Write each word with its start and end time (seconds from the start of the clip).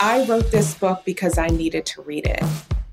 I 0.00 0.24
wrote 0.26 0.52
this 0.52 0.74
book 0.74 1.02
because 1.04 1.38
I 1.38 1.48
needed 1.48 1.84
to 1.86 2.02
read 2.02 2.24
it. 2.24 2.40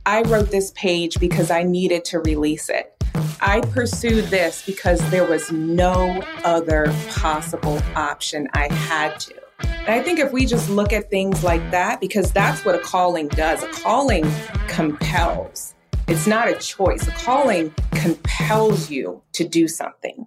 I 0.08 0.24
wrote 0.24 0.50
this 0.50 0.72
page 0.72 1.20
because 1.20 1.52
I 1.52 1.62
needed 1.62 2.04
to 2.06 2.20
release 2.20 2.68
it. 2.68 2.96
I 3.40 3.62
pursued 3.62 4.26
this 4.26 4.66
because 4.66 5.00
there 5.12 5.24
was 5.24 5.52
no 5.52 6.24
other 6.44 6.92
possible 7.10 7.80
option. 7.96 8.48
I 8.54 8.74
had 8.74 9.20
to. 9.20 9.36
And 9.60 9.90
I 9.90 10.02
think 10.02 10.18
if 10.18 10.32
we 10.32 10.48
just 10.48 10.68
look 10.72 10.92
at 10.92 11.12
things 11.12 11.44
like 11.44 11.70
that, 11.70 12.02
because 12.02 12.32
that's 12.32 12.66
what 12.66 12.74
a 12.74 12.80
calling 12.80 13.28
does, 13.28 13.62
a 13.62 13.68
calling 13.68 14.26
compels. 14.68 15.76
It's 16.08 16.26
not 16.26 16.48
a 16.48 16.56
choice. 16.56 17.08
A 17.08 17.12
calling 17.12 17.72
compels 17.92 18.90
you 18.90 19.22
to 19.34 19.48
do 19.48 19.68
something. 19.68 20.26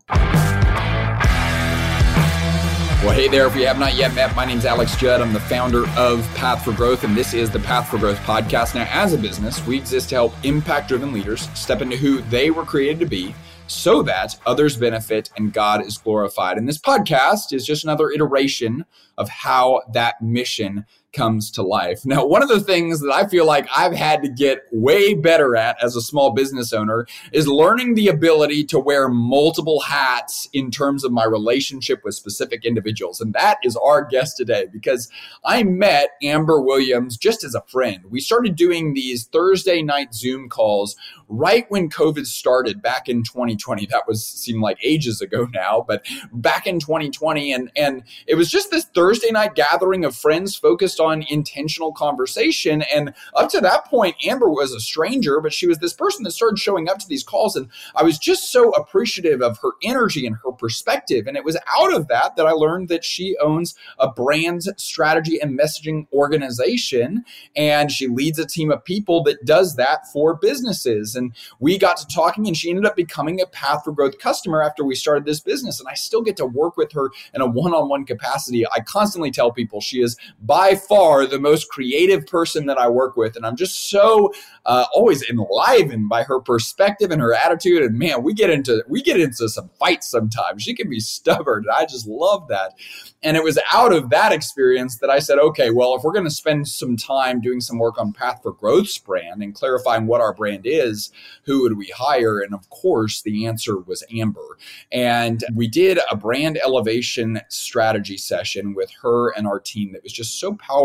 Well, 3.04 3.12
hey 3.12 3.28
there. 3.28 3.46
If 3.46 3.54
you 3.54 3.64
have 3.64 3.78
not 3.78 3.94
yet 3.94 4.12
met, 4.12 4.34
my 4.34 4.44
name 4.44 4.58
is 4.58 4.66
Alex 4.66 4.96
Judd. 4.96 5.20
I'm 5.20 5.32
the 5.32 5.38
founder 5.38 5.88
of 5.90 6.28
Path 6.34 6.64
for 6.64 6.72
Growth, 6.72 7.04
and 7.04 7.16
this 7.16 7.32
is 7.32 7.48
the 7.48 7.60
Path 7.60 7.88
for 7.88 7.96
Growth 7.96 8.18
podcast. 8.22 8.74
Now, 8.74 8.88
as 8.90 9.12
a 9.12 9.18
business, 9.18 9.64
we 9.64 9.76
exist 9.76 10.08
to 10.08 10.16
help 10.16 10.34
impact 10.42 10.88
driven 10.88 11.12
leaders 11.12 11.48
step 11.54 11.80
into 11.80 11.96
who 11.96 12.22
they 12.22 12.50
were 12.50 12.64
created 12.64 12.98
to 12.98 13.06
be 13.06 13.36
so 13.68 14.02
that 14.02 14.34
others 14.46 14.76
benefit 14.76 15.30
and 15.36 15.52
God 15.52 15.86
is 15.86 15.96
glorified. 15.96 16.58
And 16.58 16.68
this 16.68 16.80
podcast 16.80 17.52
is 17.52 17.64
just 17.64 17.84
another 17.84 18.10
iteration 18.10 18.84
of 19.16 19.28
how 19.28 19.82
that 19.92 20.20
mission 20.20 20.84
comes 21.12 21.50
to 21.52 21.62
life. 21.62 22.04
Now, 22.04 22.26
one 22.26 22.42
of 22.42 22.48
the 22.48 22.60
things 22.60 23.00
that 23.00 23.10
I 23.10 23.26
feel 23.26 23.46
like 23.46 23.66
I've 23.74 23.94
had 23.94 24.22
to 24.22 24.28
get 24.28 24.64
way 24.70 25.14
better 25.14 25.56
at 25.56 25.82
as 25.82 25.96
a 25.96 26.02
small 26.02 26.32
business 26.32 26.72
owner 26.72 27.06
is 27.32 27.48
learning 27.48 27.94
the 27.94 28.08
ability 28.08 28.64
to 28.64 28.78
wear 28.78 29.08
multiple 29.08 29.80
hats 29.80 30.48
in 30.52 30.70
terms 30.70 31.04
of 31.04 31.12
my 31.12 31.24
relationship 31.24 32.04
with 32.04 32.14
specific 32.14 32.64
individuals. 32.64 33.20
And 33.20 33.32
that 33.32 33.56
is 33.62 33.76
our 33.76 34.04
guest 34.04 34.36
today 34.36 34.66
because 34.70 35.10
I 35.44 35.62
met 35.62 36.10
Amber 36.22 36.60
Williams 36.60 37.16
just 37.16 37.42
as 37.42 37.54
a 37.54 37.62
friend. 37.62 38.04
We 38.10 38.20
started 38.20 38.54
doing 38.54 38.92
these 38.92 39.24
Thursday 39.24 39.82
night 39.82 40.14
Zoom 40.14 40.48
calls 40.48 40.96
right 41.28 41.70
when 41.70 41.90
COVID 41.90 42.26
started 42.26 42.82
back 42.82 43.08
in 43.08 43.22
2020. 43.22 43.86
That 43.86 44.04
was 44.06 44.24
seemed 44.26 44.60
like 44.60 44.78
ages 44.82 45.20
ago 45.20 45.48
now, 45.52 45.84
but 45.86 46.06
back 46.32 46.66
in 46.66 46.80
2020 46.80 47.52
and 47.52 47.70
and 47.76 48.02
it 48.26 48.34
was 48.34 48.50
just 48.50 48.70
this 48.70 48.84
Thursday 48.84 49.30
night 49.30 49.54
gathering 49.54 50.04
of 50.04 50.16
friends 50.16 50.56
focused 50.56 50.97
on 51.00 51.24
intentional 51.28 51.92
conversation 51.92 52.82
and 52.94 53.14
up 53.34 53.50
to 53.50 53.60
that 53.60 53.84
point 53.86 54.16
Amber 54.26 54.48
was 54.48 54.72
a 54.72 54.80
stranger, 54.80 55.40
but 55.40 55.52
she 55.52 55.66
was 55.66 55.78
this 55.78 55.92
person 55.92 56.24
that 56.24 56.30
started 56.30 56.58
showing 56.58 56.88
up 56.88 56.98
to 56.98 57.08
these 57.08 57.22
calls 57.22 57.56
and 57.56 57.68
I 57.94 58.02
was 58.02 58.18
just 58.18 58.50
so 58.52 58.70
appreciative 58.70 59.42
of 59.42 59.58
her 59.58 59.70
energy 59.82 60.26
and 60.26 60.36
her 60.44 60.52
perspective 60.52 61.26
and 61.26 61.36
it 61.36 61.44
was 61.44 61.56
out 61.78 61.94
of 61.94 62.08
that 62.08 62.36
that 62.36 62.46
I 62.46 62.52
learned 62.52 62.88
that 62.88 63.04
she 63.04 63.36
owns 63.40 63.74
a 63.98 64.10
brand 64.10 64.62
strategy 64.76 65.40
and 65.40 65.58
messaging 65.58 66.06
organization 66.12 67.24
and 67.56 67.90
she 67.90 68.06
leads 68.08 68.38
a 68.38 68.46
team 68.46 68.70
of 68.70 68.84
people 68.84 69.22
that 69.24 69.44
does 69.44 69.76
that 69.76 70.06
for 70.12 70.34
businesses 70.34 71.14
and 71.14 71.32
we 71.60 71.78
got 71.78 71.96
to 71.98 72.06
talking, 72.06 72.46
and 72.46 72.56
she 72.56 72.70
ended 72.70 72.86
up 72.86 72.96
becoming 72.96 73.40
a 73.40 73.46
Path 73.46 73.84
for 73.84 73.92
Growth 73.92 74.18
customer 74.18 74.62
after 74.62 74.84
we 74.84 74.94
started 74.94 75.24
this 75.24 75.40
business. 75.40 75.80
And 75.80 75.88
I 75.88 75.94
still 75.94 76.22
get 76.22 76.36
to 76.38 76.46
work 76.46 76.76
with 76.76 76.92
her 76.92 77.10
in 77.34 77.40
a 77.40 77.46
one 77.46 77.74
on 77.74 77.88
one 77.88 78.04
capacity. 78.04 78.66
I 78.66 78.80
constantly 78.80 79.30
tell 79.30 79.52
people 79.52 79.80
she 79.80 80.02
is 80.02 80.16
by 80.42 80.74
far 80.88 81.26
the 81.26 81.38
most 81.38 81.68
creative 81.68 82.26
person 82.26 82.66
that 82.66 82.78
I 82.78 82.88
work 82.88 83.16
with. 83.16 83.36
And 83.36 83.44
I'm 83.44 83.56
just 83.56 83.90
so 83.90 84.32
uh, 84.66 84.86
always 84.92 85.22
enlivened 85.28 86.08
by 86.08 86.22
her 86.22 86.40
perspective 86.40 87.10
and 87.10 87.20
her 87.20 87.34
attitude. 87.34 87.82
And 87.82 87.98
man, 87.98 88.22
we 88.22 88.34
get 88.34 88.50
into 88.50 88.84
we 88.88 89.02
get 89.02 89.20
into 89.20 89.48
some 89.48 89.70
fights 89.78 90.10
sometimes. 90.10 90.62
She 90.62 90.74
can 90.74 90.88
be 90.90 91.00
stubborn. 91.00 91.64
I 91.74 91.86
just 91.86 92.06
love 92.06 92.48
that. 92.48 92.74
And 93.22 93.36
it 93.36 93.42
was 93.42 93.58
out 93.72 93.92
of 93.92 94.10
that 94.10 94.32
experience 94.32 94.98
that 94.98 95.10
I 95.10 95.18
said, 95.18 95.38
okay, 95.38 95.70
well, 95.70 95.96
if 95.96 96.04
we're 96.04 96.12
going 96.12 96.24
to 96.24 96.30
spend 96.30 96.68
some 96.68 96.96
time 96.96 97.40
doing 97.40 97.60
some 97.60 97.78
work 97.78 97.98
on 97.98 98.12
Path 98.12 98.40
for 98.42 98.52
Growth's 98.52 98.96
brand 98.98 99.42
and 99.42 99.54
clarifying 99.54 100.06
what 100.06 100.20
our 100.20 100.32
brand 100.32 100.62
is, 100.64 101.10
who 101.42 101.62
would 101.62 101.76
we 101.76 101.92
hire? 101.96 102.38
And 102.38 102.54
of 102.54 102.68
course, 102.70 103.22
the 103.22 103.46
answer 103.46 103.78
was 103.78 104.04
Amber. 104.14 104.58
And 104.92 105.42
we 105.52 105.66
did 105.66 105.98
a 106.10 106.16
brand 106.16 106.58
elevation 106.58 107.40
strategy 107.48 108.16
session 108.16 108.74
with 108.74 108.90
her 109.02 109.30
and 109.30 109.46
our 109.46 109.58
team 109.58 109.92
that 109.92 110.02
was 110.02 110.12
just 110.12 110.38
so 110.38 110.54
powerful. 110.54 110.77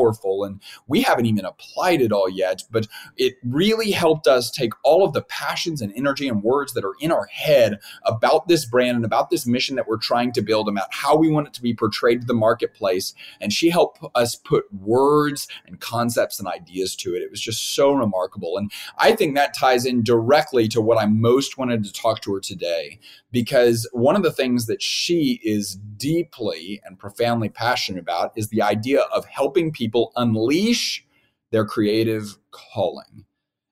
And 0.45 0.61
we 0.87 1.01
haven't 1.01 1.25
even 1.25 1.45
applied 1.45 2.01
it 2.01 2.11
all 2.11 2.29
yet, 2.29 2.63
but 2.71 2.87
it 3.17 3.35
really 3.43 3.91
helped 3.91 4.27
us 4.27 4.49
take 4.49 4.73
all 4.83 5.05
of 5.05 5.13
the 5.13 5.21
passions 5.21 5.81
and 5.81 5.93
energy 5.95 6.27
and 6.27 6.43
words 6.43 6.73
that 6.73 6.83
are 6.83 6.95
in 6.99 7.11
our 7.11 7.25
head 7.25 7.79
about 8.05 8.47
this 8.47 8.65
brand 8.65 8.95
and 8.95 9.05
about 9.05 9.29
this 9.29 9.45
mission 9.45 9.75
that 9.75 9.87
we're 9.87 9.97
trying 9.97 10.31
to 10.33 10.41
build, 10.41 10.67
about 10.67 10.91
how 10.91 11.15
we 11.15 11.29
want 11.29 11.47
it 11.47 11.53
to 11.53 11.61
be 11.61 11.73
portrayed 11.73 12.21
to 12.21 12.27
the 12.27 12.33
marketplace. 12.33 13.13
And 13.39 13.53
she 13.53 13.69
helped 13.69 14.03
us 14.15 14.35
put 14.35 14.65
words 14.73 15.47
and 15.65 15.79
concepts 15.79 16.39
and 16.39 16.47
ideas 16.47 16.95
to 16.97 17.15
it. 17.15 17.21
It 17.21 17.31
was 17.31 17.41
just 17.41 17.75
so 17.75 17.93
remarkable. 17.93 18.57
And 18.57 18.71
I 18.97 19.13
think 19.13 19.35
that 19.35 19.53
ties 19.53 19.85
in 19.85 20.03
directly 20.03 20.67
to 20.69 20.81
what 20.81 20.97
I 20.97 21.05
most 21.05 21.57
wanted 21.57 21.83
to 21.83 21.93
talk 21.93 22.21
to 22.21 22.33
her 22.33 22.39
today, 22.39 22.99
because 23.33 23.89
one 23.93 24.15
of 24.15 24.21
the 24.21 24.31
things 24.31 24.67
that 24.67 24.81
she 24.81 25.41
is 25.43 25.75
deeply 25.97 26.79
and 26.85 26.99
profoundly 26.99 27.49
passionate 27.49 27.99
about 27.99 28.31
is 28.37 28.47
the 28.49 28.61
idea 28.61 29.01
of 29.13 29.25
helping 29.25 29.71
people 29.71 30.13
unleash 30.15 31.03
their 31.49 31.65
creative 31.65 32.37
calling. 32.51 33.25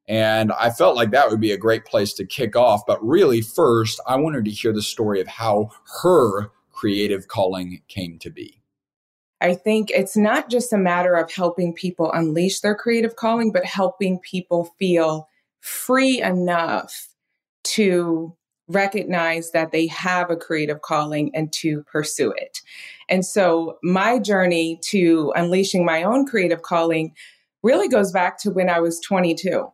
And 0.08 0.52
I 0.52 0.72
felt 0.72 0.96
like 0.96 1.12
that 1.12 1.30
would 1.30 1.40
be 1.40 1.52
a 1.52 1.58
great 1.58 1.86
place 1.86 2.12
to 2.16 2.26
kick 2.26 2.56
off. 2.56 2.82
But 2.88 3.02
really, 3.06 3.42
first, 3.42 4.02
I 4.08 4.16
wanted 4.16 4.46
to 4.46 4.52
hear 4.52 4.74
the 4.74 4.82
story 4.82 5.22
of 5.22 5.28
how 5.28 5.70
her 6.02 6.52
creative 6.72 7.28
calling 7.28 7.84
came 7.88 8.18
to 8.20 8.32
be. 8.32 8.62
I 9.42 9.54
think 9.54 9.92
it's 9.92 10.18
not 10.18 10.50
just 10.50 10.74
a 10.74 10.78
matter 10.78 11.16
of 11.16 11.32
helping 11.32 11.74
people 11.74 12.12
unleash 12.12 12.62
their 12.62 12.76
creative 12.76 13.16
calling, 13.16 13.52
but 13.52 13.66
helping 13.66 14.20
people 14.20 14.74
feel 14.80 15.30
free 15.60 16.20
enough 16.20 17.10
to 17.64 18.36
recognize 18.68 19.52
that 19.52 19.72
they 19.72 19.88
have 19.88 20.30
a 20.30 20.38
creative 20.38 20.82
calling 20.82 21.32
and 21.36 21.52
to 21.54 21.84
pursue 21.92 22.32
it. 22.32 22.60
And 23.10 23.26
so 23.26 23.78
my 23.84 24.20
journey 24.20 24.80
to 24.90 25.34
unleashing 25.36 25.86
my 25.86 26.04
own 26.04 26.26
creative 26.26 26.62
calling 26.62 27.14
really 27.64 27.88
goes 27.88 28.12
back 28.12 28.40
to 28.40 28.52
when 28.52 28.70
I 28.70 28.80
was 28.80 29.00
22. 29.02 29.72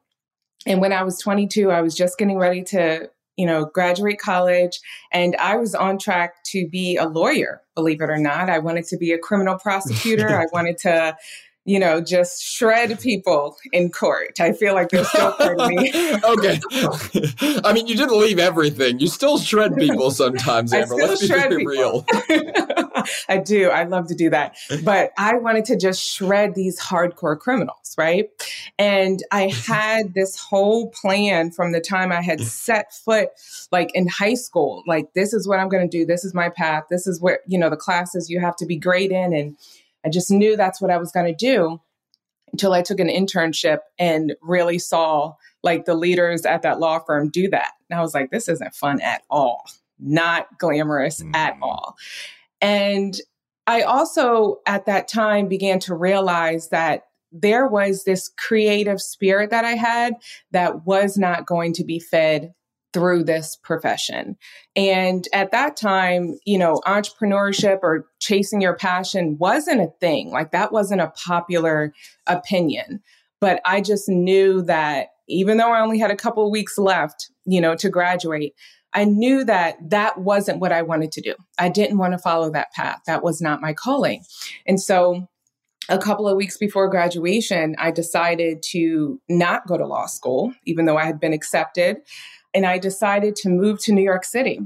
And 0.65 0.81
when 0.81 0.91
I 0.91 1.03
was 1.03 1.19
22, 1.19 1.71
I 1.71 1.81
was 1.81 1.95
just 1.95 2.17
getting 2.17 2.37
ready 2.37 2.63
to 2.65 3.09
you 3.37 3.45
know, 3.45 3.65
graduate 3.65 4.19
college, 4.19 4.79
and 5.11 5.35
I 5.35 5.55
was 5.57 5.75
on 5.75 5.99
track 5.99 6.43
to 6.45 6.67
be 6.67 6.97
a 6.97 7.07
lawyer, 7.07 7.61
believe 7.75 8.01
it 8.01 8.09
or 8.09 8.17
not. 8.17 8.49
I 8.49 8.57
wanted 8.57 8.85
to 8.87 8.97
be 8.97 9.11
a 9.13 9.19
criminal 9.19 9.59
prosecutor. 9.59 10.39
I 10.39 10.47
wanted 10.51 10.79
to, 10.79 11.15
you 11.67 11.79
know, 11.79 11.99
just 11.99 12.41
shred 12.41 12.97
people 13.01 13.57
in 13.73 13.91
court. 13.91 14.39
I 14.39 14.53
feel 14.53 14.73
like 14.73 14.87
they're 14.87 15.03
still 15.03 15.33
part 15.33 15.59
of 15.59 15.67
me. 15.67 15.91
okay. 16.23 16.61
I 17.65 17.73
mean, 17.73 17.87
you 17.87 17.95
didn't 17.95 18.17
leave 18.17 18.39
everything. 18.39 19.01
You 19.01 19.07
still 19.07 19.37
shred 19.37 19.75
people 19.75 20.09
sometimes, 20.11 20.71
Amber. 20.73 20.95
Let's 20.95 21.21
be 21.21 21.27
very 21.27 21.65
real. 21.65 22.05
I 23.27 23.41
do. 23.43 23.69
I 23.69 23.83
love 23.83 24.07
to 24.07 24.15
do 24.15 24.29
that. 24.29 24.55
But 24.85 25.11
I 25.17 25.35
wanted 25.35 25.65
to 25.65 25.75
just 25.75 26.01
shred 26.01 26.55
these 26.55 26.79
hardcore 26.79 27.37
criminals, 27.37 27.95
right? 27.97 28.29
And 28.79 29.21
I 29.33 29.49
had 29.49 30.13
this 30.13 30.39
whole 30.39 30.89
plan 30.91 31.51
from 31.51 31.73
the 31.73 31.81
time 31.81 32.13
I 32.13 32.21
had 32.21 32.39
set 32.39 32.93
foot 32.93 33.27
like 33.73 33.91
in 33.93 34.07
high 34.07 34.35
school. 34.35 34.83
Like, 34.87 35.11
this 35.15 35.33
is 35.33 35.45
what 35.45 35.59
I'm 35.59 35.67
going 35.67 35.87
to 35.87 35.97
do. 35.97 36.05
This 36.05 36.23
is 36.23 36.33
my 36.33 36.47
path. 36.47 36.85
This 36.89 37.07
is 37.07 37.19
where, 37.19 37.41
you 37.45 37.57
know, 37.57 37.69
the 37.69 37.75
classes 37.75 38.29
you 38.29 38.39
have 38.39 38.55
to 38.55 38.65
be 38.65 38.77
great 38.77 39.11
in. 39.11 39.33
And 39.33 39.57
I 40.07 40.09
just 40.09 40.31
knew 40.31 40.55
that's 40.55 40.79
what 40.79 40.89
I 40.89 40.97
was 40.97 41.11
going 41.11 41.25
to 41.25 41.35
do 41.35 41.81
until 42.53 42.71
I 42.71 42.81
took 42.81 43.01
an 43.01 43.09
internship 43.09 43.79
and 43.99 44.33
really 44.41 44.79
saw 44.79 45.33
like 45.63 45.83
the 45.83 45.95
leaders 45.95 46.45
at 46.45 46.61
that 46.61 46.79
law 46.79 46.99
firm 46.99 47.29
do 47.29 47.49
that. 47.49 47.73
And 47.89 47.99
I 47.99 48.01
was 48.01 48.13
like, 48.13 48.31
this 48.31 48.47
isn't 48.47 48.73
fun 48.73 49.01
at 49.01 49.23
all, 49.29 49.65
not 49.99 50.47
glamorous 50.59 51.21
mm. 51.21 51.35
at 51.35 51.57
all. 51.61 51.97
And 52.61 53.19
I 53.67 53.81
also 53.81 54.61
at 54.65 54.85
that 54.85 55.09
time 55.09 55.49
began 55.49 55.79
to 55.81 55.93
realize 55.93 56.69
that 56.69 57.03
there 57.33 57.67
was 57.67 58.05
this 58.05 58.29
creative 58.37 59.01
spirit 59.01 59.49
that 59.49 59.65
I 59.65 59.73
had 59.73 60.13
that 60.51 60.85
was 60.85 61.17
not 61.17 61.45
going 61.45 61.73
to 61.73 61.83
be 61.83 61.99
fed 61.99 62.53
through 62.97 63.23
this 63.23 63.55
profession. 63.61 64.35
And 64.75 65.27
at 65.31 65.51
that 65.51 65.77
time, 65.77 66.39
you 66.45 66.57
know, 66.57 66.81
entrepreneurship 66.87 67.77
or 67.83 68.07
chasing 68.19 68.59
your 68.59 68.75
passion 68.75 69.37
wasn't 69.39 69.81
a 69.81 69.91
thing. 69.99 70.31
Like 70.31 70.51
that 70.51 70.71
wasn't 70.71 71.01
a 71.01 71.13
popular 71.27 71.93
opinion. 72.25 73.03
But 73.39 73.61
I 73.65 73.81
just 73.81 74.09
knew 74.09 74.63
that 74.63 75.09
even 75.27 75.57
though 75.57 75.71
I 75.71 75.81
only 75.81 75.99
had 75.99 76.09
a 76.09 76.15
couple 76.15 76.49
weeks 76.49 76.79
left, 76.79 77.29
you 77.45 77.61
know, 77.61 77.75
to 77.75 77.87
graduate, 77.87 78.55
I 78.93 79.05
knew 79.05 79.43
that 79.43 79.77
that 79.91 80.17
wasn't 80.17 80.59
what 80.59 80.71
I 80.71 80.81
wanted 80.81 81.11
to 81.11 81.21
do. 81.21 81.35
I 81.59 81.69
didn't 81.69 81.99
want 81.99 82.13
to 82.13 82.17
follow 82.17 82.49
that 82.49 82.71
path. 82.73 83.01
That 83.05 83.23
was 83.23 83.41
not 83.41 83.61
my 83.61 83.73
calling. 83.73 84.23
And 84.65 84.81
so 84.81 85.27
a 85.87 85.99
couple 85.99 86.27
of 86.27 86.35
weeks 86.35 86.57
before 86.57 86.89
graduation, 86.89 87.75
I 87.77 87.91
decided 87.91 88.63
to 88.71 89.21
not 89.29 89.67
go 89.67 89.77
to 89.77 89.85
law 89.85 90.07
school, 90.07 90.51
even 90.65 90.85
though 90.85 90.97
I 90.97 91.05
had 91.05 91.19
been 91.19 91.31
accepted 91.31 91.97
and 92.57 92.65
I 92.65 92.79
decided 92.79 93.35
to 93.35 93.49
move 93.49 93.79
to 93.83 93.93
New 93.93 94.01
York 94.01 94.25
City. 94.25 94.59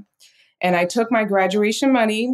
And 0.61 0.77
I 0.77 0.85
took 0.85 1.11
my 1.11 1.25
graduation 1.25 1.91
money 1.91 2.33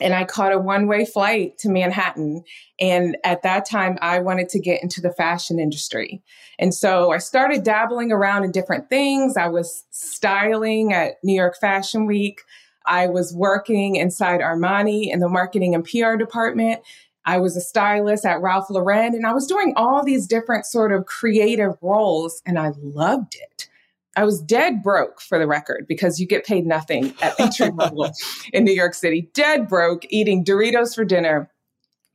and 0.00 0.12
I 0.12 0.24
caught 0.24 0.52
a 0.52 0.58
one 0.58 0.88
way 0.88 1.04
flight 1.04 1.56
to 1.58 1.68
Manhattan. 1.68 2.42
And 2.80 3.16
at 3.22 3.42
that 3.44 3.64
time, 3.64 3.96
I 4.02 4.18
wanted 4.18 4.48
to 4.50 4.58
get 4.58 4.82
into 4.82 5.00
the 5.00 5.12
fashion 5.12 5.60
industry. 5.60 6.20
And 6.58 6.74
so 6.74 7.12
I 7.12 7.18
started 7.18 7.62
dabbling 7.62 8.10
around 8.10 8.42
in 8.42 8.50
different 8.50 8.90
things. 8.90 9.36
I 9.36 9.46
was 9.46 9.84
styling 9.90 10.92
at 10.92 11.14
New 11.22 11.36
York 11.36 11.56
Fashion 11.60 12.04
Week. 12.04 12.40
I 12.86 13.06
was 13.06 13.32
working 13.32 13.94
inside 13.94 14.40
Armani 14.40 15.12
in 15.12 15.20
the 15.20 15.28
marketing 15.28 15.76
and 15.76 15.84
PR 15.84 16.16
department. 16.16 16.80
I 17.24 17.38
was 17.38 17.56
a 17.56 17.60
stylist 17.60 18.26
at 18.26 18.42
Ralph 18.42 18.68
Lauren 18.68 19.14
and 19.14 19.26
I 19.26 19.32
was 19.32 19.46
doing 19.46 19.74
all 19.76 20.04
these 20.04 20.26
different 20.26 20.66
sort 20.66 20.92
of 20.92 21.06
creative 21.06 21.74
roles 21.80 22.42
and 22.44 22.58
I 22.58 22.72
loved 22.82 23.36
it. 23.36 23.68
I 24.16 24.24
was 24.24 24.40
dead 24.40 24.82
broke 24.82 25.20
for 25.20 25.38
the 25.38 25.46
record 25.46 25.86
because 25.86 26.18
you 26.18 26.26
get 26.26 26.46
paid 26.46 26.66
nothing 26.66 27.14
at 27.20 27.38
entry 27.38 27.70
level 27.74 28.10
in 28.52 28.64
New 28.64 28.72
York 28.72 28.94
City. 28.94 29.30
Dead 29.34 29.68
broke 29.68 30.04
eating 30.08 30.44
Doritos 30.44 30.94
for 30.94 31.04
dinner, 31.04 31.50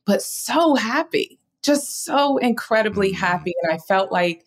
but 0.06 0.22
so 0.22 0.76
happy, 0.76 1.40
just 1.64 2.04
so 2.04 2.38
incredibly 2.38 3.12
mm. 3.12 3.16
happy. 3.16 3.54
And 3.62 3.72
I 3.72 3.78
felt 3.78 4.12
like 4.12 4.46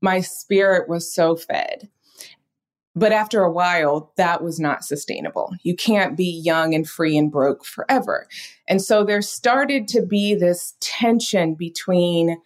my 0.00 0.20
spirit 0.20 0.88
was 0.88 1.14
so 1.14 1.36
fed. 1.36 1.88
But 2.96 3.12
after 3.12 3.42
a 3.42 3.50
while, 3.50 4.12
that 4.16 4.42
was 4.42 4.60
not 4.60 4.84
sustainable. 4.84 5.52
You 5.62 5.74
can't 5.74 6.16
be 6.16 6.40
young 6.44 6.74
and 6.74 6.88
free 6.88 7.16
and 7.16 7.30
broke 7.30 7.64
forever. 7.64 8.28
And 8.68 8.80
so 8.80 9.02
there 9.04 9.20
started 9.20 9.88
to 9.88 10.02
be 10.02 10.34
this 10.34 10.76
tension 10.80 11.54
between, 11.54 12.38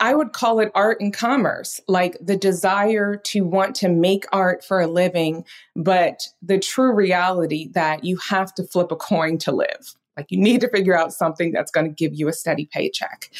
I 0.00 0.14
would 0.14 0.32
call 0.32 0.60
it 0.60 0.70
art 0.74 1.00
and 1.00 1.12
commerce, 1.12 1.80
like 1.88 2.16
the 2.20 2.36
desire 2.36 3.16
to 3.16 3.44
want 3.44 3.74
to 3.76 3.88
make 3.88 4.26
art 4.32 4.64
for 4.64 4.80
a 4.80 4.86
living, 4.86 5.44
but 5.74 6.28
the 6.40 6.58
true 6.58 6.92
reality 6.92 7.68
that 7.72 8.04
you 8.04 8.16
have 8.28 8.54
to 8.54 8.64
flip 8.64 8.92
a 8.92 8.96
coin 8.96 9.38
to 9.38 9.52
live. 9.52 9.96
Like 10.16 10.30
you 10.30 10.38
need 10.38 10.60
to 10.60 10.68
figure 10.68 10.98
out 10.98 11.12
something 11.12 11.52
that's 11.52 11.70
going 11.70 11.86
to 11.86 11.92
give 11.92 12.14
you 12.14 12.28
a 12.28 12.32
steady 12.32 12.66
paycheck. 12.66 13.30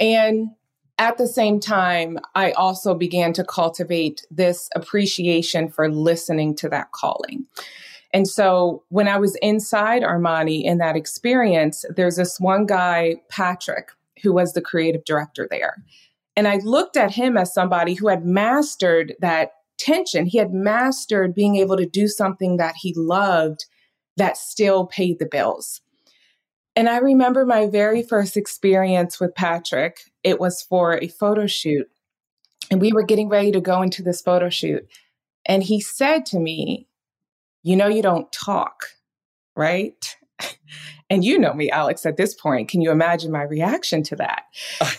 And 0.00 0.50
at 0.98 1.18
the 1.18 1.26
same 1.26 1.60
time, 1.60 2.18
I 2.34 2.52
also 2.52 2.94
began 2.94 3.32
to 3.34 3.44
cultivate 3.44 4.26
this 4.30 4.68
appreciation 4.74 5.68
for 5.68 5.90
listening 5.90 6.54
to 6.56 6.68
that 6.68 6.92
calling. 6.92 7.46
And 8.14 8.28
so 8.28 8.82
when 8.90 9.08
I 9.08 9.18
was 9.18 9.36
inside 9.36 10.02
Armani 10.02 10.64
in 10.64 10.78
that 10.78 10.96
experience, 10.96 11.84
there's 11.96 12.16
this 12.16 12.38
one 12.38 12.66
guy, 12.66 13.16
Patrick, 13.30 13.88
who 14.22 14.32
was 14.32 14.52
the 14.52 14.62
creative 14.62 15.04
director 15.04 15.46
there. 15.50 15.82
And 16.36 16.48
I 16.48 16.58
looked 16.58 16.96
at 16.96 17.12
him 17.12 17.36
as 17.36 17.52
somebody 17.52 17.94
who 17.94 18.08
had 18.08 18.24
mastered 18.24 19.14
that 19.20 19.52
tension. 19.78 20.26
He 20.26 20.38
had 20.38 20.52
mastered 20.52 21.34
being 21.34 21.56
able 21.56 21.76
to 21.76 21.86
do 21.86 22.08
something 22.08 22.56
that 22.56 22.74
he 22.80 22.94
loved 22.96 23.66
that 24.16 24.36
still 24.36 24.86
paid 24.86 25.18
the 25.18 25.26
bills. 25.26 25.80
And 26.74 26.88
I 26.88 26.98
remember 26.98 27.44
my 27.44 27.66
very 27.66 28.02
first 28.02 28.36
experience 28.36 29.20
with 29.20 29.34
Patrick. 29.34 30.00
It 30.22 30.40
was 30.40 30.62
for 30.62 30.98
a 31.02 31.08
photo 31.08 31.46
shoot. 31.46 31.88
And 32.70 32.80
we 32.80 32.92
were 32.92 33.02
getting 33.02 33.28
ready 33.28 33.52
to 33.52 33.60
go 33.60 33.82
into 33.82 34.02
this 34.02 34.22
photo 34.22 34.48
shoot. 34.48 34.86
And 35.44 35.62
he 35.62 35.80
said 35.80 36.24
to 36.26 36.38
me, 36.38 36.86
You 37.62 37.76
know, 37.76 37.88
you 37.88 38.00
don't 38.00 38.32
talk, 38.32 38.84
right? 39.54 40.16
And 41.12 41.26
you 41.26 41.38
know 41.38 41.52
me, 41.52 41.70
Alex, 41.70 42.06
at 42.06 42.16
this 42.16 42.32
point. 42.32 42.70
Can 42.70 42.80
you 42.80 42.90
imagine 42.90 43.30
my 43.30 43.42
reaction 43.42 44.02
to 44.04 44.16
that? 44.16 44.44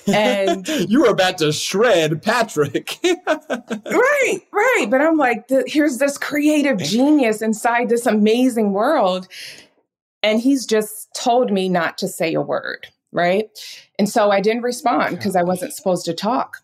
And 0.06 0.68
you 0.88 1.02
were 1.02 1.10
about 1.10 1.40
to 1.40 1.52
shred 1.52 2.22
Patrick. 2.22 3.00
right, 3.04 4.40
right. 4.52 4.88
But 4.92 5.02
I'm 5.02 5.18
like, 5.18 5.50
here's 5.66 5.98
this 5.98 6.20
creative 6.20 6.78
genius 6.78 7.42
inside 7.42 7.90
this 7.90 8.06
amazing 8.06 8.74
world. 8.74 9.28
And 10.22 10.40
he's 10.40 10.68
just 10.68 11.12
told 11.16 11.52
me 11.52 11.68
not 11.68 11.98
to 11.98 12.08
say 12.08 12.36
a 12.36 12.42
word, 12.42 12.90
right? 13.12 13.50
And 13.98 14.08
so 14.08 14.30
I 14.30 14.40
didn't 14.40 14.62
respond 14.62 15.18
because 15.18 15.36
I 15.36 15.42
wasn't 15.42 15.74
supposed 15.74 16.06
to 16.06 16.14
talk. 16.14 16.58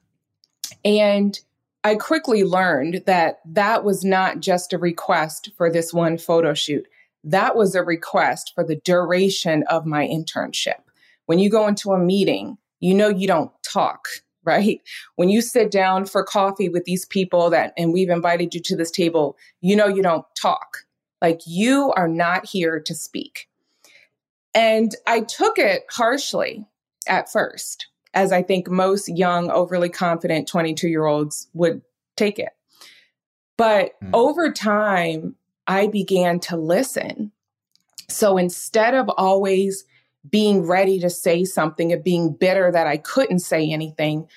And 0.85 1.39
I 1.83 1.95
quickly 1.95 2.43
learned 2.43 3.01
that 3.07 3.39
that 3.47 3.83
was 3.83 4.05
not 4.05 4.41
just 4.41 4.73
a 4.73 4.77
request 4.77 5.49
for 5.57 5.71
this 5.71 5.91
one 5.91 6.19
photo 6.19 6.53
shoot. 6.53 6.85
That 7.24 7.56
was 7.56 7.75
a 7.75 7.83
request 7.83 8.54
for 8.56 8.63
the 8.63 8.77
duration 8.77 9.63
of 9.69 9.86
my 9.86 10.07
internship. 10.07 10.81
When 11.25 11.39
you 11.39 11.50
go 11.50 11.68
into 11.68 11.92
a 11.92 12.00
meeting, 12.00 12.57
you 12.80 12.94
know 12.94 13.10
you 13.10 13.27
don't 13.27 13.51
talk, 13.63 14.07
right? 14.44 14.81
When 15.16 15.30
you 15.30 15.42
sit 15.42 15.69
down 15.69 16.06
for 16.06 16.24
coffee 16.24 16.69
with 16.69 16.86
these 16.86 17.06
people 17.06 17.50
that 17.50 17.74
and 17.77 17.94
we've 17.94 18.10
invited 18.10 18.54
you 18.54 18.62
to 18.62 18.75
this 18.75 18.92
table, 18.92 19.38
you 19.62 19.75
know 19.75 19.88
you 19.88 20.01
don't 20.01 20.25
talk. 20.39 20.86
Like 21.21 21.42
you 21.45 21.92
are 21.95 22.07
not 22.07 22.45
here 22.45 22.80
to 22.80 22.95
speak. 22.95 23.48
And 24.56 24.95
I 25.06 25.21
took 25.21 25.60
it 25.60 25.83
harshly 25.92 26.66
at 27.07 27.31
first, 27.31 27.88
as 28.13 28.31
I 28.31 28.42
think 28.42 28.69
most 28.69 29.10
young, 29.10 29.51
overly 29.51 29.89
confident 29.89 30.48
22 30.48 30.88
year 30.88 31.06
olds 31.06 31.48
would 31.54 31.81
take 32.16 32.39
it. 32.39 32.50
But 33.57 33.92
mm. 34.01 34.10
over 34.13 34.51
time, 34.51 35.36
I 35.69 35.86
began 35.88 36.39
to 36.42 36.57
listen. 36.57 37.31
So 38.10 38.38
instead 38.38 38.95
of 38.95 39.07
always 39.18 39.86
being 40.27 40.66
ready 40.66 41.00
to 41.00 41.12
say 41.12 41.45
something, 41.45 41.94
of 41.94 42.04
being 42.04 42.33
bitter 42.33 42.71
that 42.71 42.88
I 42.88 42.98
couldn't 42.98 43.39
say 43.39 43.71
anything, 43.71 44.27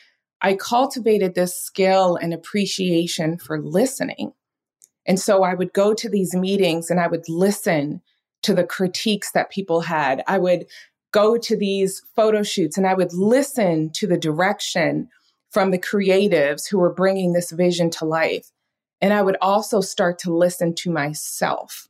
I 0.42 0.54
cultivated 0.54 1.34
this 1.34 1.56
skill 1.56 2.16
and 2.16 2.34
appreciation 2.34 3.38
for 3.38 3.62
listening. 3.62 4.34
And 5.06 5.18
so 5.18 5.42
I 5.42 5.54
would 5.54 5.72
go 5.72 5.94
to 5.94 6.08
these 6.08 6.34
meetings 6.34 6.90
and 6.90 7.00
I 7.00 7.08
would 7.08 7.26
listen 7.28 8.02
to 8.42 8.52
the 8.52 8.64
critiques 8.64 9.32
that 9.32 9.50
people 9.50 9.80
had. 9.80 10.22
I 10.26 10.36
would 10.36 10.66
go 11.12 11.38
to 11.38 11.56
these 11.56 12.02
photo 12.14 12.42
shoots 12.42 12.76
and 12.76 12.86
I 12.86 12.92
would 12.92 13.14
listen 13.14 13.90
to 13.94 14.06
the 14.06 14.18
direction 14.18 15.08
from 15.50 15.70
the 15.70 15.78
creatives 15.78 16.68
who 16.68 16.78
were 16.78 16.92
bringing 16.92 17.32
this 17.32 17.52
vision 17.52 17.88
to 17.90 18.04
life. 18.04 18.50
And 19.02 19.12
I 19.12 19.20
would 19.20 19.36
also 19.42 19.82
start 19.82 20.20
to 20.20 20.34
listen 20.34 20.74
to 20.76 20.90
myself. 20.90 21.88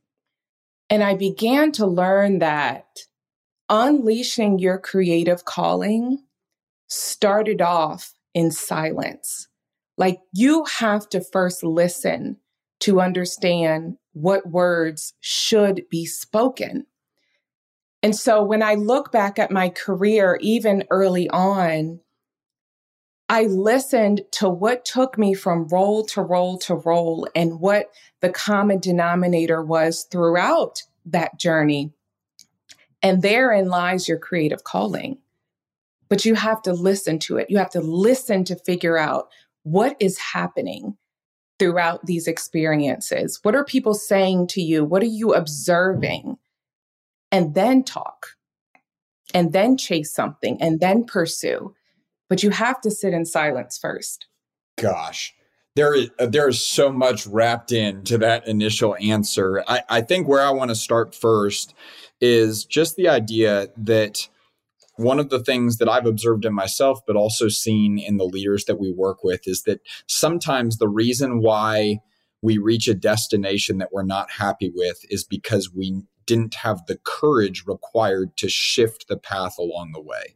And 0.89 1.03
I 1.03 1.13
began 1.13 1.71
to 1.73 1.85
learn 1.85 2.39
that 2.39 2.87
unleashing 3.69 4.59
your 4.59 4.79
creative 4.79 5.45
calling 5.45 6.23
started 6.87 7.61
off 7.61 8.13
in 8.33 8.51
silence. 8.51 9.47
Like 9.97 10.19
you 10.33 10.65
have 10.65 11.07
to 11.09 11.21
first 11.21 11.63
listen 11.63 12.37
to 12.81 12.99
understand 12.99 13.97
what 14.13 14.49
words 14.49 15.13
should 15.21 15.83
be 15.89 16.05
spoken. 16.05 16.85
And 18.01 18.15
so 18.15 18.43
when 18.43 18.61
I 18.61 18.73
look 18.73 19.11
back 19.11 19.39
at 19.39 19.51
my 19.51 19.69
career, 19.69 20.37
even 20.41 20.83
early 20.89 21.29
on, 21.29 22.01
I 23.33 23.45
listened 23.45 24.21
to 24.33 24.47
what 24.47 24.85
took 24.85 25.17
me 25.17 25.33
from 25.33 25.67
role 25.69 26.05
to 26.05 26.21
role 26.21 26.59
to 26.59 26.75
role 26.75 27.27
and 27.33 27.59
what 27.59 27.89
the 28.19 28.29
common 28.29 28.77
denominator 28.77 29.63
was 29.63 30.03
throughout 30.03 30.83
that 31.07 31.39
journey. 31.39 31.91
And 33.01 33.23
therein 33.23 33.69
lies 33.69 34.07
your 34.07 34.19
creative 34.19 34.63
calling. 34.63 35.17
But 36.09 36.25
you 36.25 36.35
have 36.35 36.61
to 36.61 36.73
listen 36.73 37.17
to 37.21 37.37
it. 37.37 37.49
You 37.49 37.57
have 37.57 37.71
to 37.71 37.81
listen 37.81 38.43
to 38.43 38.55
figure 38.55 38.99
out 38.99 39.29
what 39.63 39.97
is 39.99 40.19
happening 40.19 40.95
throughout 41.57 42.05
these 42.05 42.27
experiences? 42.27 43.39
What 43.41 43.55
are 43.55 43.65
people 43.65 43.95
saying 43.95 44.45
to 44.49 44.61
you? 44.61 44.85
What 44.85 45.01
are 45.01 45.07
you 45.07 45.33
observing? 45.33 46.37
And 47.31 47.55
then 47.55 47.83
talk, 47.83 48.27
and 49.33 49.53
then 49.53 49.75
chase 49.75 50.13
something, 50.13 50.61
and 50.61 50.79
then 50.79 51.03
pursue. 51.03 51.73
But 52.33 52.41
you 52.41 52.49
have 52.49 52.81
to 52.81 52.89
sit 52.89 53.13
in 53.13 53.25
silence 53.25 53.77
first. 53.79 54.25
Gosh. 54.81 55.35
There 55.75 55.93
is, 55.93 56.09
uh, 56.17 56.25
there 56.25 56.49
is 56.49 56.65
so 56.65 56.91
much 56.91 57.27
wrapped 57.27 57.71
into 57.71 58.17
that 58.17 58.47
initial 58.47 58.95
answer. 58.99 59.63
I, 59.67 59.83
I 59.87 60.01
think 60.01 60.27
where 60.27 60.41
I 60.41 60.49
want 60.49 60.69
to 60.69 60.75
start 60.75 61.13
first 61.13 61.75
is 62.19 62.65
just 62.65 62.95
the 62.95 63.07
idea 63.07 63.67
that 63.77 64.27
one 64.95 65.19
of 65.19 65.29
the 65.29 65.43
things 65.43 65.77
that 65.77 65.87
I've 65.87 66.07
observed 66.07 66.43
in 66.43 66.55
myself, 66.55 67.01
but 67.05 67.15
also 67.15 67.49
seen 67.49 67.99
in 67.99 68.17
the 68.17 68.25
leaders 68.25 68.65
that 68.65 68.79
we 68.79 68.91
work 68.91 69.23
with, 69.23 69.41
is 69.47 69.61
that 69.67 69.81
sometimes 70.07 70.77
the 70.77 70.89
reason 70.89 71.39
why 71.39 71.99
we 72.41 72.57
reach 72.57 72.87
a 72.87 72.95
destination 72.95 73.77
that 73.77 73.93
we're 73.93 74.01
not 74.01 74.31
happy 74.31 74.71
with 74.73 74.97
is 75.07 75.23
because 75.23 75.71
we 75.71 76.01
didn't 76.25 76.55
have 76.55 76.83
the 76.87 76.97
courage 77.05 77.65
required 77.67 78.35
to 78.37 78.49
shift 78.49 79.07
the 79.07 79.17
path 79.17 79.59
along 79.59 79.91
the 79.91 80.01
way. 80.01 80.35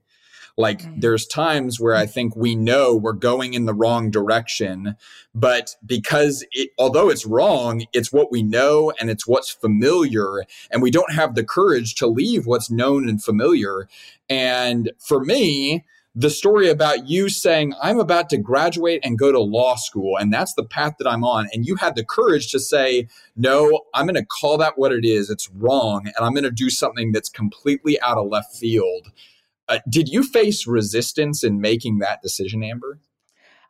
Like 0.58 0.82
mm. 0.82 1.02
there's 1.02 1.28
times 1.28 1.80
where 1.80 1.96
I 1.96 2.06
think 2.06 2.36
we 2.36 2.56
know 2.56 2.96
we're 2.96 3.14
going 3.14 3.54
in 3.54 3.66
the 3.66 3.74
wrong 3.74 4.10
direction, 4.10 4.96
but 5.36 5.76
because 5.86 6.44
it, 6.52 6.72
although 6.80 7.10
it's 7.10 7.26
wrong, 7.26 7.86
it's 7.94 8.12
what 8.12 8.32
we 8.32 8.42
know 8.42 8.92
and 9.00 9.10
it's 9.10 9.28
what's 9.28 9.52
familiar, 9.52 10.44
and 10.72 10.82
we 10.82 10.92
don't 10.92 11.14
have 11.14 11.36
the 11.36 11.44
courage 11.44 11.96
to 11.96 12.08
leave 12.08 12.48
what's 12.48 12.72
known 12.72 13.08
and 13.08 13.24
familiar. 13.24 13.88
And 14.30 14.92
for 14.98 15.24
me, 15.24 15.86
the 16.18 16.32
story 16.32 16.68
about 16.68 17.08
you 17.08 17.30
saying, 17.30 17.76
I'm 17.80 18.00
about 18.00 18.28
to 18.32 18.40
graduate 18.40 19.02
and 19.04 19.20
go 19.20 19.32
to 19.32 19.40
law 19.40 19.76
school, 19.76 20.18
and 20.18 20.34
that's 20.34 20.56
the 20.56 20.64
path 20.64 20.96
that 20.98 21.08
I'm 21.08 21.24
on. 21.24 21.48
And 21.54 21.64
you 21.64 21.76
had 21.76 21.96
the 21.96 22.04
courage 22.04 22.50
to 22.52 22.60
say, 22.60 23.08
No, 23.36 23.82
I'm 23.94 24.08
going 24.08 24.16
to 24.16 24.26
call 24.26 24.58
that 24.58 24.80
what 24.80 24.92
it 24.92 25.06
is. 25.06 25.30
It's 25.30 25.48
wrong. 25.52 26.08
And 26.08 26.26
I'm 26.26 26.34
going 26.34 26.44
to 26.44 26.50
do 26.50 26.72
something 26.72 27.12
that's 27.12 27.30
completely 27.30 28.02
out 28.02 28.18
of 28.18 28.30
left 28.30 28.56
field. 28.56 29.12
Uh, 29.70 29.80
did 29.90 30.08
you 30.08 30.24
face 30.24 30.66
resistance 30.66 31.44
in 31.44 31.60
making 31.60 32.00
that 32.00 32.22
decision, 32.22 32.64
Amber? 32.64 33.00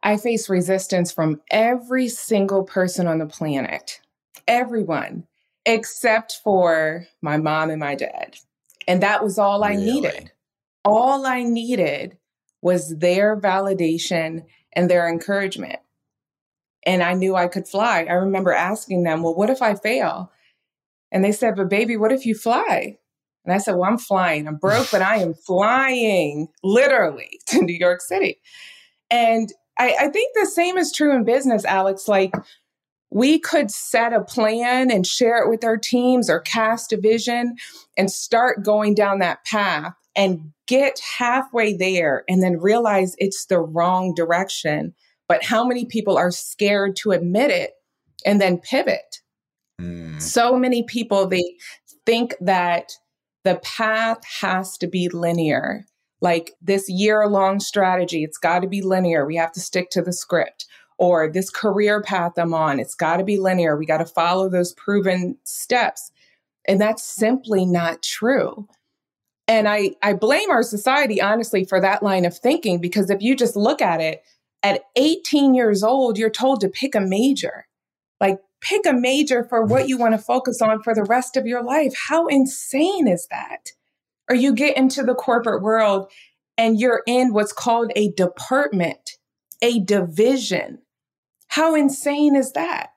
I 0.03 0.17
faced 0.17 0.47
resistance 0.47 1.11
from 1.11 1.41
every 1.49 2.07
single 2.07 2.63
person 2.63 3.07
on 3.07 3.17
the 3.17 3.25
planet, 3.25 3.99
everyone, 4.47 5.25
except 5.65 6.39
for 6.43 7.07
my 7.21 7.37
mom 7.37 7.69
and 7.71 7.79
my 7.79 7.95
dad. 7.95 8.37
And 8.87 9.01
that 9.01 9.23
was 9.23 9.37
all 9.37 9.63
I 9.63 9.75
needed. 9.75 10.31
All 10.85 11.25
I 11.25 11.43
needed 11.43 12.17
was 12.61 12.97
their 12.97 13.39
validation 13.39 14.45
and 14.73 14.89
their 14.89 15.09
encouragement. 15.09 15.79
And 16.85 17.03
I 17.03 17.13
knew 17.13 17.35
I 17.35 17.47
could 17.47 17.67
fly. 17.67 18.05
I 18.09 18.13
remember 18.13 18.53
asking 18.53 19.03
them, 19.03 19.23
Well, 19.23 19.35
what 19.35 19.49
if 19.49 19.61
I 19.61 19.75
fail? 19.75 20.31
And 21.11 21.23
they 21.23 21.31
said, 21.33 21.55
But 21.55 21.69
baby, 21.69 21.97
what 21.97 22.11
if 22.13 22.25
you 22.25 22.35
fly? 22.35 22.97
And 23.47 23.55
I 23.55 23.59
said, 23.59 23.75
Well, 23.75 23.89
I'm 23.89 23.97
flying. 23.97 24.47
I'm 24.47 24.57
broke, 24.57 24.91
but 24.91 25.01
I 25.01 25.17
am 25.17 25.33
flying 25.47 26.49
literally 26.63 27.39
to 27.47 27.63
New 27.63 27.73
York 27.73 28.01
City. 28.01 28.39
And 29.09 29.51
I, 29.79 29.95
I 30.01 30.07
think 30.09 30.35
the 30.35 30.45
same 30.45 30.77
is 30.77 30.91
true 30.91 31.15
in 31.15 31.23
business, 31.23 31.63
Alex. 31.65 32.07
Like, 32.07 32.33
we 33.09 33.39
could 33.39 33.71
set 33.71 34.11
a 34.11 34.21
plan 34.21 34.91
and 34.91 35.07
share 35.07 35.41
it 35.41 35.49
with 35.49 35.63
our 35.63 35.77
teams 35.77 36.29
or 36.29 36.41
cast 36.41 36.91
a 36.91 36.97
vision 36.97 37.55
and 37.97 38.11
start 38.11 38.65
going 38.65 38.95
down 38.95 39.19
that 39.19 39.45
path 39.45 39.93
and 40.13 40.51
get 40.67 40.99
halfway 41.17 41.73
there 41.73 42.25
and 42.27 42.43
then 42.43 42.59
realize 42.59 43.15
it's 43.17 43.45
the 43.45 43.59
wrong 43.59 44.13
direction. 44.13 44.93
But 45.29 45.45
how 45.45 45.65
many 45.65 45.85
people 45.85 46.17
are 46.17 46.31
scared 46.31 46.97
to 46.97 47.11
admit 47.11 47.49
it 47.49 47.71
and 48.25 48.41
then 48.41 48.57
pivot? 48.57 49.21
Mm. 49.79 50.21
So 50.21 50.57
many 50.57 50.83
people, 50.83 51.27
they 51.27 51.55
think 52.05 52.35
that 52.41 52.91
the 53.43 53.59
path 53.63 54.19
has 54.41 54.77
to 54.77 54.87
be 54.87 55.09
linear. 55.09 55.85
Like 56.21 56.53
this 56.61 56.89
year 56.89 57.27
long 57.27 57.59
strategy, 57.59 58.23
it's 58.23 58.37
got 58.37 58.59
to 58.59 58.67
be 58.67 58.81
linear. 58.81 59.25
We 59.25 59.35
have 59.35 59.51
to 59.53 59.59
stick 59.59 59.89
to 59.91 60.01
the 60.01 60.13
script. 60.13 60.65
Or 60.99 61.29
this 61.31 61.51
career 61.51 62.01
path 62.01 62.33
I'm 62.37 62.55
on, 62.55 62.79
it's 62.79 62.95
got 62.95 63.17
to 63.17 63.23
be 63.23 63.37
linear. 63.37 63.77
We 63.77 63.85
got 63.85 63.99
to 63.99 64.05
follow 64.05 64.49
those 64.49 64.73
proven 64.73 65.37
steps. 65.43 66.11
And 66.67 66.81
that's 66.81 67.03
simply 67.03 67.65
not 67.65 68.01
true. 68.01 68.67
And 69.47 69.67
I, 69.69 69.91
I 70.01 70.13
blame 70.13 70.49
our 70.49 70.63
society, 70.63 71.21
honestly, 71.21 71.63
for 71.63 71.79
that 71.79 72.03
line 72.03 72.25
of 72.25 72.37
thinking, 72.37 72.81
because 72.81 73.09
if 73.09 73.21
you 73.21 73.35
just 73.35 73.55
look 73.55 73.81
at 73.81 74.01
it, 74.01 74.23
at 74.63 74.81
18 74.95 75.53
years 75.53 75.83
old, 75.83 76.17
you're 76.17 76.29
told 76.29 76.61
to 76.61 76.67
pick 76.67 76.95
a 76.95 76.99
major. 76.99 77.67
Like, 78.19 78.39
pick 78.61 78.85
a 78.85 78.93
major 78.93 79.43
for 79.43 79.63
what 79.63 79.87
you 79.87 79.97
want 79.97 80.13
to 80.13 80.17
focus 80.17 80.61
on 80.61 80.81
for 80.81 80.93
the 80.93 81.03
rest 81.03 81.37
of 81.37 81.45
your 81.45 81.63
life. 81.63 81.93
How 82.09 82.27
insane 82.27 83.07
is 83.07 83.27
that? 83.29 83.71
Or 84.29 84.35
you 84.35 84.53
get 84.53 84.77
into 84.77 85.03
the 85.03 85.15
corporate 85.15 85.61
world 85.61 86.11
and 86.57 86.79
you're 86.79 87.03
in 87.07 87.33
what's 87.33 87.53
called 87.53 87.91
a 87.95 88.11
department, 88.11 89.11
a 89.61 89.79
division. 89.79 90.79
How 91.47 91.75
insane 91.75 92.35
is 92.35 92.53
that? 92.53 92.89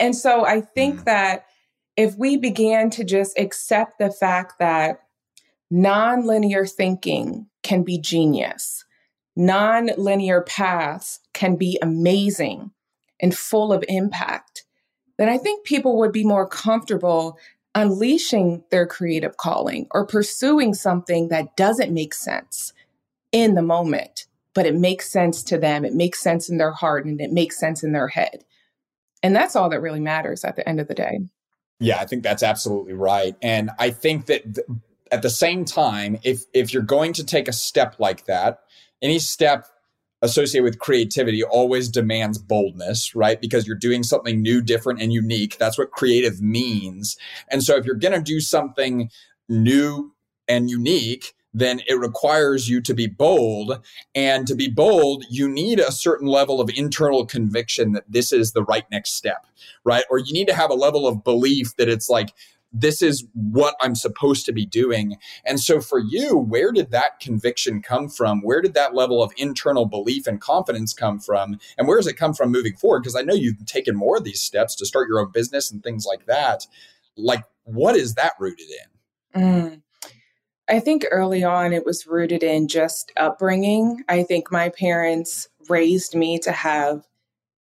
And 0.00 0.16
so 0.16 0.46
I 0.46 0.60
think 0.60 1.00
mm. 1.00 1.04
that 1.04 1.46
if 1.96 2.16
we 2.16 2.36
began 2.36 2.90
to 2.90 3.04
just 3.04 3.38
accept 3.38 3.98
the 3.98 4.10
fact 4.10 4.54
that 4.60 5.00
Nonlinear 5.72 6.70
thinking 6.70 7.46
can 7.62 7.82
be 7.82 7.98
genius. 7.98 8.84
Nonlinear 9.38 10.46
paths 10.46 11.20
can 11.34 11.56
be 11.56 11.78
amazing 11.82 12.70
and 13.20 13.36
full 13.36 13.72
of 13.72 13.84
impact. 13.88 14.57
Then 15.18 15.28
I 15.28 15.36
think 15.36 15.64
people 15.64 15.98
would 15.98 16.12
be 16.12 16.24
more 16.24 16.46
comfortable 16.46 17.38
unleashing 17.74 18.64
their 18.70 18.86
creative 18.86 19.36
calling 19.36 19.86
or 19.90 20.06
pursuing 20.06 20.74
something 20.74 21.28
that 21.28 21.56
doesn't 21.56 21.92
make 21.92 22.14
sense 22.14 22.72
in 23.30 23.54
the 23.54 23.62
moment, 23.62 24.26
but 24.54 24.66
it 24.66 24.74
makes 24.74 25.10
sense 25.10 25.42
to 25.44 25.58
them. 25.58 25.84
It 25.84 25.94
makes 25.94 26.20
sense 26.20 26.48
in 26.48 26.58
their 26.58 26.72
heart 26.72 27.04
and 27.04 27.20
it 27.20 27.32
makes 27.32 27.58
sense 27.58 27.84
in 27.84 27.92
their 27.92 28.08
head. 28.08 28.44
And 29.22 29.34
that's 29.34 29.56
all 29.56 29.68
that 29.70 29.82
really 29.82 30.00
matters 30.00 30.44
at 30.44 30.56
the 30.56 30.66
end 30.68 30.80
of 30.80 30.88
the 30.88 30.94
day. 30.94 31.20
Yeah, 31.80 31.98
I 31.98 32.06
think 32.06 32.22
that's 32.22 32.42
absolutely 32.42 32.94
right. 32.94 33.36
And 33.42 33.70
I 33.78 33.90
think 33.90 34.26
that 34.26 34.54
th- 34.54 34.66
at 35.12 35.22
the 35.22 35.30
same 35.30 35.64
time, 35.64 36.18
if 36.22 36.42
if 36.52 36.72
you're 36.72 36.82
going 36.82 37.12
to 37.14 37.24
take 37.24 37.48
a 37.48 37.52
step 37.52 37.96
like 37.98 38.26
that, 38.26 38.60
any 39.00 39.18
step 39.18 39.66
associated 40.22 40.64
with 40.64 40.78
creativity 40.78 41.42
always 41.42 41.88
demands 41.88 42.38
boldness, 42.38 43.14
right? 43.14 43.40
Because 43.40 43.66
you're 43.66 43.76
doing 43.76 44.02
something 44.02 44.42
new, 44.42 44.60
different, 44.60 45.00
and 45.00 45.12
unique. 45.12 45.58
That's 45.58 45.78
what 45.78 45.92
creative 45.92 46.40
means. 46.40 47.16
And 47.48 47.62
so 47.62 47.76
if 47.76 47.84
you're 47.84 47.94
going 47.94 48.14
to 48.14 48.22
do 48.22 48.40
something 48.40 49.10
new 49.48 50.14
and 50.48 50.68
unique, 50.68 51.34
then 51.54 51.80
it 51.88 51.98
requires 51.98 52.68
you 52.68 52.80
to 52.82 52.94
be 52.94 53.06
bold. 53.06 53.80
And 54.14 54.46
to 54.46 54.54
be 54.54 54.68
bold, 54.68 55.24
you 55.30 55.48
need 55.48 55.80
a 55.80 55.92
certain 55.92 56.26
level 56.26 56.60
of 56.60 56.70
internal 56.74 57.24
conviction 57.24 57.92
that 57.92 58.04
this 58.08 58.32
is 58.32 58.52
the 58.52 58.64
right 58.64 58.84
next 58.90 59.14
step, 59.14 59.46
right? 59.84 60.04
Or 60.10 60.18
you 60.18 60.32
need 60.32 60.48
to 60.48 60.54
have 60.54 60.70
a 60.70 60.74
level 60.74 61.06
of 61.06 61.24
belief 61.24 61.76
that 61.76 61.88
it's 61.88 62.08
like, 62.08 62.30
this 62.72 63.00
is 63.02 63.24
what 63.32 63.74
I'm 63.80 63.94
supposed 63.94 64.44
to 64.46 64.52
be 64.52 64.66
doing. 64.66 65.16
And 65.44 65.58
so 65.58 65.80
for 65.80 65.98
you, 65.98 66.36
where 66.36 66.72
did 66.72 66.90
that 66.90 67.20
conviction 67.20 67.80
come 67.82 68.08
from? 68.08 68.42
Where 68.42 68.60
did 68.60 68.74
that 68.74 68.94
level 68.94 69.22
of 69.22 69.32
internal 69.36 69.86
belief 69.86 70.26
and 70.26 70.40
confidence 70.40 70.92
come 70.92 71.18
from? 71.18 71.58
And 71.76 71.88
where 71.88 71.96
does 71.96 72.06
it 72.06 72.16
come 72.16 72.34
from 72.34 72.52
moving 72.52 72.76
forward? 72.76 73.00
Because 73.00 73.16
I 73.16 73.22
know 73.22 73.34
you've 73.34 73.64
taken 73.66 73.96
more 73.96 74.18
of 74.18 74.24
these 74.24 74.40
steps 74.40 74.74
to 74.76 74.86
start 74.86 75.08
your 75.08 75.20
own 75.20 75.30
business 75.32 75.70
and 75.70 75.82
things 75.82 76.04
like 76.06 76.26
that. 76.26 76.66
Like, 77.16 77.44
what 77.64 77.96
is 77.96 78.14
that 78.14 78.34
rooted 78.38 78.66
in? 79.34 79.42
Mm. 79.42 79.82
I 80.68 80.80
think 80.80 81.06
early 81.10 81.42
on 81.42 81.72
it 81.72 81.86
was 81.86 82.06
rooted 82.06 82.42
in 82.42 82.68
just 82.68 83.10
upbringing. 83.16 84.04
I 84.08 84.22
think 84.22 84.52
my 84.52 84.68
parents 84.68 85.48
raised 85.68 86.14
me 86.14 86.38
to 86.40 86.52
have 86.52 87.06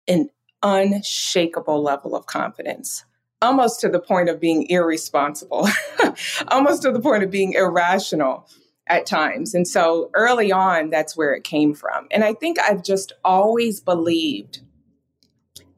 an 0.07 0.31
unshakable 0.63 1.83
level 1.83 2.15
of 2.15 2.27
confidence 2.27 3.05
almost 3.43 3.81
to 3.81 3.89
the 3.89 4.01
point 4.01 4.29
of 4.29 4.41
being 4.41 4.67
irresponsible, 4.71 5.69
almost 6.49 6.83
to 6.83 6.93
the 6.93 7.01
point 7.01 7.25
of 7.25 7.31
being 7.31 7.53
irrational 7.53 8.49
at 8.87 9.05
times. 9.05 9.55
And 9.55 9.67
so 9.67 10.11
early 10.15 10.53
on, 10.53 10.91
that's 10.91 11.17
where 11.17 11.35
it 11.35 11.45
came 11.45 11.75
from. 11.75 12.07
And 12.11 12.25
I 12.25 12.35
think 12.35 12.59
I've 12.61 12.83
just 12.83 13.13
always 13.25 13.81
believed 13.81 14.61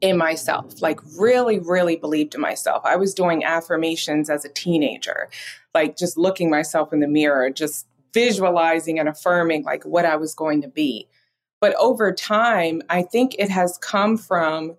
in 0.01 0.17
myself, 0.17 0.81
like 0.81 0.99
really, 1.17 1.59
really 1.59 1.95
believed 1.95 2.35
in 2.35 2.41
myself. 2.41 2.83
I 2.85 2.95
was 2.95 3.13
doing 3.13 3.43
affirmations 3.43 4.29
as 4.29 4.45
a 4.45 4.49
teenager, 4.49 5.29
like 5.73 5.97
just 5.97 6.17
looking 6.17 6.49
myself 6.49 6.93
in 6.93 6.99
the 6.99 7.07
mirror, 7.07 7.49
just 7.49 7.87
visualizing 8.13 8.99
and 8.99 9.09
affirming 9.09 9.63
like 9.63 9.83
what 9.83 10.05
I 10.05 10.15
was 10.15 10.35
going 10.35 10.61
to 10.61 10.67
be. 10.67 11.07
But 11.59 11.75
over 11.75 12.11
time, 12.11 12.81
I 12.89 13.01
think 13.01 13.35
it 13.39 13.49
has 13.49 13.77
come 13.79 14.17
from 14.17 14.75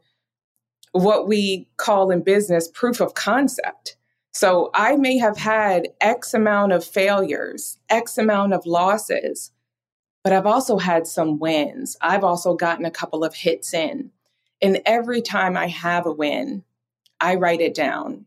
what 1.02 1.28
we 1.28 1.68
call 1.76 2.10
in 2.10 2.22
business 2.22 2.68
proof 2.68 3.00
of 3.00 3.14
concept. 3.14 3.96
So 4.32 4.70
I 4.74 4.96
may 4.96 5.16
have 5.18 5.38
had 5.38 5.88
X 6.00 6.34
amount 6.34 6.72
of 6.72 6.84
failures, 6.84 7.78
X 7.88 8.18
amount 8.18 8.52
of 8.52 8.66
losses, 8.66 9.50
but 10.22 10.32
I've 10.32 10.46
also 10.46 10.78
had 10.78 11.06
some 11.06 11.38
wins. 11.38 11.96
I've 12.00 12.24
also 12.24 12.54
gotten 12.54 12.84
a 12.84 12.90
couple 12.90 13.24
of 13.24 13.34
hits 13.34 13.72
in. 13.72 14.10
And 14.60 14.82
every 14.84 15.22
time 15.22 15.56
I 15.56 15.68
have 15.68 16.04
a 16.04 16.12
win, 16.12 16.64
I 17.20 17.36
write 17.36 17.60
it 17.60 17.74
down. 17.74 18.26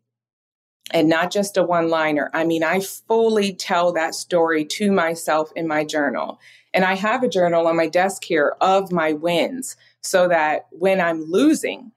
And 0.91 1.09
not 1.09 1.29
just 1.29 1.57
a 1.57 1.63
one 1.63 1.89
liner. 1.89 2.31
I 2.33 2.43
mean, 2.43 2.63
I 2.63 2.79
fully 2.79 3.53
tell 3.53 3.93
that 3.93 4.15
story 4.15 4.65
to 4.65 4.91
myself 4.91 5.51
in 5.55 5.67
my 5.67 5.83
journal. 5.83 6.39
And 6.73 6.83
I 6.83 6.95
have 6.95 7.21
a 7.21 7.29
journal 7.29 7.67
on 7.67 7.75
my 7.75 7.87
desk 7.87 8.23
here 8.23 8.55
of 8.61 8.91
my 8.91 9.13
wins 9.13 9.75
so 10.01 10.27
that 10.27 10.67
when 10.71 10.99
I'm 10.99 11.21
losing, 11.23 11.91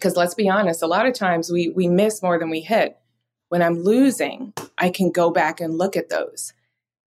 because 0.00 0.16
let's 0.16 0.34
be 0.34 0.48
honest, 0.48 0.82
a 0.82 0.86
lot 0.86 1.06
of 1.06 1.14
times 1.14 1.50
we 1.50 1.68
we 1.68 1.86
miss 1.86 2.22
more 2.22 2.38
than 2.38 2.50
we 2.50 2.60
hit. 2.60 2.96
When 3.50 3.62
I'm 3.62 3.82
losing, 3.82 4.54
I 4.78 4.90
can 4.90 5.10
go 5.10 5.30
back 5.30 5.60
and 5.60 5.76
look 5.76 5.96
at 5.96 6.08
those. 6.08 6.54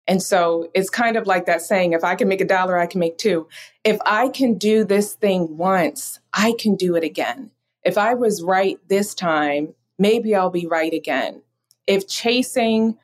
And 0.08 0.20
so 0.20 0.68
it's 0.74 0.90
kind 0.90 1.16
of 1.16 1.28
like 1.28 1.46
that 1.46 1.62
saying 1.62 1.92
if 1.92 2.02
I 2.02 2.16
can 2.16 2.26
make 2.26 2.40
a 2.40 2.46
dollar, 2.46 2.76
I 2.76 2.86
can 2.86 2.98
make 2.98 3.18
two. 3.18 3.46
If 3.84 3.98
I 4.04 4.28
can 4.28 4.58
do 4.58 4.84
this 4.84 5.14
thing 5.14 5.56
once, 5.56 6.18
I 6.32 6.54
can 6.58 6.74
do 6.74 6.96
it 6.96 7.04
again. 7.04 7.52
If 7.84 7.96
I 7.96 8.14
was 8.14 8.42
right 8.42 8.78
this 8.88 9.14
time, 9.14 9.74
maybe 9.98 10.34
I'll 10.34 10.50
be 10.50 10.66
right 10.66 10.92
again. 10.92 11.42
If 11.86 12.08
chasing 12.08 12.98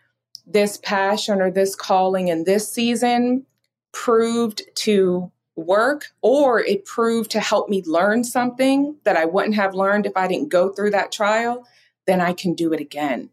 this 0.44 0.78
passion 0.78 1.40
or 1.40 1.50
this 1.50 1.76
calling 1.76 2.28
in 2.28 2.44
this 2.44 2.72
season 2.72 3.46
proved 3.92 4.62
to 4.74 5.30
work 5.58 6.06
or 6.22 6.60
it 6.60 6.84
proved 6.84 7.30
to 7.32 7.40
help 7.40 7.68
me 7.68 7.82
learn 7.84 8.24
something 8.24 8.96
that 9.04 9.16
I 9.16 9.24
wouldn't 9.24 9.56
have 9.56 9.74
learned 9.74 10.06
if 10.06 10.16
I 10.16 10.28
didn't 10.28 10.48
go 10.48 10.70
through 10.70 10.90
that 10.92 11.12
trial, 11.12 11.66
then 12.06 12.20
I 12.20 12.32
can 12.32 12.54
do 12.54 12.72
it 12.72 12.80
again. 12.80 13.30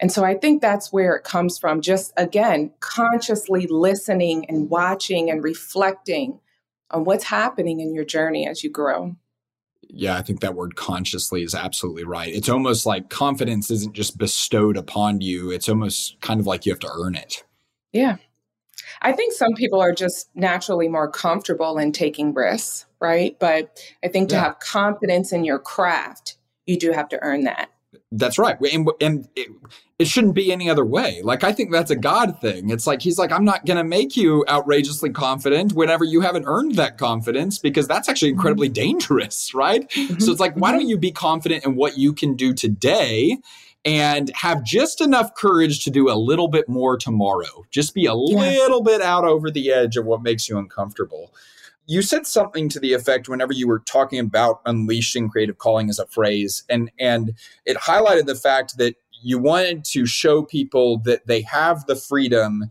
And 0.00 0.10
so 0.10 0.24
I 0.24 0.34
think 0.34 0.60
that's 0.60 0.92
where 0.92 1.14
it 1.16 1.24
comes 1.24 1.58
from. 1.58 1.80
Just 1.80 2.12
again, 2.16 2.72
consciously 2.80 3.66
listening 3.68 4.46
and 4.48 4.68
watching 4.68 5.30
and 5.30 5.42
reflecting 5.42 6.40
on 6.90 7.04
what's 7.04 7.24
happening 7.24 7.80
in 7.80 7.94
your 7.94 8.04
journey 8.04 8.46
as 8.46 8.62
you 8.64 8.70
grow. 8.70 9.16
Yeah, 9.88 10.16
I 10.16 10.22
think 10.22 10.40
that 10.40 10.54
word 10.54 10.76
consciously 10.76 11.42
is 11.42 11.54
absolutely 11.54 12.04
right. 12.04 12.32
It's 12.32 12.48
almost 12.48 12.86
like 12.86 13.10
confidence 13.10 13.70
isn't 13.70 13.94
just 13.94 14.18
bestowed 14.18 14.76
upon 14.76 15.20
you, 15.20 15.50
it's 15.50 15.68
almost 15.68 16.20
kind 16.20 16.40
of 16.40 16.46
like 16.46 16.66
you 16.66 16.72
have 16.72 16.80
to 16.80 16.90
earn 16.92 17.14
it. 17.14 17.44
Yeah. 17.92 18.16
I 19.02 19.12
think 19.12 19.32
some 19.32 19.54
people 19.54 19.80
are 19.80 19.92
just 19.92 20.28
naturally 20.34 20.88
more 20.88 21.10
comfortable 21.10 21.78
in 21.78 21.92
taking 21.92 22.32
risks, 22.32 22.86
right? 23.00 23.36
But 23.38 23.78
I 24.02 24.08
think 24.08 24.30
to 24.30 24.34
yeah. 24.34 24.44
have 24.44 24.60
confidence 24.60 25.32
in 25.32 25.44
your 25.44 25.58
craft, 25.58 26.36
you 26.66 26.78
do 26.78 26.92
have 26.92 27.08
to 27.10 27.18
earn 27.22 27.44
that. 27.44 27.70
That's 28.16 28.38
right. 28.38 28.56
And, 28.72 28.88
and 29.00 29.28
it, 29.34 29.48
it, 29.98 30.06
shouldn't 30.06 30.34
be 30.34 30.52
any 30.52 30.70
other 30.70 30.84
way. 30.84 31.20
Like, 31.22 31.42
I 31.42 31.52
think 31.52 31.72
that's 31.72 31.90
a 31.90 31.96
God 31.96 32.40
thing. 32.40 32.70
It's 32.70 32.86
like, 32.86 33.02
he's 33.02 33.18
like, 33.18 33.32
I'm 33.32 33.44
not 33.44 33.66
going 33.66 33.76
to 33.76 33.84
make 33.84 34.16
you 34.16 34.44
outrageously 34.48 35.10
confident 35.10 35.72
whenever 35.72 36.04
you 36.04 36.20
haven't 36.20 36.44
earned 36.46 36.76
that 36.76 36.96
confidence 36.96 37.58
because 37.58 37.88
that's 37.88 38.08
actually 38.08 38.30
mm-hmm. 38.30 38.38
incredibly 38.38 38.68
dangerous, 38.68 39.52
right? 39.54 39.88
Mm-hmm. 39.90 40.20
So 40.20 40.30
it's 40.30 40.40
like, 40.40 40.54
why 40.54 40.70
don't 40.70 40.82
mm-hmm. 40.82 40.90
you 40.90 40.98
be 40.98 41.10
confident 41.10 41.64
in 41.64 41.74
what 41.74 41.98
you 41.98 42.12
can 42.12 42.34
do 42.34 42.54
today 42.54 43.38
and 43.84 44.30
have 44.34 44.64
just 44.64 45.00
enough 45.00 45.34
courage 45.34 45.84
to 45.84 45.90
do 45.90 46.10
a 46.10 46.14
little 46.14 46.48
bit 46.48 46.68
more 46.68 46.96
tomorrow? 46.96 47.64
Just 47.70 47.94
be 47.94 48.06
a 48.06 48.14
yeah. 48.14 48.36
little 48.38 48.82
bit 48.82 49.02
out 49.02 49.24
over 49.24 49.50
the 49.50 49.72
edge 49.72 49.96
of 49.96 50.04
what 50.06 50.22
makes 50.22 50.48
you 50.48 50.58
uncomfortable 50.58 51.32
you 51.86 52.02
said 52.02 52.26
something 52.26 52.68
to 52.70 52.80
the 52.80 52.92
effect 52.92 53.28
whenever 53.28 53.52
you 53.52 53.68
were 53.68 53.80
talking 53.80 54.18
about 54.18 54.60
unleashing 54.66 55.28
creative 55.28 55.58
calling 55.58 55.88
as 55.88 55.98
a 55.98 56.06
phrase 56.06 56.64
and 56.68 56.90
and 56.98 57.34
it 57.66 57.76
highlighted 57.76 58.26
the 58.26 58.34
fact 58.34 58.78
that 58.78 58.96
you 59.22 59.38
wanted 59.38 59.84
to 59.84 60.06
show 60.06 60.42
people 60.42 60.98
that 60.98 61.26
they 61.26 61.42
have 61.42 61.86
the 61.86 61.96
freedom 61.96 62.64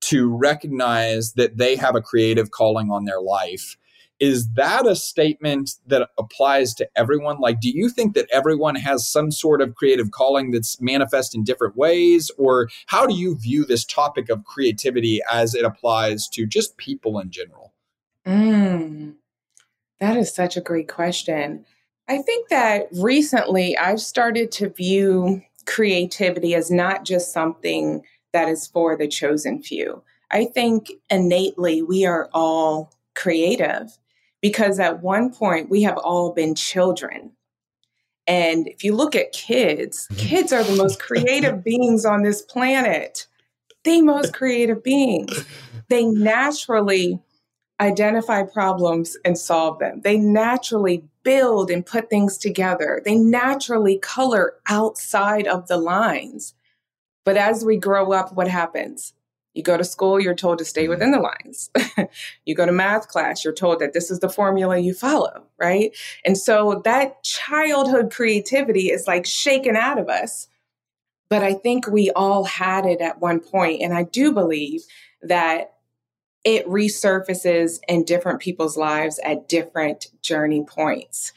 to 0.00 0.34
recognize 0.34 1.34
that 1.34 1.58
they 1.58 1.76
have 1.76 1.94
a 1.94 2.00
creative 2.00 2.50
calling 2.50 2.90
on 2.90 3.04
their 3.04 3.20
life 3.20 3.76
is 4.20 4.50
that 4.52 4.86
a 4.86 4.94
statement 4.94 5.72
that 5.86 6.10
applies 6.18 6.74
to 6.74 6.88
everyone? 6.94 7.40
Like 7.40 7.60
do 7.60 7.70
you 7.70 7.88
think 7.88 8.14
that 8.14 8.28
everyone 8.30 8.76
has 8.76 9.08
some 9.08 9.30
sort 9.30 9.62
of 9.62 9.74
creative 9.74 10.10
calling 10.10 10.50
that's 10.50 10.80
manifest 10.80 11.34
in 11.34 11.42
different 11.42 11.74
ways? 11.76 12.30
Or 12.38 12.68
how 12.86 13.06
do 13.06 13.14
you 13.14 13.36
view 13.36 13.64
this 13.64 13.84
topic 13.84 14.28
of 14.28 14.44
creativity 14.44 15.20
as 15.32 15.54
it 15.54 15.64
applies 15.64 16.28
to 16.28 16.46
just 16.46 16.76
people 16.76 17.18
in 17.18 17.30
general? 17.30 17.72
Mm, 18.26 19.14
that 19.98 20.16
is 20.16 20.34
such 20.34 20.56
a 20.56 20.60
great 20.60 20.88
question. 20.88 21.64
I 22.06 22.18
think 22.18 22.48
that 22.48 22.88
recently 22.92 23.76
I've 23.78 24.00
started 24.00 24.52
to 24.52 24.68
view 24.68 25.42
creativity 25.66 26.54
as 26.54 26.70
not 26.70 27.04
just 27.04 27.32
something 27.32 28.02
that 28.32 28.48
is 28.48 28.66
for 28.66 28.96
the 28.96 29.08
chosen 29.08 29.62
few. 29.62 30.02
I 30.30 30.44
think 30.44 30.90
innately 31.08 31.82
we 31.82 32.04
are 32.04 32.28
all 32.32 32.92
creative 33.14 33.98
because 34.40 34.78
at 34.78 35.02
one 35.02 35.32
point 35.32 35.70
we 35.70 35.82
have 35.82 35.98
all 35.98 36.32
been 36.32 36.54
children. 36.54 37.32
And 38.26 38.68
if 38.68 38.84
you 38.84 38.94
look 38.94 39.16
at 39.16 39.32
kids, 39.32 40.06
mm-hmm. 40.10 40.28
kids 40.28 40.52
are 40.52 40.62
the 40.62 40.76
most 40.76 41.00
creative 41.00 41.64
beings 41.64 42.04
on 42.04 42.22
this 42.22 42.42
planet, 42.42 43.26
the 43.84 44.02
most 44.02 44.32
creative 44.32 44.82
beings. 44.82 45.44
They 45.88 46.04
naturally 46.04 47.18
identify 47.80 48.42
problems 48.42 49.16
and 49.24 49.38
solve 49.38 49.78
them. 49.78 50.02
They 50.02 50.18
naturally 50.18 51.02
build 51.22 51.70
and 51.70 51.84
put 51.84 52.10
things 52.10 52.36
together. 52.38 53.00
They 53.04 53.16
naturally 53.16 53.98
color 53.98 54.54
outside 54.68 55.46
of 55.46 55.66
the 55.66 55.78
lines. 55.78 56.54
But 57.24 57.36
as 57.36 57.64
we 57.64 57.76
grow 57.76 58.12
up, 58.12 58.34
what 58.34 58.48
happens? 58.48 59.14
You 59.60 59.64
go 59.64 59.76
to 59.76 59.84
school, 59.84 60.18
you're 60.18 60.34
told 60.34 60.56
to 60.58 60.64
stay 60.64 60.84
mm-hmm. 60.84 60.90
within 60.90 61.10
the 61.10 61.20
lines. 61.20 61.70
you 62.46 62.54
go 62.54 62.64
to 62.64 62.72
math 62.72 63.08
class, 63.08 63.44
you're 63.44 63.52
told 63.52 63.78
that 63.80 63.92
this 63.92 64.10
is 64.10 64.20
the 64.20 64.30
formula 64.30 64.78
you 64.78 64.94
follow, 64.94 65.44
right? 65.58 65.94
And 66.24 66.38
so 66.38 66.80
that 66.86 67.22
childhood 67.22 68.10
creativity 68.10 68.90
is 68.90 69.06
like 69.06 69.26
shaken 69.26 69.76
out 69.76 69.98
of 69.98 70.08
us. 70.08 70.48
But 71.28 71.42
I 71.42 71.52
think 71.52 71.86
we 71.86 72.10
all 72.10 72.44
had 72.44 72.86
it 72.86 73.02
at 73.02 73.20
one 73.20 73.38
point, 73.38 73.82
And 73.82 73.92
I 73.92 74.04
do 74.04 74.32
believe 74.32 74.80
that 75.20 75.74
it 76.42 76.66
resurfaces 76.66 77.80
in 77.86 78.04
different 78.04 78.40
people's 78.40 78.78
lives 78.78 79.20
at 79.22 79.46
different 79.46 80.06
journey 80.22 80.64
points. 80.66 81.34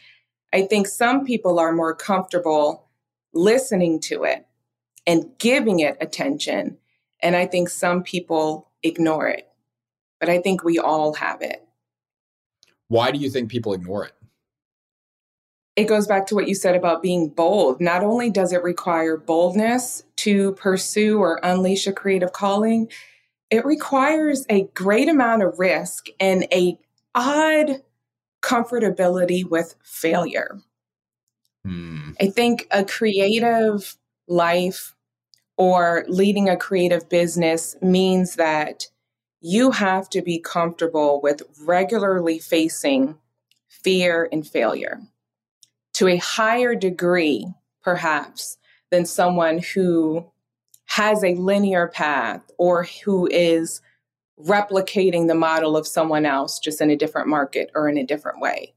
I 0.53 0.61
think 0.61 0.87
some 0.87 1.25
people 1.25 1.59
are 1.59 1.73
more 1.73 1.93
comfortable 1.93 2.87
listening 3.33 3.99
to 3.99 4.23
it 4.23 4.45
and 5.05 5.37
giving 5.39 5.79
it 5.79 5.97
attention. 5.99 6.77
And 7.23 7.35
I 7.35 7.47
think 7.47 7.69
some 7.69 8.03
people 8.03 8.69
ignore 8.83 9.27
it. 9.27 9.47
But 10.19 10.29
I 10.29 10.39
think 10.39 10.63
we 10.63 10.77
all 10.77 11.13
have 11.15 11.41
it. 11.41 11.65
Why 12.89 13.09
do 13.09 13.17
you 13.17 13.29
think 13.29 13.49
people 13.49 13.73
ignore 13.73 14.05
it? 14.05 14.13
It 15.75 15.85
goes 15.85 16.05
back 16.05 16.27
to 16.27 16.35
what 16.35 16.47
you 16.47 16.53
said 16.53 16.75
about 16.75 17.01
being 17.01 17.29
bold. 17.29 17.81
Not 17.81 18.03
only 18.03 18.29
does 18.29 18.53
it 18.53 18.61
require 18.61 19.17
boldness 19.17 20.03
to 20.17 20.53
pursue 20.53 21.19
or 21.19 21.39
unleash 21.41 21.87
a 21.87 21.93
creative 21.93 22.31
calling, 22.31 22.91
it 23.49 23.65
requires 23.65 24.45
a 24.49 24.63
great 24.75 25.09
amount 25.09 25.41
of 25.41 25.57
risk 25.57 26.07
and 26.19 26.45
a 26.51 26.77
odd 27.15 27.81
comfortability 28.41 29.43
with 29.49 29.75
failure. 29.83 30.59
Hmm. 31.65 32.11
I 32.19 32.27
think 32.27 32.67
a 32.69 32.83
creative 32.83 33.95
life 34.27 34.92
or 35.57 36.05
leading 36.07 36.49
a 36.49 36.57
creative 36.57 37.07
business 37.09 37.75
means 37.81 38.35
that 38.35 38.87
you 39.41 39.71
have 39.71 40.09
to 40.09 40.21
be 40.21 40.39
comfortable 40.39 41.19
with 41.21 41.43
regularly 41.61 42.39
facing 42.39 43.17
fear 43.67 44.29
and 44.31 44.47
failure 44.47 45.01
to 45.93 46.07
a 46.07 46.17
higher 46.17 46.75
degree, 46.75 47.47
perhaps, 47.83 48.57
than 48.89 49.05
someone 49.05 49.59
who 49.59 50.25
has 50.85 51.23
a 51.23 51.35
linear 51.35 51.87
path 51.87 52.41
or 52.57 52.87
who 53.03 53.27
is 53.27 53.81
replicating 54.39 55.27
the 55.27 55.35
model 55.35 55.77
of 55.77 55.87
someone 55.87 56.25
else 56.25 56.59
just 56.59 56.81
in 56.81 56.89
a 56.89 56.95
different 56.95 57.27
market 57.27 57.69
or 57.75 57.87
in 57.87 57.97
a 57.97 58.05
different 58.05 58.39
way. 58.39 58.73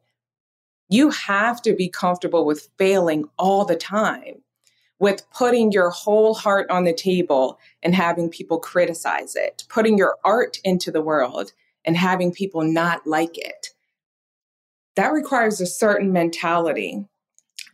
You 0.89 1.11
have 1.11 1.61
to 1.63 1.75
be 1.75 1.89
comfortable 1.89 2.45
with 2.45 2.69
failing 2.79 3.29
all 3.39 3.65
the 3.65 3.77
time, 3.77 4.43
with 4.99 5.29
putting 5.31 5.73
your 5.73 5.91
whole 5.91 6.35
heart 6.35 6.71
on 6.71 6.85
the 6.85 6.93
table 6.93 7.59
and 7.83 7.95
having 7.95 8.31
people 8.31 8.59
criticize 8.59 9.37
it, 9.37 9.65
putting 9.69 9.99
your 9.99 10.17
art 10.25 10.59
into 10.65 10.91
the 10.91 11.03
world 11.03 11.53
and 11.85 11.97
having 11.97 12.33
people 12.33 12.63
not 12.63 13.07
like 13.07 13.37
it. 13.37 13.69
That 14.97 15.13
requires 15.13 15.61
a 15.61 15.67
certain 15.67 16.13
mentality, 16.13 17.05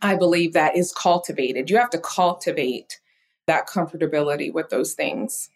I 0.01 0.15
believe, 0.15 0.53
that 0.53 0.75
is 0.75 0.91
cultivated. 0.91 1.69
You 1.69 1.77
have 1.77 1.89
to 1.91 1.97
cultivate 1.97 2.99
that 3.47 3.67
comfortability 3.67 4.53
with 4.53 4.69
those 4.69 4.93
things. 4.93 5.49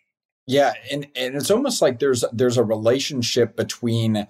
Yeah, 0.46 0.74
and 0.90 1.08
and 1.14 1.36
it's 1.36 1.52
almost 1.52 1.82
like 1.82 2.00
there's 2.00 2.24
there's 2.32 2.58
a 2.58 2.64
relationship 2.64 3.58
between 3.58 4.28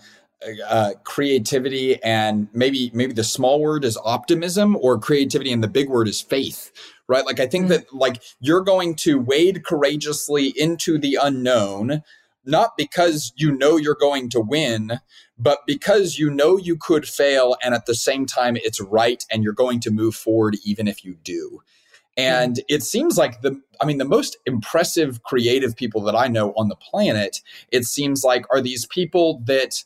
uh, 0.67 0.93
creativity 1.03 2.01
and 2.03 2.47
maybe 2.53 2.91
maybe 2.93 3.13
the 3.13 3.23
small 3.23 3.59
word 3.59 3.83
is 3.83 3.97
optimism 4.03 4.77
or 4.79 4.99
creativity 4.99 5.51
and 5.51 5.63
the 5.63 5.67
big 5.67 5.89
word 5.89 6.07
is 6.07 6.21
faith 6.21 6.71
right? 7.07 7.25
Like 7.25 7.39
i 7.39 7.47
think 7.47 7.65
mm-hmm. 7.65 7.73
that 7.73 7.93
like 7.93 8.21
you're 8.39 8.61
going 8.61 8.95
to 8.95 9.19
wade 9.19 9.63
courageously 9.65 10.53
into 10.55 10.97
the 10.97 11.17
unknown 11.21 12.03
not 12.45 12.77
because 12.77 13.33
you 13.35 13.51
know 13.51 13.77
you're 13.77 13.95
going 13.95 14.29
to 14.29 14.39
win 14.39 14.99
but 15.37 15.59
because 15.67 16.17
you 16.17 16.29
know 16.29 16.57
you 16.57 16.75
could 16.75 17.07
fail 17.07 17.55
and 17.63 17.73
at 17.73 17.85
the 17.85 17.95
same 17.95 18.25
time 18.25 18.57
it's 18.57 18.81
right 18.81 19.25
and 19.31 19.43
you're 19.43 19.53
going 19.53 19.79
to 19.81 19.91
move 19.91 20.15
forward 20.15 20.57
even 20.65 20.87
if 20.87 21.05
you 21.05 21.15
do. 21.23 21.61
And 22.15 22.59
it 22.67 22.81
seems 22.81 23.15
like 23.15 23.41
the, 23.41 23.61
I 23.79 23.85
mean, 23.85 23.99
the 23.99 24.05
most 24.05 24.37
impressive 24.47 25.21
creative 25.21 25.75
people 25.75 26.01
that 26.01 26.15
I 26.15 26.27
know 26.27 26.51
on 26.57 26.67
the 26.67 26.75
planet, 26.75 27.41
it 27.71 27.85
seems 27.85 28.23
like 28.23 28.43
are 28.51 28.61
these 28.61 28.87
people 28.87 29.43
that 29.45 29.83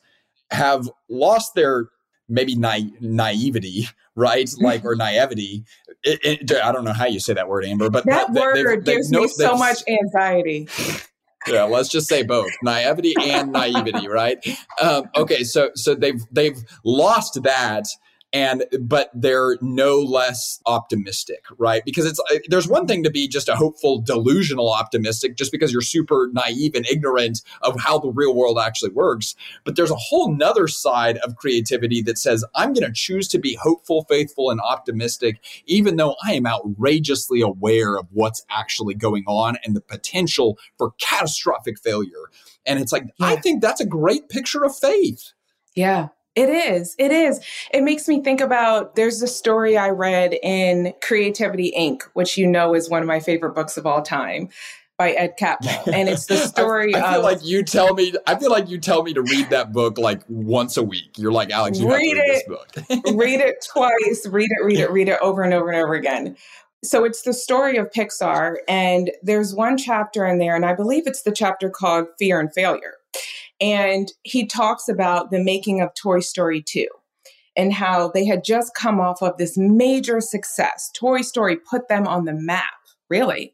have 0.51 0.89
lost 1.09 1.55
their 1.55 1.87
maybe 2.29 2.55
na- 2.55 2.89
naivety, 2.99 3.87
right? 4.15 4.49
Like, 4.59 4.85
or 4.85 4.95
naivety. 4.97 5.63
It, 6.03 6.49
it, 6.49 6.61
I 6.63 6.71
don't 6.71 6.83
know 6.83 6.93
how 6.93 7.05
you 7.05 7.19
say 7.19 7.33
that 7.33 7.47
word, 7.47 7.65
Amber, 7.65 7.89
but 7.89 8.05
that 8.05 8.33
they, 8.33 8.41
word 8.41 8.85
they, 8.85 8.95
gives 8.95 9.11
me 9.11 9.27
so 9.27 9.55
much 9.55 9.83
anxiety. 9.87 10.67
yeah 11.47 11.63
let's 11.63 11.89
just 11.89 12.07
say 12.07 12.21
both 12.21 12.51
naivety 12.61 13.15
and 13.19 13.51
naivety 13.51 14.07
right 14.07 14.37
um, 14.79 15.09
okay 15.15 15.43
so 15.43 15.71
so 15.73 15.95
they've 15.95 16.21
they've 16.31 16.63
lost 16.85 17.41
that 17.41 17.85
and 18.33 18.63
but 18.79 19.09
they're 19.13 19.57
no 19.61 19.99
less 19.99 20.59
optimistic 20.65 21.45
right? 21.57 21.83
Because 21.85 22.05
it's 22.05 22.19
uh, 22.31 22.39
there's 22.49 22.67
one 22.67 22.87
thing 22.87 23.03
to 23.03 23.09
be 23.09 23.27
just 23.27 23.49
a 23.49 23.55
hopeful 23.55 24.01
delusional 24.01 24.71
optimistic 24.71 25.35
just 25.35 25.51
because 25.51 25.71
you're 25.71 25.81
super 25.81 26.29
naive 26.33 26.75
and 26.75 26.85
ignorant 26.89 27.41
of 27.61 27.79
how 27.79 27.99
the 27.99 28.09
real 28.09 28.35
world 28.35 28.57
actually 28.59 28.91
works 28.91 29.35
but 29.63 29.75
there's 29.75 29.91
a 29.91 29.95
whole 29.95 30.33
nother 30.33 30.67
side 30.67 31.17
of 31.17 31.35
creativity 31.35 32.01
that 32.01 32.17
says 32.17 32.43
i'm 32.55 32.73
going 32.73 32.85
to 32.85 32.93
choose 32.93 33.27
to 33.27 33.39
be 33.39 33.55
hopeful 33.55 34.05
faithful 34.09 34.49
and 34.49 34.59
optimistic 34.61 35.43
even 35.65 35.95
though 35.95 36.15
i 36.25 36.33
am 36.33 36.45
outrageously 36.45 37.41
aware 37.41 37.97
of 37.97 38.07
what's 38.11 38.43
actually 38.49 38.93
going 38.93 39.23
on 39.27 39.57
and 39.63 39.75
the 39.75 39.81
potential 39.81 40.57
for 40.77 40.91
catastrophic 40.99 41.79
failure. 41.79 42.29
And 42.65 42.79
it's 42.79 42.91
like 42.91 43.03
yeah. 43.19 43.27
i 43.27 43.35
think 43.35 43.61
that's 43.61 43.81
a 43.81 43.85
great 43.85 44.29
picture 44.29 44.63
of 44.63 44.75
faith. 44.75 45.33
Yeah 45.75 46.09
it 46.35 46.49
is. 46.49 46.95
It 46.97 47.11
is. 47.11 47.41
It 47.73 47.83
makes 47.83 48.07
me 48.07 48.21
think 48.21 48.39
about 48.39 48.95
there's 48.95 49.21
a 49.21 49.27
story 49.27 49.77
I 49.77 49.89
read 49.89 50.33
in 50.41 50.93
Creativity 51.01 51.73
Inc., 51.77 52.03
which 52.13 52.37
you 52.37 52.47
know 52.47 52.73
is 52.73 52.89
one 52.89 53.01
of 53.01 53.07
my 53.07 53.19
favorite 53.19 53.53
books 53.53 53.75
of 53.77 53.85
all 53.85 54.01
time 54.01 54.49
by 54.97 55.11
Ed 55.11 55.33
Catmull. 55.37 55.87
And 55.93 56.07
it's 56.07 56.27
the 56.27 56.37
story 56.37 56.95
I, 56.95 56.99
I 56.99 57.11
feel 57.11 57.19
of, 57.19 57.23
like 57.25 57.43
you 57.43 57.63
tell 57.63 57.93
me 57.95 58.13
I 58.27 58.35
feel 58.35 58.51
like 58.51 58.69
you 58.69 58.77
tell 58.77 59.03
me 59.03 59.13
to 59.13 59.21
read 59.21 59.49
that 59.49 59.73
book 59.73 59.97
like 59.97 60.21
once 60.29 60.77
a 60.77 60.83
week. 60.83 61.17
You're 61.17 61.31
like, 61.31 61.49
Alex, 61.49 61.79
you 61.79 61.89
read, 61.89 61.97
read 61.97 62.17
it, 62.17 62.27
this 62.27 62.43
book. 62.47 63.15
read 63.15 63.41
it 63.41 63.65
twice, 63.73 64.27
read 64.29 64.49
it, 64.51 64.63
read 64.63 64.79
it, 64.79 64.91
read 64.91 65.09
it 65.09 65.19
over 65.21 65.41
and 65.41 65.53
over 65.53 65.69
and 65.69 65.83
over 65.83 65.95
again. 65.95 66.37
So 66.83 67.03
it's 67.03 67.23
the 67.23 67.33
story 67.33 67.77
of 67.77 67.91
Pixar, 67.91 68.55
and 68.67 69.11
there's 69.21 69.53
one 69.53 69.77
chapter 69.77 70.25
in 70.25 70.39
there, 70.39 70.55
and 70.55 70.65
I 70.65 70.73
believe 70.73 71.05
it's 71.05 71.21
the 71.21 71.31
chapter 71.31 71.69
called 71.69 72.07
Fear 72.17 72.39
and 72.39 72.53
Failure. 72.53 72.93
And 73.61 74.11
he 74.23 74.47
talks 74.47 74.89
about 74.89 75.29
the 75.29 75.41
making 75.41 75.81
of 75.81 75.93
Toy 75.93 76.19
Story 76.19 76.63
2 76.63 76.87
and 77.55 77.71
how 77.71 78.09
they 78.09 78.25
had 78.25 78.43
just 78.43 78.73
come 78.73 78.99
off 78.99 79.21
of 79.21 79.37
this 79.37 79.55
major 79.57 80.19
success. 80.19 80.89
Toy 80.95 81.21
Story 81.21 81.57
put 81.57 81.87
them 81.87 82.07
on 82.07 82.25
the 82.25 82.33
map, 82.33 82.73
really. 83.09 83.53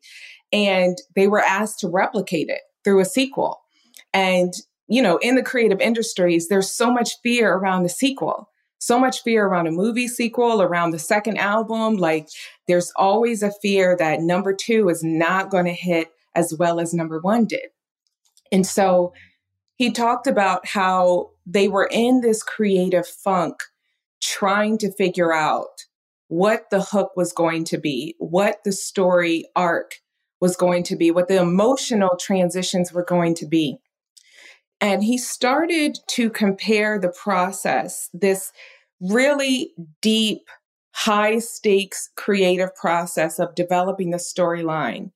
And 0.53 0.97
they 1.15 1.27
were 1.27 1.41
asked 1.41 1.79
to 1.79 1.89
replicate 1.89 2.47
it 2.47 2.61
through 2.83 3.01
a 3.01 3.05
sequel. 3.05 3.59
And, 4.13 4.53
you 4.87 5.01
know, 5.01 5.17
in 5.17 5.35
the 5.35 5.43
creative 5.43 5.81
industries, 5.81 6.47
there's 6.47 6.71
so 6.71 6.89
much 6.89 7.19
fear 7.21 7.53
around 7.53 7.83
the 7.83 7.89
sequel, 7.89 8.49
so 8.79 8.97
much 8.97 9.23
fear 9.23 9.45
around 9.45 9.67
a 9.67 9.71
movie 9.71 10.07
sequel, 10.07 10.61
around 10.61 10.91
the 10.91 10.99
second 10.99 11.37
album. 11.37 11.97
Like, 11.97 12.29
there's 12.67 12.93
always 12.95 13.43
a 13.43 13.51
fear 13.61 13.97
that 13.97 14.21
number 14.21 14.53
two 14.53 14.87
is 14.87 15.03
not 15.03 15.49
going 15.49 15.65
to 15.65 15.73
hit 15.73 16.09
as 16.33 16.53
well 16.57 16.79
as 16.79 16.93
number 16.93 17.19
one 17.19 17.45
did. 17.45 17.69
And 18.51 18.65
so 18.65 19.11
he 19.77 19.91
talked 19.91 20.27
about 20.27 20.67
how 20.67 21.29
they 21.45 21.67
were 21.67 21.87
in 21.91 22.21
this 22.21 22.43
creative 22.43 23.07
funk 23.07 23.55
trying 24.21 24.77
to 24.79 24.91
figure 24.91 25.33
out 25.33 25.85
what 26.27 26.69
the 26.71 26.81
hook 26.81 27.11
was 27.15 27.31
going 27.31 27.63
to 27.63 27.77
be, 27.77 28.15
what 28.17 28.57
the 28.65 28.71
story 28.71 29.45
arc 29.55 29.95
was 30.41 30.55
going 30.55 30.83
to 30.83 30.95
be, 30.95 31.11
what 31.11 31.27
the 31.27 31.39
emotional 31.39 32.17
transitions 32.19 32.91
were 32.91 33.05
going 33.05 33.35
to 33.35 33.45
be. 33.45 33.77
And 34.81 35.03
he 35.03 35.17
started 35.17 35.97
to 36.09 36.29
compare 36.29 36.99
the 36.99 37.09
process, 37.09 38.09
this 38.13 38.51
really 38.99 39.73
deep, 40.01 40.41
high 40.91 41.39
stakes 41.39 42.09
creative 42.15 42.75
process 42.75 43.39
of 43.39 43.55
developing 43.55 44.09
the 44.09 44.17
storyline 44.17 45.11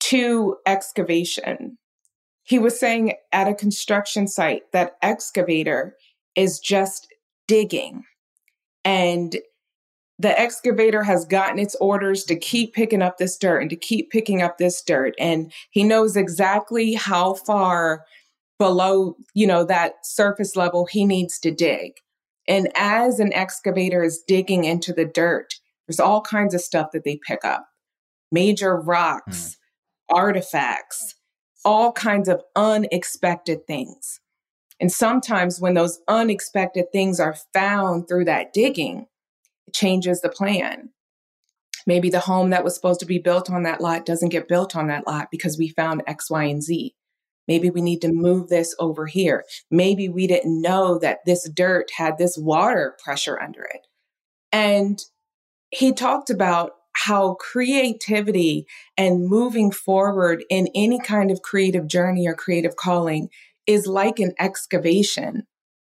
to 0.00 0.56
excavation 0.66 1.78
he 2.44 2.58
was 2.58 2.78
saying 2.78 3.14
at 3.32 3.48
a 3.48 3.54
construction 3.54 4.28
site 4.28 4.70
that 4.72 4.96
excavator 5.02 5.96
is 6.36 6.58
just 6.58 7.08
digging. 7.48 8.04
And 8.84 9.36
the 10.18 10.38
excavator 10.38 11.02
has 11.02 11.24
gotten 11.24 11.58
its 11.58 11.74
orders 11.76 12.24
to 12.24 12.36
keep 12.36 12.74
picking 12.74 13.02
up 13.02 13.18
this 13.18 13.36
dirt 13.36 13.60
and 13.60 13.70
to 13.70 13.76
keep 13.76 14.10
picking 14.10 14.42
up 14.42 14.58
this 14.58 14.82
dirt. 14.82 15.14
And 15.18 15.52
he 15.70 15.82
knows 15.82 16.16
exactly 16.16 16.94
how 16.94 17.34
far 17.34 18.04
below, 18.58 19.16
you 19.34 19.46
know, 19.46 19.64
that 19.64 19.94
surface 20.04 20.54
level 20.54 20.86
he 20.86 21.04
needs 21.04 21.38
to 21.40 21.50
dig. 21.50 21.92
And 22.46 22.68
as 22.76 23.20
an 23.20 23.32
excavator 23.32 24.04
is 24.04 24.22
digging 24.28 24.64
into 24.64 24.92
the 24.92 25.06
dirt, 25.06 25.54
there's 25.88 26.00
all 26.00 26.20
kinds 26.20 26.54
of 26.54 26.60
stuff 26.60 26.90
that 26.92 27.04
they 27.04 27.18
pick 27.26 27.44
up 27.44 27.66
major 28.30 28.76
rocks, 28.76 29.56
mm. 30.10 30.16
artifacts, 30.16 31.14
all 31.64 31.92
kinds 31.92 32.28
of 32.28 32.42
unexpected 32.56 33.66
things. 33.66 34.20
And 34.80 34.90
sometimes 34.90 35.60
when 35.60 35.74
those 35.74 36.00
unexpected 36.08 36.86
things 36.92 37.20
are 37.20 37.36
found 37.52 38.08
through 38.08 38.26
that 38.26 38.52
digging, 38.52 39.06
it 39.66 39.74
changes 39.74 40.20
the 40.20 40.28
plan. 40.28 40.90
Maybe 41.86 42.10
the 42.10 42.20
home 42.20 42.50
that 42.50 42.64
was 42.64 42.74
supposed 42.74 43.00
to 43.00 43.06
be 43.06 43.18
built 43.18 43.50
on 43.50 43.62
that 43.64 43.80
lot 43.80 44.06
doesn't 44.06 44.30
get 44.30 44.48
built 44.48 44.74
on 44.74 44.88
that 44.88 45.06
lot 45.06 45.28
because 45.30 45.58
we 45.58 45.68
found 45.68 46.02
X, 46.06 46.30
Y, 46.30 46.44
and 46.44 46.62
Z. 46.62 46.94
Maybe 47.46 47.68
we 47.68 47.82
need 47.82 48.00
to 48.00 48.12
move 48.12 48.48
this 48.48 48.74
over 48.78 49.06
here. 49.06 49.44
Maybe 49.70 50.08
we 50.08 50.26
didn't 50.26 50.62
know 50.62 50.98
that 50.98 51.18
this 51.26 51.48
dirt 51.50 51.90
had 51.96 52.16
this 52.16 52.38
water 52.38 52.96
pressure 53.04 53.38
under 53.40 53.62
it. 53.62 53.86
And 54.50 54.98
he 55.70 55.92
talked 55.92 56.30
about 56.30 56.72
how 56.94 57.34
creativity 57.34 58.66
and 58.96 59.28
moving 59.28 59.70
forward 59.70 60.44
in 60.48 60.68
any 60.74 60.98
kind 60.98 61.30
of 61.30 61.42
creative 61.42 61.86
journey 61.86 62.26
or 62.26 62.34
creative 62.34 62.76
calling 62.76 63.28
is 63.66 63.86
like 63.86 64.18
an 64.18 64.32
excavation. 64.38 65.46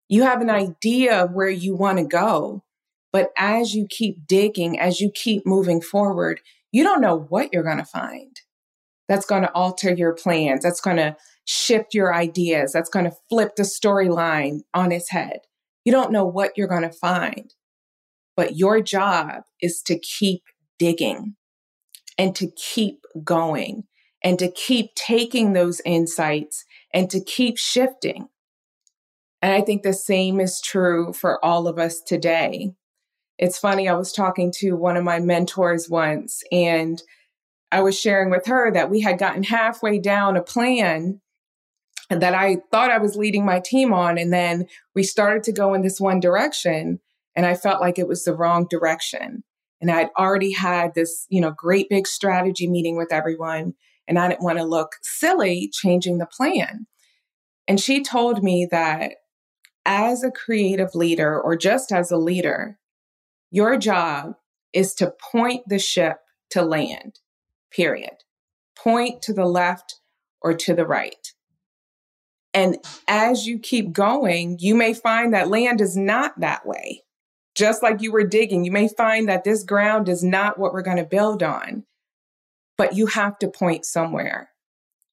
You 0.08 0.22
have 0.22 0.40
an 0.40 0.50
idea 0.50 1.24
of 1.24 1.32
where 1.32 1.50
you 1.50 1.74
want 1.74 1.98
to 1.98 2.04
go, 2.04 2.64
but 3.12 3.30
as 3.36 3.74
you 3.74 3.86
keep 3.88 4.26
digging, 4.26 4.78
as 4.78 5.00
you 5.00 5.10
keep 5.10 5.46
moving 5.46 5.80
forward, 5.80 6.40
you 6.72 6.84
don't 6.84 7.00
know 7.00 7.26
what 7.28 7.50
you're 7.52 7.62
going 7.62 7.78
to 7.78 7.84
find. 7.84 8.40
That's 9.08 9.26
going 9.26 9.42
to 9.42 9.52
alter 9.52 9.94
your 9.94 10.14
plans. 10.14 10.62
That's 10.62 10.80
going 10.80 10.96
to 10.96 11.16
shift 11.44 11.94
your 11.94 12.12
ideas. 12.12 12.72
That's 12.72 12.90
going 12.90 13.04
to 13.04 13.16
flip 13.28 13.56
the 13.56 13.62
storyline 13.62 14.60
on 14.74 14.90
its 14.90 15.10
head. 15.10 15.40
You 15.84 15.92
don't 15.92 16.10
know 16.10 16.26
what 16.26 16.52
you're 16.56 16.66
going 16.66 16.82
to 16.82 16.90
find, 16.90 17.54
but 18.36 18.56
your 18.56 18.80
job 18.80 19.42
is 19.62 19.80
to 19.82 19.98
keep 19.98 20.42
digging 20.78 21.36
and 22.18 22.34
to 22.36 22.50
keep 22.56 23.00
going 23.24 23.84
and 24.22 24.38
to 24.38 24.50
keep 24.50 24.94
taking 24.94 25.52
those 25.52 25.80
insights 25.84 26.64
and 26.92 27.10
to 27.10 27.22
keep 27.22 27.58
shifting. 27.58 28.28
And 29.42 29.52
I 29.52 29.60
think 29.60 29.82
the 29.82 29.92
same 29.92 30.40
is 30.40 30.60
true 30.60 31.12
for 31.12 31.44
all 31.44 31.68
of 31.68 31.78
us 31.78 32.00
today. 32.00 32.72
It's 33.38 33.58
funny, 33.58 33.88
I 33.88 33.94
was 33.94 34.12
talking 34.12 34.50
to 34.56 34.72
one 34.72 34.96
of 34.96 35.04
my 35.04 35.20
mentors 35.20 35.90
once, 35.90 36.42
and 36.50 37.02
I 37.70 37.82
was 37.82 37.98
sharing 37.98 38.30
with 38.30 38.46
her 38.46 38.72
that 38.72 38.90
we 38.90 39.02
had 39.02 39.18
gotten 39.18 39.42
halfway 39.42 39.98
down 39.98 40.36
a 40.36 40.42
plan 40.42 41.20
that 42.08 42.34
I 42.34 42.58
thought 42.70 42.90
I 42.90 42.98
was 42.98 43.16
leading 43.16 43.44
my 43.44 43.60
team 43.60 43.92
on. 43.92 44.16
And 44.16 44.32
then 44.32 44.66
we 44.94 45.02
started 45.02 45.42
to 45.44 45.52
go 45.52 45.74
in 45.74 45.82
this 45.82 46.00
one 46.00 46.18
direction, 46.18 47.00
and 47.34 47.44
I 47.44 47.54
felt 47.54 47.80
like 47.80 47.98
it 47.98 48.08
was 48.08 48.24
the 48.24 48.34
wrong 48.34 48.66
direction. 48.70 49.44
And 49.80 49.90
I'd 49.90 50.10
already 50.18 50.52
had 50.52 50.94
this, 50.94 51.26
you 51.28 51.40
know, 51.40 51.50
great 51.50 51.88
big 51.88 52.06
strategy 52.06 52.68
meeting 52.68 52.96
with 52.96 53.12
everyone. 53.12 53.74
And 54.08 54.18
I 54.18 54.28
didn't 54.28 54.44
want 54.44 54.58
to 54.58 54.64
look 54.64 54.92
silly 55.02 55.70
changing 55.72 56.18
the 56.18 56.26
plan. 56.26 56.86
And 57.68 57.80
she 57.80 58.02
told 58.02 58.42
me 58.42 58.66
that 58.70 59.12
as 59.84 60.22
a 60.22 60.30
creative 60.30 60.94
leader 60.94 61.40
or 61.40 61.56
just 61.56 61.92
as 61.92 62.10
a 62.10 62.16
leader, 62.16 62.78
your 63.50 63.76
job 63.76 64.34
is 64.72 64.94
to 64.94 65.12
point 65.32 65.62
the 65.66 65.78
ship 65.78 66.18
to 66.50 66.62
land, 66.62 67.20
period. 67.70 68.14
Point 68.76 69.22
to 69.22 69.32
the 69.32 69.46
left 69.46 69.96
or 70.42 70.54
to 70.54 70.74
the 70.74 70.86
right. 70.86 71.32
And 72.54 72.78
as 73.06 73.46
you 73.46 73.58
keep 73.58 73.92
going, 73.92 74.58
you 74.60 74.74
may 74.74 74.94
find 74.94 75.34
that 75.34 75.48
land 75.48 75.80
is 75.80 75.96
not 75.96 76.38
that 76.40 76.66
way 76.66 77.02
just 77.56 77.82
like 77.82 78.02
you 78.02 78.12
were 78.12 78.26
digging, 78.26 78.64
you 78.64 78.70
may 78.70 78.86
find 78.86 79.28
that 79.28 79.42
this 79.42 79.64
ground 79.64 80.08
is 80.08 80.22
not 80.22 80.58
what 80.58 80.72
we're 80.72 80.82
going 80.82 80.98
to 80.98 81.04
build 81.04 81.42
on, 81.42 81.84
but 82.76 82.94
you 82.94 83.06
have 83.06 83.38
to 83.38 83.48
point 83.48 83.86
somewhere. 83.86 84.50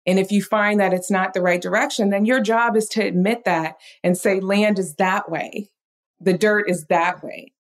And 0.06 0.19
if 0.19 0.32
you 0.32 0.43
find 0.43 0.82
that 0.82 0.93
it's 0.93 1.10
not 1.10 1.34
the 1.34 1.41
right 1.41 1.62
direction, 1.62 2.10
then 2.10 2.25
your 2.25 2.41
job 2.41 2.75
is 2.75 2.88
to 2.89 3.01
admit 3.01 3.45
that 3.45 3.75
and 4.03 4.17
say, 4.17 4.41
land 4.41 4.77
is 4.77 4.95
that 4.95 5.32
way. 5.32 5.69
The 6.19 6.38
dirt 6.38 6.69
is 6.69 6.86
that 6.88 7.23
way. 7.23 7.53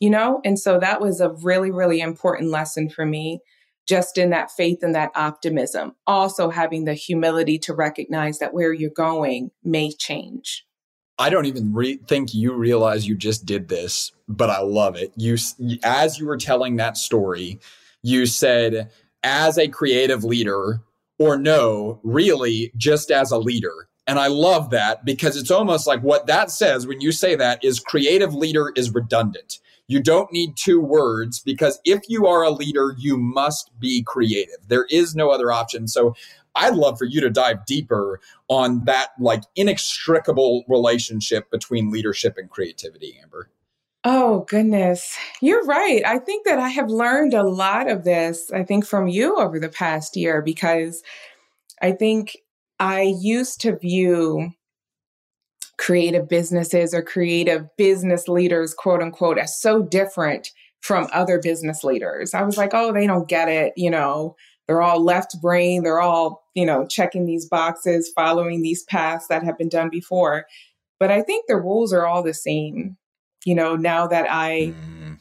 You 0.00 0.10
know? 0.10 0.42
And 0.44 0.58
so 0.58 0.78
that 0.78 1.00
was 1.00 1.20
a 1.20 1.30
really, 1.42 1.70
really 1.70 2.02
important 2.02 2.50
lesson 2.50 2.90
for 2.90 3.06
me, 3.06 3.40
just 3.88 4.18
in 4.18 4.28
that 4.30 4.50
faith 4.50 4.80
and 4.82 4.94
that 4.94 5.12
optimism. 5.14 5.92
Also 6.06 6.50
having 6.50 6.84
the 6.84 6.94
humility 6.94 7.58
to 7.60 7.74
recognize 7.74 8.38
that 8.38 8.52
where 8.52 8.74
you're 8.74 8.90
going 8.90 9.50
may 9.64 9.90
change. 9.92 10.66
I 11.20 11.28
don't 11.28 11.44
even 11.44 11.74
re- 11.74 12.00
think 12.08 12.32
you 12.32 12.54
realize 12.54 13.06
you 13.06 13.14
just 13.14 13.44
did 13.44 13.68
this, 13.68 14.10
but 14.26 14.48
I 14.48 14.60
love 14.62 14.96
it. 14.96 15.12
You, 15.16 15.36
as 15.84 16.18
you 16.18 16.24
were 16.24 16.38
telling 16.38 16.76
that 16.76 16.96
story, 16.96 17.60
you 18.02 18.24
said, 18.24 18.90
as 19.22 19.58
a 19.58 19.68
creative 19.68 20.24
leader, 20.24 20.80
or 21.18 21.36
no, 21.36 22.00
really, 22.02 22.72
just 22.74 23.10
as 23.10 23.32
a 23.32 23.38
leader. 23.38 23.90
And 24.06 24.18
I 24.18 24.28
love 24.28 24.70
that 24.70 25.04
because 25.04 25.36
it's 25.36 25.50
almost 25.50 25.86
like 25.86 26.00
what 26.00 26.26
that 26.26 26.50
says 26.50 26.86
when 26.86 27.02
you 27.02 27.12
say 27.12 27.34
that 27.34 27.62
is 27.62 27.80
creative 27.80 28.34
leader 28.34 28.72
is 28.74 28.94
redundant. 28.94 29.58
You 29.88 30.00
don't 30.00 30.32
need 30.32 30.56
two 30.56 30.80
words 30.80 31.40
because 31.40 31.80
if 31.84 32.00
you 32.08 32.26
are 32.26 32.44
a 32.44 32.50
leader, 32.50 32.94
you 32.96 33.18
must 33.18 33.72
be 33.78 34.02
creative. 34.02 34.68
There 34.68 34.86
is 34.88 35.14
no 35.14 35.30
other 35.30 35.52
option. 35.52 35.86
So 35.86 36.14
I'd 36.54 36.74
love 36.74 36.98
for 36.98 37.04
you 37.04 37.20
to 37.20 37.30
dive 37.30 37.64
deeper 37.66 38.20
on 38.48 38.84
that 38.84 39.10
like 39.18 39.44
inextricable 39.56 40.64
relationship 40.68 41.50
between 41.50 41.90
leadership 41.90 42.34
and 42.36 42.50
creativity, 42.50 43.18
Amber. 43.22 43.50
Oh, 44.02 44.46
goodness. 44.48 45.16
You're 45.42 45.64
right. 45.64 46.02
I 46.06 46.18
think 46.18 46.46
that 46.46 46.58
I 46.58 46.70
have 46.70 46.88
learned 46.88 47.34
a 47.34 47.42
lot 47.42 47.90
of 47.90 48.04
this, 48.04 48.50
I 48.50 48.64
think, 48.64 48.86
from 48.86 49.08
you 49.08 49.36
over 49.36 49.60
the 49.60 49.68
past 49.68 50.16
year 50.16 50.40
because 50.40 51.02
I 51.82 51.92
think 51.92 52.38
I 52.78 53.14
used 53.20 53.60
to 53.60 53.76
view 53.76 54.52
creative 55.76 56.28
businesses 56.28 56.94
or 56.94 57.02
creative 57.02 57.66
business 57.76 58.26
leaders, 58.26 58.74
quote 58.74 59.02
unquote, 59.02 59.38
as 59.38 59.60
so 59.60 59.82
different 59.82 60.48
from 60.80 61.08
other 61.12 61.38
business 61.38 61.84
leaders. 61.84 62.32
I 62.32 62.42
was 62.42 62.56
like, 62.56 62.70
oh, 62.72 62.92
they 62.92 63.06
don't 63.06 63.28
get 63.28 63.48
it. 63.48 63.74
You 63.76 63.90
know, 63.90 64.34
they're 64.70 64.82
all 64.82 65.02
left 65.02 65.40
brain. 65.42 65.82
They're 65.82 65.98
all, 65.98 66.44
you 66.54 66.64
know, 66.64 66.86
checking 66.86 67.26
these 67.26 67.48
boxes, 67.48 68.12
following 68.14 68.62
these 68.62 68.84
paths 68.84 69.26
that 69.26 69.42
have 69.42 69.58
been 69.58 69.68
done 69.68 69.90
before. 69.90 70.46
But 71.00 71.10
I 71.10 71.22
think 71.22 71.46
the 71.48 71.56
rules 71.56 71.92
are 71.92 72.06
all 72.06 72.22
the 72.22 72.32
same. 72.32 72.96
You 73.44 73.56
know, 73.56 73.74
now 73.74 74.06
that 74.06 74.30
I 74.30 74.72
mm. 74.72 75.18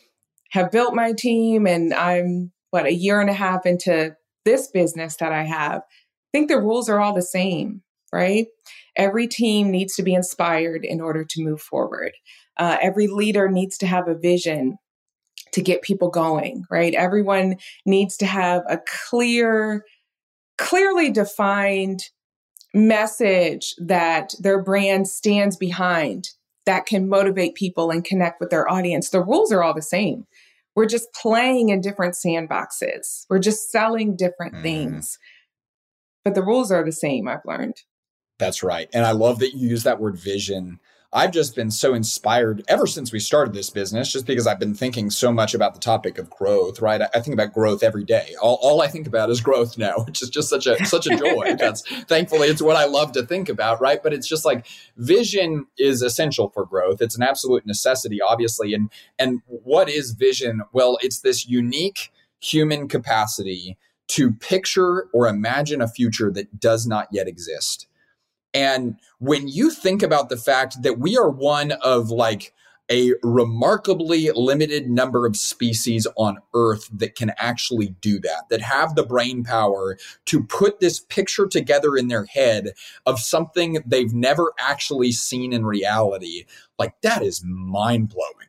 have 0.51 0.69
built 0.69 0.93
my 0.93 1.13
team 1.13 1.65
and 1.65 1.95
I'm, 1.95 2.51
what, 2.69 2.85
a 2.85 2.93
year 2.93 3.19
and 3.19 3.29
a 3.31 3.33
half 3.33 3.65
into 3.65 4.15
this 4.45 4.67
business 4.67 5.15
that 5.15 5.31
I 5.31 5.45
have, 5.45 5.81
I 5.81 6.29
think 6.31 6.47
the 6.47 6.62
rules 6.62 6.88
are 6.88 6.99
all 6.99 7.15
the 7.15 7.23
same, 7.23 7.81
right? 8.13 8.45
Every 8.95 9.27
team 9.27 9.71
needs 9.71 9.95
to 9.95 10.03
be 10.03 10.13
inspired 10.13 10.85
in 10.85 11.01
order 11.01 11.25
to 11.27 11.43
move 11.43 11.59
forward. 11.59 12.12
Uh, 12.55 12.77
every 12.79 13.07
leader 13.07 13.49
needs 13.49 13.79
to 13.79 13.88
have 13.88 14.07
a 14.07 14.13
vision 14.13 14.77
to 15.53 15.62
get 15.62 15.81
people 15.81 16.09
going, 16.09 16.65
right? 16.69 16.93
Everyone 16.93 17.57
needs 17.85 18.17
to 18.17 18.25
have 18.25 18.63
a 18.69 18.79
clear, 19.09 19.85
clearly 20.57 21.12
defined 21.12 22.03
message 22.73 23.75
that 23.79 24.33
their 24.39 24.62
brand 24.62 25.07
stands 25.07 25.57
behind 25.57 26.29
that 26.65 26.85
can 26.85 27.09
motivate 27.09 27.55
people 27.55 27.89
and 27.89 28.05
connect 28.05 28.39
with 28.39 28.51
their 28.51 28.69
audience. 28.69 29.09
The 29.09 29.23
rules 29.23 29.51
are 29.51 29.63
all 29.63 29.73
the 29.73 29.81
same. 29.81 30.27
We're 30.75 30.85
just 30.85 31.12
playing 31.13 31.69
in 31.69 31.81
different 31.81 32.13
sandboxes. 32.13 33.25
We're 33.29 33.39
just 33.39 33.71
selling 33.71 34.15
different 34.15 34.55
mm. 34.55 34.62
things. 34.62 35.17
But 36.23 36.35
the 36.35 36.43
rules 36.43 36.71
are 36.71 36.85
the 36.85 36.91
same, 36.91 37.27
I've 37.27 37.45
learned. 37.45 37.77
That's 38.38 38.63
right. 38.63 38.88
And 38.93 39.05
I 39.05 39.12
love 39.12 39.39
that 39.39 39.53
you 39.55 39.67
use 39.67 39.83
that 39.83 39.99
word 39.99 40.17
vision. 40.17 40.79
I've 41.11 41.31
just 41.31 41.55
been 41.55 41.71
so 41.71 41.95
inspired 41.95 42.63
ever 42.67 42.85
since 42.85 43.11
we 43.11 43.19
started 43.19 43.55
this 43.55 43.71
business, 43.71 44.11
just 44.11 44.27
because 44.27 44.45
I've 44.45 44.59
been 44.59 44.75
thinking 44.75 45.09
so 45.09 45.31
much 45.31 45.55
about 45.55 45.73
the 45.73 45.79
topic 45.79 46.19
of 46.19 46.29
growth, 46.29 46.81
right? 46.81 47.01
I, 47.01 47.19
think 47.19 47.33
about 47.33 47.51
growth 47.51 47.81
every 47.81 48.03
day. 48.03 48.35
All, 48.39 48.59
all 48.61 48.83
I 48.83 48.87
think 48.87 49.07
about 49.07 49.31
is 49.31 49.41
growth 49.41 49.75
now, 49.75 49.97
which 50.05 50.21
is 50.21 50.29
just 50.29 50.49
such 50.49 50.67
a 50.67 50.85
such 50.85 51.07
a 51.07 51.17
joy. 51.17 51.55
That's 51.59 51.81
thankfully 52.05 52.47
it's 52.47 52.61
what 52.61 52.75
I 52.75 52.85
love 52.85 53.11
to 53.13 53.25
think 53.25 53.49
about, 53.49 53.81
right? 53.81 54.01
But 54.03 54.13
it's 54.13 54.27
just 54.27 54.45
like 54.45 54.67
vision 54.97 55.65
is 55.79 56.03
essential 56.03 56.49
for 56.49 56.63
growth. 56.65 57.01
It's 57.01 57.17
an 57.17 57.23
absolute 57.23 57.65
necessity, 57.65 58.21
obviously. 58.21 58.75
And 58.75 58.91
and 59.17 59.41
what 59.47 59.89
is 59.89 60.11
vision? 60.11 60.61
Well, 60.73 60.99
it's 61.01 61.21
this 61.21 61.47
unique 61.47 62.11
human 62.39 62.87
capacity 62.87 63.77
to 64.09 64.31
picture 64.31 65.07
or 65.11 65.27
imagine 65.27 65.81
a 65.81 65.87
future 65.87 66.31
that 66.31 66.59
does 66.59 66.85
not 66.85 67.07
yet 67.11 67.27
exist. 67.27 67.87
And 68.53 68.95
when 69.19 69.47
you 69.47 69.69
think 69.69 70.01
about 70.01 70.29
the 70.29 70.38
fact 70.38 70.81
that 70.83 70.99
we 70.99 71.17
are 71.17 71.29
one 71.29 71.73
of 71.83 72.09
like 72.09 72.53
a 72.91 73.13
remarkably 73.21 74.31
limited 74.31 74.89
number 74.89 75.25
of 75.27 75.38
species 75.38 76.07
on 76.17 76.39
Earth 76.55 76.89
that 76.91 77.15
can 77.15 77.31
actually 77.38 77.95
do 78.01 78.19
that, 78.19 78.49
that 78.49 78.62
have 78.62 78.95
the 78.95 79.05
brain 79.05 79.43
power 79.43 79.97
to 80.25 80.43
put 80.43 80.79
this 80.79 80.99
picture 80.99 81.45
together 81.45 81.95
in 81.95 82.07
their 82.07 82.25
head 82.25 82.71
of 83.05 83.19
something 83.19 83.77
they've 83.85 84.13
never 84.13 84.53
actually 84.59 85.12
seen 85.12 85.53
in 85.53 85.65
reality, 85.65 86.45
like 86.79 86.99
that 87.01 87.21
is 87.21 87.43
mind 87.45 88.09
blowing. 88.09 88.48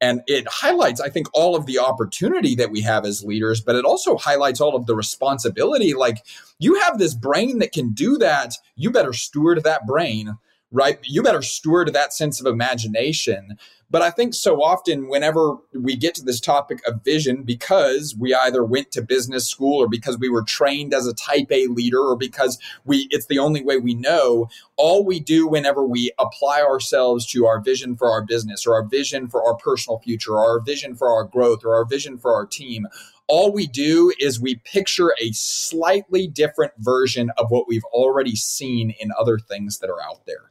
And 0.00 0.22
it 0.26 0.46
highlights, 0.48 1.00
I 1.00 1.10
think, 1.10 1.28
all 1.34 1.54
of 1.54 1.66
the 1.66 1.78
opportunity 1.78 2.54
that 2.54 2.70
we 2.70 2.80
have 2.80 3.04
as 3.04 3.22
leaders, 3.22 3.60
but 3.60 3.76
it 3.76 3.84
also 3.84 4.16
highlights 4.16 4.60
all 4.60 4.74
of 4.74 4.86
the 4.86 4.94
responsibility. 4.94 5.92
Like, 5.92 6.24
you 6.58 6.80
have 6.80 6.98
this 6.98 7.14
brain 7.14 7.58
that 7.58 7.72
can 7.72 7.90
do 7.90 8.16
that. 8.18 8.54
You 8.76 8.90
better 8.90 9.12
steward 9.12 9.62
that 9.62 9.86
brain, 9.86 10.38
right? 10.70 10.98
You 11.02 11.22
better 11.22 11.42
steward 11.42 11.92
that 11.92 12.12
sense 12.12 12.40
of 12.40 12.46
imagination 12.46 13.58
but 13.90 14.02
I 14.02 14.10
think 14.10 14.34
so 14.34 14.62
often, 14.62 15.08
whenever 15.08 15.56
we 15.74 15.96
get 15.96 16.14
to 16.14 16.22
this 16.22 16.40
topic 16.40 16.80
of 16.86 17.02
vision, 17.02 17.42
because 17.42 18.14
we 18.16 18.32
either 18.32 18.64
went 18.64 18.92
to 18.92 19.02
business 19.02 19.48
school 19.48 19.82
or 19.82 19.88
because 19.88 20.16
we 20.16 20.28
were 20.28 20.44
trained 20.44 20.94
as 20.94 21.08
a 21.08 21.14
type 21.14 21.50
A 21.50 21.66
leader 21.66 21.98
or 21.98 22.16
because 22.16 22.56
we 22.84 23.08
it's 23.10 23.26
the 23.26 23.40
only 23.40 23.64
way 23.64 23.78
we 23.78 23.94
know, 23.94 24.48
all 24.76 25.04
we 25.04 25.18
do 25.18 25.48
whenever 25.48 25.84
we 25.84 26.12
apply 26.20 26.62
ourselves 26.62 27.26
to 27.32 27.46
our 27.46 27.60
vision 27.60 27.96
for 27.96 28.08
our 28.08 28.22
business 28.22 28.64
or 28.64 28.74
our 28.74 28.84
vision 28.84 29.28
for 29.28 29.44
our 29.44 29.56
personal 29.56 29.98
future 29.98 30.34
or 30.34 30.48
our 30.48 30.60
vision 30.60 30.94
for 30.94 31.08
our 31.08 31.24
growth 31.24 31.64
or 31.64 31.74
our 31.74 31.84
vision 31.84 32.16
for 32.16 32.32
our 32.32 32.46
team, 32.46 32.86
all 33.26 33.52
we 33.52 33.66
do 33.66 34.12
is 34.20 34.40
we 34.40 34.56
picture 34.56 35.12
a 35.20 35.32
slightly 35.32 36.28
different 36.28 36.72
version 36.78 37.30
of 37.38 37.50
what 37.50 37.66
we've 37.66 37.84
already 37.86 38.36
seen 38.36 38.94
in 39.00 39.10
other 39.18 39.38
things 39.38 39.78
that 39.80 39.90
are 39.90 40.02
out 40.02 40.26
there. 40.26 40.49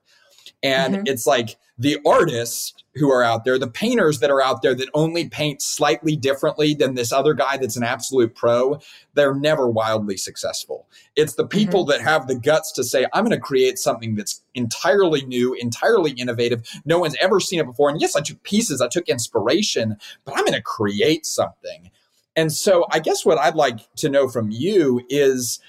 And 0.61 0.95
mm-hmm. 0.95 1.03
it's 1.05 1.25
like 1.25 1.57
the 1.77 1.97
artists 2.05 2.73
who 2.95 3.09
are 3.09 3.23
out 3.23 3.45
there, 3.45 3.57
the 3.57 3.69
painters 3.69 4.19
that 4.19 4.29
are 4.29 4.41
out 4.41 4.61
there 4.61 4.75
that 4.75 4.89
only 4.93 5.29
paint 5.29 5.61
slightly 5.61 6.17
differently 6.17 6.73
than 6.73 6.95
this 6.95 7.13
other 7.13 7.33
guy 7.33 7.55
that's 7.55 7.77
an 7.77 7.83
absolute 7.83 8.35
pro, 8.35 8.79
they're 9.13 9.33
never 9.33 9.69
wildly 9.69 10.17
successful. 10.17 10.85
It's 11.15 11.35
the 11.35 11.47
people 11.47 11.83
mm-hmm. 11.85 11.91
that 11.91 12.01
have 12.01 12.27
the 12.27 12.35
guts 12.35 12.73
to 12.73 12.83
say, 12.83 13.05
I'm 13.13 13.23
going 13.23 13.31
to 13.31 13.39
create 13.39 13.79
something 13.79 14.15
that's 14.15 14.41
entirely 14.53 15.25
new, 15.25 15.53
entirely 15.53 16.11
innovative. 16.11 16.67
No 16.83 16.99
one's 16.99 17.15
ever 17.21 17.39
seen 17.39 17.61
it 17.61 17.65
before. 17.65 17.89
And 17.89 18.01
yes, 18.01 18.15
I 18.15 18.21
took 18.21 18.43
pieces, 18.43 18.81
I 18.81 18.89
took 18.89 19.07
inspiration, 19.07 19.95
but 20.25 20.37
I'm 20.37 20.43
going 20.43 20.53
to 20.53 20.61
create 20.61 21.25
something. 21.25 21.91
And 22.35 22.51
so 22.51 22.85
I 22.91 22.99
guess 22.99 23.25
what 23.25 23.37
I'd 23.37 23.55
like 23.55 23.79
to 23.95 24.09
know 24.09 24.27
from 24.27 24.51
you 24.51 25.05
is 25.09 25.59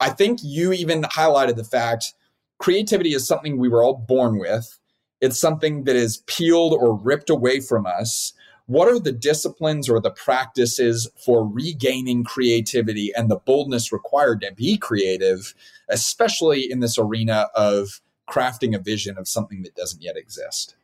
I 0.00 0.10
think 0.10 0.40
you 0.42 0.72
even 0.72 1.02
highlighted 1.02 1.56
the 1.56 1.64
fact 1.64 2.14
creativity 2.58 3.14
is 3.14 3.26
something 3.26 3.58
we 3.58 3.68
were 3.68 3.82
all 3.82 4.04
born 4.08 4.38
with. 4.38 4.78
It's 5.20 5.40
something 5.40 5.84
that 5.84 5.96
is 5.96 6.18
peeled 6.26 6.72
or 6.74 6.94
ripped 6.94 7.30
away 7.30 7.60
from 7.60 7.86
us. 7.86 8.32
What 8.66 8.88
are 8.88 8.98
the 8.98 9.12
disciplines 9.12 9.88
or 9.88 10.00
the 10.00 10.10
practices 10.10 11.08
for 11.24 11.46
regaining 11.46 12.24
creativity 12.24 13.12
and 13.16 13.30
the 13.30 13.36
boldness 13.36 13.92
required 13.92 14.40
to 14.42 14.52
be 14.52 14.76
creative, 14.76 15.54
especially 15.88 16.70
in 16.70 16.80
this 16.80 16.98
arena 16.98 17.48
of 17.54 18.00
crafting 18.28 18.74
a 18.74 18.80
vision 18.80 19.16
of 19.18 19.28
something 19.28 19.62
that 19.62 19.76
doesn't 19.76 20.02
yet 20.02 20.16
exist? 20.16 20.75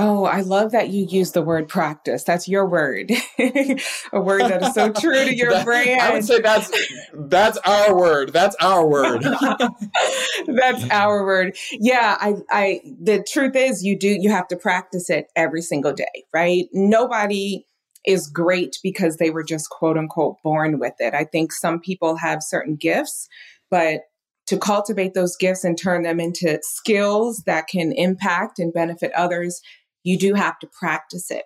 Oh, 0.00 0.24
I 0.24 0.42
love 0.42 0.70
that 0.72 0.90
you 0.90 1.06
use 1.10 1.32
the 1.32 1.42
word 1.42 1.66
practice. 1.66 2.22
That's 2.22 2.46
your 2.46 2.66
word. 2.66 3.10
a 3.38 4.20
word 4.20 4.42
that 4.42 4.62
is 4.62 4.72
so 4.72 4.92
true 4.92 5.24
to 5.24 5.34
your 5.34 5.50
that, 5.54 5.64
brand. 5.64 6.00
I 6.00 6.12
would 6.12 6.24
say 6.24 6.40
that's 6.40 6.70
that's 7.12 7.58
our 7.58 7.96
word. 7.96 8.32
That's 8.32 8.54
our 8.60 8.86
word. 8.86 9.22
that's 10.46 10.84
our 10.90 11.24
word. 11.24 11.56
Yeah, 11.72 12.16
I 12.20 12.34
I 12.48 12.80
the 13.00 13.24
truth 13.28 13.56
is 13.56 13.82
you 13.82 13.98
do 13.98 14.08
you 14.08 14.30
have 14.30 14.46
to 14.48 14.56
practice 14.56 15.10
it 15.10 15.26
every 15.34 15.62
single 15.62 15.92
day, 15.92 16.24
right? 16.32 16.66
Nobody 16.72 17.66
is 18.06 18.28
great 18.28 18.76
because 18.84 19.16
they 19.16 19.30
were 19.30 19.42
just 19.42 19.68
quote 19.68 19.98
unquote 19.98 20.36
born 20.44 20.78
with 20.78 20.94
it. 21.00 21.12
I 21.12 21.24
think 21.24 21.52
some 21.52 21.80
people 21.80 22.16
have 22.16 22.38
certain 22.42 22.76
gifts, 22.76 23.28
but 23.68 24.02
to 24.48 24.58
cultivate 24.58 25.12
those 25.12 25.36
gifts 25.36 25.62
and 25.62 25.76
turn 25.76 26.02
them 26.02 26.18
into 26.18 26.58
skills 26.62 27.42
that 27.44 27.68
can 27.68 27.92
impact 27.92 28.58
and 28.58 28.72
benefit 28.72 29.12
others, 29.12 29.60
you 30.08 30.18
do 30.18 30.34
have 30.34 30.58
to 30.60 30.66
practice 30.66 31.30
it. 31.30 31.44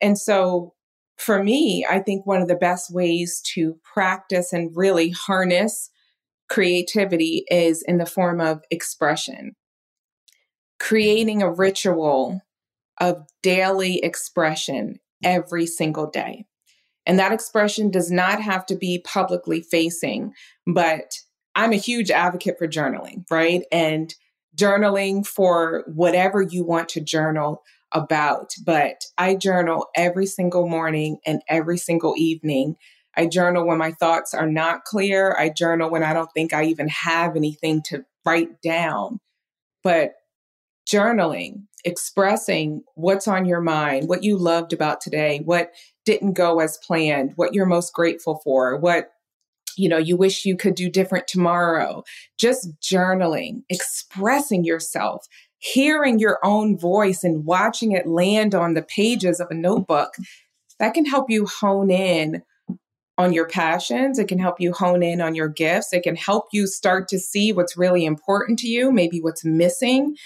And 0.00 0.18
so 0.18 0.74
for 1.16 1.42
me, 1.42 1.86
I 1.88 2.00
think 2.00 2.26
one 2.26 2.42
of 2.42 2.48
the 2.48 2.56
best 2.56 2.92
ways 2.92 3.40
to 3.54 3.78
practice 3.94 4.52
and 4.52 4.74
really 4.74 5.10
harness 5.10 5.90
creativity 6.48 7.44
is 7.50 7.82
in 7.82 7.98
the 7.98 8.06
form 8.06 8.40
of 8.40 8.62
expression. 8.70 9.54
Creating 10.80 11.42
a 11.42 11.52
ritual 11.52 12.40
of 12.98 13.26
daily 13.42 14.02
expression 14.02 14.98
every 15.22 15.66
single 15.66 16.10
day. 16.10 16.46
And 17.06 17.18
that 17.18 17.32
expression 17.32 17.90
does 17.90 18.10
not 18.10 18.42
have 18.42 18.66
to 18.66 18.74
be 18.74 19.02
publicly 19.04 19.62
facing, 19.62 20.32
but 20.66 21.12
I'm 21.54 21.72
a 21.72 21.76
huge 21.76 22.10
advocate 22.10 22.58
for 22.58 22.66
journaling, 22.66 23.24
right? 23.30 23.62
And 23.70 24.14
journaling 24.56 25.26
for 25.26 25.84
whatever 25.86 26.42
you 26.42 26.64
want 26.64 26.88
to 26.90 27.00
journal 27.00 27.62
about, 27.92 28.52
but 28.64 29.04
I 29.18 29.34
journal 29.34 29.86
every 29.96 30.26
single 30.26 30.68
morning 30.68 31.18
and 31.26 31.42
every 31.48 31.78
single 31.78 32.14
evening. 32.16 32.76
I 33.16 33.26
journal 33.26 33.66
when 33.66 33.78
my 33.78 33.92
thoughts 33.92 34.34
are 34.34 34.50
not 34.50 34.84
clear. 34.84 35.36
I 35.38 35.48
journal 35.50 35.90
when 35.90 36.02
I 36.04 36.12
don't 36.12 36.30
think 36.32 36.52
I 36.52 36.64
even 36.64 36.88
have 36.88 37.36
anything 37.36 37.82
to 37.86 38.04
write 38.24 38.62
down. 38.62 39.20
but 39.82 40.14
journaling, 40.88 41.62
expressing 41.84 42.82
what's 42.94 43.28
on 43.28 43.44
your 43.44 43.60
mind, 43.60 44.08
what 44.08 44.24
you 44.24 44.36
loved 44.36 44.72
about 44.72 45.00
today, 45.00 45.40
what 45.44 45.72
didn't 46.04 46.32
go 46.32 46.60
as 46.60 46.78
planned, 46.78 47.32
what 47.36 47.54
you're 47.54 47.66
most 47.66 47.92
grateful 47.92 48.40
for, 48.42 48.76
what 48.76 49.10
you 49.76 49.88
know 49.88 49.98
you 49.98 50.16
wish 50.16 50.44
you 50.44 50.56
could 50.56 50.74
do 50.74 50.90
different 50.90 51.28
tomorrow. 51.28 52.02
Just 52.38 52.68
journaling, 52.80 53.62
expressing 53.68 54.64
yourself, 54.64 55.26
hearing 55.60 56.18
your 56.18 56.38
own 56.42 56.76
voice 56.76 57.22
and 57.22 57.44
watching 57.44 57.92
it 57.92 58.06
land 58.06 58.54
on 58.54 58.74
the 58.74 58.82
pages 58.82 59.40
of 59.40 59.48
a 59.50 59.54
notebook. 59.54 60.14
That 60.78 60.94
can 60.94 61.04
help 61.04 61.28
you 61.28 61.46
hone 61.46 61.90
in 61.90 62.42
on 63.18 63.34
your 63.34 63.46
passions. 63.46 64.18
It 64.18 64.28
can 64.28 64.38
help 64.38 64.60
you 64.60 64.72
hone 64.72 65.02
in 65.02 65.20
on 65.20 65.34
your 65.34 65.48
gifts. 65.48 65.92
It 65.92 66.02
can 66.02 66.16
help 66.16 66.46
you 66.52 66.66
start 66.66 67.06
to 67.08 67.18
see 67.18 67.52
what's 67.52 67.76
really 67.76 68.06
important 68.06 68.58
to 68.60 68.68
you, 68.68 68.90
maybe 68.90 69.20
what's 69.20 69.44
missing 69.44 70.16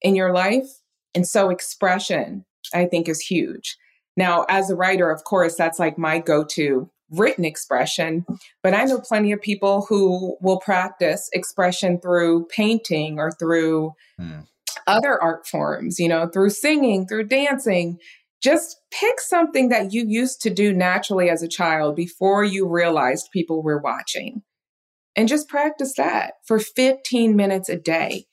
in 0.00 0.16
your 0.16 0.32
life. 0.32 0.66
And 1.14 1.26
so, 1.26 1.50
expression, 1.50 2.46
I 2.72 2.86
think, 2.86 3.08
is 3.08 3.20
huge. 3.20 3.76
Now, 4.16 4.46
as 4.48 4.70
a 4.70 4.76
writer, 4.76 5.10
of 5.10 5.24
course, 5.24 5.54
that's 5.54 5.78
like 5.78 5.98
my 5.98 6.18
go 6.18 6.44
to 6.52 6.90
written 7.10 7.44
expression, 7.44 8.24
but 8.62 8.72
I 8.72 8.84
know 8.84 9.00
plenty 9.00 9.32
of 9.32 9.42
people 9.42 9.84
who 9.88 10.36
will 10.40 10.60
practice 10.60 11.28
expression 11.32 12.00
through 12.00 12.46
painting 12.46 13.18
or 13.18 13.32
through 13.32 13.92
hmm. 14.18 14.40
Other 14.90 15.22
art 15.22 15.46
forms, 15.46 15.98
you 15.98 16.08
know, 16.08 16.26
through 16.26 16.50
singing, 16.50 17.06
through 17.06 17.28
dancing. 17.28 17.98
Just 18.42 18.76
pick 18.90 19.20
something 19.20 19.68
that 19.68 19.92
you 19.92 20.04
used 20.06 20.40
to 20.42 20.50
do 20.50 20.72
naturally 20.72 21.30
as 21.30 21.42
a 21.42 21.48
child 21.48 21.94
before 21.94 22.42
you 22.42 22.68
realized 22.68 23.28
people 23.32 23.62
were 23.62 23.78
watching. 23.78 24.42
And 25.16 25.28
just 25.28 25.48
practice 25.48 25.94
that 25.96 26.34
for 26.46 26.58
15 26.58 27.36
minutes 27.36 27.68
a 27.68 27.76
day. 27.76 28.24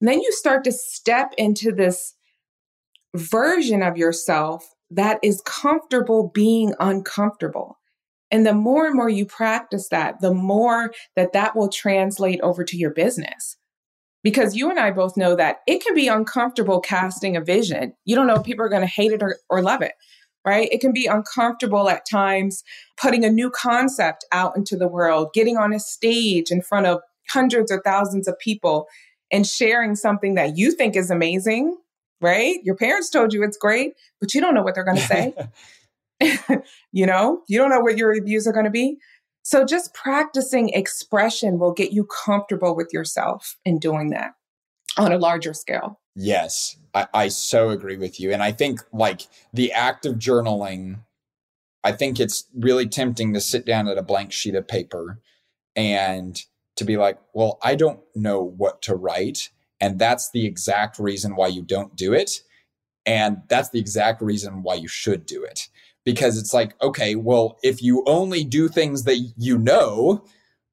And 0.00 0.08
then 0.08 0.20
you 0.20 0.32
start 0.32 0.64
to 0.64 0.72
step 0.72 1.32
into 1.36 1.72
this 1.72 2.14
version 3.14 3.82
of 3.82 3.96
yourself 3.96 4.64
that 4.90 5.18
is 5.22 5.42
comfortable 5.44 6.30
being 6.32 6.74
uncomfortable. 6.78 7.78
And 8.30 8.46
the 8.46 8.54
more 8.54 8.86
and 8.86 8.94
more 8.94 9.08
you 9.08 9.24
practice 9.24 9.88
that, 9.90 10.20
the 10.20 10.34
more 10.34 10.92
that 11.14 11.32
that 11.32 11.56
will 11.56 11.68
translate 11.68 12.40
over 12.40 12.64
to 12.64 12.76
your 12.76 12.90
business. 12.90 13.56
Because 14.26 14.56
you 14.56 14.68
and 14.70 14.80
I 14.80 14.90
both 14.90 15.16
know 15.16 15.36
that 15.36 15.58
it 15.68 15.84
can 15.84 15.94
be 15.94 16.08
uncomfortable 16.08 16.80
casting 16.80 17.36
a 17.36 17.40
vision. 17.40 17.92
You 18.04 18.16
don't 18.16 18.26
know 18.26 18.34
if 18.34 18.42
people 18.42 18.64
are 18.64 18.68
going 18.68 18.82
to 18.82 18.88
hate 18.88 19.12
it 19.12 19.22
or, 19.22 19.36
or 19.48 19.62
love 19.62 19.82
it, 19.82 19.92
right? 20.44 20.68
It 20.72 20.80
can 20.80 20.92
be 20.92 21.06
uncomfortable 21.06 21.88
at 21.88 22.10
times 22.10 22.64
putting 22.96 23.24
a 23.24 23.30
new 23.30 23.50
concept 23.50 24.24
out 24.32 24.56
into 24.56 24.76
the 24.76 24.88
world, 24.88 25.28
getting 25.32 25.56
on 25.56 25.72
a 25.72 25.78
stage 25.78 26.50
in 26.50 26.60
front 26.60 26.86
of 26.86 27.02
hundreds 27.30 27.70
or 27.70 27.80
thousands 27.82 28.26
of 28.26 28.36
people 28.40 28.88
and 29.30 29.46
sharing 29.46 29.94
something 29.94 30.34
that 30.34 30.58
you 30.58 30.72
think 30.72 30.96
is 30.96 31.08
amazing, 31.08 31.76
right? 32.20 32.56
Your 32.64 32.74
parents 32.74 33.10
told 33.10 33.32
you 33.32 33.44
it's 33.44 33.56
great, 33.56 33.92
but 34.18 34.34
you 34.34 34.40
don't 34.40 34.54
know 34.54 34.62
what 34.64 34.74
they're 34.74 34.82
going 34.82 34.96
to 34.96 35.02
say. 35.04 35.34
you 36.92 37.06
know, 37.06 37.42
you 37.46 37.58
don't 37.58 37.70
know 37.70 37.78
what 37.78 37.96
your 37.96 38.08
reviews 38.08 38.46
are 38.48 38.52
going 38.52 38.64
to 38.64 38.72
be. 38.72 38.96
So 39.46 39.64
just 39.64 39.94
practicing 39.94 40.70
expression 40.70 41.60
will 41.60 41.70
get 41.70 41.92
you 41.92 42.02
comfortable 42.02 42.74
with 42.74 42.92
yourself 42.92 43.56
in 43.64 43.78
doing 43.78 44.10
that 44.10 44.32
on 44.98 45.12
a 45.12 45.18
larger 45.18 45.54
scale. 45.54 46.00
Yes, 46.16 46.76
I, 46.92 47.06
I 47.14 47.28
so 47.28 47.70
agree 47.70 47.96
with 47.96 48.18
you. 48.18 48.32
And 48.32 48.42
I 48.42 48.50
think 48.50 48.80
like 48.92 49.28
the 49.52 49.70
act 49.70 50.04
of 50.04 50.16
journaling, 50.16 50.98
I 51.84 51.92
think 51.92 52.18
it's 52.18 52.48
really 52.56 52.88
tempting 52.88 53.34
to 53.34 53.40
sit 53.40 53.64
down 53.64 53.86
at 53.86 53.98
a 53.98 54.02
blank 54.02 54.32
sheet 54.32 54.56
of 54.56 54.66
paper 54.66 55.20
and 55.76 56.42
to 56.74 56.84
be 56.84 56.96
like, 56.96 57.20
well, 57.32 57.60
I 57.62 57.76
don't 57.76 58.00
know 58.16 58.42
what 58.42 58.82
to 58.82 58.96
write. 58.96 59.50
And 59.80 59.96
that's 59.96 60.28
the 60.32 60.44
exact 60.44 60.98
reason 60.98 61.36
why 61.36 61.46
you 61.46 61.62
don't 61.62 61.94
do 61.94 62.12
it. 62.12 62.40
And 63.06 63.42
that's 63.48 63.70
the 63.70 63.78
exact 63.78 64.22
reason 64.22 64.64
why 64.64 64.74
you 64.74 64.88
should 64.88 65.24
do 65.24 65.44
it. 65.44 65.68
Because 66.06 66.38
it's 66.38 66.54
like, 66.54 66.74
okay, 66.80 67.16
well, 67.16 67.58
if 67.62 67.82
you 67.82 68.02
only 68.06 68.44
do 68.44 68.68
things 68.68 69.02
that 69.04 69.18
you 69.36 69.58
know 69.58 70.24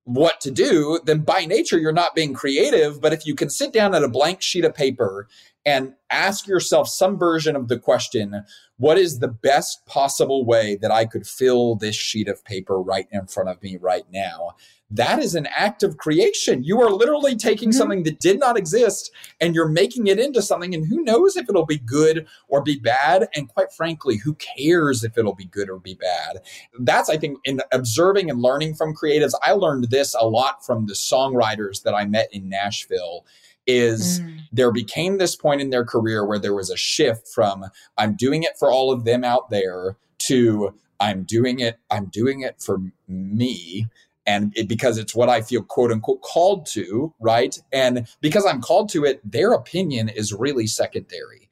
what 0.06 0.40
to 0.42 0.52
do, 0.52 1.00
then 1.06 1.22
by 1.22 1.46
nature, 1.46 1.80
you're 1.80 1.92
not 1.92 2.16
being 2.16 2.34
creative. 2.34 3.02
But 3.02 3.14
if 3.14 3.26
you 3.26 3.36
can 3.36 3.50
sit 3.50 3.74
down 3.74 3.96
at 3.96 4.04
a 4.04 4.10
blank 4.10 4.42
sheet 4.42 4.64
of 4.64 4.76
paper 4.76 5.28
and 5.66 5.94
ask 6.12 6.46
yourself 6.46 6.88
some 6.88 7.18
version 7.18 7.56
of 7.56 7.68
the 7.68 7.80
question, 7.80 8.44
what 8.78 8.98
is 8.98 9.20
the 9.20 9.28
best 9.28 9.86
possible 9.86 10.46
way 10.46 10.78
that 10.82 10.92
I 10.92 11.06
could 11.06 11.26
fill 11.26 11.76
this 11.76 11.96
sheet 11.96 12.28
of 12.28 12.44
paper 12.44 12.80
right 12.82 13.08
in 13.12 13.28
front 13.28 13.50
of 13.50 13.62
me 13.64 13.78
right 13.78 14.06
now? 14.12 14.56
That 14.94 15.20
is 15.20 15.34
an 15.34 15.48
act 15.58 15.82
of 15.82 15.98
creation. 15.98 16.64
You 16.64 16.80
are 16.82 16.92
literally 16.92 17.36
taking 17.36 17.70
mm-hmm. 17.70 17.78
something 17.78 18.04
that 18.04 18.20
did 18.20 18.40
not 18.40 18.58
exist 18.58 19.12
and 19.42 19.56
you're 19.56 19.68
making 19.68 20.08
it 20.08 20.20
into 20.20 20.42
something. 20.42 20.76
And 20.76 20.88
who 20.88 21.04
knows 21.04 21.36
if 21.36 21.50
it'll 21.50 21.66
be 21.66 21.80
good 21.80 22.28
or 22.48 22.62
be 22.62 22.78
bad? 22.78 23.28
And 23.36 23.50
quite 23.50 23.72
frankly, 23.74 24.18
who 24.18 24.36
cares 24.36 25.04
if 25.04 25.18
it'll 25.18 25.34
be 25.34 25.46
good 25.46 25.70
or 25.70 25.80
be 25.80 25.96
bad? 25.96 26.42
That's, 26.80 27.10
I 27.10 27.18
think, 27.18 27.40
in 27.44 27.60
observing 27.72 28.30
and 28.30 28.42
learning 28.42 28.76
from 28.76 28.94
creatives, 28.96 29.34
I 29.42 29.54
learned 29.54 29.90
this 29.90 30.14
a 30.14 30.28
lot 30.28 30.64
from 30.64 30.86
the 30.86 30.94
songwriters 30.94 31.82
that 31.84 31.96
I 31.96 32.06
met 32.06 32.30
in 32.32 32.48
Nashville 32.48 33.26
is 33.66 34.20
mm. 34.20 34.40
there 34.52 34.72
became 34.72 35.18
this 35.18 35.36
point 35.36 35.62
in 35.62 35.70
their 35.70 35.86
career 35.86 36.26
where 36.26 36.40
there 36.40 36.54
was 36.54 36.70
a 36.70 36.76
shift 36.76 37.30
from 37.30 37.64
I'm 37.98 38.16
doing 38.16 38.44
it 38.44 38.58
for 38.60 38.70
all 38.70 38.92
of 38.92 39.06
them 39.06 39.24
out 39.24 39.50
there 39.50 39.96
to 40.20 40.76
I'm 41.00 41.24
doing 41.24 41.62
it 41.62 41.80
I'm 41.90 42.08
doing 42.08 42.42
it 42.42 42.62
for 42.62 42.82
me 43.08 43.88
and 44.26 44.54
it, 44.56 44.68
because 44.68 44.98
it's 44.98 45.16
what 45.16 45.30
I 45.30 45.42
feel 45.42 45.64
quote 45.64 45.92
unquote 45.92 46.22
called 46.22 46.66
to, 46.68 47.14
right? 47.20 47.58
And 47.72 48.08
because 48.22 48.46
I'm 48.46 48.62
called 48.62 48.90
to 48.90 49.04
it, 49.06 49.20
their 49.30 49.54
opinion 49.54 50.10
is 50.10 50.34
really 50.34 50.68
secondary. 50.68 51.50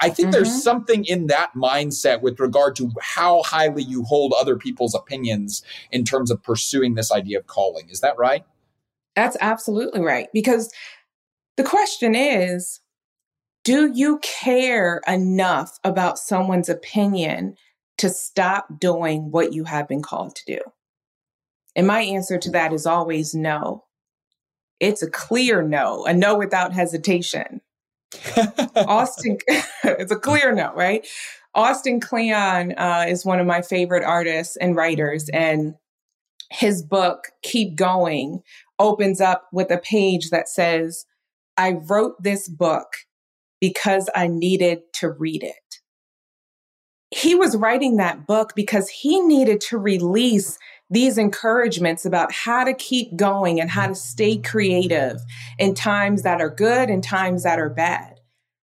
I 0.00 0.10
think 0.10 0.26
mm-hmm. 0.26 0.30
there's 0.32 0.62
something 0.62 1.04
in 1.04 1.26
that 1.26 1.52
mindset 1.56 2.22
with 2.22 2.38
regard 2.38 2.76
to 2.76 2.92
how 3.00 3.42
highly 3.42 3.82
you 3.82 4.04
hold 4.04 4.32
other 4.32 4.56
people's 4.56 4.94
opinions 4.94 5.62
in 5.90 6.04
terms 6.04 6.30
of 6.30 6.42
pursuing 6.42 6.94
this 6.94 7.10
idea 7.10 7.38
of 7.38 7.46
calling. 7.46 7.88
Is 7.88 8.00
that 8.00 8.16
right? 8.16 8.44
That's 9.16 9.36
absolutely 9.40 10.00
right. 10.00 10.28
Because 10.32 10.72
the 11.56 11.64
question 11.64 12.14
is 12.14 12.80
do 13.64 13.92
you 13.92 14.18
care 14.22 15.00
enough 15.06 15.78
about 15.84 16.18
someone's 16.18 16.68
opinion 16.68 17.54
to 17.98 18.08
stop 18.08 18.80
doing 18.80 19.30
what 19.30 19.52
you 19.52 19.64
have 19.64 19.86
been 19.86 20.02
called 20.02 20.34
to 20.36 20.42
do? 20.46 20.60
And 21.74 21.86
my 21.86 22.02
answer 22.02 22.38
to 22.38 22.50
that 22.50 22.72
is 22.72 22.86
always 22.86 23.34
no. 23.34 23.84
It's 24.80 25.02
a 25.02 25.10
clear 25.10 25.62
no, 25.62 26.04
a 26.04 26.12
no 26.12 26.36
without 26.36 26.72
hesitation. 26.72 27.60
Austin, 28.76 29.38
it's 29.84 30.12
a 30.12 30.16
clear 30.16 30.52
no, 30.52 30.72
right? 30.74 31.06
Austin 31.54 32.00
Kleon 32.00 32.72
uh, 32.76 33.04
is 33.08 33.24
one 33.24 33.38
of 33.38 33.46
my 33.46 33.62
favorite 33.62 34.04
artists 34.04 34.56
and 34.56 34.74
writers, 34.74 35.28
and 35.32 35.74
his 36.50 36.82
book, 36.82 37.28
Keep 37.42 37.76
Going, 37.76 38.42
opens 38.78 39.20
up 39.20 39.48
with 39.52 39.70
a 39.70 39.78
page 39.78 40.30
that 40.30 40.48
says, 40.48 41.06
I 41.56 41.72
wrote 41.72 42.22
this 42.22 42.48
book 42.48 42.88
because 43.60 44.08
I 44.14 44.26
needed 44.26 44.80
to 44.94 45.10
read 45.10 45.42
it. 45.42 45.54
He 47.10 47.34
was 47.34 47.56
writing 47.56 47.96
that 47.96 48.26
book 48.26 48.54
because 48.56 48.88
he 48.88 49.20
needed 49.20 49.60
to 49.68 49.78
release 49.78 50.58
these 50.92 51.16
encouragements 51.16 52.04
about 52.04 52.30
how 52.32 52.64
to 52.64 52.74
keep 52.74 53.16
going 53.16 53.58
and 53.58 53.70
how 53.70 53.86
to 53.86 53.94
stay 53.94 54.36
creative 54.36 55.20
in 55.58 55.74
times 55.74 56.22
that 56.22 56.42
are 56.42 56.50
good 56.50 56.90
and 56.90 57.02
times 57.02 57.44
that 57.44 57.58
are 57.58 57.70
bad. 57.70 58.20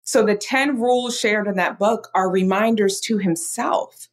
So 0.01 0.25
the 0.25 0.35
10 0.35 0.79
rules 0.79 1.19
shared 1.19 1.47
in 1.47 1.57
that 1.57 1.77
book 1.77 2.09
are 2.15 2.29
reminders 2.29 2.99
to 3.01 3.19
himself. 3.19 4.07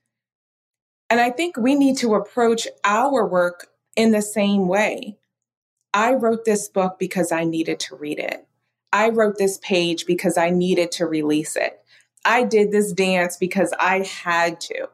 And 1.08 1.18
I 1.18 1.30
think 1.30 1.56
we 1.56 1.74
need 1.74 1.96
to 1.98 2.14
approach 2.14 2.68
our 2.84 3.26
work 3.26 3.68
in 3.96 4.12
the 4.12 4.22
same 4.22 4.68
way. 4.68 5.16
I 5.94 6.12
wrote 6.12 6.44
this 6.44 6.68
book 6.68 6.98
because 6.98 7.32
I 7.32 7.44
needed 7.44 7.80
to 7.80 7.96
read 7.96 8.18
it. 8.18 8.46
I 8.92 9.08
wrote 9.08 9.38
this 9.38 9.58
page 9.62 10.04
because 10.04 10.36
I 10.36 10.50
needed 10.50 10.92
to 10.92 11.06
release 11.06 11.56
it. 11.56 11.80
I 12.24 12.42
did 12.44 12.70
this 12.70 12.92
dance 12.92 13.38
because 13.38 13.72
I 13.80 14.00
had 14.00 14.60
to. 14.62 14.88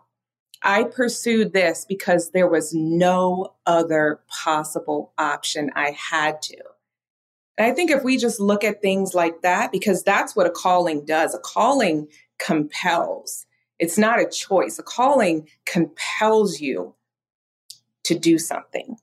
I 0.62 0.84
pursued 0.84 1.52
this 1.52 1.86
because 1.88 2.30
there 2.30 2.48
was 2.48 2.74
no 2.74 3.54
other 3.66 4.20
possible 4.28 5.12
option. 5.16 5.70
I 5.74 5.92
had 5.92 6.42
to. 6.42 6.56
And 7.56 7.70
I 7.70 7.74
think 7.74 7.90
if 7.90 8.02
we 8.02 8.16
just 8.16 8.40
look 8.40 8.64
at 8.64 8.82
things 8.82 9.14
like 9.14 9.42
that, 9.42 9.72
because 9.72 10.02
that's 10.02 10.36
what 10.36 10.46
a 10.46 10.50
calling 10.50 11.04
does, 11.04 11.34
a 11.34 11.38
calling 11.38 12.08
compels. 12.38 13.46
It's 13.78 13.98
not 13.98 14.20
a 14.20 14.28
choice. 14.28 14.78
A 14.78 14.82
calling 14.82 15.48
compels 15.64 16.60
you 16.60 16.94
to 18.04 18.18
do 18.18 18.38
something. 18.38 18.96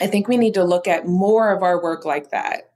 I 0.00 0.06
think 0.08 0.28
we 0.28 0.36
need 0.36 0.54
to 0.54 0.64
look 0.64 0.86
at 0.86 1.06
more 1.06 1.50
of 1.50 1.62
our 1.62 1.82
work 1.82 2.04
like 2.04 2.30
that. 2.30 2.72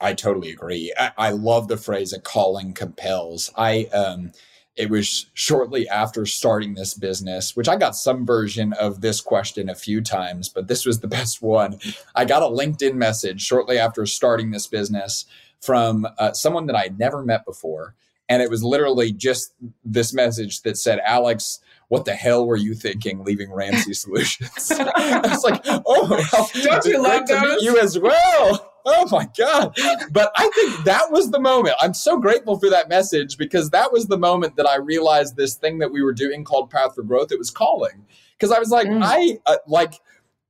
I 0.00 0.14
totally 0.14 0.50
agree. 0.50 0.92
I, 0.98 1.12
I 1.16 1.30
love 1.30 1.68
the 1.68 1.76
phrase 1.76 2.12
"a 2.12 2.20
calling 2.20 2.74
compels." 2.74 3.50
I 3.56 3.84
um, 3.86 4.32
it 4.76 4.90
was 4.90 5.26
shortly 5.34 5.88
after 5.88 6.26
starting 6.26 6.74
this 6.74 6.94
business, 6.94 7.54
which 7.54 7.68
I 7.68 7.76
got 7.76 7.94
some 7.94 8.26
version 8.26 8.72
of 8.74 9.00
this 9.00 9.20
question 9.20 9.68
a 9.68 9.74
few 9.74 10.00
times, 10.00 10.48
but 10.48 10.66
this 10.66 10.84
was 10.84 11.00
the 11.00 11.08
best 11.18 11.42
one. 11.42 11.78
I 12.14 12.24
got 12.24 12.42
a 12.42 12.46
LinkedIn 12.46 12.94
message 12.94 13.40
shortly 13.40 13.78
after 13.78 14.04
starting 14.06 14.50
this 14.50 14.66
business 14.66 15.26
from 15.60 16.06
uh, 16.18 16.32
someone 16.32 16.66
that 16.66 16.76
I 16.76 16.82
had 16.82 16.98
never 16.98 17.22
met 17.22 17.44
before. 17.44 17.94
And 18.28 18.42
it 18.42 18.50
was 18.50 18.64
literally 18.64 19.12
just 19.12 19.52
this 19.84 20.12
message 20.12 20.62
that 20.62 20.78
said, 20.78 20.98
Alex, 21.04 21.60
what 21.88 22.04
the 22.04 22.14
hell 22.14 22.46
were 22.46 22.56
you 22.56 22.74
thinking 22.74 23.22
leaving 23.22 23.52
Ramsey 23.52 23.92
Solutions? 23.94 24.70
I 24.72 25.20
was 25.22 25.44
like, 25.44 25.62
oh, 25.66 26.06
well, 26.08 26.50
don't 26.62 26.84
you 26.84 27.02
love 27.02 27.26
to 27.26 27.40
meet 27.40 27.62
you 27.62 27.78
as 27.78 27.98
well. 27.98 28.73
Oh 28.84 29.08
my 29.10 29.28
God. 29.36 29.76
But 30.10 30.32
I 30.36 30.50
think 30.54 30.84
that 30.84 31.10
was 31.10 31.30
the 31.30 31.40
moment. 31.40 31.76
I'm 31.80 31.94
so 31.94 32.18
grateful 32.18 32.58
for 32.58 32.68
that 32.70 32.88
message 32.88 33.38
because 33.38 33.70
that 33.70 33.92
was 33.92 34.06
the 34.06 34.18
moment 34.18 34.56
that 34.56 34.68
I 34.68 34.76
realized 34.76 35.36
this 35.36 35.54
thing 35.54 35.78
that 35.78 35.90
we 35.90 36.02
were 36.02 36.12
doing 36.12 36.44
called 36.44 36.70
Path 36.70 36.94
for 36.94 37.02
Growth, 37.02 37.32
it 37.32 37.38
was 37.38 37.50
calling. 37.50 38.04
Because 38.36 38.50
I 38.50 38.58
was 38.58 38.70
like, 38.70 38.86
mm. 38.86 39.00
I 39.02 39.38
uh, 39.46 39.56
like, 39.66 39.94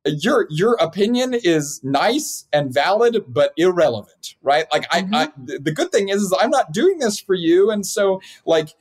your 0.06 0.46
your 0.50 0.74
opinion 0.74 1.34
is 1.34 1.80
nice 1.82 2.46
and 2.52 2.72
valid 2.72 3.24
but 3.26 3.52
irrelevant 3.56 4.34
right 4.42 4.66
like 4.72 4.86
mm-hmm. 4.90 5.14
I, 5.14 5.22
I 5.24 5.28
the 5.36 5.72
good 5.72 5.90
thing 5.92 6.10
is, 6.10 6.22
is 6.22 6.34
i'm 6.40 6.50
not 6.50 6.72
doing 6.72 6.98
this 6.98 7.18
for 7.18 7.34
you 7.34 7.70
and 7.70 7.86
so 7.86 8.20
like 8.44 8.74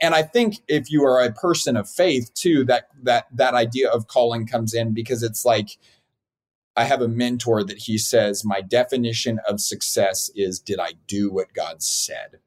and 0.00 0.14
i 0.14 0.22
think 0.22 0.58
if 0.68 0.90
you 0.90 1.04
are 1.04 1.20
a 1.20 1.32
person 1.32 1.76
of 1.76 1.90
faith 1.90 2.32
too 2.34 2.64
that 2.66 2.88
that 3.02 3.26
that 3.32 3.54
idea 3.54 3.90
of 3.90 4.06
calling 4.06 4.46
comes 4.46 4.72
in 4.72 4.94
because 4.94 5.22
it's 5.22 5.44
like 5.44 5.78
i 6.78 6.84
have 6.84 7.02
a 7.02 7.08
mentor 7.08 7.62
that 7.64 7.78
he 7.78 7.98
says 7.98 8.44
my 8.44 8.60
definition 8.60 9.38
of 9.48 9.60
success 9.60 10.30
is 10.34 10.58
did 10.60 10.78
i 10.78 10.92
do 11.06 11.30
what 11.30 11.52
god 11.52 11.82
said 11.82 12.38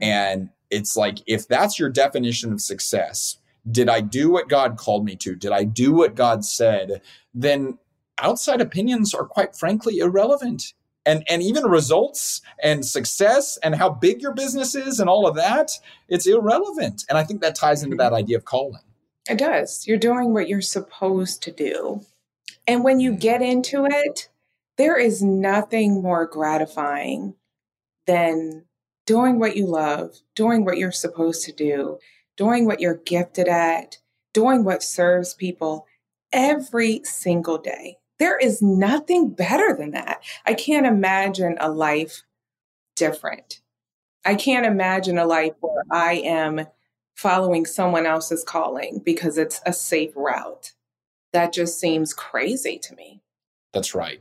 and 0.00 0.50
it's 0.70 0.96
like 0.96 1.18
if 1.26 1.46
that's 1.46 1.78
your 1.78 1.88
definition 1.88 2.52
of 2.52 2.60
success 2.60 3.40
did 3.70 3.88
I 3.88 4.00
do 4.00 4.30
what 4.30 4.48
God 4.48 4.76
called 4.76 5.04
me 5.04 5.16
to? 5.16 5.34
Did 5.34 5.52
I 5.52 5.64
do 5.64 5.92
what 5.92 6.14
God 6.14 6.44
said? 6.44 7.02
Then 7.34 7.78
outside 8.18 8.60
opinions 8.60 9.14
are 9.14 9.24
quite 9.24 9.56
frankly 9.56 9.98
irrelevant. 9.98 10.74
And, 11.06 11.24
and 11.30 11.42
even 11.42 11.64
results 11.64 12.42
and 12.62 12.84
success 12.84 13.58
and 13.62 13.74
how 13.74 13.88
big 13.88 14.20
your 14.20 14.34
business 14.34 14.74
is 14.74 15.00
and 15.00 15.08
all 15.08 15.26
of 15.26 15.34
that, 15.36 15.70
it's 16.08 16.26
irrelevant. 16.26 17.04
And 17.08 17.16
I 17.16 17.24
think 17.24 17.40
that 17.40 17.54
ties 17.54 17.82
into 17.82 17.96
mm-hmm. 17.96 18.00
that 18.00 18.12
idea 18.12 18.36
of 18.36 18.44
calling. 18.44 18.82
It 19.28 19.38
does. 19.38 19.86
You're 19.86 19.96
doing 19.96 20.34
what 20.34 20.48
you're 20.48 20.60
supposed 20.60 21.42
to 21.44 21.52
do. 21.52 22.02
And 22.70 22.84
when 22.84 23.00
you 23.00 23.12
get 23.12 23.40
mm. 23.40 23.50
into 23.50 23.84
it, 23.84 24.28
there 24.78 24.96
is 24.96 25.24
nothing 25.24 26.02
more 26.02 26.24
gratifying 26.24 27.34
than 28.06 28.64
doing 29.06 29.40
what 29.40 29.56
you 29.56 29.66
love, 29.66 30.14
doing 30.36 30.64
what 30.64 30.78
you're 30.78 30.92
supposed 30.92 31.44
to 31.46 31.52
do, 31.52 31.98
doing 32.36 32.66
what 32.66 32.78
you're 32.78 32.98
gifted 32.98 33.48
at, 33.48 33.98
doing 34.32 34.62
what 34.62 34.84
serves 34.84 35.34
people 35.34 35.84
every 36.32 37.00
single 37.02 37.58
day. 37.58 37.98
There 38.20 38.38
is 38.38 38.62
nothing 38.62 39.30
better 39.30 39.74
than 39.76 39.90
that. 39.90 40.22
I 40.46 40.54
can't 40.54 40.86
imagine 40.86 41.56
a 41.58 41.72
life 41.72 42.22
different. 42.94 43.62
I 44.24 44.36
can't 44.36 44.64
imagine 44.64 45.18
a 45.18 45.26
life 45.26 45.54
where 45.58 45.82
I 45.90 46.22
am 46.24 46.68
following 47.16 47.66
someone 47.66 48.06
else's 48.06 48.44
calling 48.44 49.02
because 49.04 49.38
it's 49.38 49.60
a 49.66 49.72
safe 49.72 50.12
route. 50.14 50.72
That 51.32 51.52
just 51.52 51.78
seems 51.78 52.12
crazy 52.12 52.78
to 52.78 52.94
me. 52.94 53.22
That's 53.72 53.94
right. 53.94 54.20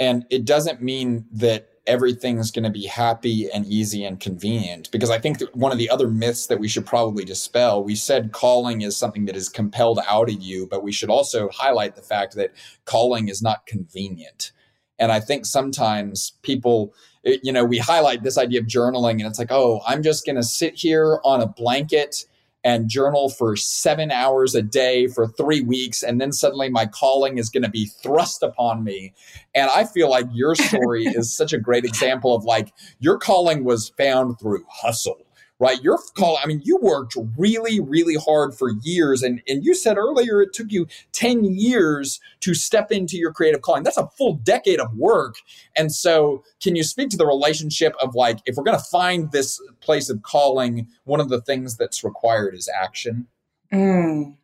And 0.00 0.24
it 0.30 0.44
doesn't 0.44 0.80
mean 0.80 1.26
that 1.32 1.68
everything's 1.88 2.50
going 2.50 2.64
to 2.64 2.70
be 2.70 2.86
happy 2.86 3.50
and 3.50 3.66
easy 3.66 4.04
and 4.04 4.20
convenient. 4.20 4.90
Because 4.92 5.10
I 5.10 5.18
think 5.18 5.40
one 5.54 5.72
of 5.72 5.78
the 5.78 5.90
other 5.90 6.08
myths 6.08 6.46
that 6.46 6.60
we 6.60 6.68
should 6.68 6.86
probably 6.86 7.24
dispel, 7.24 7.82
we 7.82 7.96
said 7.96 8.32
calling 8.32 8.82
is 8.82 8.96
something 8.96 9.24
that 9.24 9.34
is 9.34 9.48
compelled 9.48 9.98
out 10.06 10.28
of 10.28 10.40
you, 10.40 10.68
but 10.70 10.84
we 10.84 10.92
should 10.92 11.10
also 11.10 11.48
highlight 11.48 11.96
the 11.96 12.02
fact 12.02 12.36
that 12.36 12.52
calling 12.84 13.28
is 13.28 13.42
not 13.42 13.66
convenient. 13.66 14.52
And 14.98 15.10
I 15.10 15.18
think 15.20 15.46
sometimes 15.46 16.32
people, 16.42 16.92
eh, 17.24 17.38
you 17.42 17.52
know, 17.52 17.64
we 17.64 17.78
highlight 17.78 18.22
this 18.22 18.36
idea 18.36 18.60
of 18.60 18.66
journaling 18.66 19.12
and 19.12 19.22
it's 19.22 19.38
like, 19.38 19.52
oh, 19.52 19.80
I'm 19.86 20.02
just 20.02 20.26
going 20.26 20.36
to 20.36 20.42
sit 20.42 20.74
here 20.74 21.20
on 21.24 21.40
a 21.40 21.46
blanket 21.46 22.26
and 22.64 22.88
journal 22.88 23.28
for 23.28 23.56
seven 23.56 24.10
hours 24.10 24.54
a 24.54 24.62
day 24.62 25.06
for 25.06 25.26
three 25.26 25.60
weeks. 25.60 26.02
And 26.02 26.20
then 26.20 26.32
suddenly 26.32 26.68
my 26.68 26.86
calling 26.86 27.38
is 27.38 27.48
going 27.50 27.62
to 27.62 27.70
be 27.70 27.86
thrust 27.86 28.42
upon 28.42 28.84
me. 28.84 29.14
And 29.54 29.70
I 29.74 29.84
feel 29.84 30.10
like 30.10 30.26
your 30.32 30.54
story 30.56 31.04
is 31.04 31.34
such 31.34 31.52
a 31.52 31.58
great 31.58 31.84
example 31.84 32.34
of 32.34 32.44
like 32.44 32.72
your 32.98 33.18
calling 33.18 33.64
was 33.64 33.90
found 33.90 34.38
through 34.38 34.64
hustle 34.68 35.18
right? 35.60 35.82
Your 35.82 35.98
call, 36.14 36.38
I 36.42 36.46
mean, 36.46 36.62
you 36.64 36.78
worked 36.80 37.16
really, 37.36 37.80
really 37.80 38.14
hard 38.14 38.54
for 38.54 38.70
years. 38.82 39.22
And, 39.22 39.42
and 39.48 39.64
you 39.64 39.74
said 39.74 39.96
earlier 39.96 40.40
it 40.40 40.52
took 40.52 40.70
you 40.70 40.86
10 41.12 41.44
years 41.44 42.20
to 42.40 42.54
step 42.54 42.92
into 42.92 43.16
your 43.16 43.32
creative 43.32 43.62
calling. 43.62 43.82
That's 43.82 43.96
a 43.96 44.08
full 44.16 44.34
decade 44.34 44.80
of 44.80 44.94
work. 44.94 45.36
And 45.76 45.92
so, 45.92 46.44
can 46.62 46.76
you 46.76 46.84
speak 46.84 47.10
to 47.10 47.16
the 47.16 47.26
relationship 47.26 47.94
of 48.00 48.14
like, 48.14 48.38
if 48.46 48.56
we're 48.56 48.64
going 48.64 48.78
to 48.78 48.84
find 48.84 49.32
this 49.32 49.60
place 49.80 50.08
of 50.08 50.22
calling, 50.22 50.88
one 51.04 51.20
of 51.20 51.28
the 51.28 51.40
things 51.40 51.76
that's 51.76 52.04
required 52.04 52.54
is 52.54 52.68
action? 52.80 53.26
Mm. 53.72 54.36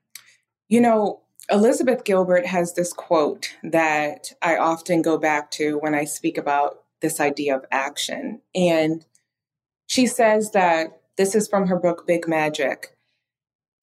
You 0.69 0.81
know, 0.81 1.21
Elizabeth 1.51 2.05
Gilbert 2.05 2.47
has 2.47 2.75
this 2.75 2.93
quote 2.93 3.55
that 3.62 4.33
I 4.43 4.57
often 4.57 5.03
go 5.03 5.19
back 5.19 5.51
to 5.53 5.79
when 5.79 5.95
I 5.95 6.05
speak 6.05 6.39
about 6.39 6.83
this 7.01 7.21
idea 7.21 7.55
of 7.55 7.67
action. 7.71 8.41
And 8.55 9.05
she 9.87 10.07
says 10.07 10.53
that 10.53 11.01
this 11.17 11.35
is 11.35 11.49
from 11.49 11.67
her 11.69 11.79
book, 11.79 12.07
Big 12.07 12.27
Magic. 12.27 12.97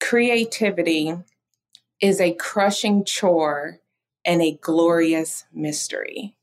Creativity 0.00 1.14
is 2.00 2.20
a 2.20 2.34
crushing 2.34 3.04
chore 3.04 3.78
and 4.24 4.42
a 4.42 4.58
glorious 4.60 5.44
mystery. 5.52 6.34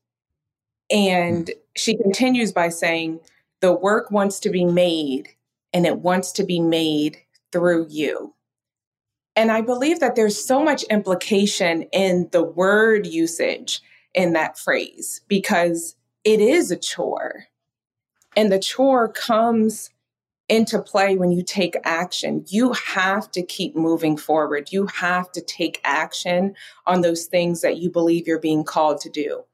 And 0.90 1.48
hmm. 1.48 1.60
she 1.76 1.96
continues 1.96 2.52
by 2.52 2.68
saying, 2.68 3.20
the 3.60 3.72
work 3.72 4.10
wants 4.10 4.40
to 4.40 4.50
be 4.50 4.64
made 4.64 5.28
and 5.72 5.86
it 5.86 5.98
wants 5.98 6.32
to 6.32 6.44
be 6.44 6.60
made 6.60 7.18
through 7.52 7.86
you. 7.88 8.34
And 9.36 9.52
I 9.52 9.60
believe 9.60 10.00
that 10.00 10.16
there's 10.16 10.42
so 10.42 10.62
much 10.62 10.82
implication 10.84 11.82
in 11.92 12.28
the 12.32 12.42
word 12.42 13.06
usage 13.06 13.80
in 14.14 14.32
that 14.32 14.58
phrase 14.58 15.20
because 15.28 15.94
it 16.24 16.40
is 16.40 16.70
a 16.70 16.76
chore. 16.76 17.44
And 18.36 18.50
the 18.50 18.58
chore 18.58 19.08
comes 19.08 19.90
into 20.50 20.82
play 20.82 21.16
when 21.16 21.30
you 21.30 21.42
take 21.42 21.76
action. 21.84 22.44
You 22.48 22.72
have 22.72 23.30
to 23.30 23.42
keep 23.42 23.76
moving 23.76 24.16
forward. 24.16 24.72
You 24.72 24.86
have 24.86 25.30
to 25.32 25.40
take 25.40 25.80
action 25.84 26.54
on 26.86 27.00
those 27.00 27.26
things 27.26 27.60
that 27.60 27.78
you 27.78 27.88
believe 27.88 28.26
you're 28.26 28.40
being 28.40 28.64
called 28.64 29.00
to 29.02 29.08
do. 29.08 29.44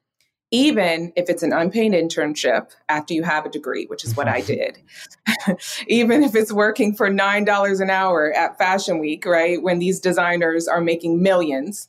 Even 0.51 1.13
if 1.15 1.29
it's 1.29 1.43
an 1.43 1.53
unpaid 1.53 1.93
internship 1.93 2.71
after 2.89 3.13
you 3.13 3.25
have 3.25 3.45
a 3.45 3.51
degree, 3.51 3.85
which 3.87 4.05
is 4.05 4.17
what 4.17 4.27
I 4.27 4.41
mm-hmm. 4.41 5.49
did. 5.49 5.59
Even 5.87 6.23
if 6.23 6.35
it's 6.35 6.53
working 6.53 6.95
for 6.95 7.11
$9 7.11 7.81
an 7.81 7.91
hour 7.91 8.33
at 8.33 8.57
Fashion 8.57 8.99
Week, 8.99 9.27
right? 9.27 9.63
When 9.63 9.79
these 9.79 10.01
designers 10.01 10.67
are 10.67 10.81
making 10.81 11.23
millions. 11.23 11.89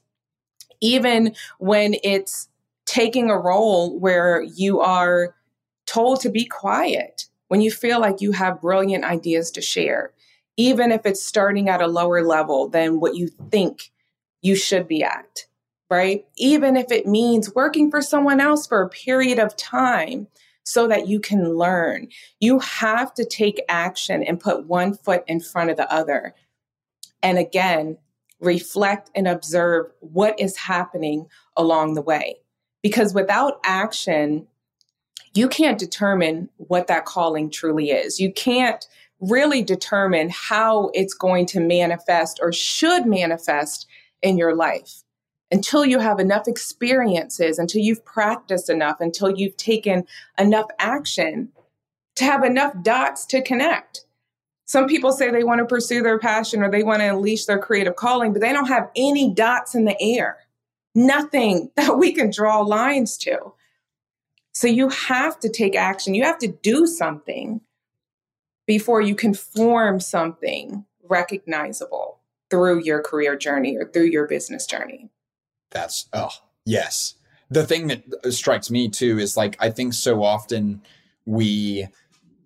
Even 0.81 1.33
when 1.59 1.95
it's 2.03 2.49
taking 2.85 3.29
a 3.29 3.39
role 3.39 3.97
where 3.99 4.41
you 4.41 4.81
are 4.81 5.33
told 5.85 6.19
to 6.21 6.29
be 6.29 6.45
quiet 6.45 7.26
when 7.47 7.61
you 7.61 7.71
feel 7.71 7.99
like 7.99 8.21
you 8.21 8.31
have 8.31 8.61
brilliant 8.61 9.03
ideas 9.03 9.51
to 9.51 9.61
share, 9.61 10.11
even 10.57 10.91
if 10.91 11.05
it's 11.05 11.23
starting 11.23 11.69
at 11.69 11.81
a 11.81 11.87
lower 11.87 12.23
level 12.23 12.67
than 12.67 12.99
what 12.99 13.15
you 13.15 13.29
think 13.51 13.91
you 14.41 14.55
should 14.55 14.87
be 14.87 15.03
at, 15.03 15.45
right? 15.89 16.25
Even 16.35 16.75
if 16.75 16.91
it 16.91 17.05
means 17.05 17.53
working 17.53 17.89
for 17.89 18.01
someone 18.01 18.39
else 18.39 18.67
for 18.67 18.81
a 18.81 18.89
period 18.89 19.39
of 19.39 19.55
time 19.55 20.27
so 20.63 20.87
that 20.87 21.07
you 21.07 21.19
can 21.19 21.55
learn, 21.55 22.07
you 22.39 22.59
have 22.59 23.13
to 23.13 23.23
take 23.23 23.61
action 23.69 24.23
and 24.23 24.39
put 24.39 24.65
one 24.65 24.93
foot 24.93 25.23
in 25.27 25.39
front 25.39 25.69
of 25.69 25.77
the 25.77 25.91
other. 25.91 26.35
And 27.23 27.37
again, 27.37 27.97
reflect 28.39 29.09
and 29.15 29.27
observe 29.27 29.87
what 29.99 30.39
is 30.39 30.57
happening 30.57 31.27
along 31.55 31.93
the 31.93 32.01
way. 32.01 32.37
Because 32.83 33.13
without 33.13 33.59
action, 33.63 34.47
you 35.37 35.47
can't 35.47 35.77
determine 35.77 36.49
what 36.57 36.87
that 36.87 37.05
calling 37.05 37.49
truly 37.49 37.91
is. 37.91 38.19
You 38.19 38.33
can't 38.33 38.85
really 39.19 39.63
determine 39.63 40.29
how 40.29 40.89
it's 40.93 41.13
going 41.13 41.45
to 41.47 41.59
manifest 41.59 42.39
or 42.41 42.51
should 42.51 43.05
manifest 43.05 43.87
in 44.21 44.37
your 44.37 44.55
life 44.55 45.03
until 45.51 45.85
you 45.85 45.99
have 45.99 46.19
enough 46.19 46.47
experiences, 46.47 47.57
until 47.57 47.81
you've 47.81 48.03
practiced 48.03 48.69
enough, 48.69 48.97
until 48.99 49.29
you've 49.29 49.57
taken 49.57 50.05
enough 50.37 50.67
action 50.79 51.49
to 52.15 52.25
have 52.25 52.43
enough 52.43 52.73
dots 52.81 53.25
to 53.27 53.41
connect. 53.41 54.05
Some 54.65 54.87
people 54.87 55.13
say 55.13 55.31
they 55.31 55.45
want 55.45 55.59
to 55.59 55.65
pursue 55.65 56.01
their 56.01 56.19
passion 56.19 56.61
or 56.61 56.69
they 56.69 56.83
want 56.83 56.99
to 56.99 57.09
unleash 57.09 57.45
their 57.45 57.59
creative 57.59 57.95
calling, 57.95 58.33
but 58.33 58.41
they 58.41 58.51
don't 58.51 58.67
have 58.67 58.89
any 58.95 59.33
dots 59.33 59.75
in 59.75 59.85
the 59.85 59.95
air, 60.01 60.37
nothing 60.93 61.71
that 61.75 61.97
we 61.97 62.11
can 62.11 62.29
draw 62.29 62.59
lines 62.59 63.17
to. 63.19 63.53
So 64.57 64.65
you 64.65 64.89
have 64.89 65.39
to 65.41 65.49
take 65.49 65.75
action. 65.75 66.15
You 66.15 66.23
have 66.23 66.39
to 66.39 66.47
do 66.47 66.87
something 66.87 67.61
before 68.65 69.01
you 69.01 69.13
can 69.13 69.35
form 69.35 69.99
something 69.99 70.83
recognizable 71.03 72.21
through 72.49 72.83
your 72.83 73.03
career 73.03 73.37
journey 73.37 73.77
or 73.77 73.87
through 73.87 74.05
your 74.05 74.27
business 74.27 74.65
journey. 74.65 75.11
That's, 75.69 76.09
oh, 76.11 76.31
yes. 76.65 77.13
The 77.51 77.67
thing 77.67 77.85
that 77.89 78.01
uh, 78.25 78.31
strikes 78.31 78.71
me 78.71 78.89
too 78.89 79.19
is 79.19 79.37
like, 79.37 79.55
I 79.59 79.69
think 79.69 79.93
so 79.93 80.23
often 80.23 80.81
we 81.27 81.87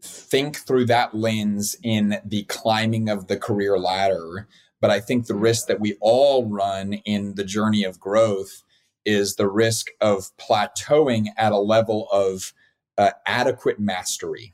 think 0.02 0.58
through 0.58 0.88
that 0.88 1.16
lens 1.16 1.78
in 1.82 2.20
the 2.26 2.44
climbing 2.44 3.08
of 3.08 3.28
the 3.28 3.38
career 3.38 3.80
ladder. 3.80 4.50
But 4.82 4.92
I 4.92 5.00
think 5.00 5.28
the 5.28 5.36
risk 5.36 5.68
that 5.68 5.80
we 5.80 5.96
all 6.02 6.46
run 6.46 6.92
in 6.92 7.36
the 7.36 7.46
journey 7.46 7.86
of 7.86 8.02
growth 8.02 8.64
is 9.06 9.36
the 9.36 9.50
risk 9.50 9.88
of 10.00 10.32
plateauing 10.38 11.28
at 11.38 11.52
a 11.52 11.58
level 11.58 12.08
of 12.12 12.54
uh, 12.98 13.12
adequate 13.26 13.80
mastery. 13.80 14.54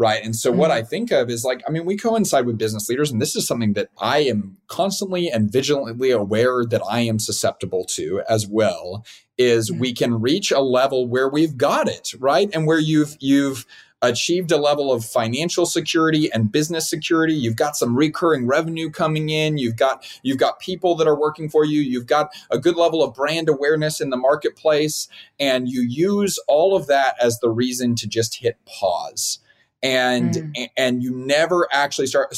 Right. 0.00 0.24
And 0.24 0.36
so, 0.36 0.50
mm-hmm. 0.50 0.60
what 0.60 0.70
I 0.70 0.82
think 0.82 1.10
of 1.10 1.28
is 1.28 1.44
like, 1.44 1.60
I 1.66 1.72
mean, 1.72 1.84
we 1.84 1.96
coincide 1.96 2.46
with 2.46 2.56
business 2.56 2.88
leaders, 2.88 3.10
and 3.10 3.20
this 3.20 3.34
is 3.34 3.48
something 3.48 3.72
that 3.72 3.88
I 3.98 4.18
am 4.18 4.58
constantly 4.68 5.28
and 5.28 5.50
vigilantly 5.50 6.12
aware 6.12 6.64
that 6.64 6.82
I 6.88 7.00
am 7.00 7.18
susceptible 7.18 7.84
to 7.86 8.22
as 8.28 8.46
well. 8.46 9.04
Is 9.36 9.70
mm-hmm. 9.70 9.80
we 9.80 9.92
can 9.92 10.20
reach 10.20 10.52
a 10.52 10.60
level 10.60 11.08
where 11.08 11.28
we've 11.28 11.56
got 11.56 11.88
it, 11.88 12.12
right? 12.20 12.48
And 12.54 12.64
where 12.64 12.78
you've, 12.78 13.16
you've, 13.18 13.66
achieved 14.02 14.52
a 14.52 14.56
level 14.56 14.92
of 14.92 15.04
financial 15.04 15.66
security 15.66 16.30
and 16.32 16.52
business 16.52 16.88
security. 16.88 17.34
You've 17.34 17.56
got 17.56 17.76
some 17.76 17.96
recurring 17.96 18.46
revenue 18.46 18.90
coming 18.90 19.28
in. 19.28 19.58
You've 19.58 19.76
got 19.76 20.06
you've 20.22 20.38
got 20.38 20.60
people 20.60 20.94
that 20.96 21.08
are 21.08 21.18
working 21.18 21.48
for 21.48 21.64
you. 21.64 21.80
You've 21.80 22.06
got 22.06 22.30
a 22.50 22.58
good 22.58 22.76
level 22.76 23.02
of 23.02 23.14
brand 23.14 23.48
awareness 23.48 24.00
in 24.00 24.10
the 24.10 24.16
marketplace 24.16 25.08
and 25.40 25.68
you 25.68 25.82
use 25.82 26.38
all 26.46 26.76
of 26.76 26.86
that 26.86 27.16
as 27.20 27.38
the 27.40 27.50
reason 27.50 27.94
to 27.96 28.06
just 28.06 28.36
hit 28.40 28.58
pause. 28.66 29.40
And 29.82 30.34
mm. 30.34 30.68
and 30.76 31.02
you 31.02 31.14
never 31.14 31.68
actually 31.72 32.06
start 32.06 32.36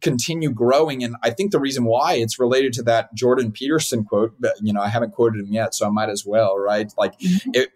continue 0.00 0.50
growing. 0.50 1.04
And 1.04 1.16
i 1.22 1.30
think 1.30 1.52
the 1.52 1.60
reason 1.60 1.84
why 1.84 2.14
it's 2.14 2.38
related 2.38 2.72
to 2.74 2.82
that 2.84 3.14
jordan 3.14 3.52
peterson 3.52 4.02
quote 4.02 4.34
but 4.40 4.54
you 4.62 4.72
know 4.72 4.80
i 4.80 4.88
haven't 4.88 5.12
quoted 5.12 5.40
him 5.40 5.52
yet 5.52 5.74
so 5.74 5.86
i 5.86 5.90
might 5.90 6.08
as 6.08 6.24
well 6.24 6.58
right? 6.58 6.92
Like 6.96 7.18
mm-hmm. 7.18 7.50
it 7.54 7.70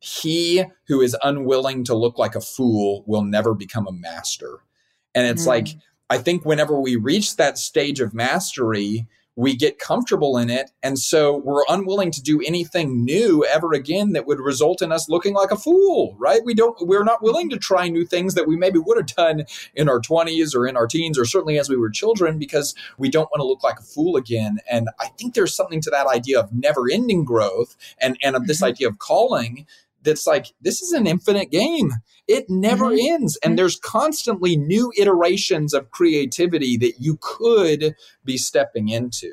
he 0.00 0.64
who 0.86 1.00
is 1.00 1.16
unwilling 1.22 1.84
to 1.84 1.94
look 1.94 2.18
like 2.18 2.34
a 2.34 2.40
fool 2.40 3.04
will 3.06 3.22
never 3.22 3.54
become 3.54 3.86
a 3.86 3.92
master. 3.92 4.60
And 5.14 5.26
it's 5.26 5.44
mm. 5.44 5.48
like, 5.48 5.68
I 6.10 6.18
think 6.18 6.44
whenever 6.44 6.80
we 6.80 6.96
reach 6.96 7.36
that 7.36 7.58
stage 7.58 8.00
of 8.00 8.14
mastery, 8.14 9.06
we 9.38 9.54
get 9.54 9.78
comfortable 9.78 10.36
in 10.36 10.50
it. 10.50 10.72
And 10.82 10.98
so 10.98 11.36
we're 11.36 11.62
unwilling 11.68 12.10
to 12.10 12.20
do 12.20 12.42
anything 12.44 13.04
new 13.04 13.44
ever 13.44 13.72
again 13.72 14.12
that 14.14 14.26
would 14.26 14.40
result 14.40 14.82
in 14.82 14.90
us 14.90 15.08
looking 15.08 15.32
like 15.32 15.52
a 15.52 15.56
fool, 15.56 16.16
right? 16.18 16.40
We 16.44 16.54
don't, 16.54 16.76
we're 16.88 17.04
not 17.04 17.22
willing 17.22 17.48
to 17.50 17.56
try 17.56 17.86
new 17.86 18.04
things 18.04 18.34
that 18.34 18.48
we 18.48 18.56
maybe 18.56 18.80
would 18.80 18.96
have 18.96 19.06
done 19.06 19.44
in 19.76 19.88
our 19.88 20.00
20s 20.00 20.56
or 20.56 20.66
in 20.66 20.76
our 20.76 20.88
teens 20.88 21.16
or 21.16 21.24
certainly 21.24 21.56
as 21.56 21.68
we 21.68 21.76
were 21.76 21.88
children 21.88 22.36
because 22.36 22.74
we 22.98 23.08
don't 23.08 23.30
want 23.30 23.38
to 23.38 23.46
look 23.46 23.62
like 23.62 23.78
a 23.78 23.84
fool 23.84 24.16
again. 24.16 24.58
And 24.68 24.88
I 24.98 25.06
think 25.06 25.34
there's 25.34 25.54
something 25.54 25.80
to 25.82 25.90
that 25.90 26.08
idea 26.08 26.40
of 26.40 26.52
never 26.52 26.90
ending 26.90 27.24
growth 27.24 27.76
and, 28.00 28.18
and 28.24 28.34
of 28.34 28.48
this 28.48 28.56
mm-hmm. 28.56 28.70
idea 28.70 28.88
of 28.88 28.98
calling 28.98 29.66
that's 30.02 30.26
like 30.26 30.46
this 30.60 30.82
is 30.82 30.92
an 30.92 31.06
infinite 31.06 31.50
game 31.50 31.92
it 32.26 32.44
never 32.48 32.86
mm-hmm. 32.86 33.14
ends 33.14 33.38
and 33.42 33.50
mm-hmm. 33.50 33.56
there's 33.56 33.78
constantly 33.78 34.56
new 34.56 34.92
iterations 34.96 35.74
of 35.74 35.90
creativity 35.90 36.76
that 36.76 36.94
you 36.98 37.18
could 37.20 37.94
be 38.24 38.36
stepping 38.36 38.88
into 38.88 39.32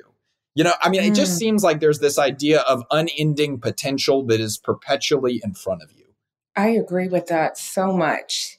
you 0.55 0.63
know 0.63 0.73
i 0.81 0.89
mean 0.89 1.01
mm. 1.01 1.07
it 1.07 1.13
just 1.13 1.35
mm. 1.35 1.39
seems 1.39 1.63
like 1.63 1.79
there's 1.79 1.99
this 1.99 2.17
idea 2.17 2.61
of 2.61 2.83
unending 2.91 3.59
potential 3.59 4.25
that 4.25 4.39
is 4.39 4.57
perpetually 4.57 5.41
in 5.43 5.53
front 5.53 5.81
of 5.81 5.91
you 5.91 6.05
i 6.55 6.67
agree 6.67 7.07
with 7.07 7.27
that 7.27 7.57
so 7.57 7.91
much 7.91 8.57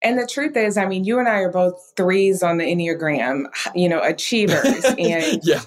and 0.00 0.18
the 0.18 0.26
truth 0.26 0.56
is, 0.56 0.76
I 0.76 0.86
mean, 0.86 1.04
you 1.04 1.18
and 1.18 1.28
I 1.28 1.40
are 1.40 1.50
both 1.50 1.92
threes 1.96 2.42
on 2.42 2.58
the 2.58 2.64
Enneagram, 2.64 3.46
you 3.74 3.88
know, 3.88 4.00
achievers. 4.02 4.84
And 4.98 5.40
yeah. 5.42 5.62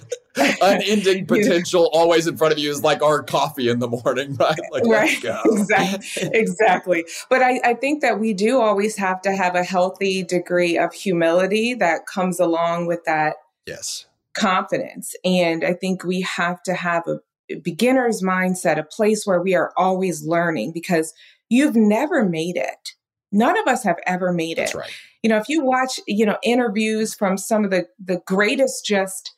Unending 0.61 1.25
potential 1.27 1.89
always 1.93 2.27
in 2.27 2.37
front 2.37 2.53
of 2.53 2.59
you 2.59 2.69
is 2.69 2.83
like 2.83 3.01
our 3.01 3.21
coffee 3.21 3.69
in 3.69 3.79
the 3.79 3.87
morning, 3.87 4.35
right? 4.39 4.59
Like, 4.71 4.83
right. 4.85 5.17
Exactly. 5.45 6.29
exactly. 6.33 7.05
But 7.29 7.41
I, 7.41 7.59
I 7.63 7.73
think 7.73 8.01
that 8.01 8.19
we 8.19 8.33
do 8.33 8.61
always 8.61 8.95
have 8.97 9.21
to 9.23 9.35
have 9.35 9.55
a 9.55 9.63
healthy 9.63 10.23
degree 10.23 10.77
of 10.77 10.93
humility 10.93 11.73
that 11.75 12.05
comes 12.07 12.39
along 12.39 12.87
with 12.87 13.03
that 13.05 13.35
yes 13.65 14.05
confidence. 14.33 15.13
And 15.25 15.63
I 15.63 15.73
think 15.73 16.03
we 16.03 16.21
have 16.21 16.63
to 16.63 16.73
have 16.73 17.03
a 17.07 17.19
beginner's 17.57 18.21
mindset, 18.21 18.79
a 18.79 18.83
place 18.83 19.25
where 19.25 19.41
we 19.41 19.55
are 19.55 19.73
always 19.75 20.25
learning 20.25 20.71
because 20.71 21.13
you've 21.49 21.75
never 21.75 22.23
made 22.23 22.55
it 22.55 22.93
None 23.31 23.57
of 23.57 23.67
us 23.67 23.83
have 23.83 23.97
ever 24.05 24.33
made 24.33 24.53
it. 24.53 24.57
That's 24.57 24.75
right. 24.75 24.91
You 25.23 25.29
know, 25.29 25.37
if 25.37 25.47
you 25.47 25.63
watch, 25.63 25.99
you 26.07 26.25
know, 26.25 26.37
interviews 26.43 27.13
from 27.13 27.37
some 27.37 27.63
of 27.63 27.71
the 27.71 27.87
the 28.03 28.21
greatest 28.25 28.85
just 28.85 29.33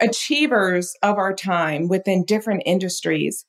achievers 0.00 0.94
of 1.02 1.16
our 1.16 1.34
time 1.34 1.88
within 1.88 2.24
different 2.24 2.62
industries, 2.66 3.44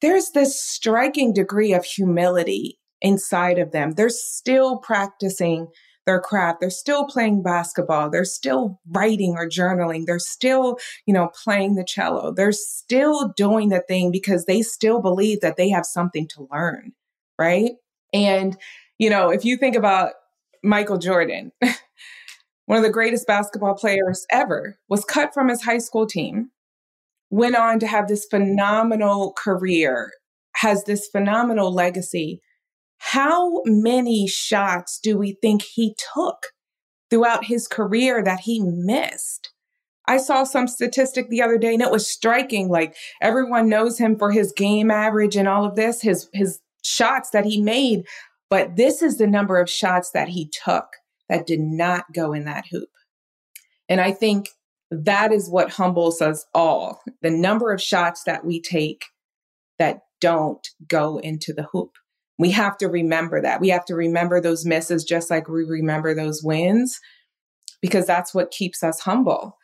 there's 0.00 0.30
this 0.30 0.60
striking 0.60 1.32
degree 1.32 1.72
of 1.72 1.84
humility 1.84 2.78
inside 3.00 3.58
of 3.58 3.72
them. 3.72 3.92
They're 3.92 4.08
still 4.08 4.78
practicing 4.78 5.68
their 6.06 6.20
craft. 6.20 6.60
They're 6.60 6.70
still 6.70 7.06
playing 7.06 7.42
basketball. 7.42 8.10
They're 8.10 8.24
still 8.24 8.80
writing 8.90 9.34
or 9.36 9.48
journaling. 9.48 10.06
They're 10.06 10.18
still, 10.18 10.78
you 11.06 11.14
know, 11.14 11.30
playing 11.42 11.76
the 11.76 11.84
cello. 11.84 12.32
They're 12.32 12.52
still 12.52 13.32
doing 13.36 13.70
the 13.70 13.80
thing 13.80 14.10
because 14.10 14.44
they 14.44 14.62
still 14.62 15.00
believe 15.00 15.40
that 15.40 15.56
they 15.56 15.70
have 15.70 15.86
something 15.86 16.28
to 16.28 16.46
learn, 16.52 16.92
right? 17.38 17.72
And 18.12 18.56
you 18.98 19.10
know, 19.10 19.30
if 19.30 19.44
you 19.44 19.56
think 19.56 19.76
about 19.76 20.12
Michael 20.62 20.98
Jordan, 20.98 21.52
one 22.66 22.78
of 22.78 22.84
the 22.84 22.90
greatest 22.90 23.26
basketball 23.26 23.74
players 23.74 24.26
ever, 24.30 24.78
was 24.88 25.04
cut 25.04 25.34
from 25.34 25.48
his 25.48 25.62
high 25.62 25.78
school 25.78 26.06
team, 26.06 26.50
went 27.30 27.56
on 27.56 27.78
to 27.80 27.86
have 27.86 28.08
this 28.08 28.26
phenomenal 28.26 29.32
career, 29.36 30.12
has 30.56 30.84
this 30.84 31.08
phenomenal 31.08 31.72
legacy. 31.72 32.40
How 32.98 33.62
many 33.64 34.26
shots 34.26 34.98
do 35.02 35.18
we 35.18 35.36
think 35.42 35.62
he 35.62 35.96
took 36.14 36.46
throughout 37.10 37.44
his 37.44 37.66
career 37.66 38.22
that 38.22 38.40
he 38.40 38.60
missed? 38.60 39.50
I 40.06 40.18
saw 40.18 40.44
some 40.44 40.68
statistic 40.68 41.28
the 41.28 41.42
other 41.42 41.58
day 41.58 41.74
and 41.74 41.82
it 41.82 41.90
was 41.90 42.06
striking. 42.06 42.68
Like 42.68 42.94
everyone 43.22 43.68
knows 43.68 43.98
him 43.98 44.18
for 44.18 44.30
his 44.30 44.52
game 44.52 44.90
average 44.90 45.36
and 45.36 45.48
all 45.48 45.64
of 45.64 45.76
this, 45.76 46.02
his 46.02 46.28
his 46.32 46.60
shots 46.82 47.30
that 47.30 47.46
he 47.46 47.60
made. 47.60 48.04
But 48.54 48.76
this 48.76 49.02
is 49.02 49.18
the 49.18 49.26
number 49.26 49.58
of 49.58 49.68
shots 49.68 50.12
that 50.12 50.28
he 50.28 50.48
took 50.64 50.86
that 51.28 51.44
did 51.44 51.58
not 51.58 52.04
go 52.14 52.32
in 52.32 52.44
that 52.44 52.66
hoop. 52.70 52.90
And 53.88 54.00
I 54.00 54.12
think 54.12 54.50
that 54.92 55.32
is 55.32 55.50
what 55.50 55.72
humbles 55.72 56.22
us 56.22 56.46
all 56.54 57.02
the 57.20 57.32
number 57.32 57.72
of 57.72 57.82
shots 57.82 58.22
that 58.26 58.44
we 58.44 58.60
take 58.60 59.06
that 59.80 60.02
don't 60.20 60.64
go 60.86 61.18
into 61.18 61.52
the 61.52 61.64
hoop. 61.64 61.94
We 62.38 62.52
have 62.52 62.76
to 62.76 62.86
remember 62.86 63.42
that. 63.42 63.60
We 63.60 63.70
have 63.70 63.86
to 63.86 63.96
remember 63.96 64.40
those 64.40 64.64
misses 64.64 65.02
just 65.02 65.30
like 65.30 65.48
we 65.48 65.64
remember 65.64 66.14
those 66.14 66.44
wins 66.44 67.00
because 67.82 68.06
that's 68.06 68.32
what 68.32 68.52
keeps 68.52 68.84
us 68.84 69.00
humble. 69.00 69.58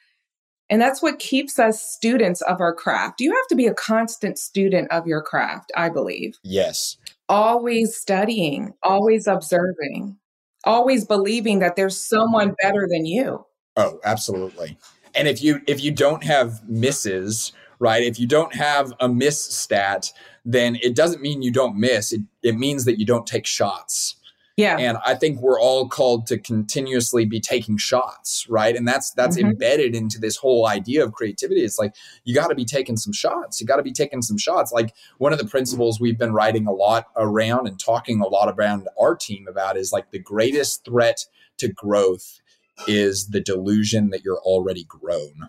And 0.69 0.83
that's 0.83 1.01
what 1.01 1.21
keeps 1.21 1.61
us 1.61 1.81
students 1.81 2.43
of 2.43 2.61
our 2.61 2.75
craft. 2.75 3.21
You 3.21 3.37
have 3.37 3.47
to 3.51 3.55
be 3.55 3.69
a 3.69 3.75
constant 3.75 4.37
student 4.37 4.91
of 4.91 5.07
your 5.07 5.23
craft, 5.23 5.71
I 5.77 5.91
believe. 5.91 6.35
Yes 6.43 6.97
always 7.31 7.97
studying, 7.97 8.75
always 8.83 9.27
observing, 9.27 10.17
always 10.65 11.07
believing 11.07 11.61
that 11.61 11.77
there's 11.77 11.97
someone 11.97 12.55
better 12.61 12.87
than 12.91 13.07
you. 13.07 13.47
Oh, 13.77 14.01
absolutely. 14.05 14.77
And 15.15 15.29
if 15.29 15.43
you 15.43 15.61
if 15.67 15.83
you 15.83 15.93
don't 15.93 16.25
have 16.25 16.69
misses, 16.69 17.53
right? 17.79 18.03
If 18.03 18.19
you 18.19 18.27
don't 18.27 18.55
have 18.55 18.93
a 19.01 19.09
miss 19.09 19.43
stat, 19.43 20.13
then 20.45 20.77
it 20.83 20.95
doesn't 20.95 21.23
mean 21.23 21.41
you 21.41 21.53
don't 21.53 21.77
miss. 21.77 22.13
It 22.13 22.23
it 22.43 22.57
means 22.57 22.85
that 22.85 22.99
you 22.99 23.07
don't 23.07 23.27
take 23.27 23.47
shots. 23.47 24.17
Yeah. 24.61 24.77
And 24.79 24.99
I 25.07 25.15
think 25.15 25.41
we're 25.41 25.61
all 25.61 25.89
called 25.89 26.27
to 26.29 26.39
continuously 26.39 27.25
be 27.25 27.41
taking 27.41 27.79
shots, 27.79 28.47
right? 28.49 28.77
And 28.77 28.87
that's 28.87 29.11
that's 29.13 29.37
mm-hmm. 29.37 29.51
embedded 29.51 29.95
into 29.95 30.19
this 30.19 30.37
whole 30.37 30.67
idea 30.67 31.05
of 31.05 31.13
creativity. 31.13 31.63
It's 31.63 31.79
like 31.79 31.95
you 32.25 32.35
got 32.35 32.49
to 32.49 32.55
be 32.55 32.65
taking 32.65 32.97
some 32.97 33.13
shots. 33.13 33.61
You 33.61 33.67
got 33.67 33.77
to 33.77 33.83
be 33.83 33.93
taking 33.93 34.23
some 34.23 34.39
shots. 34.39 34.73
Like 34.73 34.95
one 35.19 35.33
of 35.33 35.39
the 35.39 35.47
principles 35.47 36.01
we've 36.01 36.19
been 36.19 36.33
writing 36.33 36.67
a 36.67 36.73
lot 36.73 37.07
around 37.17 37.67
and 37.67 37.79
talking 37.79 38.21
a 38.21 38.29
lot 38.29 38.55
around 38.57 38.89
our 39.01 39.17
team 39.17 39.47
about 39.49 39.77
is 39.77 39.93
like 39.93 40.11
the 40.11 40.19
greatest 40.19 40.85
threat 40.85 41.25
to 41.59 41.69
growth 41.69 42.41
is 42.87 43.29
the 43.29 43.41
delusion 43.41 44.11
that 44.11 44.25
you're 44.25 44.41
already 44.41 44.85
grown. 44.85 45.49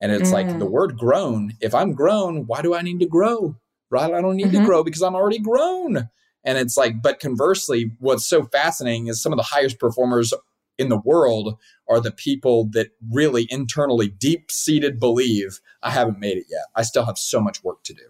And 0.00 0.12
it's 0.12 0.30
mm. 0.30 0.34
like 0.34 0.58
the 0.58 0.66
word 0.66 0.98
grown, 0.98 1.54
if 1.60 1.74
I'm 1.74 1.94
grown, 1.94 2.46
why 2.46 2.62
do 2.62 2.74
I 2.74 2.82
need 2.82 3.00
to 3.00 3.06
grow? 3.06 3.56
Right? 3.88 4.12
I 4.12 4.20
don't 4.20 4.36
need 4.36 4.48
mm-hmm. 4.48 4.60
to 4.60 4.66
grow 4.66 4.84
because 4.84 5.02
I'm 5.02 5.14
already 5.14 5.38
grown. 5.38 6.10
And 6.46 6.56
it's 6.56 6.76
like, 6.76 7.02
but 7.02 7.20
conversely, 7.20 7.92
what's 7.98 8.24
so 8.24 8.44
fascinating 8.44 9.08
is 9.08 9.20
some 9.20 9.32
of 9.32 9.36
the 9.36 9.42
highest 9.42 9.80
performers 9.80 10.32
in 10.78 10.88
the 10.88 10.98
world 10.98 11.58
are 11.88 12.00
the 12.00 12.12
people 12.12 12.66
that 12.72 12.90
really 13.10 13.46
internally 13.50 14.08
deep 14.08 14.50
seated 14.50 15.00
believe 15.00 15.60
I 15.82 15.90
haven't 15.90 16.20
made 16.20 16.38
it 16.38 16.46
yet. 16.48 16.66
I 16.74 16.82
still 16.82 17.04
have 17.04 17.18
so 17.18 17.40
much 17.40 17.64
work 17.64 17.82
to 17.84 17.94
do. 17.94 18.04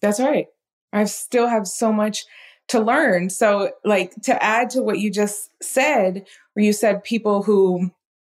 That's 0.00 0.18
right. 0.18 0.46
I 0.92 1.04
still 1.04 1.46
have 1.46 1.66
so 1.66 1.92
much 1.92 2.24
to 2.68 2.80
learn. 2.80 3.28
So, 3.28 3.72
like, 3.84 4.14
to 4.22 4.42
add 4.42 4.70
to 4.70 4.82
what 4.82 4.98
you 4.98 5.10
just 5.10 5.50
said, 5.62 6.24
where 6.54 6.64
you 6.64 6.72
said 6.72 7.04
people 7.04 7.42
who 7.42 7.90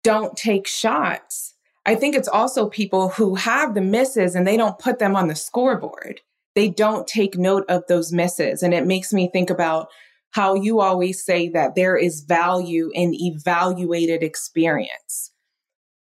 don't 0.04 0.36
take 0.36 0.68
shots, 0.68 1.54
I 1.86 1.96
think 1.96 2.16
it's 2.16 2.28
also 2.28 2.68
people 2.68 3.10
who 3.10 3.36
have 3.36 3.74
the 3.74 3.82
misses 3.82 4.36
and 4.36 4.46
they 4.46 4.58
don't 4.58 4.80
put 4.80 5.00
them 5.00 5.16
on 5.16 5.28
the 5.28 5.36
scoreboard 5.36 6.20
they 6.58 6.70
don't 6.70 7.06
take 7.06 7.38
note 7.38 7.66
of 7.70 7.84
those 7.88 8.12
misses. 8.12 8.64
And 8.64 8.74
it 8.74 8.88
makes 8.88 9.14
me 9.14 9.30
think 9.32 9.52
about 9.52 9.90
how 10.32 10.56
you 10.56 10.80
always 10.80 11.24
say 11.24 11.50
that 11.50 11.76
there 11.76 11.96
is 11.96 12.22
value 12.28 12.90
in 12.96 13.14
evaluated 13.14 14.24
experience. 14.24 15.32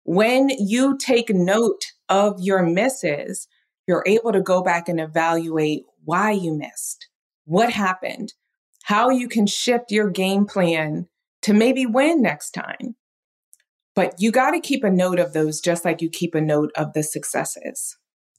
When 0.03 0.49
you 0.49 0.97
take 0.97 1.29
note 1.29 1.83
of 2.09 2.41
your 2.41 2.63
misses, 2.63 3.47
you're 3.87 4.03
able 4.07 4.31
to 4.31 4.41
go 4.41 4.63
back 4.63 4.89
and 4.89 4.99
evaluate 4.99 5.83
why 6.05 6.31
you 6.31 6.57
missed, 6.57 7.07
what 7.45 7.69
happened, 7.69 8.33
how 8.85 9.11
you 9.11 9.27
can 9.27 9.45
shift 9.45 9.91
your 9.91 10.09
game 10.09 10.47
plan 10.47 11.07
to 11.43 11.53
maybe 11.53 11.85
win 11.85 12.19
next 12.19 12.49
time. 12.49 12.95
But 13.93 14.15
you 14.17 14.31
got 14.31 14.51
to 14.51 14.59
keep 14.59 14.83
a 14.83 14.89
note 14.89 15.19
of 15.19 15.33
those 15.33 15.61
just 15.61 15.85
like 15.85 16.01
you 16.01 16.09
keep 16.09 16.33
a 16.33 16.41
note 16.41 16.71
of 16.75 16.93
the 16.93 17.03
successes. 17.03 17.95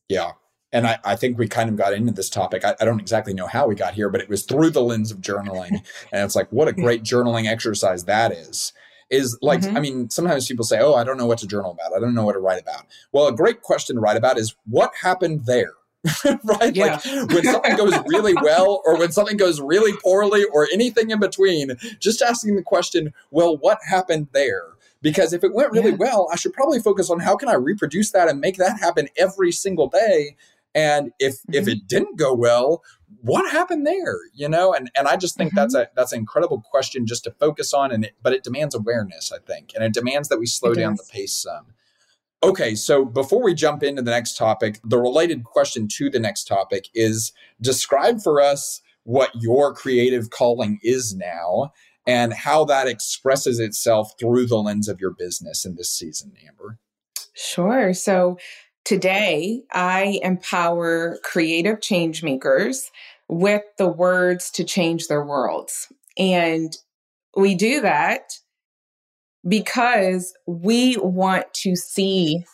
Yeah. 0.09 0.33
And 0.73 0.87
I, 0.87 0.99
I 1.05 1.17
think 1.17 1.39
we 1.39 1.49
kind 1.49 1.71
of 1.71 1.77
got 1.77 1.95
into 1.95 2.13
this 2.13 2.29
topic. 2.29 2.65
I, 2.65 2.75
I 2.81 2.85
don't 2.85 3.01
exactly 3.01 3.33
know 3.33 3.47
how 3.47 3.67
we 3.67 3.75
got 3.75 3.95
here, 3.95 4.11
but 4.11 4.21
it 4.21 4.29
was 4.29 4.45
through 4.45 4.71
the 4.71 4.83
lens 4.83 5.11
of 5.11 5.19
journaling. 5.19 5.71
and 6.13 6.25
it's 6.25 6.37
like, 6.37 6.51
what 6.53 6.69
a 6.69 6.73
great 6.73 7.03
journaling 7.03 7.47
exercise 7.47 8.05
that 8.05 8.33
is 8.33 8.73
is 9.11 9.39
like 9.41 9.61
mm-hmm. 9.61 9.75
i 9.75 9.81
mean 9.81 10.11
sometimes 10.11 10.47
people 10.47 10.67
say 10.67 10.81
oh 10.81 10.95
i 10.95 11.03
don't 11.03 11.17
know 11.17 11.25
what 11.25 11.39
to 11.39 11.47
journal 11.47 11.71
about 11.71 11.95
i 11.97 11.99
don't 11.99 12.15
know 12.15 12.25
what 12.25 12.35
to 12.35 12.39
write 12.39 12.61
about 12.61 12.85
well 13.11 13.27
a 13.27 13.33
great 13.35 13.63
question 13.63 13.97
to 13.97 14.01
write 14.03 14.19
about 14.19 14.37
is 14.37 14.55
what 14.67 14.93
happened 15.01 15.47
there 15.47 15.73
right? 16.45 16.75
Yeah. 16.75 17.01
Like 17.05 17.31
when 17.31 17.45
something 17.45 17.77
goes 17.77 17.99
really 18.07 18.35
well 18.35 18.83
or 18.85 18.99
when 18.99 19.13
something 19.13 19.37
goes 19.37 19.61
really 19.61 19.93
poorly 20.03 20.45
or 20.53 20.69
anything 20.73 21.11
in 21.11 21.19
between, 21.19 21.77
just 21.99 22.23
asking 22.23 22.57
the 22.57 22.63
question, 22.63 23.13
well, 23.31 23.57
what 23.57 23.79
happened 23.89 24.29
there? 24.33 24.65
Because 25.03 25.33
if 25.33 25.45
it 25.45 25.55
went 25.55 25.73
really 25.73 25.91
yeah. 25.91 25.97
well, 25.97 26.29
I 26.33 26.37
should 26.37 26.53
probably 26.53 26.81
focus 26.81 27.11
on 27.11 27.21
how 27.21 27.37
can 27.37 27.49
I 27.49 27.55
reproduce 27.55 28.11
that 28.13 28.29
and 28.29 28.41
make 28.41 28.57
that 28.57 28.81
happen 28.81 29.09
every 29.17 29.53
single 29.53 29.89
day. 29.89 30.37
And 30.79 31.11
if 31.19 31.35
mm-hmm. 31.35 31.55
if 31.55 31.67
it 31.67 31.89
didn't 31.89 32.19
go 32.19 32.33
well, 32.33 32.85
what 33.21 33.51
happened 33.51 33.85
there? 33.85 34.17
You 34.33 34.49
know, 34.49 34.73
and 34.73 34.91
and 34.97 35.09
I 35.09 35.17
just 35.17 35.37
think 35.37 35.51
mm-hmm. 35.51 35.57
that's 35.57 35.75
a 35.75 35.89
that's 35.97 36.13
an 36.13 36.21
incredible 36.21 36.63
question 36.71 37.05
just 37.05 37.25
to 37.25 37.33
focus 37.33 37.75
on, 37.75 37.91
and 37.91 38.05
it, 38.05 38.15
but 38.23 38.33
it 38.33 38.45
demands 38.45 38.77
awareness, 38.77 39.33
I 39.33 39.39
think, 39.39 39.73
and 39.75 39.83
it 39.83 39.93
demands 39.93 40.29
that 40.29 40.39
we 40.39 40.47
slow 40.47 40.71
it 40.71 40.77
down 40.77 40.95
does. 40.95 41.07
the 41.07 41.13
pace 41.13 41.33
some. 41.33 41.67
Okay, 42.45 42.77
so 42.77 43.05
before 43.05 43.43
we 43.43 43.55
jump 43.55 43.83
into 43.83 44.03
the 44.03 44.13
next 44.13 44.37
topic, 44.37 44.79
the 44.85 44.99
related 44.99 45.43
question 45.43 45.89
to 45.97 46.09
the 46.09 46.21
next 46.21 46.45
topic 46.45 46.85
is 46.95 47.33
describe 47.61 48.23
for 48.23 48.41
us 48.41 48.81
what 49.03 49.31
your 49.35 49.75
creative 49.75 50.31
calling 50.31 50.79
is 50.85 51.13
now 51.13 51.73
and 52.07 52.33
how 52.33 52.65
that 52.67 52.87
expresses 52.87 53.59
itself 53.59 54.13
through 54.21 54.47
the 54.47 54.57
lens 54.57 54.87
of 54.89 55.01
your 55.01 55.11
business 55.11 55.65
in 55.65 55.75
this 55.75 55.91
season, 55.91 56.35
Amber. 56.47 56.79
Sure. 57.35 57.93
So 57.93 58.39
today 58.85 59.63
I 59.73 60.21
empower 60.23 61.19
creative 61.25 61.81
change 61.81 62.23
makers 62.23 62.91
with 63.29 63.63
the 63.77 63.89
words 63.89 64.51
to 64.53 64.65
change 64.65 65.07
their 65.07 65.25
worlds. 65.25 65.93
And 66.17 66.77
we 67.37 67.55
do 67.55 67.81
that 67.83 68.33
because 69.47 70.35
we 70.47 70.97
want 70.97 71.53
to 71.55 71.77
see 71.77 72.45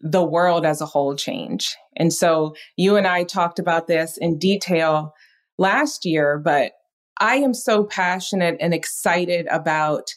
the 0.00 0.24
world 0.24 0.64
as 0.64 0.80
a 0.80 0.86
whole 0.86 1.14
change. 1.14 1.76
And 1.96 2.12
so 2.12 2.54
you 2.76 2.96
and 2.96 3.06
I 3.06 3.24
talked 3.24 3.58
about 3.58 3.86
this 3.86 4.16
in 4.16 4.38
detail 4.38 5.12
last 5.58 6.06
year, 6.06 6.38
but 6.38 6.72
I 7.18 7.36
am 7.36 7.52
so 7.52 7.84
passionate 7.84 8.56
and 8.60 8.72
excited 8.72 9.46
about 9.50 10.14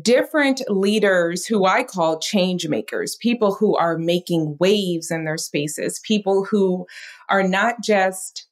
different 0.00 0.62
leaders 0.68 1.44
who 1.46 1.66
I 1.66 1.84
call 1.84 2.18
change 2.18 2.66
makers, 2.66 3.16
people 3.16 3.54
who 3.54 3.76
are 3.76 3.98
making 3.98 4.56
waves 4.58 5.10
in 5.10 5.24
their 5.24 5.36
spaces, 5.36 6.00
people 6.00 6.44
who 6.44 6.86
are 7.28 7.42
not 7.42 7.76
just 7.84 8.46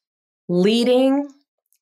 leading, 0.47 1.27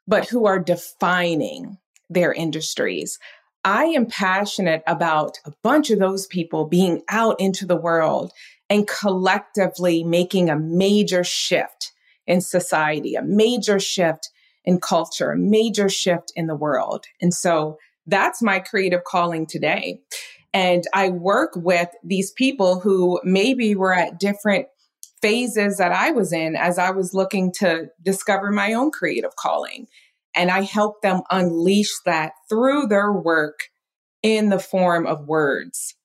but 0.08 0.28
who 0.28 0.46
are 0.46 0.60
defining 0.60 1.78
their 2.10 2.34
industries. 2.34 3.20
I 3.66 3.86
am 3.86 4.06
passionate 4.06 4.84
about 4.88 5.38
a 5.46 5.52
bunch 5.64 5.90
of 5.90 6.00
those 6.00 6.26
people 6.28 6.66
being 6.66 7.02
out 7.10 7.40
into 7.40 7.66
the 7.66 7.76
world 7.76 8.32
and 8.70 8.88
collectively 8.88 10.04
making 10.04 10.50
a 10.50 10.58
major 10.58 11.24
shift 11.24 11.92
in 12.26 12.40
society, 12.40 13.16
a 13.16 13.22
major 13.22 13.80
shift 13.80 14.30
in 14.64 14.80
culture, 14.80 15.32
a 15.32 15.38
major 15.38 15.90
shift 15.90 16.32
in 16.36 16.48
the 16.48 16.56
world. 16.56 17.06
And 17.22 17.34
so 17.34 17.78
that's 18.10 18.42
my 18.42 18.60
creative 18.60 19.04
calling 19.04 19.46
today. 19.46 20.02
And 20.54 20.84
I 20.94 21.10
work 21.10 21.52
with 21.56 21.90
these 22.04 22.32
people 22.32 22.80
who 22.80 23.20
maybe 23.24 23.76
were 23.76 23.94
at 23.94 24.20
different 24.20 24.68
phases 25.22 25.78
that 25.78 25.92
I 25.92 26.12
was 26.12 26.34
in 26.34 26.56
as 26.56 26.80
I 26.80 26.92
was 26.92 27.14
looking 27.14 27.52
to 27.60 27.88
discover 28.04 28.52
my 28.52 28.74
own 28.74 28.92
creative 28.92 29.36
calling. 29.36 29.88
And 30.36 30.50
I 30.50 30.62
help 30.62 31.02
them 31.02 31.22
unleash 31.30 31.92
that 32.06 32.34
through 32.50 32.88
their 32.88 33.12
work 33.12 33.70
in 34.24 34.50
the 34.50 34.60
form 34.60 35.06
of 35.06 35.28
words. 35.28 35.96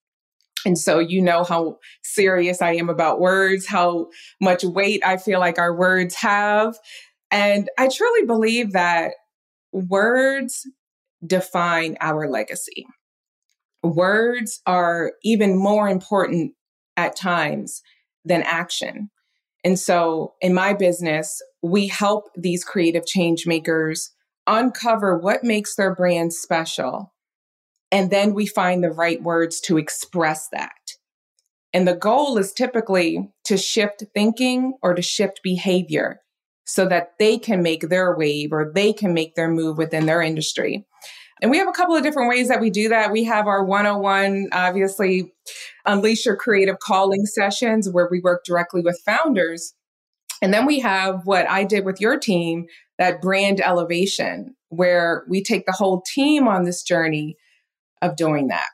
And 0.67 0.79
so, 0.79 0.99
you 0.99 1.21
know 1.21 1.45
how 1.45 1.79
serious 2.03 2.63
I 2.63 2.73
am 2.75 2.89
about 2.89 3.21
words, 3.21 3.67
how 3.67 4.09
much 4.41 4.65
weight 4.65 5.03
I 5.05 5.19
feel 5.19 5.39
like 5.39 5.59
our 5.59 5.75
words 5.77 6.15
have. 6.17 6.79
And 7.31 7.69
I 7.79 7.89
truly 7.89 8.27
believe 8.27 8.73
that 8.73 9.13
words 9.73 10.67
define 11.27 11.97
our 12.01 12.29
legacy. 12.29 12.87
Words 13.83 14.61
are 14.67 15.13
even 15.23 15.57
more 15.57 15.89
important 15.89 16.53
at 16.97 17.17
times 17.17 17.83
than 18.25 18.43
action. 18.43 19.11
And 19.63 19.79
so, 19.79 20.35
in 20.41 20.55
my 20.55 20.75
business, 20.75 21.41
we 21.63 21.89
help 21.89 22.25
these 22.37 22.65
creative 22.65 23.07
change 23.07 23.47
makers 23.47 24.11
uncover 24.47 25.19
what 25.19 25.43
makes 25.43 25.75
their 25.75 25.95
brand 25.95 26.33
special. 26.33 27.13
And 27.91 28.11
then 28.11 28.35
we 28.35 28.47
find 28.47 28.83
the 28.83 28.91
right 28.91 29.23
words 29.23 29.61
to 29.63 29.79
express 29.79 30.49
that. 30.53 30.73
And 31.73 31.89
the 31.89 31.97
goal 31.97 32.39
is 32.39 32.53
typically 32.53 33.31
to 33.45 33.57
shift 33.57 34.05
thinking 34.15 34.75
or 34.83 34.95
to 34.95 35.03
shift 35.03 35.41
behavior 35.43 36.21
so 36.67 36.87
that 36.89 37.11
they 37.19 37.39
can 37.39 37.63
make 37.63 37.89
their 37.89 38.17
wave 38.17 38.53
or 38.53 38.71
they 38.75 38.93
can 38.93 39.13
make 39.13 39.35
their 39.35 39.51
move 39.51 39.77
within 39.77 40.07
their 40.07 40.23
industry. 40.23 40.87
And 41.45 41.51
we 41.51 41.59
have 41.59 41.69
a 41.69 41.73
couple 41.73 41.95
of 41.95 42.03
different 42.03 42.31
ways 42.31 42.49
that 42.49 42.63
we 42.63 42.71
do 42.71 42.89
that. 42.89 43.13
We 43.13 43.25
have 43.25 43.47
our 43.47 43.63
101, 43.63 44.49
obviously, 44.53 45.31
Unleash 45.85 46.25
Your 46.25 46.37
Creative 46.37 46.79
Calling 46.79 47.27
sessions 47.27 47.87
where 47.87 48.09
we 48.11 48.21
work 48.21 48.47
directly 48.47 48.81
with 48.81 48.99
founders. 49.05 49.75
And 50.41 50.55
then 50.55 50.65
we 50.65 50.81
have 50.81 51.27
what 51.27 51.47
I 51.47 51.65
did 51.65 51.85
with 51.85 52.01
your 52.01 52.19
team, 52.19 52.65
that 52.99 53.21
brand 53.21 53.61
elevation, 53.61 54.57
where 54.71 55.27
we 55.29 55.43
take 55.43 55.67
the 55.67 55.73
whole 55.73 56.03
team 56.15 56.49
on 56.49 56.65
this 56.65 56.83
journey 56.83 57.37
of 58.01 58.17
doing 58.17 58.49
that. 58.49 58.71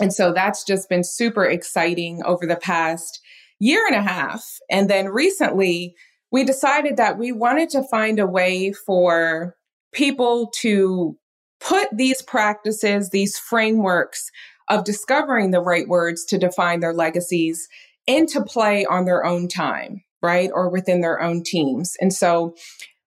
And 0.00 0.14
so 0.14 0.32
that's 0.32 0.62
just 0.62 0.88
been 0.88 1.02
super 1.02 1.44
exciting 1.44 2.22
over 2.24 2.46
the 2.46 2.54
past 2.54 3.18
year 3.58 3.84
and 3.84 3.96
a 3.96 4.02
half. 4.02 4.44
And 4.70 4.88
then 4.88 5.08
recently, 5.08 5.96
we 6.30 6.44
decided 6.44 6.98
that 6.98 7.18
we 7.18 7.32
wanted 7.32 7.68
to 7.70 7.82
find 7.82 8.20
a 8.20 8.28
way 8.28 8.72
for 8.72 9.56
people 9.92 10.52
to 10.60 11.18
put 11.60 11.88
these 11.92 12.22
practices, 12.22 13.10
these 13.10 13.38
frameworks 13.38 14.30
of 14.68 14.84
discovering 14.84 15.50
the 15.50 15.60
right 15.60 15.88
words 15.88 16.24
to 16.26 16.38
define 16.38 16.80
their 16.80 16.94
legacies 16.94 17.68
into 18.06 18.42
play 18.42 18.84
on 18.86 19.04
their 19.04 19.24
own 19.24 19.48
time, 19.48 20.02
right? 20.22 20.50
Or 20.52 20.68
within 20.68 21.00
their 21.00 21.20
own 21.20 21.42
teams. 21.44 21.96
And 22.00 22.12
so 22.12 22.54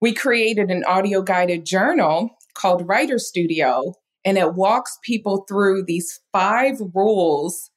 we 0.02 0.14
created 0.14 0.72
an 0.72 0.84
audio 0.86 1.22
guided 1.22 1.66
journal 1.66 2.32
called 2.54 2.88
Writer 2.88 3.20
Studio, 3.20 3.94
and 4.26 4.38
it 4.38 4.56
walks 4.56 4.98
people 5.04 5.46
through 5.48 5.84
these 5.86 6.20
five 6.32 6.76
rules 6.94 7.72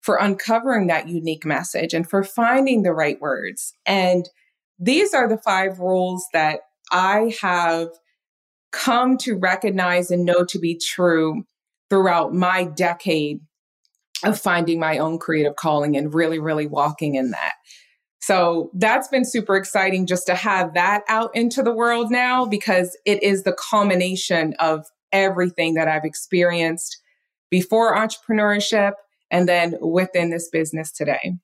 for 0.00 0.16
uncovering 0.16 0.88
that 0.88 1.08
unique 1.08 1.46
message 1.46 1.94
and 1.94 2.08
for 2.08 2.24
finding 2.24 2.82
the 2.82 2.92
right 2.92 3.20
words. 3.20 3.72
And 3.86 4.28
these 4.78 5.14
are 5.14 5.28
the 5.28 5.38
five 5.38 5.78
rules 5.78 6.26
that 6.32 6.60
I 6.90 7.34
have 7.40 7.88
come 8.72 9.16
to 9.18 9.36
recognize 9.36 10.10
and 10.10 10.24
know 10.24 10.44
to 10.44 10.58
be 10.58 10.76
true 10.76 11.44
throughout 11.90 12.34
my 12.34 12.64
decade 12.64 13.40
of 14.24 14.38
finding 14.38 14.80
my 14.80 14.98
own 14.98 15.18
creative 15.18 15.56
calling 15.56 15.96
and 15.96 16.14
really, 16.14 16.38
really 16.38 16.66
walking 16.66 17.14
in 17.14 17.30
that. 17.30 17.54
So 18.20 18.70
that's 18.74 19.08
been 19.08 19.24
super 19.24 19.56
exciting 19.56 20.06
just 20.06 20.26
to 20.26 20.34
have 20.34 20.74
that 20.74 21.02
out 21.08 21.34
into 21.34 21.62
the 21.62 21.72
world 21.72 22.10
now 22.10 22.46
because 22.46 22.96
it 23.04 23.22
is 23.22 23.42
the 23.42 23.52
culmination 23.54 24.54
of 24.60 24.86
everything 25.10 25.74
that 25.74 25.88
I've 25.88 26.04
experienced 26.04 26.98
before 27.50 27.96
entrepreneurship 27.96 28.92
and 29.30 29.48
then 29.48 29.74
within 29.80 30.30
this 30.30 30.48
business 30.48 30.92
today. 30.92 31.34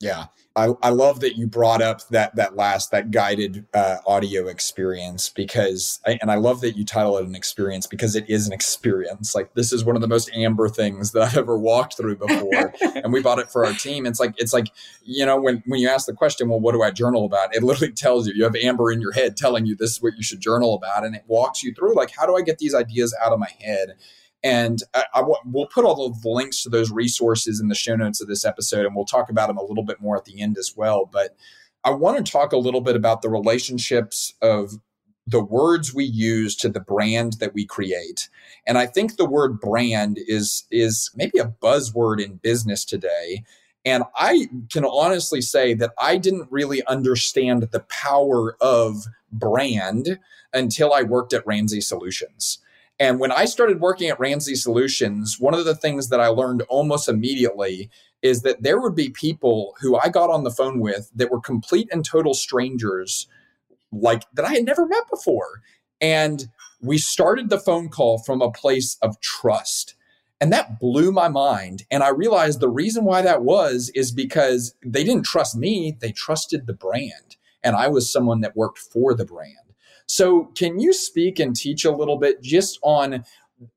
Yeah. 0.00 0.26
I, 0.56 0.70
I 0.82 0.88
love 0.88 1.20
that 1.20 1.36
you 1.36 1.46
brought 1.46 1.82
up 1.82 2.08
that 2.08 2.34
that 2.36 2.56
last 2.56 2.90
that 2.90 3.10
guided 3.10 3.66
uh, 3.74 3.98
audio 4.06 4.46
experience 4.46 5.28
because 5.28 6.00
and 6.06 6.30
I 6.30 6.36
love 6.36 6.62
that 6.62 6.78
you 6.78 6.84
title 6.84 7.18
it 7.18 7.26
an 7.26 7.34
experience 7.34 7.86
because 7.86 8.16
it 8.16 8.24
is 8.28 8.46
an 8.46 8.54
experience. 8.54 9.34
Like 9.34 9.52
this 9.52 9.70
is 9.70 9.84
one 9.84 9.96
of 9.96 10.02
the 10.02 10.08
most 10.08 10.30
amber 10.34 10.70
things 10.70 11.12
that 11.12 11.22
I've 11.22 11.36
ever 11.36 11.58
walked 11.58 11.98
through 11.98 12.16
before, 12.16 12.72
and 12.80 13.12
we 13.12 13.20
bought 13.20 13.38
it 13.38 13.50
for 13.50 13.66
our 13.66 13.74
team. 13.74 14.06
It's 14.06 14.18
like 14.18 14.32
it's 14.38 14.54
like 14.54 14.68
you 15.04 15.26
know 15.26 15.38
when 15.38 15.62
when 15.66 15.78
you 15.78 15.90
ask 15.90 16.06
the 16.06 16.14
question, 16.14 16.48
well, 16.48 16.60
what 16.60 16.72
do 16.72 16.82
I 16.82 16.90
journal 16.90 17.26
about? 17.26 17.54
It 17.54 17.62
literally 17.62 17.92
tells 17.94 18.26
you 18.26 18.32
you 18.34 18.44
have 18.44 18.56
amber 18.56 18.90
in 18.90 19.02
your 19.02 19.12
head 19.12 19.36
telling 19.36 19.66
you 19.66 19.76
this 19.76 19.92
is 19.92 20.02
what 20.02 20.16
you 20.16 20.22
should 20.22 20.40
journal 20.40 20.74
about, 20.74 21.04
and 21.04 21.14
it 21.14 21.24
walks 21.26 21.62
you 21.62 21.74
through 21.74 21.94
like 21.94 22.12
how 22.16 22.24
do 22.24 22.34
I 22.34 22.40
get 22.40 22.56
these 22.56 22.74
ideas 22.74 23.14
out 23.22 23.32
of 23.32 23.38
my 23.38 23.50
head 23.60 23.96
and 24.46 24.84
I, 24.94 25.02
I, 25.12 25.22
we'll 25.44 25.66
put 25.66 25.84
all 25.84 26.08
the 26.08 26.28
links 26.28 26.62
to 26.62 26.68
those 26.68 26.92
resources 26.92 27.58
in 27.58 27.66
the 27.66 27.74
show 27.74 27.96
notes 27.96 28.20
of 28.20 28.28
this 28.28 28.44
episode, 28.44 28.86
and 28.86 28.94
we'll 28.94 29.04
talk 29.04 29.28
about 29.28 29.48
them 29.48 29.56
a 29.56 29.64
little 29.64 29.82
bit 29.82 30.00
more 30.00 30.16
at 30.16 30.24
the 30.24 30.40
end 30.40 30.56
as 30.56 30.74
well. 30.76 31.04
But 31.04 31.36
I 31.82 31.90
want 31.90 32.24
to 32.24 32.32
talk 32.32 32.52
a 32.52 32.56
little 32.56 32.80
bit 32.80 32.94
about 32.94 33.22
the 33.22 33.28
relationships 33.28 34.34
of 34.40 34.74
the 35.26 35.42
words 35.42 35.92
we 35.92 36.04
use 36.04 36.54
to 36.58 36.68
the 36.68 36.78
brand 36.78 37.34
that 37.40 37.54
we 37.54 37.66
create. 37.66 38.28
And 38.68 38.78
I 38.78 38.86
think 38.86 39.16
the 39.16 39.28
word 39.28 39.58
brand 39.58 40.20
is 40.28 40.64
is 40.70 41.10
maybe 41.16 41.40
a 41.40 41.52
buzzword 41.60 42.24
in 42.24 42.36
business 42.36 42.84
today. 42.84 43.42
And 43.84 44.04
I 44.14 44.46
can 44.72 44.84
honestly 44.84 45.40
say 45.40 45.74
that 45.74 45.92
I 46.00 46.18
didn't 46.18 46.46
really 46.52 46.86
understand 46.86 47.64
the 47.72 47.84
power 47.88 48.56
of 48.60 49.06
brand 49.32 50.20
until 50.52 50.92
I 50.92 51.02
worked 51.02 51.32
at 51.32 51.44
Ramsey 51.48 51.80
Solutions. 51.80 52.60
And 52.98 53.20
when 53.20 53.30
I 53.30 53.44
started 53.44 53.80
working 53.80 54.08
at 54.08 54.18
Ramsey 54.18 54.54
Solutions, 54.54 55.36
one 55.38 55.54
of 55.54 55.64
the 55.64 55.74
things 55.74 56.08
that 56.08 56.20
I 56.20 56.28
learned 56.28 56.62
almost 56.62 57.08
immediately 57.08 57.90
is 58.22 58.42
that 58.42 58.62
there 58.62 58.80
would 58.80 58.94
be 58.94 59.10
people 59.10 59.74
who 59.80 59.96
I 59.96 60.08
got 60.08 60.30
on 60.30 60.44
the 60.44 60.50
phone 60.50 60.80
with 60.80 61.10
that 61.14 61.30
were 61.30 61.40
complete 61.40 61.88
and 61.92 62.04
total 62.04 62.32
strangers, 62.32 63.28
like 63.92 64.24
that 64.32 64.46
I 64.46 64.54
had 64.54 64.64
never 64.64 64.86
met 64.86 65.04
before. 65.10 65.60
And 66.00 66.48
we 66.80 66.98
started 66.98 67.50
the 67.50 67.60
phone 67.60 67.88
call 67.88 68.18
from 68.18 68.40
a 68.40 68.50
place 68.50 68.96
of 69.02 69.20
trust. 69.20 69.94
And 70.40 70.52
that 70.52 70.80
blew 70.80 71.12
my 71.12 71.28
mind. 71.28 71.84
And 71.90 72.02
I 72.02 72.08
realized 72.08 72.60
the 72.60 72.68
reason 72.68 73.04
why 73.04 73.22
that 73.22 73.42
was 73.42 73.90
is 73.94 74.12
because 74.12 74.74
they 74.84 75.04
didn't 75.04 75.24
trust 75.24 75.56
me, 75.56 75.96
they 76.00 76.12
trusted 76.12 76.66
the 76.66 76.74
brand. 76.74 77.36
And 77.62 77.76
I 77.76 77.88
was 77.88 78.12
someone 78.12 78.40
that 78.40 78.56
worked 78.56 78.78
for 78.78 79.14
the 79.14 79.24
brand. 79.24 79.65
So, 80.06 80.44
can 80.56 80.78
you 80.78 80.92
speak 80.92 81.38
and 81.38 81.54
teach 81.54 81.84
a 81.84 81.90
little 81.90 82.18
bit 82.18 82.42
just 82.42 82.78
on 82.82 83.24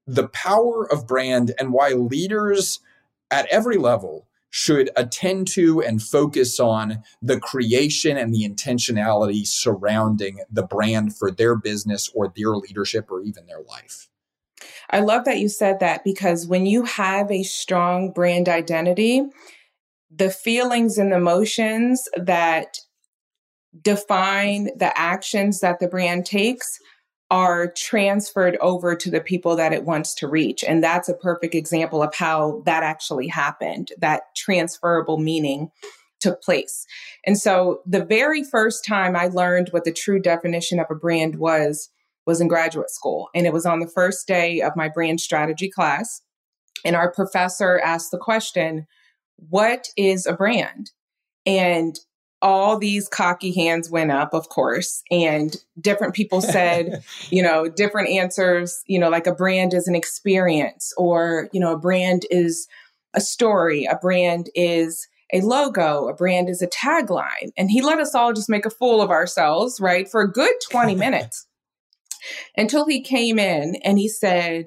the 0.05 0.27
power 0.29 0.91
of 0.91 1.07
brand 1.07 1.53
and 1.59 1.71
why 1.73 1.89
leaders 1.89 2.79
at 3.31 3.47
every 3.47 3.77
level 3.77 4.27
should 4.49 4.89
attend 4.95 5.47
to 5.47 5.81
and 5.81 6.01
focus 6.01 6.59
on 6.59 7.03
the 7.21 7.39
creation 7.39 8.17
and 8.17 8.33
the 8.33 8.47
intentionality 8.47 9.45
surrounding 9.45 10.39
the 10.51 10.63
brand 10.63 11.15
for 11.15 11.29
their 11.31 11.55
business 11.55 12.09
or 12.15 12.33
their 12.35 12.55
leadership 12.55 13.11
or 13.11 13.21
even 13.21 13.45
their 13.45 13.61
life? 13.61 14.09
I 14.89 15.01
love 15.01 15.25
that 15.25 15.39
you 15.39 15.49
said 15.49 15.79
that 15.79 16.03
because 16.03 16.47
when 16.47 16.65
you 16.65 16.83
have 16.83 17.31
a 17.31 17.43
strong 17.43 18.11
brand 18.11 18.49
identity, 18.49 19.23
the 20.09 20.31
feelings 20.31 20.97
and 20.97 21.13
emotions 21.13 22.09
that 22.17 22.79
define 23.81 24.69
the 24.77 24.97
actions 24.97 25.59
that 25.59 25.79
the 25.79 25.87
brand 25.87 26.25
takes 26.25 26.79
are 27.31 27.71
transferred 27.71 28.57
over 28.59 28.95
to 28.95 29.11
the 29.11 29.21
people 29.21 29.55
that 29.55 29.71
it 29.71 29.83
wants 29.83 30.15
to 30.15 30.27
reach. 30.27 30.63
And 30.63 30.83
that's 30.83 31.07
a 31.07 31.13
perfect 31.13 31.53
example 31.53 32.01
of 32.01 32.15
how 32.15 32.63
that 32.65 32.81
actually 32.81 33.27
happened, 33.27 33.91
that 33.99 34.23
transferable 34.35 35.19
meaning 35.19 35.69
took 36.19 36.41
place. 36.41 36.85
And 37.25 37.37
so 37.37 37.81
the 37.85 38.03
very 38.03 38.43
first 38.43 38.83
time 38.85 39.15
I 39.15 39.27
learned 39.27 39.69
what 39.69 39.83
the 39.83 39.93
true 39.93 40.19
definition 40.19 40.79
of 40.79 40.87
a 40.89 40.95
brand 40.95 41.35
was 41.35 41.89
was 42.25 42.41
in 42.41 42.47
graduate 42.47 42.89
school. 42.89 43.29
And 43.33 43.45
it 43.45 43.53
was 43.53 43.65
on 43.65 43.79
the 43.79 43.87
first 43.87 44.27
day 44.27 44.61
of 44.61 44.75
my 44.75 44.89
brand 44.89 45.21
strategy 45.21 45.69
class. 45.69 46.21
And 46.83 46.95
our 46.95 47.11
professor 47.11 47.79
asked 47.79 48.11
the 48.11 48.17
question, 48.17 48.87
What 49.37 49.87
is 49.97 50.25
a 50.25 50.33
brand? 50.33 50.91
And 51.45 51.97
all 52.41 52.77
these 52.77 53.07
cocky 53.07 53.53
hands 53.53 53.89
went 53.89 54.11
up, 54.11 54.33
of 54.33 54.49
course, 54.49 55.03
and 55.11 55.55
different 55.79 56.13
people 56.13 56.41
said, 56.41 57.03
you 57.29 57.43
know, 57.43 57.67
different 57.67 58.09
answers, 58.09 58.81
you 58.87 58.99
know, 58.99 59.09
like 59.09 59.27
a 59.27 59.35
brand 59.35 59.73
is 59.73 59.87
an 59.87 59.95
experience, 59.95 60.93
or, 60.97 61.49
you 61.51 61.59
know, 61.59 61.73
a 61.73 61.79
brand 61.79 62.25
is 62.29 62.67
a 63.13 63.21
story, 63.21 63.85
a 63.85 63.95
brand 63.95 64.49
is 64.55 65.07
a 65.33 65.41
logo, 65.41 66.07
a 66.07 66.13
brand 66.13 66.49
is 66.49 66.61
a 66.61 66.67
tagline. 66.67 67.51
And 67.57 67.69
he 67.69 67.81
let 67.81 67.99
us 67.99 68.15
all 68.15 68.33
just 68.33 68.49
make 68.49 68.65
a 68.65 68.71
fool 68.71 69.01
of 69.01 69.09
ourselves, 69.09 69.79
right, 69.79 70.09
for 70.09 70.21
a 70.21 70.31
good 70.31 70.53
20 70.71 70.95
minutes 70.95 71.47
until 72.55 72.85
he 72.85 73.01
came 73.01 73.39
in 73.39 73.75
and 73.83 73.99
he 73.99 74.07
said, 74.07 74.65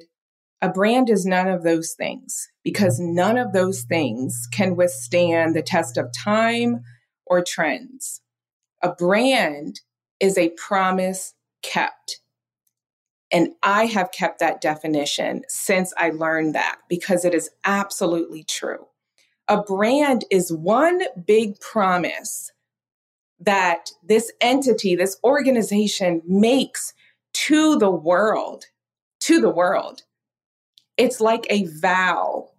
a 0.60 0.68
brand 0.68 1.10
is 1.10 1.26
none 1.26 1.48
of 1.48 1.64
those 1.64 1.92
things 1.98 2.48
because 2.62 3.00
none 3.00 3.36
of 3.36 3.52
those 3.52 3.82
things 3.82 4.46
can 4.52 4.76
withstand 4.76 5.56
the 5.56 5.62
test 5.62 5.96
of 5.96 6.12
time 6.12 6.82
or 7.32 7.42
trends. 7.42 8.20
A 8.82 8.92
brand 8.92 9.80
is 10.20 10.36
a 10.36 10.50
promise 10.50 11.32
kept. 11.62 12.20
And 13.30 13.54
I 13.62 13.86
have 13.86 14.12
kept 14.12 14.38
that 14.40 14.60
definition 14.60 15.44
since 15.48 15.94
I 15.96 16.10
learned 16.10 16.54
that 16.54 16.80
because 16.90 17.24
it 17.24 17.34
is 17.34 17.48
absolutely 17.64 18.44
true. 18.44 18.86
A 19.48 19.62
brand 19.62 20.26
is 20.30 20.52
one 20.52 21.00
big 21.26 21.58
promise 21.60 22.52
that 23.40 23.86
this 24.06 24.30
entity, 24.42 24.94
this 24.94 25.16
organization 25.24 26.20
makes 26.26 26.92
to 27.32 27.78
the 27.78 27.90
world, 27.90 28.66
to 29.20 29.40
the 29.40 29.48
world. 29.48 30.02
It's 30.98 31.18
like 31.18 31.46
a 31.48 31.64
vow 31.64 32.50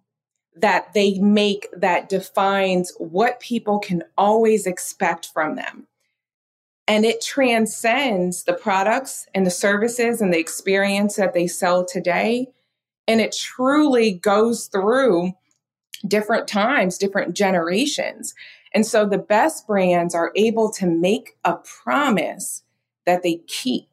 that 0.56 0.94
they 0.94 1.20
make 1.20 1.68
that 1.76 2.10
defines 2.10 2.94
what 2.98 3.40
people 3.40 3.80
can 3.80 4.04
always 4.18 4.66
expect 4.68 5.28
from 5.28 5.56
them. 5.56 5.88
And 6.88 7.06
it 7.06 7.22
transcends 7.22 8.44
the 8.44 8.54
products 8.54 9.28
and 9.34 9.46
the 9.46 9.52
services 9.52 10.22
and 10.22 10.34
the 10.34 10.40
experience 10.40 11.16
that 11.16 11.34
they 11.34 11.48
sell 11.48 11.86
today. 11.86 12.48
And 13.08 13.22
it 13.22 13.36
truly 13.38 14.12
goes 14.12 14.68
through 14.68 15.34
different 16.06 16.48
times, 16.48 16.98
different 16.98 17.36
generations. 17.36 18.36
And 18.74 18.86
so 18.86 19.06
the 19.06 19.18
best 19.18 19.66
brands 19.66 20.14
are 20.14 20.32
able 20.36 20.72
to 20.72 20.86
make 20.86 21.38
a 21.46 21.56
promise 21.56 22.64
that 23.06 23.24
they 23.24 23.42
keep 23.48 23.90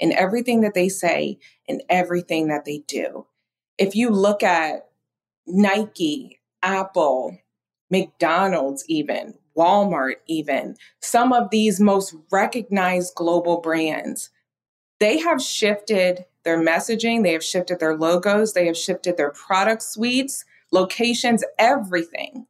in 0.00 0.12
everything 0.12 0.62
that 0.62 0.74
they 0.74 0.88
say, 0.88 1.38
in 1.66 1.82
everything 1.88 2.48
that 2.48 2.64
they 2.64 2.78
do. 2.86 3.26
If 3.78 3.94
you 3.94 4.10
look 4.10 4.42
at 4.42 4.88
Nike, 5.46 6.40
Apple, 6.62 7.38
McDonald's, 7.90 8.84
even 8.88 9.34
Walmart, 9.56 10.14
even 10.26 10.76
some 11.00 11.32
of 11.32 11.50
these 11.50 11.80
most 11.80 12.14
recognized 12.30 13.14
global 13.14 13.60
brands, 13.60 14.30
they 15.00 15.18
have 15.18 15.40
shifted 15.40 16.24
their 16.44 16.58
messaging, 16.58 17.22
they 17.22 17.32
have 17.32 17.44
shifted 17.44 17.78
their 17.78 17.96
logos, 17.96 18.52
they 18.52 18.66
have 18.66 18.76
shifted 18.76 19.16
their 19.16 19.30
product 19.30 19.82
suites, 19.82 20.44
locations, 20.72 21.44
everything. 21.58 22.46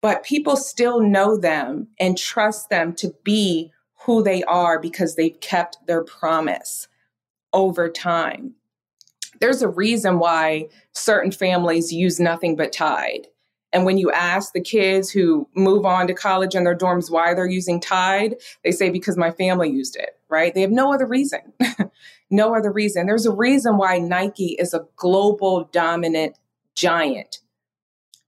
But 0.00 0.22
people 0.22 0.56
still 0.56 1.00
know 1.00 1.36
them 1.36 1.88
and 1.98 2.16
trust 2.16 2.70
them 2.70 2.94
to 2.94 3.14
be 3.24 3.72
who 4.04 4.22
they 4.22 4.42
are 4.44 4.78
because 4.78 5.16
they've 5.16 5.40
kept 5.40 5.78
their 5.86 6.04
promise 6.04 6.88
over 7.52 7.88
time 7.88 8.54
there's 9.40 9.62
a 9.62 9.68
reason 9.68 10.18
why 10.18 10.68
certain 10.92 11.32
families 11.32 11.92
use 11.92 12.20
nothing 12.20 12.56
but 12.56 12.72
Tide. 12.72 13.26
And 13.72 13.84
when 13.84 13.98
you 13.98 14.10
ask 14.10 14.52
the 14.52 14.60
kids 14.60 15.10
who 15.10 15.48
move 15.54 15.84
on 15.84 16.06
to 16.06 16.14
college 16.14 16.54
in 16.54 16.64
their 16.64 16.76
dorms 16.76 17.10
why 17.10 17.34
they're 17.34 17.46
using 17.46 17.80
Tide, 17.80 18.36
they 18.64 18.72
say 18.72 18.90
because 18.90 19.16
my 19.16 19.30
family 19.30 19.70
used 19.70 19.96
it, 19.96 20.18
right? 20.28 20.54
They 20.54 20.62
have 20.62 20.70
no 20.70 20.94
other 20.94 21.06
reason. 21.06 21.40
no 22.30 22.54
other 22.54 22.72
reason. 22.72 23.06
There's 23.06 23.26
a 23.26 23.34
reason 23.34 23.76
why 23.76 23.98
Nike 23.98 24.56
is 24.58 24.72
a 24.72 24.86
global 24.96 25.64
dominant 25.72 26.36
giant 26.74 27.40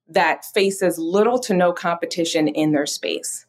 that 0.08 0.44
faces 0.44 0.98
little 0.98 1.38
to 1.38 1.54
no 1.54 1.72
competition 1.72 2.48
in 2.48 2.72
their 2.72 2.86
space. 2.86 3.46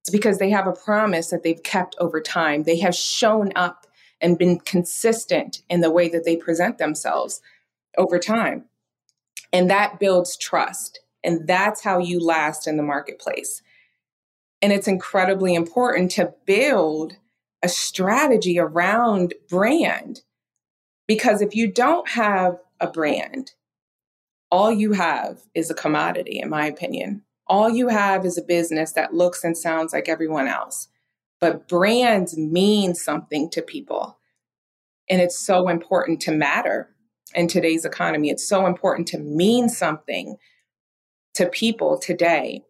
It's 0.00 0.10
because 0.10 0.38
they 0.38 0.50
have 0.50 0.66
a 0.66 0.72
promise 0.72 1.30
that 1.30 1.42
they've 1.42 1.62
kept 1.62 1.94
over 1.98 2.20
time. 2.20 2.64
They 2.64 2.78
have 2.78 2.94
shown 2.94 3.52
up 3.54 3.86
and 4.20 4.38
been 4.38 4.58
consistent 4.60 5.62
in 5.68 5.80
the 5.80 5.90
way 5.90 6.08
that 6.08 6.24
they 6.24 6.36
present 6.36 6.78
themselves 6.78 7.40
over 7.96 8.18
time. 8.18 8.66
And 9.52 9.70
that 9.70 9.98
builds 9.98 10.36
trust. 10.36 11.00
And 11.24 11.46
that's 11.46 11.82
how 11.82 11.98
you 11.98 12.20
last 12.24 12.66
in 12.66 12.76
the 12.76 12.82
marketplace. 12.82 13.62
And 14.62 14.72
it's 14.72 14.88
incredibly 14.88 15.54
important 15.54 16.10
to 16.12 16.34
build 16.46 17.14
a 17.62 17.68
strategy 17.68 18.58
around 18.58 19.34
brand. 19.48 20.22
Because 21.06 21.42
if 21.42 21.54
you 21.54 21.70
don't 21.70 22.08
have 22.10 22.58
a 22.80 22.86
brand, 22.86 23.52
all 24.50 24.72
you 24.72 24.92
have 24.92 25.40
is 25.54 25.70
a 25.70 25.74
commodity, 25.74 26.40
in 26.40 26.48
my 26.48 26.66
opinion. 26.66 27.22
all 27.50 27.68
you 27.68 27.88
have 27.88 28.24
is 28.24 28.38
a 28.38 28.42
business 28.42 28.92
that 28.92 29.12
looks 29.12 29.42
and 29.42 29.58
sounds 29.58 29.92
like 29.92 30.08
everyone 30.08 30.46
else. 30.46 30.86
But 31.40 31.68
brands 31.68 32.36
mean 32.36 32.94
something 32.94 33.50
to 33.50 33.62
people. 33.62 34.18
And 35.08 35.20
it's 35.20 35.38
so 35.38 35.68
important 35.68 36.20
to 36.22 36.32
matter 36.32 36.94
in 37.34 37.48
today's 37.48 37.84
economy. 37.84 38.30
It's 38.30 38.48
so 38.48 38.66
important 38.66 39.08
to 39.08 39.18
mean 39.18 39.68
something 39.68 40.36
to 41.34 41.46
people 41.46 41.98
today 41.98 42.64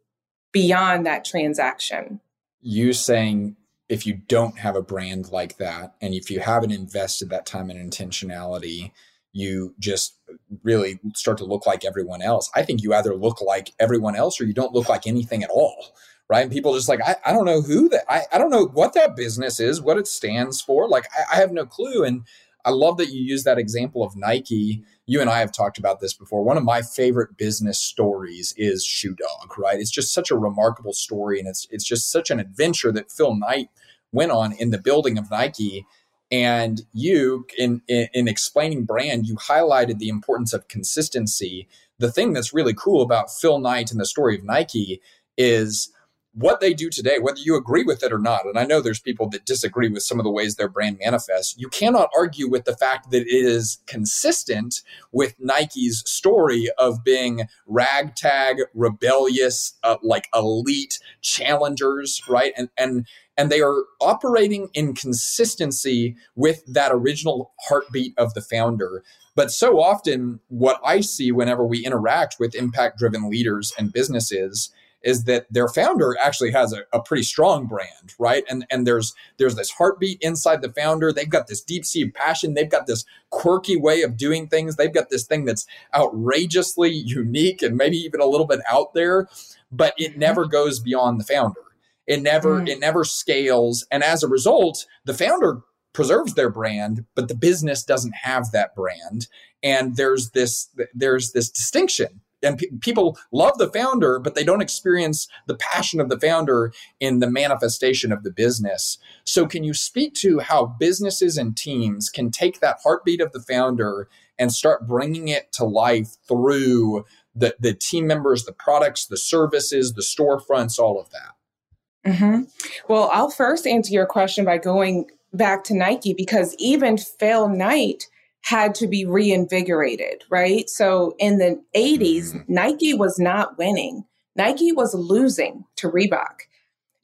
beyond 0.52 1.06
that 1.06 1.24
transaction. 1.24 2.20
You 2.60 2.92
saying 2.92 3.56
if 3.88 4.06
you 4.06 4.14
don't 4.14 4.58
have 4.58 4.76
a 4.76 4.82
brand 4.82 5.32
like 5.32 5.56
that, 5.56 5.94
and 6.00 6.14
if 6.14 6.30
you 6.30 6.40
haven't 6.40 6.70
invested 6.70 7.30
that 7.30 7.46
time 7.46 7.70
and 7.70 7.92
intentionality, 7.92 8.92
you 9.32 9.74
just 9.78 10.16
really 10.62 11.00
start 11.14 11.38
to 11.38 11.44
look 11.44 11.66
like 11.66 11.84
everyone 11.84 12.22
else. 12.22 12.50
I 12.54 12.62
think 12.62 12.82
you 12.82 12.94
either 12.94 13.14
look 13.14 13.40
like 13.40 13.72
everyone 13.78 14.16
else 14.16 14.40
or 14.40 14.44
you 14.44 14.54
don't 14.54 14.72
look 14.72 14.88
like 14.88 15.06
anything 15.06 15.42
at 15.42 15.50
all. 15.50 15.96
Right. 16.30 16.42
And 16.44 16.52
people 16.52 16.74
just 16.74 16.88
like, 16.88 17.00
I, 17.04 17.16
I 17.26 17.32
don't 17.32 17.44
know 17.44 17.60
who 17.60 17.88
that, 17.88 18.04
I, 18.08 18.22
I 18.32 18.38
don't 18.38 18.50
know 18.50 18.66
what 18.66 18.94
that 18.94 19.16
business 19.16 19.58
is, 19.58 19.82
what 19.82 19.98
it 19.98 20.06
stands 20.06 20.60
for. 20.62 20.88
Like, 20.88 21.08
I, 21.12 21.34
I 21.34 21.40
have 21.40 21.50
no 21.50 21.66
clue. 21.66 22.04
And 22.04 22.22
I 22.64 22.70
love 22.70 22.98
that 22.98 23.10
you 23.10 23.20
use 23.20 23.42
that 23.42 23.58
example 23.58 24.04
of 24.04 24.14
Nike. 24.14 24.84
You 25.06 25.20
and 25.20 25.28
I 25.28 25.40
have 25.40 25.50
talked 25.50 25.76
about 25.76 25.98
this 25.98 26.14
before. 26.14 26.44
One 26.44 26.56
of 26.56 26.62
my 26.62 26.82
favorite 26.82 27.36
business 27.36 27.80
stories 27.80 28.54
is 28.56 28.84
Shoe 28.84 29.16
Dog, 29.16 29.58
right? 29.58 29.80
It's 29.80 29.90
just 29.90 30.14
such 30.14 30.30
a 30.30 30.38
remarkable 30.38 30.92
story. 30.92 31.40
And 31.40 31.48
it's, 31.48 31.66
it's 31.72 31.84
just 31.84 32.12
such 32.12 32.30
an 32.30 32.38
adventure 32.38 32.92
that 32.92 33.10
Phil 33.10 33.34
Knight 33.34 33.68
went 34.12 34.30
on 34.30 34.52
in 34.52 34.70
the 34.70 34.78
building 34.78 35.18
of 35.18 35.32
Nike 35.32 35.84
and 36.30 36.82
you, 36.92 37.46
in, 37.58 37.82
in, 37.88 38.06
in 38.14 38.28
explaining 38.28 38.84
brand, 38.84 39.26
you 39.26 39.34
highlighted 39.34 39.98
the 39.98 40.08
importance 40.08 40.52
of 40.52 40.68
consistency. 40.68 41.66
The 41.98 42.12
thing 42.12 42.34
that's 42.34 42.54
really 42.54 42.74
cool 42.74 43.02
about 43.02 43.32
Phil 43.32 43.58
Knight 43.58 43.90
and 43.90 43.98
the 43.98 44.06
story 44.06 44.38
of 44.38 44.44
Nike 44.44 45.00
is 45.36 45.90
what 46.32 46.60
they 46.60 46.74
do 46.74 46.88
today, 46.90 47.18
whether 47.18 47.40
you 47.40 47.56
agree 47.56 47.82
with 47.82 48.02
it 48.04 48.12
or 48.12 48.18
not, 48.18 48.46
and 48.46 48.58
I 48.58 48.64
know 48.64 48.80
there's 48.80 49.00
people 49.00 49.28
that 49.30 49.44
disagree 49.44 49.88
with 49.88 50.04
some 50.04 50.20
of 50.20 50.24
the 50.24 50.30
ways 50.30 50.54
their 50.54 50.68
brand 50.68 50.98
manifests, 51.02 51.56
you 51.58 51.68
cannot 51.68 52.08
argue 52.16 52.48
with 52.48 52.64
the 52.64 52.76
fact 52.76 53.10
that 53.10 53.22
it 53.22 53.44
is 53.44 53.78
consistent 53.86 54.82
with 55.10 55.34
Nike's 55.40 56.04
story 56.06 56.68
of 56.78 57.02
being 57.02 57.48
ragtag, 57.66 58.58
rebellious, 58.74 59.74
uh, 59.82 59.96
like 60.02 60.28
elite 60.34 61.00
challengers, 61.20 62.22
right? 62.28 62.52
And 62.56 62.68
and 62.78 63.06
and 63.36 63.50
they 63.50 63.60
are 63.62 63.84
operating 64.00 64.68
in 64.74 64.94
consistency 64.94 66.14
with 66.36 66.62
that 66.66 66.92
original 66.92 67.52
heartbeat 67.68 68.12
of 68.18 68.34
the 68.34 68.42
founder. 68.42 69.02
But 69.34 69.50
so 69.50 69.80
often, 69.80 70.40
what 70.48 70.80
I 70.84 71.00
see 71.00 71.32
whenever 71.32 71.64
we 71.64 71.84
interact 71.84 72.36
with 72.38 72.54
impact 72.54 72.98
driven 72.98 73.30
leaders 73.30 73.72
and 73.78 73.92
businesses 73.92 74.70
is 75.02 75.24
that 75.24 75.46
their 75.50 75.68
founder 75.68 76.16
actually 76.20 76.50
has 76.52 76.72
a, 76.72 76.82
a, 76.92 77.00
pretty 77.00 77.22
strong 77.22 77.66
brand, 77.66 78.14
right? 78.18 78.44
And 78.48 78.66
and 78.70 78.86
there's 78.86 79.14
there's 79.38 79.54
this 79.54 79.70
heartbeat 79.70 80.18
inside 80.20 80.62
the 80.62 80.72
founder. 80.72 81.12
They've 81.12 81.28
got 81.28 81.46
this 81.46 81.62
deep 81.62 81.84
seated 81.84 82.14
passion. 82.14 82.54
They've 82.54 82.70
got 82.70 82.86
this 82.86 83.04
quirky 83.30 83.76
way 83.76 84.02
of 84.02 84.16
doing 84.16 84.48
things. 84.48 84.76
They've 84.76 84.92
got 84.92 85.10
this 85.10 85.24
thing 85.24 85.44
that's 85.44 85.66
outrageously 85.94 86.90
unique 86.90 87.62
and 87.62 87.76
maybe 87.76 87.96
even 87.96 88.20
a 88.20 88.26
little 88.26 88.46
bit 88.46 88.60
out 88.70 88.94
there, 88.94 89.28
but 89.72 89.94
it 89.96 90.18
never 90.18 90.46
goes 90.46 90.80
beyond 90.80 91.20
the 91.20 91.24
founder. 91.24 91.60
It 92.06 92.22
never 92.22 92.60
mm. 92.60 92.68
it 92.68 92.80
never 92.80 93.04
scales, 93.04 93.86
and 93.90 94.02
as 94.02 94.22
a 94.22 94.28
result, 94.28 94.86
the 95.04 95.14
founder 95.14 95.62
preserves 95.92 96.34
their 96.34 96.50
brand, 96.50 97.04
but 97.14 97.28
the 97.28 97.34
business 97.34 97.82
doesn't 97.82 98.14
have 98.22 98.52
that 98.52 98.74
brand. 98.74 99.26
And 99.62 99.96
there's 99.96 100.30
this 100.30 100.68
there's 100.94 101.32
this 101.32 101.50
distinction 101.50 102.20
and 102.42 102.58
pe- 102.58 102.68
people 102.80 103.18
love 103.32 103.58
the 103.58 103.70
founder, 103.70 104.18
but 104.18 104.34
they 104.34 104.44
don't 104.44 104.62
experience 104.62 105.28
the 105.46 105.56
passion 105.56 106.00
of 106.00 106.08
the 106.08 106.18
founder 106.18 106.72
in 106.98 107.20
the 107.20 107.30
manifestation 107.30 108.12
of 108.12 108.22
the 108.22 108.30
business. 108.30 108.98
So, 109.24 109.46
can 109.46 109.64
you 109.64 109.74
speak 109.74 110.14
to 110.16 110.38
how 110.40 110.66
businesses 110.66 111.36
and 111.36 111.56
teams 111.56 112.08
can 112.08 112.30
take 112.30 112.60
that 112.60 112.78
heartbeat 112.82 113.20
of 113.20 113.32
the 113.32 113.40
founder 113.40 114.08
and 114.38 114.52
start 114.52 114.86
bringing 114.86 115.28
it 115.28 115.52
to 115.52 115.64
life 115.64 116.16
through 116.26 117.04
the, 117.34 117.54
the 117.60 117.74
team 117.74 118.06
members, 118.06 118.44
the 118.44 118.52
products, 118.52 119.06
the 119.06 119.16
services, 119.16 119.94
the 119.94 120.02
storefronts, 120.02 120.78
all 120.78 121.00
of 121.00 121.10
that? 121.10 122.10
Mm-hmm. 122.10 122.42
Well, 122.88 123.10
I'll 123.12 123.30
first 123.30 123.66
answer 123.66 123.92
your 123.92 124.06
question 124.06 124.44
by 124.44 124.58
going 124.58 125.10
back 125.32 125.64
to 125.64 125.74
Nike 125.74 126.14
because 126.14 126.54
even 126.58 126.96
Phil 126.96 127.48
Knight 127.48 128.08
had 128.42 128.74
to 128.76 128.86
be 128.86 129.04
reinvigorated, 129.04 130.24
right? 130.30 130.68
So 130.68 131.14
in 131.18 131.38
the 131.38 131.62
80s, 131.76 132.32
mm-hmm. 132.32 132.52
Nike 132.52 132.94
was 132.94 133.18
not 133.18 133.58
winning. 133.58 134.04
Nike 134.36 134.72
was 134.72 134.94
losing 134.94 135.64
to 135.76 135.90
Reebok. 135.90 136.42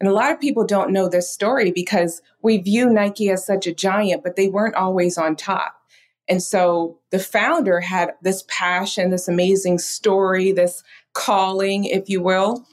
And 0.01 0.09
a 0.09 0.13
lot 0.13 0.33
of 0.33 0.41
people 0.41 0.67
don't 0.67 0.93
know 0.93 1.09
this 1.09 1.31
story 1.31 1.71
because 1.71 2.21
we 2.43 2.59
view 2.59 2.91
Nike 2.91 3.31
as 3.31 3.47
such 3.47 3.67
a 3.67 3.75
giant, 3.75 4.23
but 4.23 4.37
they 4.37 4.49
weren't 4.49 4.75
always 4.75 5.17
on 5.17 5.37
top. 5.37 5.75
And 6.29 6.43
so 6.43 6.99
the 7.11 7.19
founder 7.19 7.81
had 7.81 8.13
this 8.23 8.45
passion, 8.49 9.11
this 9.11 9.29
amazing 9.29 9.79
story, 9.79 10.53
this 10.53 10.83
calling, 11.15 11.85
if 11.85 12.09
you 12.09 12.21
will. 12.21 12.67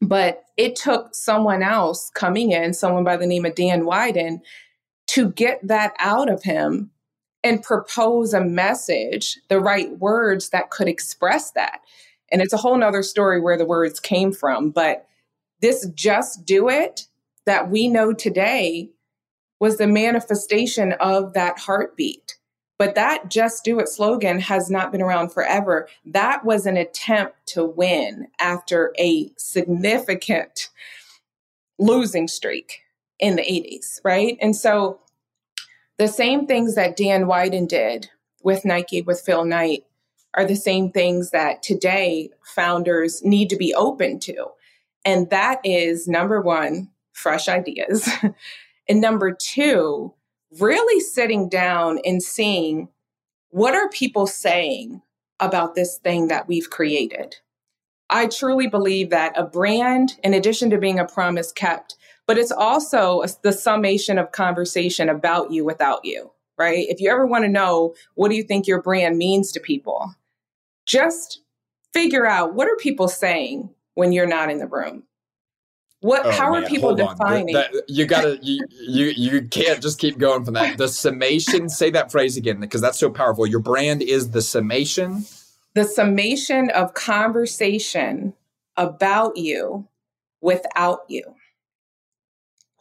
But 0.00 0.44
it 0.56 0.76
took 0.76 1.14
someone 1.14 1.62
else 1.62 2.10
coming 2.14 2.52
in, 2.52 2.74
someone 2.74 3.04
by 3.04 3.16
the 3.16 3.26
name 3.26 3.44
of 3.44 3.54
Dan 3.54 3.82
Wieden, 3.82 4.40
to 5.08 5.30
get 5.30 5.66
that 5.66 5.92
out 5.98 6.30
of 6.30 6.42
him 6.42 6.90
and 7.44 7.62
propose 7.62 8.32
a 8.34 8.44
message, 8.44 9.38
the 9.48 9.60
right 9.60 9.98
words 9.98 10.50
that 10.50 10.70
could 10.70 10.88
express 10.88 11.50
that. 11.52 11.80
And 12.30 12.40
it's 12.40 12.52
a 12.52 12.58
whole 12.58 12.76
nother 12.76 13.02
story 13.02 13.40
where 13.40 13.58
the 13.58 13.66
words 13.66 14.00
came 14.00 14.32
from. 14.32 14.70
But 14.70 15.06
this 15.60 15.86
just 15.94 16.44
do 16.44 16.68
it 16.68 17.06
that 17.46 17.70
we 17.70 17.88
know 17.88 18.12
today 18.12 18.90
was 19.60 19.78
the 19.78 19.86
manifestation 19.86 20.92
of 20.94 21.34
that 21.34 21.58
heartbeat. 21.58 22.36
But 22.78 22.96
that 22.96 23.30
just 23.30 23.62
do 23.62 23.78
it 23.78 23.88
slogan 23.88 24.40
has 24.40 24.70
not 24.70 24.90
been 24.90 25.02
around 25.02 25.28
forever. 25.28 25.88
That 26.04 26.44
was 26.44 26.66
an 26.66 26.76
attempt 26.76 27.36
to 27.48 27.64
win 27.64 28.26
after 28.40 28.92
a 28.98 29.30
significant 29.36 30.68
losing 31.78 32.26
streak 32.26 32.80
in 33.20 33.36
the 33.36 33.42
80s, 33.42 34.00
right? 34.04 34.36
And 34.40 34.56
so 34.56 34.98
the 36.02 36.08
same 36.08 36.48
things 36.48 36.74
that 36.74 36.96
Dan 36.96 37.26
Wieden 37.26 37.68
did 37.68 38.10
with 38.42 38.64
Nike, 38.64 39.02
with 39.02 39.20
Phil 39.20 39.44
Knight, 39.44 39.84
are 40.34 40.44
the 40.44 40.56
same 40.56 40.90
things 40.90 41.30
that 41.30 41.62
today 41.62 42.30
founders 42.42 43.22
need 43.22 43.48
to 43.50 43.56
be 43.56 43.72
open 43.72 44.18
to. 44.18 44.48
And 45.04 45.30
that 45.30 45.60
is 45.62 46.08
number 46.08 46.40
one, 46.40 46.90
fresh 47.12 47.46
ideas. 47.46 48.10
and 48.88 49.00
number 49.00 49.30
two, 49.30 50.12
really 50.58 50.98
sitting 50.98 51.48
down 51.48 52.00
and 52.04 52.20
seeing 52.20 52.88
what 53.50 53.76
are 53.76 53.88
people 53.88 54.26
saying 54.26 55.02
about 55.38 55.76
this 55.76 55.98
thing 55.98 56.26
that 56.26 56.48
we've 56.48 56.68
created. 56.68 57.36
I 58.10 58.26
truly 58.26 58.66
believe 58.66 59.10
that 59.10 59.38
a 59.38 59.44
brand, 59.44 60.18
in 60.24 60.34
addition 60.34 60.68
to 60.70 60.78
being 60.78 60.98
a 60.98 61.06
promise 61.06 61.52
kept, 61.52 61.94
but 62.26 62.38
it's 62.38 62.52
also 62.52 63.22
a, 63.22 63.28
the 63.42 63.52
summation 63.52 64.18
of 64.18 64.32
conversation 64.32 65.08
about 65.08 65.50
you 65.50 65.64
without 65.64 66.04
you, 66.04 66.30
right? 66.58 66.86
If 66.88 67.00
you 67.00 67.10
ever 67.10 67.26
want 67.26 67.44
to 67.44 67.48
know 67.48 67.94
what 68.14 68.30
do 68.30 68.36
you 68.36 68.42
think 68.42 68.66
your 68.66 68.82
brand 68.82 69.18
means 69.18 69.52
to 69.52 69.60
people, 69.60 70.14
just 70.86 71.42
figure 71.92 72.26
out 72.26 72.54
what 72.54 72.68
are 72.68 72.76
people 72.76 73.08
saying 73.08 73.70
when 73.94 74.12
you're 74.12 74.26
not 74.26 74.50
in 74.50 74.58
the 74.58 74.66
room 74.66 75.04
what? 76.02 76.26
Oh, 76.26 76.32
how 76.32 76.52
man, 76.52 76.64
are 76.64 76.66
people 76.66 76.96
defining? 76.96 77.54
That, 77.54 77.72
that, 77.72 77.84
you 77.88 78.06
gotta. 78.06 78.38
you, 78.42 78.66
you 78.80 79.06
you 79.16 79.42
can't 79.48 79.80
just 79.80 80.00
keep 80.00 80.18
going 80.18 80.44
from 80.44 80.54
that. 80.54 80.76
The 80.76 80.88
summation. 80.88 81.68
say 81.68 81.90
that 81.90 82.10
phrase 82.10 82.36
again 82.36 82.58
because 82.58 82.80
that's 82.80 82.98
so 82.98 83.08
powerful. 83.08 83.46
Your 83.46 83.60
brand 83.60 84.02
is 84.02 84.30
the 84.32 84.42
summation. 84.42 85.24
The 85.74 85.84
summation 85.84 86.70
of 86.70 86.94
conversation 86.94 88.34
about 88.76 89.36
you 89.36 89.86
without 90.40 91.00
you. 91.08 91.22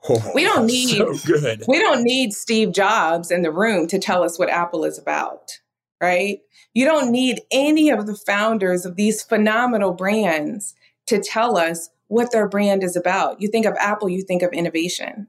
Oh, 0.10 0.32
we 0.34 0.43
don't 0.43 0.66
need 0.66 0.97
so 0.97 1.14
good. 1.26 1.64
we 1.68 1.80
don't 1.80 2.04
need 2.04 2.34
Steve 2.34 2.72
Jobs 2.72 3.30
in 3.30 3.43
the 3.43 3.52
room 3.52 3.86
to 3.88 3.99
tell 3.99 4.24
us 4.24 4.39
what 4.39 4.49
Apple 4.49 4.84
is 4.84 4.97
about, 4.97 5.60
right? 6.02 6.39
You 6.74 6.86
don't 6.86 7.12
need 7.12 7.41
any 7.52 7.89
of 7.89 8.08
the 8.08 8.16
founders 8.16 8.86
of 8.86 8.95
these 8.95 9.22
phenomenal 9.22 9.93
brands 9.93 10.74
to 11.08 11.20
tell 11.20 11.58
us 11.58 11.89
what 12.08 12.32
their 12.32 12.47
brand 12.47 12.84
is 12.84 12.95
about. 12.95 13.41
You 13.41 13.49
think 13.49 13.66
of 13.66 13.76
Apple, 13.80 14.10
you 14.10 14.24
think 14.24 14.41
of 14.41 14.52
innovation, 14.54 15.28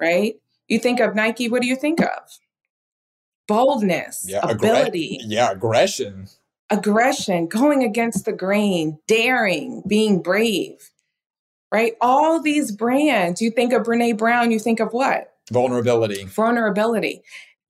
right? 0.00 0.34
You 0.68 0.78
think 0.78 1.00
of 1.00 1.14
Nike, 1.14 1.48
what 1.48 1.62
do 1.62 1.68
you 1.68 1.76
think 1.76 2.00
of? 2.00 2.38
Boldness, 3.46 4.26
yeah, 4.28 4.40
ability. 4.48 5.20
Yeah, 5.22 5.52
aggression. 5.52 6.26
Aggression, 6.70 7.46
going 7.46 7.84
against 7.84 8.24
the 8.24 8.32
grain, 8.32 8.98
daring, 9.06 9.82
being 9.86 10.22
brave, 10.22 10.90
right? 11.74 11.94
All 12.00 12.40
these 12.40 12.70
brands, 12.70 13.42
you 13.42 13.50
think 13.50 13.72
of 13.72 13.82
Brene 13.82 14.16
Brown, 14.16 14.52
you 14.52 14.60
think 14.60 14.78
of 14.78 14.92
what? 14.92 15.32
Vulnerability. 15.50 16.22
Vulnerability. 16.24 17.22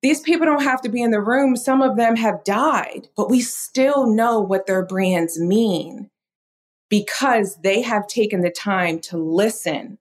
These 0.03 0.21
people 0.21 0.45
don't 0.45 0.63
have 0.63 0.83
to 0.83 0.91
be 0.91 1.01
in 1.01 1.11
the 1.11 1.23
room. 1.23 1.57
Some 1.57 1.81
of 1.81 1.97
them 1.97 2.17
have 2.17 2.45
died, 2.45 3.09
but 3.17 3.31
we 3.31 3.41
still 3.41 4.07
know 4.07 4.41
what 4.41 4.67
their 4.67 4.85
brands 4.85 5.41
mean 5.41 6.11
because 6.91 7.57
they 7.63 7.81
have 7.81 8.07
taken 8.07 8.43
the 8.43 8.51
time 8.51 9.01
to 9.01 9.17
listen 9.17 9.97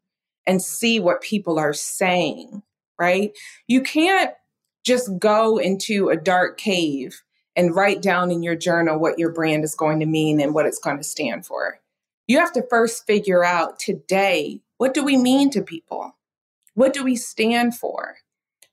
and 0.46 0.62
see 0.62 1.00
what 1.00 1.22
people 1.22 1.58
are 1.58 1.72
saying, 1.72 2.62
right? 3.00 3.32
You 3.68 3.80
can't 3.80 4.32
just 4.86 5.18
go 5.18 5.60
into 5.60 6.10
a 6.10 6.18
dark 6.18 6.58
cave 6.58 7.24
and 7.56 7.74
write 7.74 8.02
down 8.02 8.32
in 8.32 8.44
your 8.44 8.58
journal 8.58 9.00
what 9.00 9.18
your 9.18 9.32
brand 9.32 9.64
is 9.64 9.76
going 9.76 10.02
to 10.02 10.06
mean 10.06 10.42
and 10.42 10.54
what 10.54 10.66
it's 10.66 10.80
going 10.80 10.98
to 10.98 11.06
stand 11.06 11.46
for. 11.46 11.80
You 12.28 12.40
have 12.40 12.54
to 12.54 12.66
first 12.70 13.06
figure 13.06 13.44
out 13.44 13.80
today 13.80 14.62
what 14.78 14.94
do 14.94 15.04
we 15.04 15.18
mean 15.18 15.50
to 15.52 15.62
people? 15.62 16.18
What 16.74 16.94
do 16.94 17.04
we 17.04 17.16
stand 17.16 17.76
for? 17.76 18.16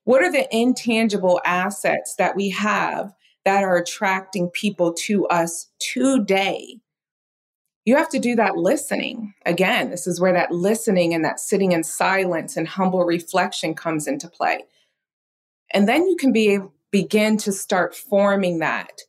What 0.04 0.22
are 0.22 0.32
the 0.32 0.48
intangible 0.56 1.40
assets 1.44 2.14
that 2.16 2.36
we 2.36 2.50
have 2.50 3.12
that 3.44 3.62
are 3.62 3.76
attracting 3.76 4.50
people 4.50 4.92
to 5.04 5.26
us 5.26 5.68
today? 5.78 6.80
You 7.84 7.96
have 7.96 8.08
to 8.10 8.18
do 8.18 8.36
that 8.36 8.56
listening. 8.56 9.34
Again, 9.46 9.90
this 9.90 10.06
is 10.06 10.20
where 10.20 10.32
that 10.32 10.52
listening 10.52 11.14
and 11.14 11.24
that 11.24 11.40
sitting 11.40 11.72
in 11.72 11.82
silence 11.82 12.56
and 12.56 12.68
humble 12.68 13.04
reflection 13.04 13.74
comes 13.74 14.06
into 14.06 14.28
play. 14.28 14.64
And 15.72 15.88
then 15.88 16.06
you 16.06 16.16
can 16.16 16.32
be 16.32 16.58
begin 16.90 17.36
to 17.38 17.52
start 17.52 17.94
forming 17.94 18.58
that 18.58 19.02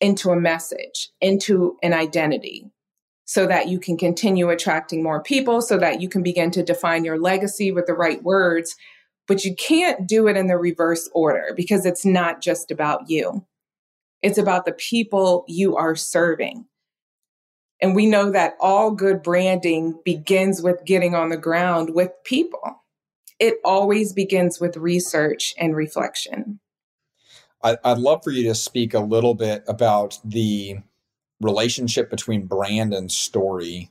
into 0.00 0.30
a 0.30 0.40
message, 0.40 1.10
into 1.20 1.76
an 1.82 1.92
identity, 1.92 2.71
so 3.32 3.46
that 3.46 3.68
you 3.68 3.78
can 3.78 3.96
continue 3.96 4.50
attracting 4.50 5.02
more 5.02 5.22
people, 5.22 5.62
so 5.62 5.78
that 5.78 6.00
you 6.00 6.08
can 6.08 6.22
begin 6.22 6.50
to 6.52 6.62
define 6.62 7.04
your 7.04 7.18
legacy 7.18 7.72
with 7.72 7.86
the 7.86 7.94
right 7.94 8.22
words. 8.22 8.76
But 9.26 9.44
you 9.44 9.54
can't 9.54 10.06
do 10.06 10.28
it 10.28 10.36
in 10.36 10.48
the 10.48 10.58
reverse 10.58 11.08
order 11.14 11.52
because 11.56 11.86
it's 11.86 12.04
not 12.04 12.40
just 12.40 12.70
about 12.70 13.08
you, 13.08 13.44
it's 14.22 14.38
about 14.38 14.64
the 14.64 14.72
people 14.72 15.44
you 15.48 15.76
are 15.76 15.96
serving. 15.96 16.66
And 17.80 17.96
we 17.96 18.06
know 18.06 18.30
that 18.30 18.54
all 18.60 18.92
good 18.92 19.24
branding 19.24 20.00
begins 20.04 20.62
with 20.62 20.84
getting 20.84 21.16
on 21.16 21.30
the 21.30 21.36
ground 21.36 21.94
with 21.94 22.12
people 22.24 22.82
it 23.42 23.56
always 23.64 24.12
begins 24.12 24.60
with 24.60 24.76
research 24.76 25.52
and 25.58 25.74
reflection. 25.74 26.60
I, 27.60 27.76
would 27.84 27.98
love 27.98 28.22
for 28.22 28.30
you 28.30 28.44
to 28.44 28.54
speak 28.54 28.94
a 28.94 29.00
little 29.00 29.34
bit 29.34 29.64
about 29.66 30.20
the 30.24 30.78
relationship 31.42 32.10
between 32.10 32.46
brand 32.46 32.94
and 32.94 33.10
story, 33.10 33.90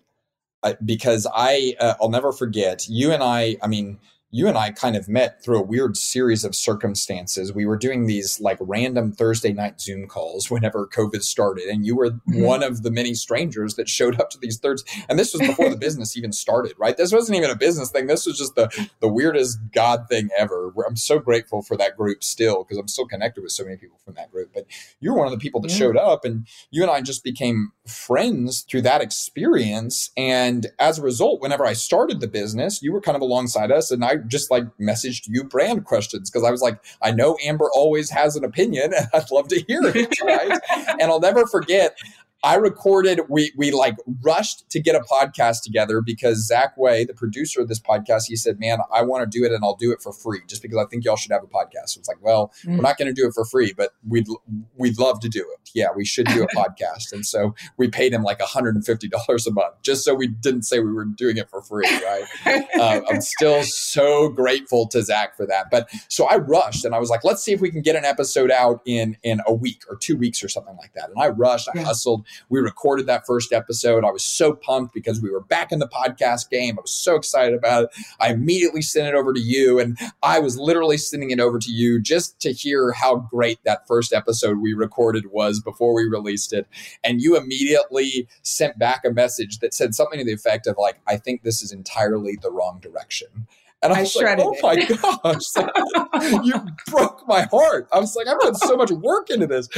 uh, 0.63 0.73
because 0.83 1.27
I 1.33 1.75
uh, 1.79 1.95
I'll 2.01 2.09
never 2.09 2.31
forget 2.31 2.87
you 2.89 3.11
and 3.11 3.21
I. 3.21 3.57
I 3.61 3.67
mean, 3.67 3.99
you 4.31 4.47
and 4.47 4.57
I 4.57 4.71
kind 4.71 4.95
of 4.95 5.09
met 5.09 5.43
through 5.43 5.59
a 5.59 5.61
weird 5.61 5.97
series 5.97 6.45
of 6.45 6.55
circumstances. 6.55 7.53
We 7.53 7.65
were 7.65 7.77
doing 7.77 8.05
these 8.05 8.39
like 8.39 8.57
random 8.61 9.11
Thursday 9.11 9.51
night 9.51 9.81
Zoom 9.81 10.07
calls 10.07 10.49
whenever 10.49 10.87
COVID 10.87 11.21
started, 11.21 11.65
and 11.65 11.85
you 11.85 11.97
were 11.97 12.11
mm-hmm. 12.11 12.41
one 12.41 12.63
of 12.63 12.83
the 12.83 12.91
many 12.91 13.13
strangers 13.13 13.75
that 13.75 13.89
showed 13.89 14.19
up 14.21 14.29
to 14.31 14.37
these 14.39 14.57
thirds. 14.57 14.85
And 15.09 15.19
this 15.19 15.33
was 15.33 15.45
before 15.45 15.69
the 15.69 15.75
business 15.91 16.15
even 16.15 16.31
started, 16.31 16.73
right? 16.77 16.95
This 16.95 17.11
wasn't 17.11 17.37
even 17.37 17.49
a 17.49 17.55
business 17.55 17.91
thing. 17.91 18.07
This 18.07 18.25
was 18.25 18.37
just 18.37 18.55
the 18.55 18.87
the 19.01 19.09
weirdest 19.09 19.59
God 19.73 20.07
thing 20.07 20.29
ever. 20.37 20.73
I'm 20.87 20.95
so 20.95 21.19
grateful 21.19 21.61
for 21.61 21.75
that 21.77 21.97
group 21.97 22.23
still 22.23 22.63
because 22.63 22.77
I'm 22.77 22.87
still 22.87 23.07
connected 23.07 23.41
with 23.41 23.51
so 23.51 23.65
many 23.65 23.75
people 23.75 23.99
from 24.05 24.13
that 24.13 24.31
group. 24.31 24.51
But 24.53 24.65
you 25.01 25.11
were 25.11 25.17
one 25.17 25.27
of 25.27 25.33
the 25.33 25.39
people 25.39 25.59
that 25.61 25.71
yeah. 25.71 25.77
showed 25.77 25.97
up, 25.97 26.23
and 26.23 26.47
you 26.69 26.83
and 26.83 26.91
I 26.91 27.01
just 27.01 27.25
became 27.25 27.73
friends 27.85 28.61
through 28.61 28.83
that 28.83 29.01
experience. 29.01 30.11
And 30.15 30.67
as 30.79 30.99
a 30.99 31.01
result, 31.01 31.41
whenever 31.41 31.65
I 31.65 31.73
started 31.73 32.21
the 32.21 32.27
business, 32.27 32.81
you 32.81 32.93
were 32.93 33.01
kind 33.01 33.17
of 33.17 33.21
alongside 33.21 33.71
us, 33.71 33.91
and 33.91 34.05
I 34.05 34.20
just 34.27 34.51
like 34.51 34.63
messaged 34.79 35.27
you 35.27 35.43
brand 35.43 35.85
questions 35.85 36.29
because 36.29 36.47
I 36.47 36.51
was 36.51 36.61
like, 36.61 36.79
I 37.01 37.11
know 37.11 37.37
Amber 37.43 37.69
always 37.73 38.09
has 38.09 38.35
an 38.35 38.43
opinion 38.43 38.93
and 38.93 39.07
I'd 39.13 39.31
love 39.31 39.47
to 39.49 39.61
hear 39.67 39.81
it. 39.83 40.21
Right. 40.21 40.59
and 40.99 41.03
I'll 41.03 41.19
never 41.19 41.45
forget, 41.47 41.97
I 42.43 42.55
recorded, 42.55 43.21
we 43.29 43.51
we 43.55 43.69
like 43.69 43.97
rushed 44.23 44.67
to 44.71 44.79
get 44.79 44.95
a 44.95 45.01
podcast 45.01 45.61
together 45.61 46.01
because 46.01 46.47
Zach 46.47 46.75
Way, 46.75 47.05
the 47.05 47.13
producer 47.13 47.61
of 47.61 47.67
this 47.67 47.79
podcast, 47.79 48.23
he 48.27 48.35
said, 48.35 48.59
Man, 48.59 48.79
I 48.91 49.03
want 49.03 49.29
to 49.29 49.39
do 49.39 49.45
it 49.45 49.51
and 49.51 49.63
I'll 49.63 49.75
do 49.75 49.91
it 49.91 50.01
for 50.01 50.11
free 50.11 50.41
just 50.47 50.63
because 50.63 50.77
I 50.79 50.85
think 50.85 51.05
y'all 51.05 51.15
should 51.15 51.31
have 51.31 51.43
a 51.43 51.47
podcast. 51.47 51.89
So 51.89 51.99
it's 51.99 52.07
like, 52.07 52.17
well, 52.21 52.51
mm. 52.65 52.77
we're 52.77 52.81
not 52.81 52.97
going 52.97 53.13
to 53.13 53.13
do 53.13 53.27
it 53.27 53.33
for 53.35 53.45
free, 53.45 53.73
but 53.77 53.91
we'd 54.07 54.27
we'd 54.75 54.97
love 54.97 55.19
to 55.19 55.29
do 55.29 55.39
it. 55.39 55.69
Yeah, 55.75 55.89
we 55.95 56.03
should 56.03 56.25
do 56.27 56.43
a 56.43 56.47
podcast. 56.55 57.13
And 57.13 57.23
so 57.25 57.53
we 57.77 57.89
paid 57.89 58.11
him 58.11 58.23
like 58.23 58.39
$150 58.39 59.47
a 59.47 59.51
month 59.51 59.75
just 59.83 60.03
so 60.03 60.15
we 60.15 60.27
didn't 60.27 60.63
say 60.63 60.79
we 60.79 60.91
were 60.91 61.05
doing 61.05 61.37
it 61.37 61.47
for 61.47 61.61
free, 61.61 61.87
right? 61.87 62.25
uh, 62.79 63.01
I'm 63.07 63.21
still 63.21 63.61
so 63.61 64.29
grateful 64.29 64.87
to 64.87 65.03
Zach 65.03 65.37
for 65.37 65.45
that. 65.45 65.69
But 65.69 65.91
so 66.07 66.25
I 66.25 66.37
rushed 66.37 66.85
and 66.85 66.95
I 66.95 66.99
was 66.99 67.11
like, 67.11 67.23
let's 67.23 67.43
see 67.43 67.51
if 67.51 67.61
we 67.61 67.69
can 67.69 67.83
get 67.83 67.95
an 67.95 68.05
episode 68.05 68.49
out 68.49 68.81
in 68.87 69.15
in 69.21 69.41
a 69.45 69.53
week 69.53 69.83
or 69.87 69.95
two 69.95 70.17
weeks 70.17 70.43
or 70.43 70.49
something 70.49 70.75
like 70.77 70.93
that. 70.93 71.09
And 71.09 71.21
I 71.21 71.27
rushed, 71.27 71.69
I 71.69 71.73
yeah. 71.75 71.83
hustled 71.83 72.25
we 72.49 72.59
recorded 72.59 73.07
that 73.07 73.25
first 73.25 73.53
episode. 73.53 74.03
I 74.03 74.11
was 74.11 74.23
so 74.23 74.53
pumped 74.53 74.93
because 74.93 75.21
we 75.21 75.29
were 75.29 75.41
back 75.41 75.71
in 75.71 75.79
the 75.79 75.87
podcast 75.87 76.49
game. 76.49 76.77
I 76.77 76.81
was 76.81 76.91
so 76.91 77.15
excited 77.15 77.53
about 77.53 77.85
it. 77.85 77.89
I 78.19 78.31
immediately 78.31 78.81
sent 78.81 79.07
it 79.07 79.15
over 79.15 79.33
to 79.33 79.39
you, 79.39 79.79
and 79.79 79.97
I 80.23 80.39
was 80.39 80.57
literally 80.57 80.97
sending 80.97 81.31
it 81.31 81.39
over 81.39 81.59
to 81.59 81.71
you 81.71 82.01
just 82.01 82.39
to 82.41 82.51
hear 82.51 82.91
how 82.91 83.15
great 83.17 83.59
that 83.63 83.87
first 83.87 84.13
episode 84.13 84.59
we 84.59 84.73
recorded 84.73 85.31
was 85.31 85.59
before 85.61 85.93
we 85.93 86.03
released 86.03 86.53
it. 86.53 86.67
And 87.03 87.21
you 87.21 87.37
immediately 87.37 88.27
sent 88.41 88.77
back 88.77 89.05
a 89.05 89.11
message 89.11 89.59
that 89.59 89.73
said 89.73 89.93
something 89.95 90.19
to 90.19 90.25
the 90.25 90.33
effect 90.33 90.67
of, 90.67 90.77
like, 90.77 90.99
I 91.07 91.17
think 91.17 91.43
this 91.43 91.61
is 91.61 91.71
entirely 91.71 92.37
the 92.41 92.51
wrong 92.51 92.79
direction. 92.81 93.47
And 93.83 93.93
I, 93.93 93.99
I 93.99 94.01
was 94.01 94.15
like, 94.15 94.39
oh 94.39 94.55
my 94.61 94.75
gosh, 94.75 96.43
you 96.45 96.53
broke 96.87 97.27
my 97.27 97.43
heart. 97.43 97.87
I 97.91 97.99
was 97.99 98.15
like, 98.15 98.27
I 98.27 98.35
put 98.39 98.55
so 98.57 98.75
much 98.75 98.91
work 98.91 99.29
into 99.29 99.47
this. 99.47 99.69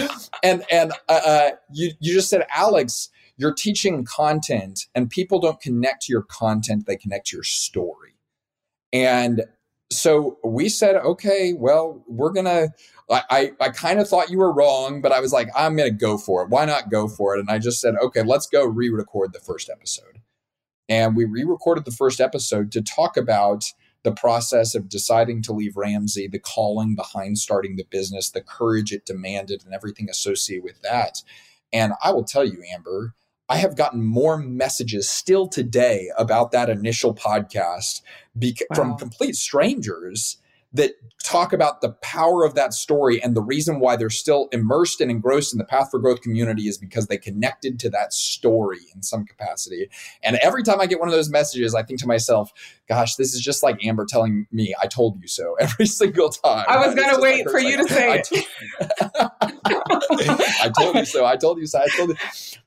And 0.43 0.63
and 0.69 0.91
uh, 1.07 1.21
uh, 1.25 1.49
you 1.71 1.91
you 1.99 2.13
just 2.13 2.29
said, 2.29 2.45
Alex, 2.53 3.09
you're 3.37 3.53
teaching 3.53 4.03
content 4.03 4.87
and 4.93 5.09
people 5.09 5.39
don't 5.39 5.59
connect 5.61 6.03
to 6.03 6.11
your 6.11 6.23
content, 6.23 6.85
they 6.85 6.97
connect 6.97 7.27
to 7.27 7.37
your 7.37 7.43
story. 7.43 8.15
And 8.91 9.45
so 9.89 10.37
we 10.43 10.69
said, 10.69 10.97
okay, 10.97 11.53
well, 11.53 12.03
we're 12.07 12.31
gonna 12.31 12.69
I, 13.09 13.23
I, 13.29 13.51
I 13.59 13.69
kind 13.69 13.99
of 13.99 14.07
thought 14.07 14.29
you 14.29 14.37
were 14.37 14.53
wrong, 14.53 15.01
but 15.01 15.11
I 15.11 15.19
was 15.19 15.31
like, 15.31 15.49
I'm 15.55 15.75
gonna 15.75 15.91
go 15.91 16.17
for 16.17 16.43
it. 16.43 16.49
Why 16.49 16.65
not 16.65 16.89
go 16.91 17.07
for 17.07 17.35
it? 17.35 17.39
And 17.39 17.49
I 17.49 17.59
just 17.59 17.79
said, 17.79 17.95
okay, 18.01 18.23
let's 18.23 18.47
go 18.47 18.65
re-record 18.65 19.33
the 19.33 19.39
first 19.39 19.69
episode. 19.69 20.19
And 20.89 21.15
we 21.15 21.23
re-recorded 21.25 21.85
the 21.85 21.91
first 21.91 22.19
episode 22.19 22.71
to 22.73 22.81
talk 22.81 23.15
about 23.15 23.71
the 24.03 24.11
process 24.11 24.75
of 24.75 24.89
deciding 24.89 25.41
to 25.43 25.53
leave 25.53 25.77
Ramsey, 25.77 26.27
the 26.27 26.39
calling 26.39 26.95
behind 26.95 27.37
starting 27.37 27.75
the 27.75 27.85
business, 27.89 28.29
the 28.29 28.41
courage 28.41 28.91
it 28.91 29.05
demanded, 29.05 29.63
and 29.65 29.73
everything 29.73 30.09
associated 30.09 30.63
with 30.63 30.81
that. 30.81 31.21
And 31.71 31.93
I 32.03 32.11
will 32.11 32.23
tell 32.23 32.45
you, 32.45 32.63
Amber, 32.73 33.15
I 33.49 33.57
have 33.57 33.75
gotten 33.75 34.03
more 34.03 34.37
messages 34.37 35.09
still 35.09 35.47
today 35.47 36.09
about 36.17 36.51
that 36.51 36.69
initial 36.69 37.13
podcast 37.13 38.01
wow. 38.69 38.75
from 38.75 38.97
complete 38.97 39.35
strangers 39.35 40.37
that 40.73 40.91
talk 41.23 41.53
about 41.53 41.81
the 41.81 41.91
power 42.01 42.43
of 42.43 42.53
that 42.55 42.73
story 42.73 43.21
and 43.21 43.35
the 43.35 43.41
reason 43.41 43.79
why 43.79 43.95
they're 43.95 44.09
still 44.09 44.49
immersed 44.51 44.99
and 44.99 45.09
engrossed 45.09 45.53
in 45.53 45.57
the 45.57 45.63
path 45.63 45.89
for 45.89 45.99
growth 45.99 46.21
community 46.21 46.67
is 46.67 46.77
because 46.77 47.07
they 47.07 47.17
connected 47.17 47.79
to 47.79 47.89
that 47.89 48.11
story 48.11 48.79
in 48.93 49.01
some 49.01 49.25
capacity. 49.25 49.89
And 50.21 50.35
every 50.37 50.63
time 50.63 50.81
i 50.81 50.85
get 50.85 50.99
one 50.99 51.07
of 51.07 51.13
those 51.13 51.29
messages 51.29 51.73
i 51.75 51.83
think 51.83 51.99
to 51.99 52.07
myself 52.07 52.51
gosh 52.89 53.15
this 53.15 53.33
is 53.33 53.41
just 53.41 53.63
like 53.63 53.83
amber 53.85 54.05
telling 54.05 54.47
me 54.51 54.73
i 54.81 54.87
told 54.87 55.21
you 55.21 55.27
so 55.27 55.55
every 55.59 55.85
single 55.85 56.29
time. 56.29 56.65
I 56.67 56.85
was 56.85 56.95
going 56.95 57.13
to 57.15 57.21
wait 57.21 57.49
for 57.49 57.59
you 57.59 57.77
to 57.77 57.87
say 57.87 58.19
it. 58.19 58.29
I 60.61 60.71
told 60.77 60.95
you 60.95 61.05
so 61.05 61.25
i 61.25 61.37
told 61.37 61.59
you 61.59 61.65
so 61.65 61.79
i 61.79 61.87
told 61.95 62.09
you. 62.09 62.15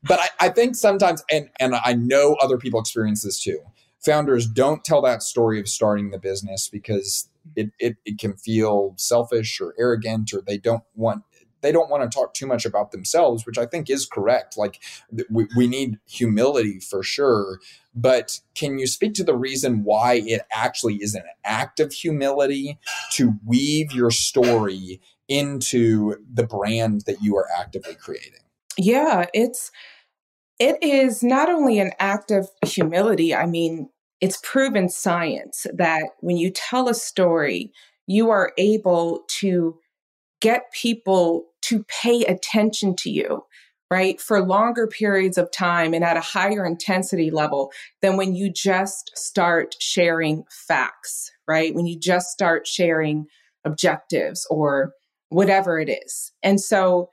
But 0.02 0.20
I, 0.20 0.46
I 0.46 0.48
think 0.48 0.76
sometimes 0.76 1.22
and 1.30 1.48
and 1.60 1.74
i 1.74 1.92
know 1.94 2.36
other 2.40 2.58
people 2.58 2.80
experience 2.80 3.22
this 3.22 3.42
too. 3.42 3.60
Founders 4.04 4.46
don't 4.46 4.84
tell 4.84 5.02
that 5.02 5.22
story 5.22 5.58
of 5.58 5.68
starting 5.68 6.10
the 6.10 6.18
business 6.18 6.68
because 6.68 7.28
it, 7.54 7.70
it, 7.78 7.96
it 8.04 8.18
can 8.18 8.34
feel 8.34 8.94
selfish 8.96 9.60
or 9.60 9.74
arrogant 9.78 10.32
or 10.32 10.40
they 10.40 10.58
don't 10.58 10.84
want 10.94 11.22
they 11.62 11.72
don't 11.72 11.90
want 11.90 12.08
to 12.08 12.16
talk 12.16 12.34
too 12.34 12.46
much 12.46 12.64
about 12.64 12.92
themselves, 12.92 13.44
which 13.44 13.58
I 13.58 13.66
think 13.66 13.90
is 13.90 14.06
correct. 14.06 14.56
Like 14.56 14.80
we, 15.30 15.46
we 15.56 15.66
need 15.66 15.98
humility 16.06 16.78
for 16.78 17.02
sure. 17.02 17.58
But 17.94 18.40
can 18.54 18.78
you 18.78 18.86
speak 18.86 19.14
to 19.14 19.24
the 19.24 19.34
reason 19.34 19.82
why 19.82 20.22
it 20.26 20.42
actually 20.52 20.96
is 20.96 21.14
an 21.14 21.24
act 21.44 21.80
of 21.80 21.92
humility 21.92 22.78
to 23.14 23.34
weave 23.44 23.92
your 23.92 24.10
story 24.10 25.00
into 25.28 26.16
the 26.32 26.46
brand 26.46 27.02
that 27.06 27.22
you 27.22 27.36
are 27.36 27.48
actively 27.58 27.94
creating? 27.94 28.40
Yeah, 28.78 29.26
it's 29.32 29.70
it 30.58 30.78
is 30.82 31.22
not 31.22 31.50
only 31.50 31.78
an 31.78 31.92
act 31.98 32.30
of 32.30 32.48
humility. 32.64 33.34
I 33.34 33.46
mean, 33.46 33.88
it's 34.20 34.38
proven 34.42 34.88
science 34.88 35.66
that 35.74 36.10
when 36.20 36.36
you 36.36 36.50
tell 36.50 36.88
a 36.88 36.94
story, 36.94 37.72
you 38.06 38.30
are 38.30 38.52
able 38.56 39.24
to 39.28 39.78
get 40.40 40.72
people 40.72 41.46
to 41.62 41.84
pay 41.84 42.24
attention 42.24 42.94
to 42.96 43.10
you, 43.10 43.44
right, 43.90 44.20
for 44.20 44.40
longer 44.44 44.86
periods 44.86 45.36
of 45.38 45.50
time 45.50 45.92
and 45.92 46.04
at 46.04 46.16
a 46.16 46.20
higher 46.20 46.64
intensity 46.64 47.30
level 47.30 47.70
than 48.02 48.16
when 48.16 48.34
you 48.34 48.50
just 48.50 49.10
start 49.16 49.74
sharing 49.80 50.44
facts, 50.50 51.30
right? 51.48 51.74
When 51.74 51.86
you 51.86 51.98
just 51.98 52.28
start 52.28 52.66
sharing 52.66 53.26
objectives 53.64 54.46
or 54.50 54.92
whatever 55.28 55.80
it 55.80 55.88
is. 55.88 56.32
And 56.42 56.60
so, 56.60 57.10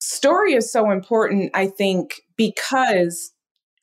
story 0.00 0.54
is 0.54 0.70
so 0.72 0.90
important, 0.90 1.50
I 1.54 1.66
think, 1.66 2.22
because 2.36 3.32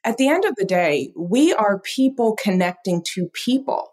at 0.04 0.18
the 0.18 0.28
end 0.28 0.45
of 0.45 0.56
the 0.56 0.66
day, 0.66 1.12
we 1.16 1.54
are 1.54 1.80
people 1.80 2.36
connecting 2.36 3.04
to 3.14 3.30
people. 3.30 3.89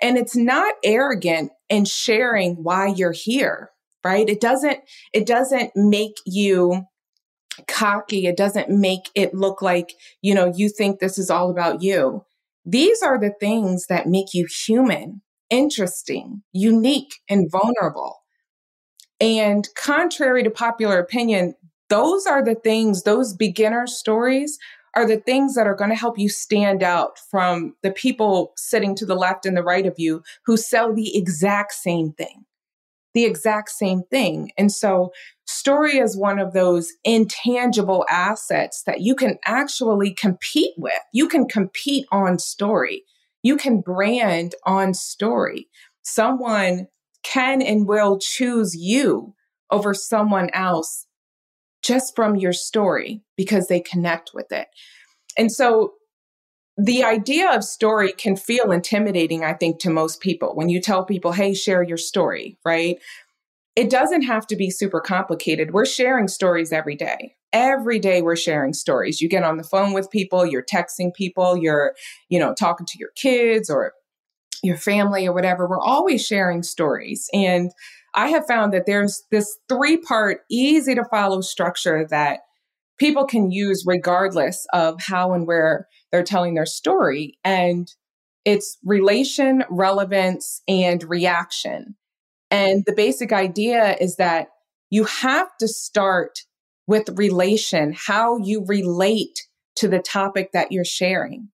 And 0.00 0.16
it's 0.16 0.36
not 0.36 0.74
arrogant 0.84 1.50
in 1.68 1.84
sharing 1.84 2.54
why 2.62 2.86
you're 2.86 3.12
here, 3.12 3.70
right? 4.04 4.28
It 4.28 4.40
doesn't 4.40 4.78
it 5.12 5.26
doesn't 5.26 5.72
make 5.74 6.16
you 6.24 6.86
cocky. 7.66 8.26
It 8.26 8.36
doesn't 8.36 8.70
make 8.70 9.10
it 9.14 9.34
look 9.34 9.60
like, 9.60 9.94
you 10.22 10.34
know, 10.34 10.52
you 10.54 10.68
think 10.68 11.00
this 11.00 11.18
is 11.18 11.30
all 11.30 11.50
about 11.50 11.82
you. 11.82 12.24
These 12.64 13.02
are 13.02 13.18
the 13.18 13.32
things 13.40 13.86
that 13.86 14.06
make 14.06 14.34
you 14.34 14.46
human, 14.66 15.22
interesting, 15.50 16.42
unique, 16.52 17.14
and 17.28 17.50
vulnerable. 17.50 18.18
And 19.20 19.66
contrary 19.74 20.44
to 20.44 20.50
popular 20.50 20.98
opinion, 20.98 21.54
those 21.88 22.26
are 22.26 22.44
the 22.44 22.54
things, 22.54 23.02
those 23.02 23.32
beginner 23.32 23.86
stories 23.86 24.58
are 24.98 25.06
the 25.06 25.20
things 25.20 25.54
that 25.54 25.68
are 25.68 25.76
going 25.76 25.90
to 25.90 25.96
help 25.96 26.18
you 26.18 26.28
stand 26.28 26.82
out 26.82 27.20
from 27.30 27.76
the 27.84 27.92
people 27.92 28.52
sitting 28.56 28.96
to 28.96 29.06
the 29.06 29.14
left 29.14 29.46
and 29.46 29.56
the 29.56 29.62
right 29.62 29.86
of 29.86 29.94
you 29.96 30.24
who 30.44 30.56
sell 30.56 30.92
the 30.92 31.16
exact 31.16 31.72
same 31.72 32.12
thing. 32.12 32.44
The 33.14 33.24
exact 33.24 33.70
same 33.70 34.02
thing. 34.10 34.50
And 34.58 34.72
so, 34.72 35.12
story 35.46 35.98
is 35.98 36.16
one 36.16 36.40
of 36.40 36.52
those 36.52 36.92
intangible 37.04 38.04
assets 38.10 38.82
that 38.86 39.00
you 39.00 39.14
can 39.14 39.38
actually 39.44 40.12
compete 40.12 40.74
with. 40.76 41.00
You 41.12 41.28
can 41.28 41.46
compete 41.46 42.06
on 42.10 42.40
story, 42.40 43.04
you 43.44 43.56
can 43.56 43.80
brand 43.80 44.56
on 44.64 44.94
story. 44.94 45.68
Someone 46.02 46.88
can 47.22 47.62
and 47.62 47.86
will 47.86 48.18
choose 48.18 48.76
you 48.76 49.34
over 49.70 49.94
someone 49.94 50.50
else 50.50 51.06
just 51.82 52.14
from 52.16 52.36
your 52.36 52.52
story 52.52 53.22
because 53.36 53.68
they 53.68 53.80
connect 53.80 54.32
with 54.34 54.50
it. 54.52 54.68
And 55.36 55.52
so 55.52 55.94
the 56.76 57.02
idea 57.02 57.50
of 57.50 57.64
story 57.64 58.12
can 58.12 58.36
feel 58.36 58.70
intimidating, 58.70 59.44
I 59.44 59.54
think, 59.54 59.80
to 59.80 59.90
most 59.90 60.20
people. 60.20 60.54
When 60.54 60.68
you 60.68 60.80
tell 60.80 61.04
people, 61.04 61.32
hey, 61.32 61.54
share 61.54 61.82
your 61.82 61.96
story, 61.96 62.56
right? 62.64 62.98
It 63.74 63.90
doesn't 63.90 64.22
have 64.22 64.46
to 64.48 64.56
be 64.56 64.70
super 64.70 65.00
complicated. 65.00 65.72
We're 65.72 65.86
sharing 65.86 66.28
stories 66.28 66.72
every 66.72 66.96
day. 66.96 67.34
Every 67.52 67.98
day 67.98 68.22
we're 68.22 68.36
sharing 68.36 68.74
stories. 68.74 69.20
You 69.20 69.28
get 69.28 69.42
on 69.42 69.56
the 69.56 69.64
phone 69.64 69.92
with 69.92 70.10
people, 70.10 70.44
you're 70.44 70.64
texting 70.64 71.14
people, 71.14 71.56
you're, 71.56 71.94
you 72.28 72.38
know, 72.38 72.54
talking 72.54 72.86
to 72.86 72.98
your 72.98 73.10
kids 73.16 73.70
or 73.70 73.92
your 74.62 74.76
family 74.76 75.26
or 75.26 75.32
whatever. 75.32 75.66
We're 75.66 75.80
always 75.80 76.24
sharing 76.24 76.62
stories. 76.62 77.28
And 77.32 77.70
I 78.14 78.28
have 78.28 78.46
found 78.46 78.72
that 78.72 78.86
there's 78.86 79.22
this 79.30 79.58
three 79.68 79.98
part, 79.98 80.40
easy 80.50 80.94
to 80.94 81.04
follow 81.10 81.40
structure 81.40 82.06
that 82.10 82.40
people 82.98 83.26
can 83.26 83.50
use 83.50 83.84
regardless 83.86 84.66
of 84.72 85.00
how 85.00 85.32
and 85.32 85.46
where 85.46 85.86
they're 86.10 86.22
telling 86.22 86.54
their 86.54 86.66
story. 86.66 87.38
And 87.44 87.88
it's 88.44 88.78
relation, 88.84 89.64
relevance, 89.70 90.62
and 90.66 91.02
reaction. 91.04 91.96
And 92.50 92.84
the 92.86 92.94
basic 92.94 93.32
idea 93.32 93.96
is 94.00 94.16
that 94.16 94.48
you 94.90 95.04
have 95.04 95.48
to 95.60 95.68
start 95.68 96.40
with 96.86 97.10
relation, 97.18 97.94
how 97.94 98.38
you 98.38 98.64
relate 98.66 99.46
to 99.76 99.88
the 99.88 99.98
topic 99.98 100.52
that 100.52 100.72
you're 100.72 100.84
sharing 100.84 101.50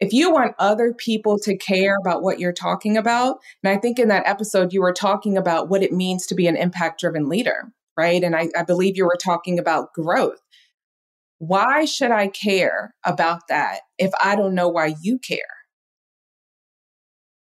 if 0.00 0.12
you 0.12 0.30
want 0.30 0.54
other 0.58 0.94
people 0.94 1.38
to 1.40 1.56
care 1.56 1.96
about 2.00 2.22
what 2.22 2.38
you're 2.38 2.52
talking 2.52 2.96
about, 2.96 3.38
and 3.62 3.76
I 3.76 3.80
think 3.80 3.98
in 3.98 4.08
that 4.08 4.26
episode 4.26 4.72
you 4.72 4.80
were 4.80 4.92
talking 4.92 5.36
about 5.36 5.68
what 5.68 5.82
it 5.82 5.92
means 5.92 6.26
to 6.26 6.34
be 6.34 6.46
an 6.46 6.56
impact 6.56 7.00
driven 7.00 7.28
leader, 7.28 7.72
right? 7.96 8.22
And 8.22 8.36
I, 8.36 8.48
I, 8.56 8.62
believe 8.62 8.96
you 8.96 9.04
were 9.04 9.18
talking 9.22 9.58
about 9.58 9.92
growth. 9.92 10.38
Why 11.38 11.84
should 11.84 12.12
I 12.12 12.28
care 12.28 12.94
about 13.04 13.42
that 13.48 13.80
if 13.98 14.10
I 14.22 14.36
don't 14.36 14.54
know 14.54 14.68
why 14.68 14.94
you 15.02 15.18
care? 15.18 15.40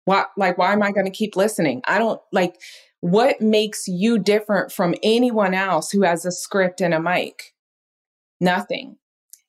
Why, 0.05 0.24
like, 0.36 0.59
why 0.59 0.72
am 0.72 0.82
I 0.82 0.92
going 0.92 1.07
to 1.07 1.11
keep 1.11 1.36
listening? 1.36 1.80
I 1.86 1.99
don't 1.99 2.20
like 2.30 2.57
what 3.01 3.40
makes 3.40 3.84
you 3.86 4.18
different 4.18 4.70
from 4.70 4.95
anyone 5.03 5.55
else 5.55 5.90
who 5.90 6.03
has 6.03 6.26
a 6.26 6.32
script 6.32 6.82
and 6.82 6.92
a 6.92 7.01
mic? 7.01 7.55
Nothing 8.40 8.97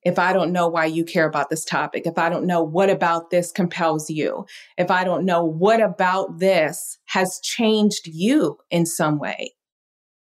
if 0.05 0.19
I 0.19 0.33
don't 0.33 0.51
know 0.51 0.67
why 0.67 0.85
you 0.85 1.03
care 1.03 1.27
about 1.27 1.49
this 1.49 1.65
topic, 1.65 2.05
if 2.05 2.17
I 2.17 2.29
don't 2.29 2.45
know 2.45 2.63
what 2.63 2.91
about 2.91 3.31
this 3.31 3.51
compels 3.51 4.09
you, 4.09 4.45
if 4.77 4.91
I 4.91 5.03
don't 5.03 5.25
know 5.25 5.43
what 5.43 5.81
about 5.81 6.37
this 6.39 6.99
has 7.05 7.39
changed 7.43 8.07
you 8.07 8.57
in 8.69 8.85
some 8.85 9.17
way 9.17 9.55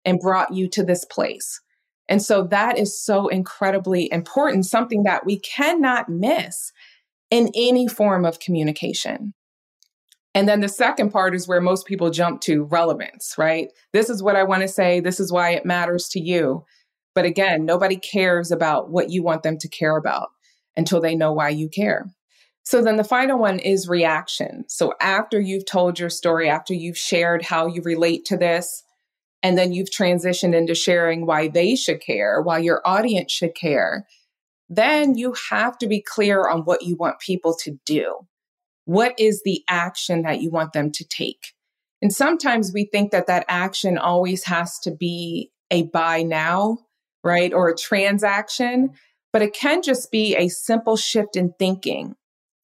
and 0.05 0.20
brought 0.20 0.55
you 0.55 0.68
to 0.68 0.85
this 0.85 1.05
place. 1.05 1.61
And 2.09 2.22
so 2.22 2.45
that 2.45 2.78
is 2.78 3.01
so 3.01 3.26
incredibly 3.28 4.11
important, 4.12 4.66
something 4.66 5.03
that 5.03 5.26
we 5.26 5.41
cannot 5.41 6.09
miss 6.09 6.72
in 7.30 7.51
any 7.55 7.89
form 7.89 8.24
of 8.24 8.39
communication. 8.39 9.35
And 10.35 10.49
then 10.49 10.61
the 10.61 10.68
second 10.68 11.11
part 11.11 11.35
is 11.35 11.49
where 11.49 11.61
most 11.61 11.87
people 11.87 12.11
jump 12.11 12.41
to 12.43 12.64
relevance, 12.64 13.35
right? 13.37 13.68
This 13.93 14.09
is 14.09 14.22
what 14.22 14.37
I 14.37 14.45
want 14.45 14.62
to 14.62 14.68
say. 14.68 15.01
This 15.01 15.20
is 15.20 15.33
why 15.33 15.51
it 15.51 15.66
matters 15.66 16.09
to 16.11 16.20
you. 16.20 16.64
But 17.15 17.25
again, 17.25 17.65
nobody 17.65 17.97
cares 17.97 18.51
about 18.51 18.91
what 18.91 19.11
you 19.11 19.23
want 19.23 19.43
them 19.43 19.59
to 19.59 19.69
care 19.69 19.97
about 19.97 20.31
until 20.77 21.01
they 21.01 21.15
know 21.15 21.33
why 21.33 21.51
you 21.51 21.69
care. 21.69 22.11
So 22.65 22.83
then 22.83 22.97
the 22.97 23.05
final 23.05 23.39
one 23.39 23.59
is 23.59 23.89
reaction. 23.89 24.65
So 24.69 24.95
after 25.01 25.41
you've 25.41 25.67
told 25.67 25.99
your 25.99 26.11
story, 26.11 26.49
after 26.49 26.73
you've 26.75 26.97
shared 26.97 27.43
how 27.43 27.67
you 27.67 27.83
relate 27.83 28.25
to 28.27 28.37
this, 28.37 28.85
and 29.43 29.59
then 29.59 29.73
you've 29.73 29.91
transitioned 29.91 30.55
into 30.55 30.75
sharing 30.75 31.27
why 31.27 31.49
they 31.49 31.75
should 31.75 32.01
care, 32.01 32.41
why 32.41 32.59
your 32.59 32.81
audience 32.85 33.33
should 33.33 33.55
care, 33.57 34.07
then 34.69 35.17
you 35.17 35.35
have 35.51 35.77
to 35.79 35.89
be 35.89 36.01
clear 36.01 36.49
on 36.49 36.61
what 36.61 36.83
you 36.83 36.97
want 36.97 37.19
people 37.19 37.55
to 37.57 37.79
do. 37.85 38.27
What 38.85 39.19
is 39.19 39.43
the 39.45 39.63
action 39.69 40.23
that 40.23 40.41
you 40.41 40.51
want 40.51 40.73
them 40.73 40.93
to 40.93 41.05
take? 41.05 41.53
And 42.01 42.13
sometimes 42.13 42.73
we 42.73 42.85
think 42.85 43.11
that 43.11 43.27
that 43.27 43.45
action 43.49 43.99
always 43.99 44.45
has 44.45 44.79
to 44.81 44.91
be 44.93 45.51
a 45.71 45.83
buy 45.83 46.23
now 46.23 46.79
right? 47.25 47.53
Or 47.53 47.68
a 47.68 47.77
transaction, 47.77 48.91
but 49.33 49.43
it 49.43 49.55
can 49.55 49.83
just 49.83 50.11
be 50.11 50.37
a 50.37 50.49
simple 50.49 50.97
shift 50.97 51.37
in 51.37 51.53
thinking, 51.59 52.14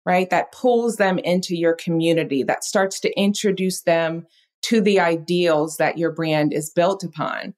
right? 0.05 0.29
That 0.31 0.53
pulls 0.53 0.97
them 0.97 1.19
into 1.19 1.57
your 1.57 1.75
community, 1.75 2.43
that 2.43 2.65
starts 2.65 3.01
to 3.01 3.19
introduce 3.19 3.83
them 3.83 4.27
to 4.63 4.81
the 4.81 5.01
ideals 5.01 5.77
that 5.77 5.99
your 5.99 6.13
brand 6.13 6.53
is 6.53 6.71
built 6.71 7.05
upon. 7.05 7.55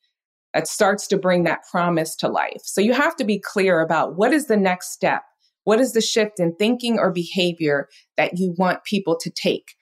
That 0.54 0.66
starts 0.66 1.06
to 1.08 1.16
bring 1.16 1.44
that 1.44 1.64
promise 1.70 2.16
to 2.16 2.28
life. 2.28 2.62
So 2.64 2.80
you 2.80 2.92
have 2.92 3.16
to 3.16 3.24
be 3.24 3.38
clear 3.38 3.80
about 3.80 4.16
what 4.16 4.32
is 4.32 4.46
the 4.46 4.56
next 4.56 4.92
step? 4.92 5.22
What 5.64 5.80
is 5.80 5.92
the 5.92 6.00
shift 6.00 6.40
in 6.40 6.56
thinking 6.56 6.98
or 6.98 7.12
behavior 7.12 7.88
that 8.16 8.38
you 8.38 8.54
want 8.58 8.84
people 8.84 9.16
to 9.20 9.30
take? 9.30 9.74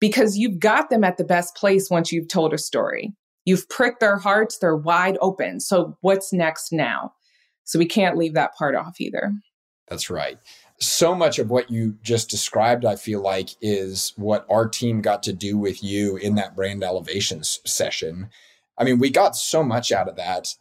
Because 0.00 0.36
you've 0.36 0.58
got 0.58 0.90
them 0.90 1.04
at 1.04 1.16
the 1.16 1.24
best 1.24 1.54
place 1.54 1.90
once 1.90 2.10
you've 2.10 2.28
told 2.28 2.52
a 2.52 2.58
story. 2.58 3.12
You've 3.50 3.68
pricked 3.68 3.98
their 3.98 4.16
hearts, 4.16 4.58
they're 4.58 4.76
wide 4.76 5.18
open. 5.20 5.58
So, 5.58 5.98
what's 6.02 6.32
next 6.32 6.70
now? 6.70 7.12
So, 7.64 7.80
we 7.80 7.86
can't 7.86 8.16
leave 8.16 8.34
that 8.34 8.54
part 8.54 8.76
off 8.76 9.00
either. 9.00 9.32
That's 9.88 10.08
right. 10.08 10.38
So 10.78 11.16
much 11.16 11.40
of 11.40 11.50
what 11.50 11.68
you 11.68 11.96
just 12.00 12.30
described, 12.30 12.84
I 12.84 12.94
feel 12.94 13.20
like, 13.20 13.50
is 13.60 14.12
what 14.14 14.46
our 14.48 14.68
team 14.68 15.02
got 15.02 15.24
to 15.24 15.32
do 15.32 15.58
with 15.58 15.82
you 15.82 16.16
in 16.16 16.36
that 16.36 16.54
brand 16.54 16.84
elevations 16.84 17.58
session 17.66 18.30
I 18.80 18.84
mean, 18.84 18.98
we 18.98 19.10
got 19.10 19.36
so 19.36 19.62
much 19.62 19.92
out 19.92 20.08
of 20.08 20.16
that. 20.16 20.54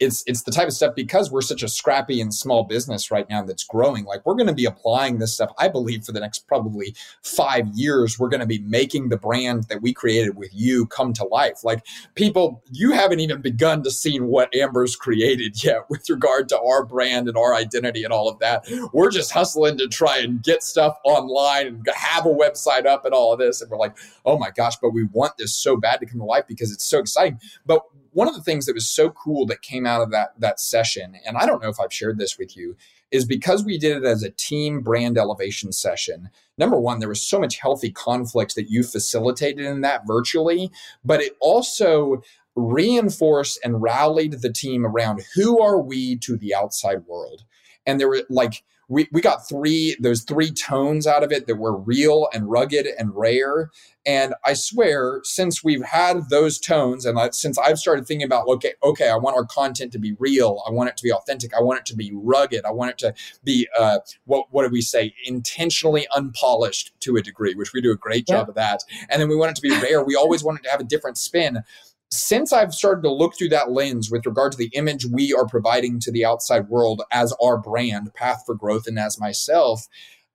It's 0.00 0.24
it's 0.26 0.42
the 0.42 0.50
type 0.50 0.66
of 0.66 0.74
stuff 0.74 0.96
because 0.96 1.30
we're 1.30 1.40
such 1.40 1.62
a 1.62 1.68
scrappy 1.68 2.20
and 2.20 2.34
small 2.34 2.64
business 2.64 3.12
right 3.12 3.30
now 3.30 3.44
that's 3.44 3.62
growing. 3.62 4.04
Like 4.04 4.26
we're 4.26 4.34
going 4.34 4.48
to 4.48 4.54
be 4.54 4.64
applying 4.64 5.18
this 5.18 5.34
stuff. 5.34 5.52
I 5.56 5.68
believe 5.68 6.02
for 6.02 6.10
the 6.10 6.18
next 6.18 6.48
probably 6.48 6.96
five 7.22 7.68
years, 7.68 8.18
we're 8.18 8.28
going 8.28 8.40
to 8.40 8.46
be 8.46 8.58
making 8.58 9.08
the 9.08 9.16
brand 9.16 9.68
that 9.68 9.82
we 9.82 9.92
created 9.92 10.36
with 10.36 10.50
you 10.52 10.86
come 10.86 11.12
to 11.12 11.24
life. 11.24 11.62
Like 11.62 11.86
people, 12.16 12.60
you 12.72 12.90
haven't 12.90 13.20
even 13.20 13.40
begun 13.40 13.84
to 13.84 13.90
see 13.92 14.18
what 14.18 14.52
Amber's 14.52 14.96
created 14.96 15.62
yet 15.62 15.82
with 15.88 16.10
regard 16.10 16.48
to 16.48 16.60
our 16.60 16.84
brand 16.84 17.28
and 17.28 17.36
our 17.36 17.54
identity 17.54 18.02
and 18.02 18.12
all 18.12 18.28
of 18.28 18.40
that. 18.40 18.66
We're 18.92 19.12
just 19.12 19.30
hustling 19.30 19.78
to 19.78 19.86
try 19.86 20.18
and 20.18 20.42
get 20.42 20.64
stuff 20.64 20.98
online 21.04 21.68
and 21.68 21.88
have 21.94 22.26
a 22.26 22.30
website 22.30 22.84
up 22.84 23.04
and 23.04 23.14
all 23.14 23.32
of 23.32 23.38
this. 23.38 23.62
And 23.62 23.70
we're 23.70 23.78
like, 23.78 23.96
oh 24.24 24.36
my 24.36 24.50
gosh, 24.50 24.74
but 24.82 24.90
we 24.90 25.04
want 25.04 25.36
this 25.38 25.54
so 25.54 25.76
bad 25.76 26.00
to 26.00 26.06
come 26.06 26.18
to 26.18 26.24
life 26.24 26.46
because 26.48 26.72
it's 26.72 26.84
so 26.84 26.98
exciting. 26.98 27.38
But 27.66 27.82
one 28.12 28.28
of 28.28 28.34
the 28.34 28.42
things 28.42 28.66
that 28.66 28.74
was 28.74 28.88
so 28.88 29.10
cool 29.10 29.46
that 29.46 29.62
came 29.62 29.86
out 29.86 30.00
of 30.00 30.10
that 30.10 30.38
that 30.38 30.60
session, 30.60 31.16
and 31.26 31.36
I 31.36 31.46
don't 31.46 31.62
know 31.62 31.68
if 31.68 31.80
I've 31.80 31.92
shared 31.92 32.18
this 32.18 32.38
with 32.38 32.56
you, 32.56 32.76
is 33.10 33.24
because 33.24 33.64
we 33.64 33.78
did 33.78 33.96
it 33.96 34.04
as 34.04 34.22
a 34.22 34.30
team 34.30 34.80
brand 34.80 35.18
elevation 35.18 35.72
session. 35.72 36.30
Number 36.58 36.78
one, 36.78 36.98
there 36.98 37.08
was 37.08 37.22
so 37.22 37.40
much 37.40 37.58
healthy 37.58 37.90
conflict 37.90 38.54
that 38.54 38.70
you 38.70 38.82
facilitated 38.82 39.64
in 39.64 39.80
that 39.82 40.06
virtually, 40.06 40.70
but 41.04 41.20
it 41.20 41.36
also 41.40 42.22
reinforced 42.56 43.58
and 43.64 43.82
rallied 43.82 44.40
the 44.40 44.52
team 44.52 44.86
around 44.86 45.22
who 45.34 45.60
are 45.60 45.80
we 45.80 46.16
to 46.16 46.36
the 46.36 46.54
outside 46.54 47.06
world. 47.06 47.44
And 47.86 48.00
there 48.00 48.08
were 48.08 48.22
like 48.30 48.62
we, 48.88 49.08
we 49.12 49.20
got 49.20 49.48
three 49.48 49.96
those 50.00 50.22
three 50.22 50.50
tones 50.50 51.06
out 51.06 51.22
of 51.22 51.32
it 51.32 51.46
that 51.46 51.56
were 51.56 51.76
real 51.76 52.28
and 52.32 52.50
rugged 52.50 52.86
and 52.98 53.10
rare. 53.14 53.70
And 54.06 54.34
i 54.44 54.52
swear 54.52 55.20
since 55.22 55.64
we've 55.64 55.82
had 55.82 56.28
those 56.28 56.58
tones 56.58 57.06
and 57.06 57.18
I, 57.18 57.30
since 57.30 57.56
i've 57.56 57.78
started 57.78 58.06
thinking 58.06 58.26
about 58.26 58.46
okay 58.48 58.74
okay 58.82 59.08
i 59.08 59.16
want 59.16 59.34
our 59.34 59.46
content 59.46 59.92
to 59.92 59.98
be 59.98 60.14
real. 60.18 60.62
I 60.66 60.70
want 60.70 60.88
it 60.90 60.96
to 60.98 61.02
be 61.02 61.12
authentic. 61.12 61.54
I 61.54 61.60
want 61.60 61.80
it 61.80 61.86
to 61.86 61.96
be 61.96 62.10
rugged. 62.14 62.64
I 62.64 62.70
want 62.70 62.90
it 62.90 62.98
to 62.98 63.14
be 63.42 63.68
uh, 63.78 63.98
what 64.24 64.46
what 64.50 64.64
do 64.64 64.70
we 64.70 64.80
say? 64.80 65.14
Intentionally 65.24 66.06
unpolished 66.14 66.92
to 67.00 67.16
a 67.16 67.22
degree 67.22 67.54
which 67.54 67.72
we 67.72 67.80
do 67.80 67.92
a 67.92 67.96
great 67.96 68.26
job 68.26 68.48
of 68.48 68.54
that. 68.54 68.80
And 69.08 69.20
then 69.20 69.28
we 69.28 69.36
want 69.36 69.50
it 69.50 69.56
to 69.56 69.62
be 69.62 69.70
rare. 69.80 70.04
We 70.04 70.16
always 70.16 70.44
want 70.44 70.58
it 70.58 70.62
to 70.64 70.70
have 70.70 70.80
a 70.80 70.84
different 70.84 71.18
spin 71.18 71.62
since 72.10 72.52
I've 72.52 72.74
started 72.74 73.02
to 73.02 73.12
look 73.12 73.36
through 73.36 73.48
that 73.50 73.72
lens 73.72 74.10
with 74.10 74.26
regard 74.26 74.52
to 74.52 74.58
the 74.58 74.70
image 74.74 75.06
we 75.06 75.32
are 75.32 75.46
providing 75.46 76.00
to 76.00 76.12
the 76.12 76.24
outside 76.24 76.68
world 76.68 77.02
as 77.10 77.34
our 77.42 77.58
brand, 77.58 78.14
Path 78.14 78.42
for 78.46 78.54
Growth, 78.54 78.86
and 78.86 78.98
as 78.98 79.18
myself, 79.18 79.86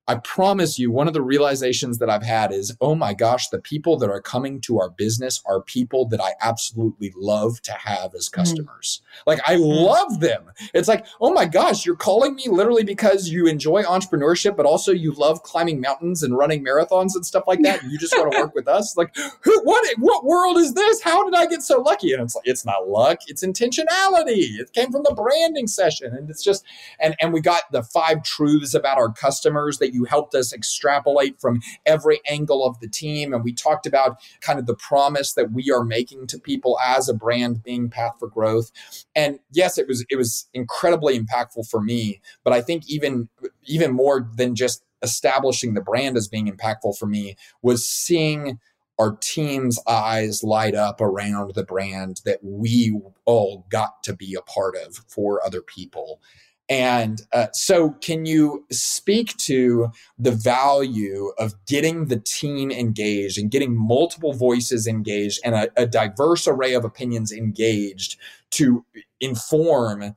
I 0.10 0.15
promise 0.15 0.80
you, 0.80 0.90
one 0.90 1.07
of 1.07 1.14
the 1.14 1.22
realizations 1.22 1.99
that 1.99 2.10
I've 2.10 2.23
had 2.23 2.52
is 2.52 2.76
oh 2.81 2.95
my 2.95 3.14
gosh, 3.14 3.49
the 3.49 3.60
people 3.60 3.95
that 3.99 4.10
are 4.10 4.19
coming 4.19 4.60
to 4.61 4.80
our 4.80 4.90
business 4.90 5.40
are 5.45 5.61
people 5.61 6.07
that 6.07 6.19
I 6.19 6.31
absolutely 6.41 7.14
love 7.15 7.61
to 7.61 7.73
have 7.73 8.15
as 8.15 8.27
mm-hmm. 8.27 8.41
customers. 8.41 9.03
Mm. 9.03 9.22
Like, 9.27 9.40
I 9.45 9.57
mm. 9.57 9.86
love 9.86 10.19
them. 10.19 10.49
It's 10.73 10.88
like, 10.88 11.06
oh 11.22 11.31
my 11.31 11.45
gosh, 11.45 11.86
you're 11.86 11.95
calling 11.95 12.34
me 12.34 12.48
literally 12.48 12.84
because 12.84 13.30
you 13.30 13.45
enjoy 13.45 13.84
entrepreneurship, 13.84 14.57
but 14.57 14.65
also 14.65 14.91
you 14.91 15.11
love 15.11 15.44
climbing 15.44 15.80
mountains 15.80 16.23
and 16.23 16.36
running 16.36 16.65
marathons 16.65 17.11
and 17.14 17.23
stuff 17.23 17.44
like 17.45 17.61
that. 17.61 17.84
And 17.84 17.91
you 17.91 17.99
just 17.99 18.18
want 18.18 18.31
to 18.31 18.40
work 18.40 18.56
with 18.56 18.68
us. 18.68 18.98
Like, 18.98 19.15
who, 19.41 19.61
what, 19.64 19.86
what 19.99 20.26
world 20.26 20.57
is 20.57 20.73
this? 20.73 21.03
How 21.03 21.23
did 21.23 21.36
I 21.36 21.45
get 21.45 21.61
so 21.61 21.81
lucky? 21.81 22.14
And 22.14 22.23
it's 22.23 22.36
like, 22.36 22.48
it's 22.48 22.65
not 22.65 22.88
luck, 22.88 23.19
it's 23.27 23.45
intentionality. 23.45 24.57
It 24.60 24.73
came 24.73 24.91
from 24.91 25.03
the 25.03 25.14
branding 25.14 25.68
session. 25.68 26.15
And 26.15 26.31
it's 26.31 26.44
just, 26.44 26.65
and, 26.99 27.15
and 27.22 27.31
we 27.31 27.41
got 27.41 27.72
the 27.72 27.84
five 27.84 28.23
truths 28.23 28.73
about 28.73 28.98
our 28.98 29.11
customers 29.11 29.77
that 29.77 29.94
you 29.94 29.98
you 29.99 30.05
helped 30.05 30.34
us 30.34 30.53
extrapolate 30.53 31.39
from 31.39 31.61
every 31.85 32.21
angle 32.27 32.65
of 32.65 32.80
the 32.80 32.88
team. 32.88 33.34
And 33.34 33.43
we 33.43 33.53
talked 33.53 33.85
about 33.85 34.19
kind 34.39 34.57
of 34.57 34.65
the 34.65 34.76
promise 34.76 35.34
that 35.34 35.51
we 35.51 35.69
are 35.71 35.84
making 35.84 36.27
to 36.27 36.39
people 36.39 36.80
as 36.84 37.09
a 37.09 37.13
brand 37.13 37.61
being 37.63 37.89
Path 37.89 38.13
for 38.19 38.30
Growth. 38.30 38.71
And 39.13 39.39
yes, 39.51 39.77
it 39.77 39.88
was 39.88 40.05
it 40.09 40.15
was 40.15 40.47
incredibly 40.53 41.19
impactful 41.19 41.69
for 41.69 41.81
me. 41.81 42.21
But 42.43 42.53
I 42.53 42.61
think 42.61 42.89
even 42.89 43.27
even 43.65 43.91
more 43.91 44.27
than 44.35 44.55
just 44.55 44.84
establishing 45.01 45.73
the 45.73 45.81
brand 45.81 46.15
as 46.15 46.27
being 46.27 46.51
impactful 46.51 46.97
for 46.97 47.05
me 47.05 47.35
was 47.61 47.88
seeing 47.88 48.59
our 48.97 49.15
team's 49.21 49.80
eyes 49.88 50.43
light 50.43 50.76
up 50.76 50.99
around 50.99 51.55
the 51.55 51.63
brand 51.63 52.21
that 52.26 52.39
we 52.43 52.99
all 53.26 53.65
got 53.69 54.03
to 54.03 54.13
be 54.13 54.35
a 54.35 54.41
part 54.41 54.76
of 54.76 54.97
for 55.07 55.43
other 55.45 55.61
people. 55.61 56.21
And 56.69 57.23
uh, 57.33 57.47
so, 57.51 57.91
can 58.01 58.27
you 58.27 58.65
speak 58.71 59.35
to 59.37 59.91
the 60.19 60.31
value 60.31 61.31
of 61.39 61.53
getting 61.65 62.05
the 62.05 62.19
team 62.19 62.69
engaged 62.69 63.39
and 63.39 63.49
getting 63.49 63.75
multiple 63.75 64.33
voices 64.33 64.85
engaged 64.85 65.39
and 65.43 65.55
a, 65.55 65.69
a 65.75 65.87
diverse 65.87 66.47
array 66.47 66.75
of 66.75 66.85
opinions 66.85 67.31
engaged 67.31 68.17
to 68.51 68.85
inform 69.19 70.15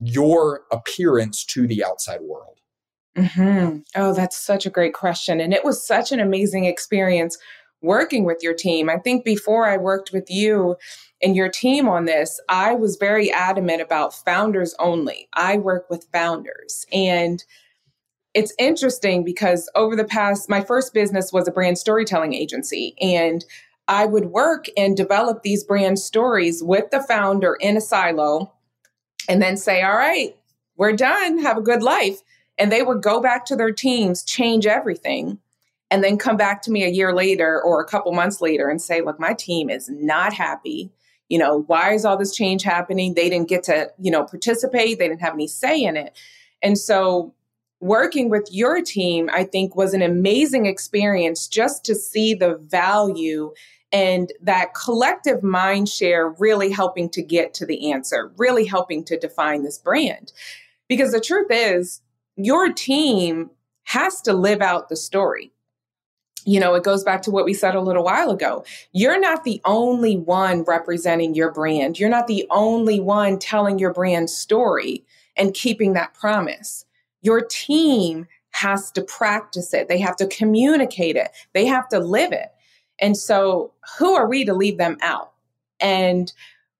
your 0.00 0.62
appearance 0.70 1.44
to 1.46 1.66
the 1.66 1.84
outside 1.84 2.20
world? 2.20 2.60
Mm-hmm. 3.16 3.78
Oh, 3.96 4.12
that's 4.12 4.36
such 4.36 4.66
a 4.66 4.70
great 4.70 4.94
question. 4.94 5.40
And 5.40 5.52
it 5.52 5.64
was 5.64 5.84
such 5.84 6.12
an 6.12 6.20
amazing 6.20 6.66
experience 6.66 7.36
working 7.80 8.24
with 8.24 8.38
your 8.42 8.54
team. 8.54 8.88
I 8.88 8.98
think 8.98 9.24
before 9.24 9.66
I 9.66 9.76
worked 9.76 10.12
with 10.12 10.30
you, 10.30 10.76
and 11.22 11.34
your 11.34 11.48
team 11.48 11.88
on 11.88 12.04
this, 12.04 12.40
I 12.48 12.74
was 12.74 12.96
very 12.96 13.32
adamant 13.32 13.82
about 13.82 14.14
founders 14.14 14.74
only. 14.78 15.28
I 15.34 15.58
work 15.58 15.90
with 15.90 16.08
founders. 16.12 16.86
And 16.92 17.44
it's 18.34 18.54
interesting 18.58 19.24
because 19.24 19.68
over 19.74 19.96
the 19.96 20.04
past, 20.04 20.48
my 20.48 20.60
first 20.60 20.94
business 20.94 21.32
was 21.32 21.48
a 21.48 21.52
brand 21.52 21.78
storytelling 21.78 22.34
agency. 22.34 22.94
And 23.00 23.44
I 23.88 24.06
would 24.06 24.26
work 24.26 24.66
and 24.76 24.96
develop 24.96 25.42
these 25.42 25.64
brand 25.64 25.98
stories 25.98 26.62
with 26.62 26.90
the 26.90 27.02
founder 27.02 27.56
in 27.60 27.76
a 27.76 27.80
silo 27.80 28.52
and 29.28 29.42
then 29.42 29.56
say, 29.56 29.82
all 29.82 29.96
right, 29.96 30.36
we're 30.76 30.92
done. 30.92 31.38
Have 31.38 31.56
a 31.56 31.62
good 31.62 31.82
life. 31.82 32.20
And 32.58 32.70
they 32.70 32.82
would 32.82 33.02
go 33.02 33.20
back 33.20 33.44
to 33.46 33.56
their 33.56 33.72
teams, 33.72 34.22
change 34.22 34.66
everything, 34.66 35.38
and 35.90 36.04
then 36.04 36.18
come 36.18 36.36
back 36.36 36.62
to 36.62 36.70
me 36.70 36.84
a 36.84 36.88
year 36.88 37.14
later 37.14 37.60
or 37.60 37.80
a 37.80 37.86
couple 37.86 38.12
months 38.12 38.40
later 38.40 38.68
and 38.68 38.80
say, 38.80 39.00
look, 39.00 39.18
my 39.18 39.32
team 39.32 39.70
is 39.70 39.88
not 39.88 40.32
happy 40.32 40.92
you 41.28 41.38
know 41.38 41.62
why 41.66 41.92
is 41.92 42.04
all 42.04 42.16
this 42.16 42.34
change 42.34 42.62
happening? 42.62 43.14
They 43.14 43.28
didn't 43.28 43.48
get 43.48 43.64
to 43.64 43.90
you 43.98 44.10
know 44.10 44.24
participate. 44.24 44.98
They 44.98 45.08
didn't 45.08 45.20
have 45.20 45.34
any 45.34 45.48
say 45.48 45.82
in 45.82 45.96
it. 45.96 46.16
And 46.62 46.76
so 46.76 47.34
working 47.80 48.28
with 48.28 48.48
your 48.50 48.82
team 48.82 49.30
i 49.32 49.44
think 49.44 49.76
was 49.76 49.94
an 49.94 50.02
amazing 50.02 50.66
experience 50.66 51.46
just 51.46 51.84
to 51.84 51.94
see 51.94 52.34
the 52.34 52.56
value 52.56 53.52
and 53.92 54.32
that 54.42 54.74
collective 54.74 55.42
mind 55.42 55.88
share 55.88 56.28
really 56.38 56.70
helping 56.70 57.08
to 57.10 57.22
get 57.22 57.54
to 57.54 57.66
the 57.66 57.90
answer 57.92 58.32
really 58.36 58.66
helping 58.66 59.04
to 59.04 59.18
define 59.18 59.62
this 59.62 59.78
brand. 59.78 60.32
Because 60.88 61.12
the 61.12 61.20
truth 61.20 61.48
is 61.50 62.02
your 62.36 62.72
team 62.72 63.50
has 63.84 64.20
to 64.22 64.32
live 64.32 64.60
out 64.60 64.88
the 64.88 64.96
story 64.96 65.52
you 66.48 66.58
know, 66.58 66.74
it 66.74 66.82
goes 66.82 67.04
back 67.04 67.20
to 67.22 67.30
what 67.30 67.44
we 67.44 67.52
said 67.52 67.74
a 67.74 67.80
little 67.80 68.02
while 68.02 68.30
ago. 68.30 68.64
You're 68.92 69.20
not 69.20 69.44
the 69.44 69.60
only 69.66 70.16
one 70.16 70.62
representing 70.62 71.34
your 71.34 71.52
brand. 71.52 71.98
You're 71.98 72.08
not 72.08 72.26
the 72.26 72.46
only 72.50 73.00
one 73.00 73.38
telling 73.38 73.78
your 73.78 73.92
brand 73.92 74.30
story 74.30 75.04
and 75.36 75.52
keeping 75.52 75.92
that 75.92 76.14
promise. 76.14 76.86
Your 77.20 77.42
team 77.42 78.26
has 78.52 78.90
to 78.92 79.02
practice 79.02 79.74
it, 79.74 79.88
they 79.88 79.98
have 79.98 80.16
to 80.16 80.26
communicate 80.26 81.16
it, 81.16 81.28
they 81.52 81.66
have 81.66 81.86
to 81.90 81.98
live 82.00 82.32
it. 82.32 82.48
And 82.98 83.14
so, 83.14 83.72
who 83.98 84.14
are 84.14 84.26
we 84.26 84.46
to 84.46 84.54
leave 84.54 84.78
them 84.78 84.96
out? 85.02 85.32
And 85.80 86.32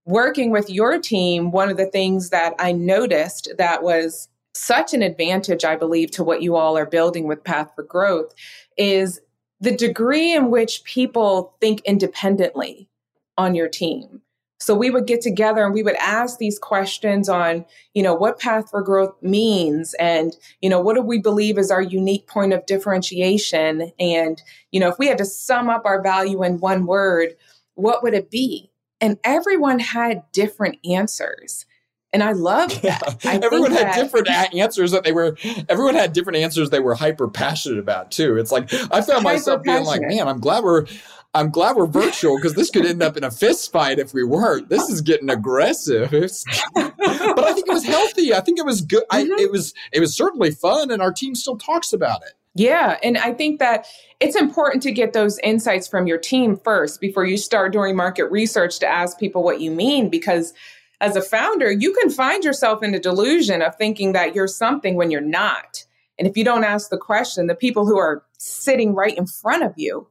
working 0.07 0.51
with 0.51 0.71
your 0.71 0.99
team, 0.99 1.51
one 1.51 1.69
of 1.69 1.77
the 1.77 1.87
things 1.87 2.31
that 2.31 2.55
I 2.59 2.73
noticed 2.73 3.53
that 3.59 3.83
was 3.83 4.31
such 4.55 4.95
an 4.95 5.03
advantage, 5.03 5.65
I 5.65 5.77
believe, 5.77 6.11
to 6.13 6.25
what 6.25 6.41
you 6.41 6.57
all 6.57 6.79
are 6.79 6.87
building 6.87 7.29
with 7.29 7.45
Path 7.45 7.71
for 7.77 7.83
Growth 7.83 8.35
is 8.79 9.21
the 9.61 9.77
degree 9.77 10.33
in 10.33 10.51
which 10.51 10.85
people 10.85 11.55
think 11.61 11.81
independently 11.85 12.89
on 13.37 13.55
your 13.55 13.69
team. 13.69 14.23
So 14.61 14.75
we 14.75 14.91
would 14.91 15.07
get 15.07 15.21
together 15.21 15.65
and 15.65 15.73
we 15.73 15.85
would 15.85 15.95
ask 15.97 16.39
these 16.39 16.59
questions 16.59 17.29
on, 17.29 17.65
you 17.95 18.03
know, 18.03 18.15
what 18.15 18.41
path 18.41 18.71
for 18.71 18.83
growth 18.83 19.15
means 19.23 19.95
and, 19.95 20.37
you 20.61 20.69
know, 20.69 20.81
what 20.81 20.95
do 20.95 21.03
we 21.03 21.21
believe 21.21 21.59
is 21.59 21.71
our 21.71 21.81
unique 21.81 22.27
point 22.27 22.53
of 22.53 22.67
differentiation? 22.67 23.93
And, 24.01 24.43
you 24.73 24.81
know, 24.81 24.89
if 24.89 24.99
we 24.99 25.07
had 25.07 25.19
to 25.19 25.25
sum 25.25 25.71
up 25.71 25.83
our 25.85 26.03
value 26.03 26.43
in 26.43 26.59
one 26.59 26.87
word, 26.87 27.37
what 27.75 28.03
would 28.03 28.15
it 28.15 28.31
be? 28.31 28.73
And 29.01 29.19
everyone 29.23 29.79
had 29.79 30.25
different 30.33 30.79
answers. 30.85 31.65
And 32.13 32.23
I 32.23 32.33
love 32.33 32.81
that. 32.83 33.19
I 33.25 33.39
everyone 33.43 33.71
had 33.73 33.89
that, 33.89 33.97
different 33.97 34.29
answers 34.29 34.93
that 34.93 35.05
they 35.05 35.13
were, 35.13 35.37
everyone 35.69 35.95
had 35.95 36.13
different 36.13 36.39
answers 36.39 36.71
they 36.71 36.81
were 36.81 36.95
hyper 36.95 37.29
passionate 37.29 37.79
about 37.79 38.11
too. 38.11 38.37
It's 38.39 38.51
like, 38.51 38.73
I 38.91 39.03
found 39.03 39.25
myself 39.25 39.63
being 39.63 39.85
like, 39.85 40.01
man, 40.01 40.27
I'm 40.27 40.41
glad 40.41 40.65
we're, 40.65 40.87
I'm 41.35 41.51
glad 41.51 41.77
we're 41.77 41.87
virtual 41.87 42.37
because 42.37 42.55
this 42.55 42.71
could 42.71 42.87
end 42.87 43.03
up 43.03 43.19
in 43.19 43.25
a 43.25 43.31
fist 43.31 43.71
fight 43.71 43.99
if 43.99 44.15
we 44.15 44.25
weren't. 44.25 44.71
This 44.71 44.89
is 44.89 45.03
getting 45.03 45.29
aggressive. 45.29 46.11
but 46.75 47.45
I 47.45 47.53
think 47.53 47.69
it 47.69 47.75
was 47.75 47.85
healthy. 47.85 48.33
I 48.33 48.41
think 48.41 48.59
it 48.59 48.65
was 48.65 48.81
good. 48.81 49.05
Mm-hmm. 49.11 49.33
I, 49.39 49.43
it 49.43 49.53
was, 49.53 49.75
it 49.93 50.01
was 50.01 50.17
certainly 50.17 50.51
fun 50.51 50.91
and 50.91 51.03
our 51.03 51.13
team 51.13 51.35
still 51.35 51.59
talks 51.59 51.93
about 51.93 52.23
it. 52.23 52.33
Yeah. 52.55 52.97
And 53.03 53.19
I 53.19 53.35
think 53.35 53.61
that 53.61 53.87
it's 54.19 54.35
important 54.35 54.83
to 54.85 54.93
get 54.93 55.13
those 55.13 55.39
insights 55.41 55.87
from 55.87 56.07
your 56.07 56.19
team 56.19 56.57
first 56.57 57.01
before 57.01 57.25
you 57.25 57.37
start 57.37 57.73
doing 57.73 57.95
market 57.95 58.25
research 58.31 58.79
to 58.81 58.87
ask 58.87 59.19
people 59.19 59.45
what 59.45 59.61
you 59.61 59.71
mean 59.71 60.09
because 60.09 60.55
as 61.01 61.17
a 61.17 61.23
founder, 61.23 61.71
you 61.71 61.93
can 61.93 62.11
find 62.11 62.45
yourself 62.45 62.83
in 62.83 62.93
the 62.93 62.99
delusion 62.99 63.63
of 63.63 63.77
thinking 63.77 64.13
that 64.13 64.35
you're 64.35 64.49
something 64.49 64.97
when 64.97 65.11
you're 65.11 65.21
not. 65.21 65.85
And 66.19 66.27
if 66.27 66.37
you 66.37 66.45
don't 66.45 66.65
ask 66.65 66.91
the 66.91 66.99
question, 66.99 67.47
the 67.47 67.55
people 67.55 67.87
who 67.87 67.99
are 67.99 68.25
sitting 68.39 68.95
right 68.95 69.17
in 69.17 69.27
front 69.27 69.63
of 69.63 69.73
you 69.77 70.09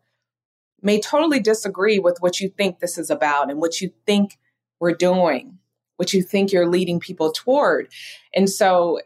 may 0.82 1.02
totally 1.02 1.40
disagree 1.40 2.00
with 2.00 2.18
what 2.20 2.40
you 2.40 2.50
think 2.50 2.80
this 2.80 2.98
is 2.98 3.10
about 3.10 3.50
and 3.50 3.60
what 3.60 3.82
you 3.82 3.92
think 4.06 4.38
we're 4.80 4.94
doing, 4.94 5.58
what 5.98 6.14
you 6.14 6.22
think 6.22 6.52
you're 6.52 6.70
leading 6.70 7.00
people 7.00 7.32
toward. 7.32 7.90
And 8.34 8.50
so 8.50 9.02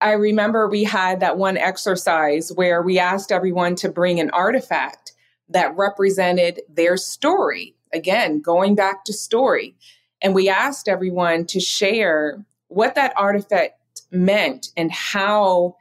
I 0.00 0.12
remember 0.12 0.68
we 0.68 0.84
had 0.84 1.20
that 1.20 1.36
one 1.36 1.56
exercise 1.56 2.52
where 2.54 2.80
we 2.82 2.98
asked 2.98 3.32
everyone 3.32 3.74
to 3.76 3.88
bring 3.90 4.20
an 4.20 4.30
artifact 4.30 5.12
that 5.48 5.76
represented 5.76 6.60
their 6.68 6.96
story. 6.96 7.74
Again, 7.92 8.40
going 8.40 8.74
back 8.74 9.04
to 9.04 9.12
story. 9.12 9.74
And 10.22 10.34
we 10.34 10.48
asked 10.48 10.88
everyone 10.88 11.46
to 11.46 11.60
share 11.60 12.44
what 12.68 12.94
that 12.94 13.12
artifact 13.16 13.80
meant 14.10 14.68
and 14.76 14.90
how 14.90 15.76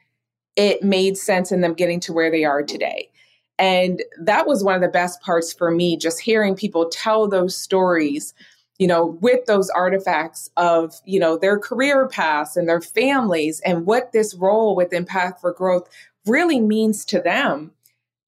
it 0.56 0.84
made 0.84 1.18
sense 1.18 1.52
in 1.52 1.62
them 1.62 1.74
getting 1.74 2.00
to 2.02 2.14
where 2.14 2.32
they 2.32 2.44
are 2.44 2.64
today. 2.64 3.10
And 3.58 4.04
that 4.20 4.48
was 4.48 4.64
one 4.64 4.76
of 4.76 4.82
the 4.82 4.88
best 4.88 5.22
parts 5.22 5.54
for 5.54 5.72
me, 5.72 5.98
just 5.98 6.20
hearing 6.20 6.56
people 6.56 6.90
tell 6.90 7.28
those 7.28 7.58
stories 7.58 8.34
you 8.78 8.88
know, 8.88 9.18
with 9.22 9.46
those 9.46 9.70
artifacts 9.70 10.50
of, 10.58 10.96
you 11.06 11.20
know, 11.20 11.38
their 11.38 11.58
career 11.58 12.08
paths 12.08 12.58
and 12.58 12.68
their 12.68 12.82
families 12.82 13.62
and 13.62 13.86
what 13.86 14.12
this 14.12 14.34
role 14.36 14.76
within 14.76 15.06
Path 15.06 15.40
for 15.40 15.54
Growth 15.54 15.90
really 16.26 16.60
means 16.60 17.06
to 17.06 17.22
them. 17.22 17.72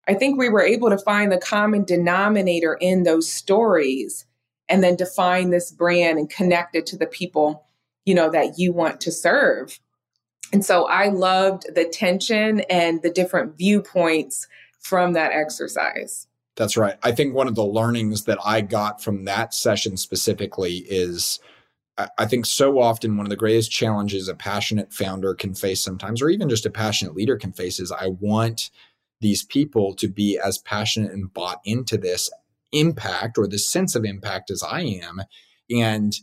I 0.08 0.14
think 0.14 0.38
we 0.38 0.48
were 0.48 0.64
able 0.64 0.90
to 0.90 0.98
find 0.98 1.32
the 1.32 1.38
common 1.38 1.84
denominator 1.84 2.76
in 2.80 3.04
those 3.04 3.30
stories 3.30 4.26
and 4.70 4.84
then 4.84 4.96
define 4.96 5.50
this 5.50 5.72
brand 5.72 6.20
and 6.20 6.30
connect 6.30 6.76
it 6.76 6.86
to 6.88 6.98
the 6.98 7.08
people, 7.08 7.66
you 8.06 8.14
know, 8.14 8.30
that 8.30 8.58
you 8.58 8.74
want 8.74 9.02
to 9.02 9.12
serve. 9.12 9.80
And 10.54 10.64
so 10.66 10.88
I 10.88 11.10
loved 11.10 11.66
the 11.74 11.86
tension 11.86 12.62
and 12.70 13.02
the 13.02 13.10
different 13.10 13.58
viewpoints 13.58 14.48
from 14.80 15.14
that 15.14 15.32
exercise. 15.34 16.28
That's 16.56 16.78
right. 16.78 16.98
I 17.04 17.12
think 17.12 17.34
one 17.34 17.48
of 17.48 17.56
the 17.56 17.66
learnings 17.66 18.24
that 18.24 18.40
I 18.44 18.62
got 18.62 19.04
from 19.04 19.26
that 19.26 19.54
session 19.54 19.98
specifically 19.98 20.78
is 20.90 21.40
I 22.18 22.26
think 22.26 22.46
so 22.46 22.80
often 22.80 23.18
one 23.18 23.26
of 23.26 23.32
the 23.32 23.36
greatest 23.36 23.72
challenges 23.72 24.28
a 24.28 24.36
passionate 24.36 24.94
founder 24.94 25.34
can 25.34 25.56
face 25.56 25.84
sometimes, 25.84 26.22
or 26.22 26.30
even 26.30 26.48
just 26.48 26.66
a 26.66 26.70
passionate 26.70 27.16
leader 27.16 27.38
can 27.38 27.52
face, 27.52 27.80
is 27.80 27.92
I 27.92 28.10
want 28.20 28.70
these 29.20 29.44
people 29.44 29.96
to 29.96 30.08
be 30.08 30.40
as 30.44 30.60
passionate 30.60 31.12
and 31.12 31.34
bought 31.34 31.60
into 31.66 31.98
this 31.98 32.30
impact 32.72 33.38
or 33.38 33.48
the 33.48 33.60
sense 33.60 33.96
of 33.96 34.06
impact 34.06 34.52
as 34.52 34.64
I 34.64 34.82
am. 34.82 35.22
And 35.70 36.14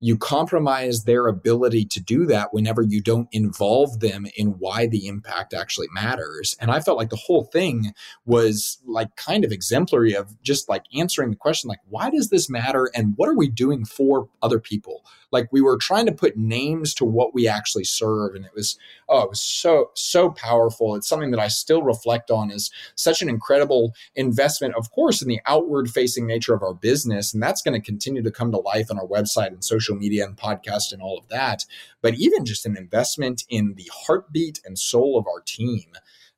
you 0.00 0.16
compromise 0.16 1.04
their 1.04 1.26
ability 1.26 1.84
to 1.84 2.00
do 2.00 2.24
that 2.26 2.54
whenever 2.54 2.82
you 2.82 3.02
don't 3.02 3.28
involve 3.32 3.98
them 3.98 4.26
in 4.36 4.46
why 4.58 4.86
the 4.86 5.08
impact 5.08 5.52
actually 5.52 5.88
matters. 5.92 6.54
And 6.60 6.70
I 6.70 6.80
felt 6.80 6.98
like 6.98 7.10
the 7.10 7.16
whole 7.16 7.44
thing 7.44 7.92
was 8.24 8.78
like 8.86 9.16
kind 9.16 9.44
of 9.44 9.50
exemplary 9.50 10.14
of 10.14 10.40
just 10.42 10.68
like 10.68 10.84
answering 10.96 11.30
the 11.30 11.36
question, 11.36 11.68
like, 11.68 11.80
why 11.88 12.10
does 12.10 12.30
this 12.30 12.48
matter? 12.48 12.90
And 12.94 13.14
what 13.16 13.28
are 13.28 13.36
we 13.36 13.48
doing 13.48 13.84
for 13.84 14.28
other 14.40 14.60
people? 14.60 15.04
Like 15.30 15.48
we 15.52 15.60
were 15.60 15.76
trying 15.76 16.06
to 16.06 16.12
put 16.12 16.36
names 16.36 16.94
to 16.94 17.04
what 17.04 17.34
we 17.34 17.46
actually 17.46 17.84
serve. 17.84 18.34
And 18.34 18.44
it 18.44 18.52
was, 18.54 18.78
oh, 19.08 19.22
it 19.22 19.30
was 19.30 19.40
so, 19.40 19.90
so 19.94 20.30
powerful. 20.30 20.94
It's 20.94 21.08
something 21.08 21.30
that 21.32 21.40
I 21.40 21.48
still 21.48 21.82
reflect 21.82 22.30
on 22.30 22.50
as 22.50 22.70
such 22.94 23.22
an 23.22 23.28
incredible 23.28 23.94
investment, 24.14 24.74
of 24.74 24.90
course, 24.90 25.20
in 25.22 25.28
the 25.28 25.40
outward 25.46 25.90
facing 25.90 26.26
nature 26.26 26.54
of 26.54 26.62
our 26.62 26.74
business. 26.74 27.34
And 27.34 27.42
that's 27.42 27.62
going 27.62 27.78
to 27.78 27.84
continue 27.84 28.22
to 28.22 28.30
come 28.30 28.50
to 28.52 28.58
life 28.58 28.90
on 28.90 28.98
our 28.98 29.06
website 29.06 29.48
and 29.48 29.64
social 29.64 29.96
media 29.96 30.24
and 30.24 30.36
podcast 30.36 30.92
and 30.92 31.02
all 31.02 31.18
of 31.18 31.28
that. 31.28 31.64
But 32.00 32.14
even 32.14 32.44
just 32.44 32.66
an 32.66 32.76
investment 32.76 33.44
in 33.48 33.74
the 33.74 33.90
heartbeat 33.92 34.60
and 34.64 34.78
soul 34.78 35.18
of 35.18 35.26
our 35.26 35.40
team 35.40 35.92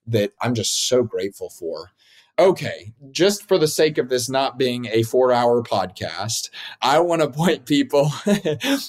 that 0.06 0.32
I'm 0.40 0.54
just 0.54 0.88
so 0.88 1.02
grateful 1.02 1.50
for 1.50 1.92
okay, 2.40 2.94
just 3.10 3.46
for 3.46 3.58
the 3.58 3.68
sake 3.68 3.98
of 3.98 4.08
this 4.08 4.28
not 4.28 4.56
being 4.58 4.86
a 4.86 5.02
four 5.02 5.30
hour 5.30 5.62
podcast, 5.62 6.48
I 6.80 6.98
want 7.00 7.20
to 7.20 7.28
point 7.28 7.66
people, 7.66 8.10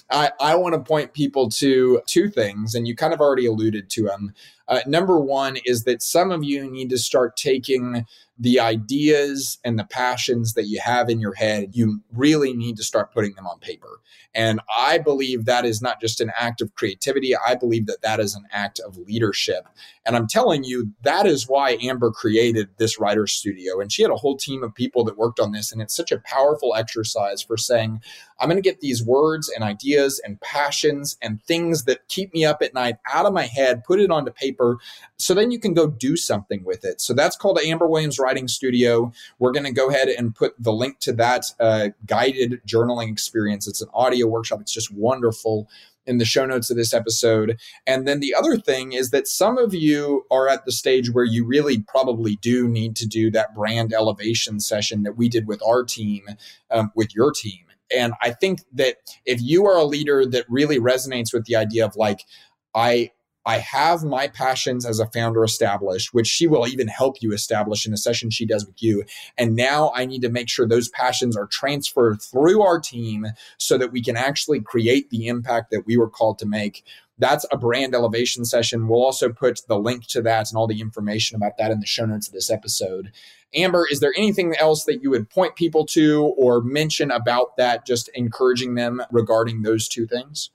I, 0.10 0.32
I 0.40 0.56
want 0.56 0.73
to 0.73 0.80
point 0.80 1.14
people 1.14 1.49
to 1.49 2.02
two 2.07 2.30
things, 2.30 2.73
and 2.73 2.88
you 2.88 2.95
kind 2.95 3.14
of 3.14 3.19
already 3.19 3.45
alluded 3.45 3.90
to 3.91 4.03
them. 4.03 4.34
Uh, 4.69 4.80
number 4.88 5.19
one 5.19 5.57
is 5.65 5.84
that 5.84 6.02
some 6.02 6.32
of 6.32 6.45
you 6.45 6.72
need 6.72 6.90
to 6.91 6.98
start 6.98 7.36
taking 7.36 8.06
the 8.40 8.60
ideas 8.60 9.60
and 9.65 9.78
the 9.78 9.84
passions 9.84 10.53
that 10.53 10.65
you 10.65 10.80
have 10.82 11.10
in 11.10 11.19
your 11.19 11.34
head, 11.34 11.69
you 11.73 12.02
really 12.11 12.53
need 12.53 12.78
to 12.78 12.84
start 12.84 13.14
putting 13.14 13.36
them 13.36 13.45
on 13.45 13.60
paper. 13.60 13.99
And 14.34 14.62
I 14.78 14.98
believe 14.98 15.45
that 15.45 15.66
is 15.66 15.82
not 15.82 15.99
just 15.99 16.22
an 16.22 16.32
act 16.40 16.62
of 16.62 16.74
creativity. 16.76 17.36
I 17.36 17.56
believe 17.56 17.86
that 17.88 18.02
that 18.02 18.20
is 18.20 18.36
an 18.36 18.45
act 18.52 18.80
of 18.80 18.98
leadership. 18.98 19.68
And 20.06 20.16
I'm 20.16 20.28
telling 20.28 20.64
you, 20.64 20.91
that 21.03 21.26
is 21.26 21.48
why 21.48 21.78
Amber 21.82 22.12
created 22.12 22.70
this 22.78 22.99
writer 22.99 23.28
studio. 23.28 23.80
And 23.80 23.91
she 23.91 24.02
had 24.02 24.12
a 24.12 24.16
whole 24.16 24.38
team 24.38 24.64
of 24.64 24.74
people 24.74 25.03
that 25.03 25.18
worked 25.18 25.40
on 25.40 25.52
this. 25.52 25.72
And 25.72 25.82
it's 25.82 25.95
such 25.95 26.12
a 26.12 26.20
powerful 26.20 26.76
exercise 26.76 27.41
for 27.41 27.58
saying, 27.58 28.02
I'm 28.40 28.49
going 28.49 28.62
to 28.62 28.68
get 28.68 28.82
these 28.82 29.03
words 29.03 29.49
and 29.49 29.64
ideas 29.64 30.20
and 30.26 30.41
passions 30.41 31.18
and 31.22 31.44
things 31.44 31.84
that 31.84 32.08
keep 32.08 32.34
me 32.34 32.44
up 32.44 32.64
at 32.64 32.74
night 32.74 32.98
out 33.14 33.28
of 33.28 33.34
my 33.34 33.45
head, 33.45 33.84
put 33.84 33.99
it 33.99 34.10
onto 34.10 34.32
paper, 34.32 34.80
so 35.18 35.36
then 35.36 35.52
you 35.52 35.60
can 35.60 35.76
go 35.76 35.86
do 35.86 36.18
something 36.18 36.64
with 36.64 36.84
it. 36.84 36.99
So 36.99 37.14
that's 37.14 37.36
called 37.36 37.60
Amber 37.64 37.88
Williams 37.88 38.18
Writing 38.18 38.48
Studio. 38.48 39.12
We're 39.38 39.52
going 39.52 39.66
to 39.66 39.72
go 39.72 39.90
ahead 39.90 40.08
and 40.08 40.34
put 40.34 40.56
the 40.58 40.74
link 40.74 40.99
to 41.02 41.14
that 41.14 41.45
uh, 41.60 41.90
guided 42.08 42.62
journaling 42.66 43.12
experience. 43.12 43.68
It's 43.68 43.82
an 43.82 43.90
audio 43.94 44.20
workshop, 44.27 44.61
it's 44.61 44.73
just 44.73 44.93
wonderful 44.93 45.68
in 46.06 46.18
the 46.18 46.26
show 46.26 46.45
notes 46.45 46.69
of 46.69 46.77
this 46.77 46.93
episode. 46.93 47.60
And 47.85 48.07
then 48.07 48.19
the 48.19 48.34
other 48.34 48.57
thing 48.57 48.93
is 48.93 49.11
that 49.11 49.27
some 49.27 49.57
of 49.57 49.73
you 49.73 50.26
are 50.31 50.48
at 50.48 50.65
the 50.65 50.72
stage 50.72 51.11
where 51.11 51.26
you 51.26 51.45
really 51.45 51.84
probably 51.88 52.38
do 52.38 52.68
need 52.68 52.95
to 52.98 53.07
do 53.07 53.30
that 53.31 53.53
brand 53.53 53.93
elevation 53.93 54.60
session 54.60 55.03
that 55.03 55.15
we 55.15 55.30
did 55.30 55.48
with 55.48 55.61
our 55.65 55.84
team, 55.84 56.23
um, 56.72 56.91
with 56.95 57.14
your 57.14 57.31
team. 57.31 57.65
And 57.95 58.14
I 58.22 58.31
think 58.31 58.61
that 58.73 58.95
if 59.26 59.41
you 59.41 59.65
are 59.68 59.77
a 59.77 59.84
leader 59.84 60.26
that 60.26 60.45
really 60.49 60.80
resonates 60.80 61.34
with 61.34 61.45
the 61.45 61.56
idea 61.56 61.85
of 61.85 61.95
like, 61.95 62.22
I 62.73 63.11
I 63.46 63.58
have 63.58 64.04
my 64.04 64.28
passions 64.28 64.86
as 64.86 65.00
a 65.00 65.08
founder 65.08 65.44
established, 65.44 66.14
which 66.14 66.28
she 66.28 66.48
will 66.48 66.68
even 66.68 66.88
help 66.88 67.22
you 67.22 67.34
establish 67.34 67.86
in 67.86 67.94
a 67.94 67.98
session 67.98 68.30
she 68.30 68.46
does 68.46 68.66
with 68.66 68.82
you. 68.84 69.04
And 69.38 69.56
now 69.56 69.92
I 69.96 70.06
need 70.06 70.22
to 70.22 70.30
make 70.30 70.48
sure 70.48 70.68
those 70.68 70.90
passions 70.90 71.36
are 71.36 71.48
transferred 71.48 72.22
through 72.22 72.62
our 72.62 72.80
team 72.80 73.28
so 73.58 73.78
that 73.78 73.92
we 73.92 74.02
can 74.02 74.16
actually 74.16 74.62
create 74.62 75.10
the 75.10 75.28
impact 75.28 75.72
that 75.72 75.86
we 75.88 75.98
were 75.98 76.10
called 76.10 76.38
to 76.40 76.46
make. 76.46 76.84
That's 77.18 77.46
a 77.52 77.58
brand 77.58 77.94
elevation 77.94 78.46
session. 78.46 78.88
We'll 78.88 79.04
also 79.04 79.30
put 79.30 79.62
the 79.68 79.80
link 79.80 80.08
to 80.08 80.22
that 80.24 80.50
and 80.50 80.58
all 80.58 80.68
the 80.68 80.82
information 80.82 81.36
about 81.36 81.58
that 81.58 81.72
in 81.72 81.80
the 81.80 81.86
show 81.86 82.06
notes 82.06 82.28
of 82.28 82.34
this 82.34 82.50
episode. 82.50 83.12
Amber, 83.54 83.86
is 83.90 84.00
there 84.00 84.14
anything 84.16 84.56
else 84.60 84.86
that 84.86 85.04
you 85.04 85.10
would 85.10 85.30
point 85.30 85.56
people 85.56 85.86
to 85.88 86.34
or 86.38 86.62
mention 86.62 87.12
about 87.12 87.58
that, 87.58 87.86
just 87.86 88.10
encouraging 88.16 88.76
them 88.76 89.02
regarding 89.12 89.62
those 89.62 89.88
two 89.88 90.08
things? 90.08 90.52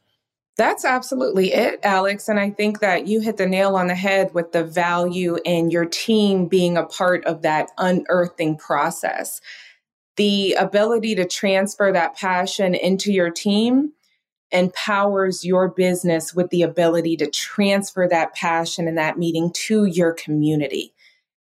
That's 0.57 0.87
absolutely 0.87 1.53
it, 1.53 1.81
Alex. 1.83 2.29
And 2.29 2.41
I 2.41 2.51
think 2.51 2.81
that 2.81 3.07
you 3.07 3.21
hit 3.21 3.37
the 3.37 3.47
nail 3.47 3.77
on 3.77 3.89
the 3.89 3.95
head 3.95 4.33
with 4.33 4.53
the 4.53 4.65
value 4.65 5.39
in 5.45 5.71
your 5.71 5.85
team 5.85 6.47
being 6.47 6.79
a 6.79 6.87
part 6.87 7.25
of 7.27 7.43
that 7.43 7.71
unearthing 7.77 8.57
process. 8.57 9.41
The 10.17 10.55
ability 10.55 11.15
to 11.17 11.27
transfer 11.27 11.93
that 11.93 12.17
passion 12.17 12.75
into 12.75 13.13
your 13.13 13.31
team 13.31 13.93
empowers 14.51 15.45
your 15.45 15.69
business 15.69 16.35
with 16.35 16.49
the 16.49 16.63
ability 16.63 17.19
to 17.19 17.31
transfer 17.31 18.09
that 18.09 18.35
passion 18.35 18.89
and 18.89 18.97
that 18.97 19.19
meeting 19.19 19.53
to 19.53 19.85
your 19.85 20.15
community. 20.15 20.95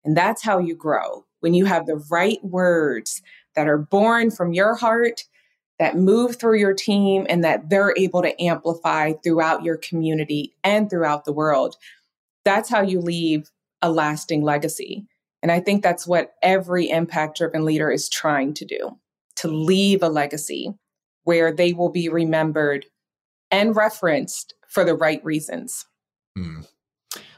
And 0.03 0.17
that's 0.17 0.43
how 0.43 0.59
you 0.59 0.75
grow 0.75 1.25
when 1.39 1.53
you 1.53 1.65
have 1.65 1.85
the 1.85 2.03
right 2.11 2.43
words 2.43 3.21
that 3.55 3.67
are 3.67 3.77
born 3.77 4.29
from 4.31 4.51
your 4.51 4.75
heart 4.75 5.23
that 5.79 5.97
move 5.97 6.37
through 6.37 6.57
your 6.57 6.73
team 6.73 7.25
and 7.29 7.43
that 7.43 7.69
they're 7.69 7.93
able 7.97 8.21
to 8.21 8.41
amplify 8.41 9.13
throughout 9.23 9.63
your 9.63 9.77
community 9.77 10.55
and 10.63 10.89
throughout 10.89 11.25
the 11.25 11.33
world. 11.33 11.75
That's 12.45 12.69
how 12.69 12.81
you 12.81 13.01
leave 13.01 13.49
a 13.81 13.91
lasting 13.91 14.43
legacy. 14.43 15.05
And 15.41 15.51
I 15.51 15.59
think 15.59 15.83
that's 15.83 16.07
what 16.07 16.33
every 16.41 16.89
impact 16.89 17.37
driven 17.37 17.65
leader 17.65 17.91
is 17.91 18.09
trying 18.09 18.53
to 18.55 18.65
do 18.65 18.97
to 19.35 19.47
leave 19.47 20.01
a 20.01 20.09
legacy 20.09 20.73
where 21.23 21.51
they 21.51 21.73
will 21.73 21.89
be 21.89 22.07
remembered 22.07 22.85
and 23.51 23.75
referenced 23.75 24.53
for 24.69 24.83
the 24.83 24.95
right 24.95 25.23
reasons. 25.23 25.85
Mm. 26.37 26.67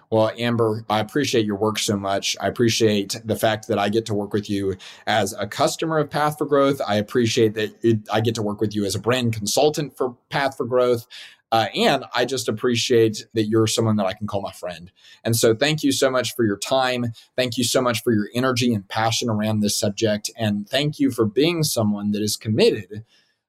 Well, 0.09 0.31
Amber, 0.37 0.85
I 0.89 0.99
appreciate 0.99 1.45
your 1.45 1.57
work 1.57 1.79
so 1.79 1.97
much. 1.97 2.37
I 2.39 2.47
appreciate 2.47 3.19
the 3.25 3.35
fact 3.35 3.67
that 3.67 3.77
I 3.77 3.89
get 3.89 4.05
to 4.05 4.13
work 4.13 4.31
with 4.31 4.49
you 4.49 4.77
as 5.05 5.33
a 5.33 5.47
customer 5.47 5.97
of 5.97 6.09
Path 6.09 6.37
for 6.37 6.45
Growth. 6.45 6.79
I 6.87 6.95
appreciate 6.95 7.55
that 7.55 7.75
it, 7.83 7.99
I 8.11 8.21
get 8.21 8.35
to 8.35 8.41
work 8.41 8.61
with 8.61 8.73
you 8.73 8.85
as 8.85 8.95
a 8.95 8.99
brand 8.99 9.33
consultant 9.33 9.97
for 9.97 10.15
Path 10.29 10.55
for 10.55 10.65
Growth. 10.65 11.07
Uh, 11.51 11.67
and 11.75 12.05
I 12.13 12.25
just 12.25 12.49
appreciate 12.49 13.25
that 13.33 13.45
you're 13.45 13.67
someone 13.67 13.95
that 13.97 14.05
I 14.05 14.13
can 14.13 14.27
call 14.27 14.41
my 14.41 14.51
friend. 14.51 14.91
And 15.23 15.35
so, 15.35 15.55
thank 15.55 15.81
you 15.81 15.93
so 15.93 16.09
much 16.09 16.35
for 16.35 16.45
your 16.45 16.57
time. 16.57 17.13
Thank 17.37 17.57
you 17.57 17.63
so 17.63 17.81
much 17.81 18.01
for 18.03 18.11
your 18.11 18.27
energy 18.33 18.73
and 18.73 18.87
passion 18.87 19.29
around 19.29 19.61
this 19.61 19.79
subject. 19.79 20.29
And 20.37 20.67
thank 20.67 20.99
you 20.99 21.09
for 21.09 21.25
being 21.25 21.63
someone 21.63 22.11
that 22.11 22.21
is 22.21 22.35
committed 22.35 23.05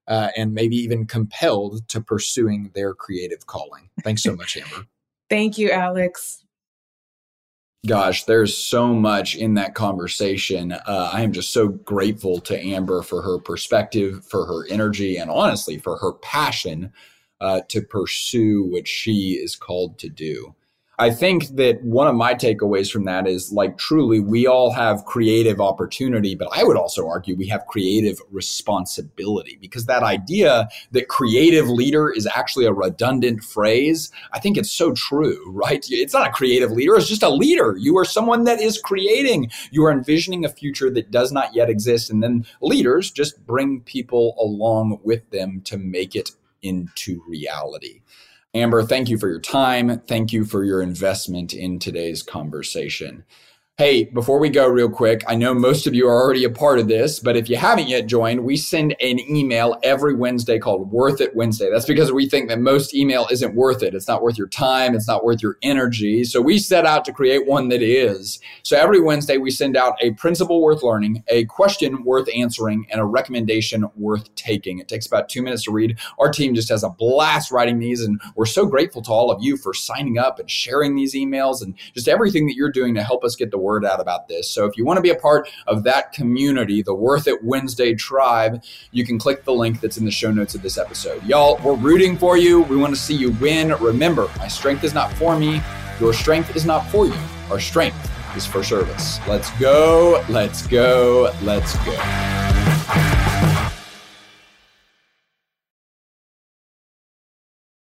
uh, 0.07 0.29
and 0.37 0.55
maybe 0.55 0.77
even 0.77 1.07
compelled 1.07 1.89
to 1.89 2.01
pursuing 2.01 2.71
their 2.75 2.95
creative 2.95 3.47
calling. 3.47 3.91
Thanks 4.03 4.23
so 4.23 4.35
much, 4.35 4.57
Amber. 4.57 4.87
Thank 5.29 5.59
you, 5.59 5.71
Alex 5.71 6.45
gosh, 7.87 8.25
there's 8.25 8.57
so 8.57 8.93
much 8.93 9.37
in 9.37 9.55
that 9.55 9.75
conversation. 9.75 10.73
Uh, 10.73 11.11
I 11.13 11.23
am 11.23 11.33
just 11.33 11.53
so 11.53 11.69
grateful 11.69 12.41
to 12.41 12.59
Amber 12.59 13.03
for 13.03 13.23
her 13.23 13.39
perspective, 13.39 14.25
for 14.25 14.47
her 14.47 14.67
energy, 14.69 15.17
and 15.17 15.31
honestly, 15.31 15.79
for 15.79 15.97
her 15.99 16.13
passion 16.15 16.93
uh, 17.41 17.61
to 17.69 17.81
pursue 17.81 18.65
what 18.65 18.89
she 18.89 19.33
is 19.33 19.55
called 19.55 19.99
to 19.99 20.09
do. 20.09 20.55
I 21.01 21.11
think 21.11 21.49
that 21.51 21.81
one 21.85 22.09
of 22.09 22.16
my 22.16 22.35
takeaways 22.35 22.91
from 22.91 23.05
that 23.05 23.29
is 23.29 23.53
like 23.53 23.79
truly 23.79 24.19
we 24.19 24.49
all 24.49 24.73
have 24.73 25.05
creative 25.05 25.61
opportunity, 25.61 26.35
but 26.35 26.49
I 26.53 26.65
would 26.65 26.77
also 26.77 27.07
argue 27.07 27.37
we 27.37 27.47
have 27.49 27.66
creative 27.66 28.20
responsibility 28.33 29.57
because 29.61 29.87
that 29.87 30.03
idea 30.03 30.69
that 30.91 31.07
creative 31.07 31.69
leader 31.69 32.11
is 32.11 32.27
actually 32.27 32.66
a 32.66 32.73
redundant 32.73 33.45
phrase, 33.45 34.11
I 34.33 34.41
think 34.41 34.57
it's 34.57 34.73
so 34.73 34.93
true, 34.93 35.41
right? 35.53 35.87
It's 35.89 36.15
not 36.15 36.27
a 36.27 36.33
creative 36.33 36.73
leader, 36.73 36.97
it's 36.97 37.07
just 37.07 37.23
a 37.23 37.29
leader. 37.29 37.77
You 37.79 37.97
are 37.97 38.05
someone 38.05 38.43
that 38.45 38.61
is 38.61 38.81
creating, 38.81 39.53
you 39.70 39.85
are 39.85 39.93
envisioning 39.93 40.45
a 40.45 40.49
future 40.49 40.91
that 40.91 41.12
does 41.12 41.31
not 41.31 41.55
yet 41.55 41.70
exist. 41.70 42.11
And 42.11 42.25
then 42.25 42.45
leaders 42.61 43.12
just 43.12 43.47
bring 43.47 43.83
people 43.83 44.35
along 44.41 44.99
with 45.05 45.31
them 45.31 45.61
to 45.66 45.79
make 45.79 46.16
it 46.16 46.33
into 46.61 47.23
reality. 47.29 48.01
Amber, 48.55 48.83
thank 48.83 49.09
you 49.09 49.19
for 49.19 49.29
your 49.29 49.41
time. 49.41 50.01
Thank 50.09 50.33
you 50.33 50.45
for 50.45 50.65
your 50.65 50.83
investment 50.83 51.53
in 51.53 51.79
today's 51.79 52.23
conversation. 52.23 53.25
Hey, 53.81 54.07
before 54.07 54.41
we 54.41 54.49
go, 54.49 54.67
real 54.67 54.91
quick, 54.91 55.23
I 55.29 55.37
know 55.37 55.55
most 55.55 55.87
of 55.87 55.95
you 55.95 56.09
are 56.09 56.21
already 56.21 56.43
a 56.43 56.51
part 56.51 56.81
of 56.81 56.89
this, 56.89 57.21
but 57.21 57.37
if 57.37 57.49
you 57.49 57.55
haven't 57.55 57.87
yet 57.87 58.09
joined, 58.09 58.43
we 58.43 58.57
send 58.57 58.97
an 59.01 59.21
email 59.21 59.79
every 59.85 60.17
Wednesday 60.17 60.59
called 60.59 60.91
Worth 60.91 61.21
It 61.21 61.37
Wednesday. 61.37 61.71
That's 61.71 61.87
because 61.87 62.11
we 62.11 62.29
think 62.29 62.49
that 62.49 62.59
most 62.59 62.93
email 62.93 63.29
isn't 63.31 63.55
worth 63.55 63.85
it. 63.85 63.95
It's 63.95 64.09
not 64.09 64.21
worth 64.21 64.37
your 64.37 64.49
time, 64.49 64.97
it's 64.97 65.07
not 65.07 65.25
worth 65.25 65.41
your 65.41 65.59
energy. 65.63 66.25
So 66.25 66.43
we 66.43 66.59
set 66.59 66.87
out 66.87 67.05
to 67.05 67.13
create 67.13 67.47
one 67.47 67.69
that 67.69 67.81
is. 67.81 68.41
So 68.65 68.77
every 68.77 69.01
Wednesday, 69.01 69.37
we 69.37 69.53
send 69.53 69.77
out 69.77 69.95
a 70.03 70.11
principle 70.15 70.61
worth 70.61 70.83
learning, 70.83 71.23
a 71.29 71.45
question 71.45 72.03
worth 72.03 72.29
answering, 72.35 72.85
and 72.91 73.01
a 73.01 73.05
recommendation 73.05 73.85
worth 73.95 74.35
taking. 74.35 74.81
It 74.81 74.89
takes 74.89 75.07
about 75.07 75.29
two 75.29 75.41
minutes 75.41 75.63
to 75.67 75.71
read. 75.71 76.01
Our 76.19 76.33
team 76.33 76.57
just 76.57 76.71
has 76.71 76.83
a 76.83 76.91
blast 76.91 77.53
writing 77.53 77.79
these, 77.79 78.03
and 78.03 78.21
we're 78.35 78.45
so 78.45 78.67
grateful 78.67 79.03
to 79.03 79.13
all 79.13 79.31
of 79.31 79.41
you 79.41 79.57
for 79.57 79.73
signing 79.73 80.19
up 80.19 80.41
and 80.41 80.51
sharing 80.51 80.97
these 80.97 81.15
emails 81.15 81.63
and 81.63 81.77
just 81.95 82.09
everything 82.09 82.49
that 82.49 82.57
you're 82.57 82.73
doing 82.73 82.97
to 82.97 83.05
help 83.05 83.23
us 83.23 83.37
get 83.37 83.53
the 83.53 83.68
word 83.69 83.85
out 83.85 84.01
about 84.01 84.28
this. 84.28 84.51
So 84.51 84.65
if 84.65 84.78
you 84.78 84.85
want 84.86 84.97
to 84.97 85.03
be 85.03 85.11
a 85.11 85.15
part 85.15 85.51
of 85.66 85.85
that 85.85 86.12
community, 86.12 86.81
the 86.81 86.95
Worth 86.95 87.28
It 87.28 87.45
Wednesday 87.45 87.95
tribe, 87.95 88.62
you 88.93 89.05
can 89.05 89.19
click 89.19 89.45
the 89.45 89.53
link 89.53 89.82
that's 89.82 89.99
in 89.99 90.07
the 90.07 90.11
show 90.11 90.31
notes 90.31 90.55
of 90.55 90.62
this 90.62 90.78
episode. 90.78 91.23
Y'all, 91.23 91.61
we're 91.62 91.74
rooting 91.74 92.16
for 92.16 92.39
you. 92.39 92.62
We 92.62 92.78
want 92.78 92.95
to 92.95 93.01
see 93.01 93.15
you 93.15 93.32
win. 93.32 93.74
Remember, 93.74 94.31
my 94.39 94.49
strength 94.49 94.85
is 94.85 94.95
not 94.95 95.12
for 95.12 95.39
me. 95.39 95.61
Your 96.01 96.15
strength 96.15 96.57
is 96.57 96.65
not 96.65 96.89
for 96.89 97.07
you. 97.07 97.20
Our 97.51 97.61
strength 97.61 98.11
is 98.36 98.47
for 98.47 98.62
service. 98.62 99.20
Let's 99.28 99.51
go. 99.59 100.24
Let's 100.31 100.66
go. 100.66 101.35
Let's 101.43 101.77
go. 101.85 103.58